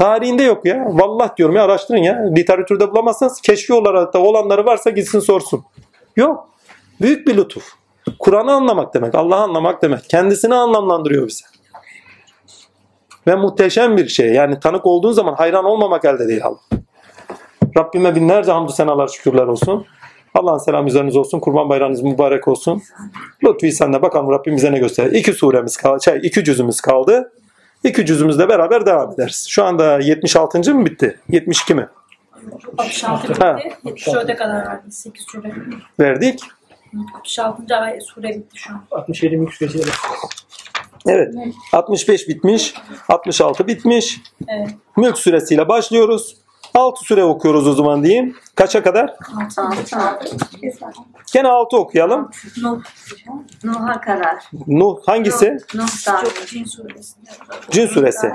Tarihinde 0.00 0.42
yok 0.42 0.64
ya. 0.64 0.86
Vallahi 0.88 1.30
diyorum 1.36 1.56
ya 1.56 1.64
araştırın 1.64 1.98
ya. 1.98 2.24
Literatürde 2.36 2.90
bulamazsanız 2.90 3.40
keşfi 3.40 3.72
olarak 3.72 4.14
da 4.14 4.18
olanları 4.18 4.66
varsa 4.66 4.90
gitsin 4.90 5.20
sorsun. 5.20 5.64
Yok. 6.16 6.48
Büyük 7.00 7.26
bir 7.26 7.36
lütuf. 7.36 7.64
Kur'an'ı 8.18 8.52
anlamak 8.52 8.94
demek. 8.94 9.14
Allah'ı 9.14 9.40
anlamak 9.40 9.82
demek. 9.82 10.08
Kendisini 10.08 10.54
anlamlandırıyor 10.54 11.28
bize. 11.28 11.44
Ve 13.26 13.34
muhteşem 13.34 13.96
bir 13.96 14.08
şey. 14.08 14.32
Yani 14.32 14.60
tanık 14.60 14.86
olduğun 14.86 15.12
zaman 15.12 15.34
hayran 15.34 15.64
olmamak 15.64 16.04
elde 16.04 16.28
değil 16.28 16.44
Allah. 16.44 16.80
Rabbime 17.78 18.14
binlerce 18.14 18.52
hamdü 18.52 18.72
senalar 18.72 19.08
şükürler 19.08 19.46
olsun. 19.46 19.86
Allah'ın 20.34 20.58
selamı 20.58 20.88
üzerinize 20.88 21.18
olsun. 21.18 21.40
Kurban 21.40 21.68
bayramınız 21.68 22.02
mübarek 22.02 22.48
olsun. 22.48 22.82
Lütfü 23.44 23.72
senle 23.72 24.02
bakalım 24.02 24.30
Rabbim 24.30 24.56
bize 24.56 24.72
ne 24.72 24.78
gösterir. 24.78 25.12
İki 25.12 25.32
suremiz 25.32 25.76
kaldı. 25.76 26.02
Şey, 26.04 26.20
iki 26.22 26.44
cüzümüz 26.44 26.80
kaldı. 26.80 27.32
İki 27.84 28.06
cüzümüzle 28.06 28.48
beraber 28.48 28.86
devam 28.86 29.12
ederiz. 29.12 29.46
Şu 29.48 29.64
anda 29.64 29.98
76. 30.00 30.74
mı 30.74 30.86
bitti? 30.86 31.20
72 31.28 31.74
mi? 31.74 31.88
66 32.78 33.32
Ha. 33.44 33.58
bitti. 33.84 34.10
74'e 34.10 34.36
kadar 34.36 34.66
verdi. 34.66 34.92
8 34.92 35.24
sure. 35.32 35.52
Verdik. 36.00 36.40
66. 37.14 37.76
ay 37.76 37.98
sure 38.00 38.28
bitti 38.28 38.58
şu 38.58 38.72
an. 38.72 38.84
67 38.90 39.36
mülk 39.36 39.54
süresiyle 39.54 39.84
Evet. 41.06 41.34
65 41.72 42.28
bitmiş. 42.28 42.74
66 43.08 43.66
bitmiş. 43.66 44.20
Evet. 44.48 44.70
Mülk 44.96 45.18
suresiyle 45.18 45.68
başlıyoruz. 45.68 46.36
6 46.74 47.04
süre 47.04 47.24
okuyoruz 47.24 47.68
o 47.68 47.72
zaman 47.72 48.04
diyeyim. 48.04 48.36
Kaça 48.54 48.82
kadar? 48.82 49.14
Gene 51.32 51.48
6 51.48 51.76
okuyalım. 51.76 52.30
Nuh. 52.62 52.80
Nuh'a 53.64 54.00
kadar. 54.00 54.36
Nuh 54.66 54.98
hangisi? 55.06 55.56
Nuh 55.74 56.06
da. 56.06 56.12
Yok 56.22 56.32
cin 56.46 56.64
suresinde. 56.64 57.30
Cin 57.70 57.86
suresi. 57.86 58.32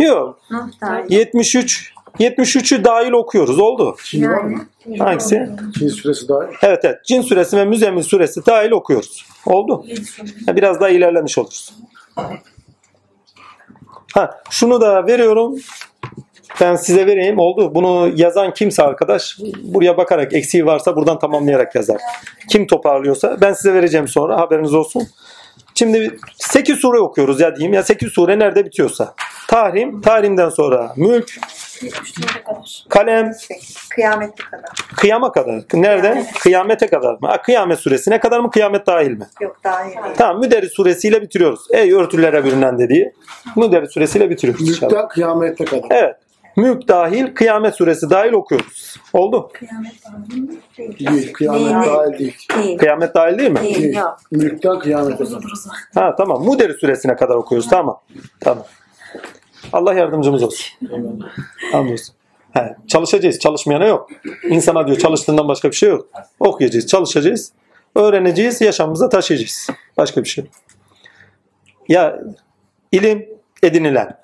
Yok. 0.00 0.38
Nuh 0.50 0.68
da. 0.80 1.04
73. 1.08 1.92
73'ü 2.20 2.84
dahil 2.84 3.12
okuyoruz. 3.12 3.58
Oldu. 3.58 3.96
Yani. 4.12 4.58
Hangisi? 4.98 5.48
Cin 5.78 5.88
süresi 5.88 6.28
dahil. 6.28 6.54
Evet 6.62 6.84
evet. 6.84 7.04
Cin 7.04 7.22
suresi 7.22 7.56
ve 7.56 7.64
Müzzemmil 7.64 8.02
suresi 8.02 8.46
dahil 8.46 8.70
okuyoruz. 8.70 9.26
Oldu. 9.46 9.82
7 9.86 10.04
sure. 10.04 10.28
Ha, 10.46 10.56
Biraz 10.56 10.80
daha 10.80 10.88
ilerlemiş 10.88 11.38
oluruz. 11.38 11.74
Ha, 14.14 14.42
şunu 14.50 14.80
da 14.80 15.06
veriyorum. 15.06 15.56
Ben 16.60 16.76
size 16.76 17.06
vereyim. 17.06 17.38
Oldu. 17.38 17.74
Bunu 17.74 18.12
yazan 18.16 18.54
kimse 18.54 18.82
arkadaş 18.82 19.38
buraya 19.62 19.96
bakarak 19.96 20.32
eksiği 20.32 20.66
varsa 20.66 20.96
buradan 20.96 21.18
tamamlayarak 21.18 21.74
yazar. 21.74 22.00
Kim 22.48 22.66
toparlıyorsa 22.66 23.40
ben 23.40 23.52
size 23.52 23.74
vereceğim 23.74 24.08
sonra 24.08 24.36
haberiniz 24.40 24.74
olsun. 24.74 25.08
Şimdi 25.74 26.18
8 26.36 26.78
sure 26.78 26.98
okuyoruz 26.98 27.40
ya 27.40 27.56
diyeyim 27.56 27.74
ya 27.74 27.82
8 27.82 28.12
sure 28.12 28.38
nerede 28.38 28.64
bitiyorsa. 28.64 29.14
Tahrim, 29.48 30.00
tahrimden 30.00 30.48
sonra 30.48 30.92
mülk, 30.96 31.28
74'e 31.28 32.42
kadar. 32.44 32.84
Kalem 32.88 33.32
kıyamete 33.90 34.42
kadar. 34.50 34.70
kıyama 34.96 35.32
kadar. 35.32 35.62
Nerede? 35.74 36.26
Kıyamete 36.40 36.86
kadar 36.86 37.12
mı? 37.12 37.28
Ha, 37.28 37.42
kıyamet 37.42 37.78
suresine 37.78 38.20
kadar 38.20 38.40
mı? 38.40 38.50
Kıyamet 38.50 38.86
dahil 38.86 39.10
mi? 39.10 39.26
Yok 39.40 39.56
daha 39.64 39.84
iyi 39.84 39.94
değil. 39.94 40.14
Tamam 40.16 40.40
Müderris 40.40 40.72
suresiyle 40.72 41.22
bitiriyoruz. 41.22 41.60
Ey 41.70 41.92
örtülere 41.92 42.44
bürünen 42.44 42.78
dediği. 42.78 43.12
Müderris 43.56 43.90
suresiyle 43.90 44.30
bitiriyoruz 44.30 44.68
inşallah. 44.68 44.92
Mülkten 44.92 45.08
kıyamete 45.08 45.64
kadar. 45.64 45.86
Evet. 45.90 46.16
Mülk 46.60 46.88
dahil, 46.88 47.34
kıyamet 47.34 47.74
suresi 47.74 48.10
dahil 48.10 48.32
okuyoruz. 48.32 48.96
Oldu. 49.12 49.50
Kıyamet 49.52 50.06
var. 50.06 50.30
Değil. 50.98 51.32
Kıyamet 51.32 51.60
Değil. 51.60 51.74
dahil 51.74 52.18
değil. 52.18 52.36
Değil. 52.56 52.78
Kıyamet 52.78 53.14
dahil 53.14 53.38
değil 53.38 53.50
mi? 53.50 53.60
Değil. 53.60 53.82
Değil. 53.82 53.96
Yok. 53.96 54.18
Mülkten 54.30 54.78
kadar. 54.78 55.18
Dururuz. 55.18 55.66
Ha 55.94 56.14
tamam. 56.16 56.44
Müderris 56.48 56.76
suresine 56.80 57.16
kadar 57.16 57.34
okuyoruz. 57.34 57.68
Tamam. 57.68 58.00
Tamam. 58.40 58.64
Allah 59.72 59.94
yardımcımız 59.94 60.42
olsun. 60.42 60.66
Anlıyorsun. 61.74 62.14
He, 62.52 62.76
çalışacağız. 62.88 63.38
Çalışmayana 63.38 63.86
yok. 63.86 64.10
İnsana 64.48 64.86
diyor 64.86 64.98
çalıştığından 64.98 65.48
başka 65.48 65.70
bir 65.70 65.76
şey 65.76 65.88
yok. 65.88 66.08
Okuyacağız, 66.40 66.86
çalışacağız. 66.86 67.52
Öğreneceğiz, 67.94 68.60
yaşamımıza 68.60 69.08
taşıyacağız. 69.08 69.68
Başka 69.96 70.24
bir 70.24 70.28
şey 70.28 70.44
yok. 70.44 70.54
Ya 71.88 72.20
ilim 72.92 73.28
edinilen. 73.62 74.20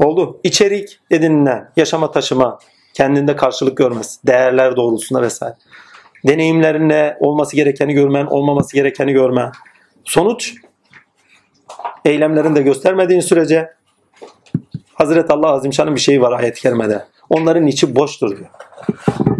Oldu. 0.00 0.40
İçerik 0.44 0.98
edinilen. 1.10 1.70
Yaşama 1.76 2.10
taşıma. 2.10 2.58
Kendinde 2.94 3.36
karşılık 3.36 3.76
görmesi. 3.76 4.26
Değerler 4.26 4.76
doğrultusunda 4.76 5.22
vesaire. 5.22 5.54
Deneyimlerine 6.26 7.16
olması 7.20 7.56
gerekeni 7.56 7.94
görmen, 7.94 8.26
olmaması 8.26 8.74
gerekeni 8.76 9.12
görmen. 9.12 9.52
Sonuç 10.04 10.54
eylemlerinde 12.04 12.62
göstermediğin 12.62 13.20
sürece 13.20 13.70
Hazreti 14.94 15.32
Allah 15.32 15.52
Azimşan'ın 15.52 15.94
bir 15.94 16.00
şeyi 16.00 16.22
var 16.22 16.40
ayet-i 16.40 16.60
kerimede. 16.60 17.04
Onların 17.30 17.66
içi 17.66 17.96
boştur 17.96 18.36
diyor. 18.36 18.50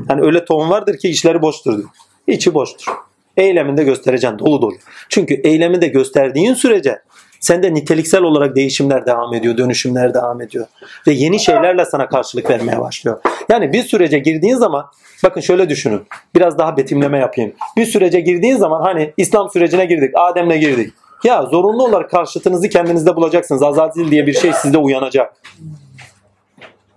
Yani 0.08 0.22
öyle 0.22 0.44
tohum 0.44 0.70
vardır 0.70 0.98
ki 0.98 1.08
içleri 1.08 1.42
boştur 1.42 1.78
diyor. 1.78 1.88
İçi 2.26 2.54
boştur. 2.54 2.92
Eyleminde 3.36 3.84
göstereceksin 3.84 4.38
dolu 4.38 4.62
dolu. 4.62 4.74
Çünkü 5.08 5.34
eyleminde 5.34 5.88
gösterdiğin 5.88 6.54
sürece 6.54 7.02
sende 7.40 7.74
niteliksel 7.74 8.22
olarak 8.22 8.56
değişimler 8.56 9.06
devam 9.06 9.34
ediyor, 9.34 9.56
dönüşümler 9.56 10.14
devam 10.14 10.40
ediyor. 10.40 10.66
Ve 11.06 11.12
yeni 11.12 11.40
şeylerle 11.40 11.84
sana 11.84 12.08
karşılık 12.08 12.50
vermeye 12.50 12.80
başlıyor. 12.80 13.20
Yani 13.48 13.72
bir 13.72 13.82
sürece 13.82 14.18
girdiğin 14.18 14.56
zaman 14.56 14.86
bakın 15.24 15.40
şöyle 15.40 15.68
düşünün. 15.68 16.06
Biraz 16.34 16.58
daha 16.58 16.76
betimleme 16.76 17.18
yapayım. 17.18 17.52
Bir 17.76 17.86
sürece 17.86 18.20
girdiğin 18.20 18.56
zaman 18.56 18.82
hani 18.82 19.14
İslam 19.16 19.50
sürecine 19.50 19.84
girdik, 19.86 20.10
Adem'le 20.14 20.60
girdik. 20.60 20.94
Ya 21.24 21.42
zorunlu 21.42 21.84
olarak 21.84 22.10
karşıtınızı 22.10 22.68
kendinizde 22.68 23.16
bulacaksınız. 23.16 23.62
Azazil 23.62 24.10
diye 24.10 24.26
bir 24.26 24.32
şey 24.32 24.52
sizde 24.52 24.78
uyanacak. 24.78 25.32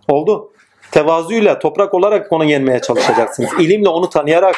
Oldu. 0.07 0.49
Tevazuyla, 0.91 1.59
toprak 1.59 1.93
olarak 1.93 2.31
onu 2.31 2.45
yenmeye 2.45 2.81
çalışacaksınız. 2.81 3.49
İlimle 3.59 3.89
onu 3.89 4.09
tanıyarak 4.09 4.55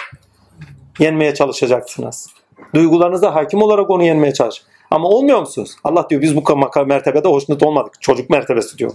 yenmeye 0.99 1.33
çalışacaksınız. 1.33 2.27
Duygularınıza 2.73 3.35
hakim 3.35 3.61
olarak 3.61 3.89
onu 3.89 4.03
yenmeye 4.03 4.33
çalış. 4.33 4.63
Ama 4.91 5.07
olmuyor 5.07 5.39
musunuz? 5.39 5.75
Allah 5.83 6.09
diyor 6.09 6.21
biz 6.21 6.35
bu 6.35 6.55
makam 6.55 6.87
mertebede 6.87 7.27
hoşnut 7.27 7.63
olmadık. 7.63 8.01
Çocuk 8.01 8.29
mertebesi 8.29 8.77
diyor. 8.77 8.91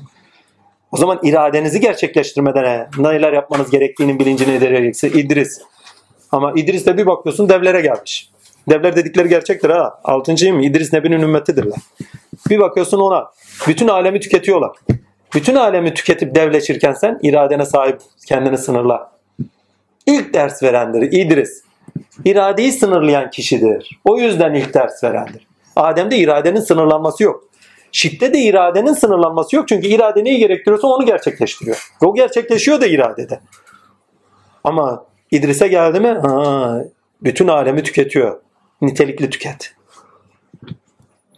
O 0.92 0.96
zaman 0.96 1.18
iradenizi 1.22 1.80
gerçekleştirmeden 1.80 2.88
neler 2.98 3.32
yapmanız 3.32 3.70
gerektiğinin 3.70 4.18
bilincine 4.18 4.54
edeceksin. 4.54 5.18
İdris. 5.18 5.60
Ama 6.32 6.52
İdris 6.56 6.86
de 6.86 6.98
bir 6.98 7.06
bakıyorsun 7.06 7.48
devlere 7.48 7.80
gelmiş. 7.80 8.30
Devler 8.68 8.96
dedikleri 8.96 9.28
gerçektir 9.28 9.70
ha. 9.70 10.00
Altıncıyım 10.04 10.60
İdris 10.60 10.92
Nebi'nin 10.92 11.22
ümmetidirler. 11.22 11.78
Bir 12.50 12.58
bakıyorsun 12.58 13.00
ona. 13.00 13.30
Bütün 13.68 13.88
alemi 13.88 14.20
tüketiyorlar. 14.20 14.76
Bütün 15.34 15.54
alemi 15.54 15.94
tüketip 15.94 16.34
devleşirken 16.34 16.92
sen 16.92 17.18
iradene 17.22 17.66
sahip 17.66 18.00
kendini 18.26 18.58
sınırla. 18.58 19.12
İlk 20.06 20.34
ders 20.34 20.62
verendir 20.62 21.02
İdris. 21.02 21.62
İradeyi 22.24 22.72
sınırlayan 22.72 23.30
kişidir. 23.30 24.00
O 24.04 24.18
yüzden 24.18 24.54
ilk 24.54 24.74
ders 24.74 25.04
verendir. 25.04 25.49
Adem'de 25.80 26.16
iradenin 26.16 26.60
sınırlanması 26.60 27.22
yok. 27.22 27.44
Şifte 27.92 28.34
de 28.34 28.38
iradenin 28.38 28.92
sınırlanması 28.92 29.56
yok. 29.56 29.68
Çünkü 29.68 29.86
irade 29.86 30.24
neyi 30.24 30.38
gerektiriyorsa 30.38 30.88
onu 30.88 31.06
gerçekleştiriyor. 31.06 31.90
O 32.04 32.14
gerçekleşiyor 32.14 32.80
da 32.80 32.86
iradede. 32.86 33.40
Ama 34.64 35.04
İdris'e 35.30 35.68
geldi 35.68 36.00
mi? 36.00 36.08
Ha, 36.08 36.78
bütün 37.22 37.48
alemi 37.48 37.82
tüketiyor. 37.82 38.40
Nitelikli 38.82 39.30
tüket. 39.30 39.74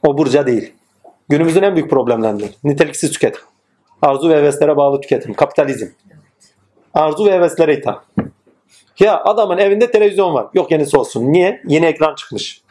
O 0.07 0.19
burca 0.19 0.47
değil. 0.47 0.73
Günümüzün 1.29 1.63
en 1.63 1.75
büyük 1.75 1.91
problemlerinden. 1.91 2.49
Niteliksiz 2.65 3.11
tüketim. 3.11 3.43
Arzu 4.03 4.29
ve 4.29 4.37
heveslere 4.37 4.77
bağlı 4.77 5.01
tüketim. 5.01 5.35
Kapitalizm. 5.35 5.87
Arzu 6.95 7.27
ve 7.27 7.33
heveslere 7.33 7.77
itham. 7.77 8.05
Ya 9.01 9.25
adamın 9.25 9.59
evinde 9.59 9.91
televizyon 9.91 10.35
var. 10.35 10.47
Yok 10.55 10.71
yenisi 10.71 10.97
olsun. 10.97 11.33
Niye? 11.33 11.63
Yeni 11.67 11.87
ekran 11.87 12.15
çıkmış. 12.15 12.63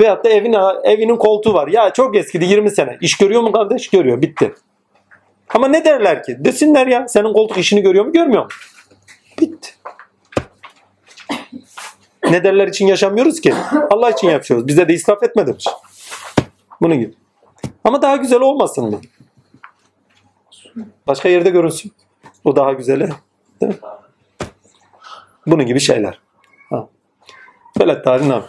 Veyahut 0.00 0.24
da 0.24 0.28
evin, 0.28 0.54
evinin 0.84 1.16
koltuğu 1.16 1.54
var. 1.54 1.68
Ya 1.68 1.92
çok 1.92 2.16
eskidi 2.16 2.44
20 2.44 2.70
sene. 2.70 2.98
İş 3.00 3.16
görüyor 3.16 3.42
mu 3.42 3.52
kardeş? 3.52 3.90
Görüyor. 3.90 4.22
Bitti. 4.22 4.54
Ama 5.54 5.68
ne 5.68 5.84
derler 5.84 6.22
ki? 6.22 6.36
Desinler 6.38 6.86
ya. 6.86 7.08
Senin 7.08 7.32
koltuk 7.32 7.58
işini 7.58 7.82
görüyor 7.82 8.04
mu? 8.04 8.12
Görmüyor 8.12 8.42
mu? 8.42 8.48
Bitti. 9.40 9.70
Ne 12.30 12.44
derler 12.44 12.68
için 12.68 12.86
yaşamıyoruz 12.86 13.40
ki? 13.40 13.54
Allah 13.90 14.10
için 14.10 14.28
yapıyoruz. 14.30 14.66
Bize 14.66 14.88
de 14.88 14.94
israf 14.94 15.22
etme 15.22 15.46
demiş. 15.46 15.64
Bunun 16.80 16.98
gibi. 16.98 17.14
Ama 17.84 18.02
daha 18.02 18.16
güzel 18.16 18.40
olmasın 18.40 18.84
mı? 18.90 19.00
Başka 21.06 21.28
yerde 21.28 21.50
görünsün. 21.50 21.92
O 22.44 22.56
daha 22.56 22.72
güzeli. 22.72 23.08
Değil 23.60 23.72
mi? 23.72 23.78
Bunun 25.46 25.66
gibi 25.66 25.80
şeyler. 25.80 26.20
Ha. 26.70 26.88
Böyle 27.78 28.02
tarihin 28.02 28.30
abi. 28.30 28.46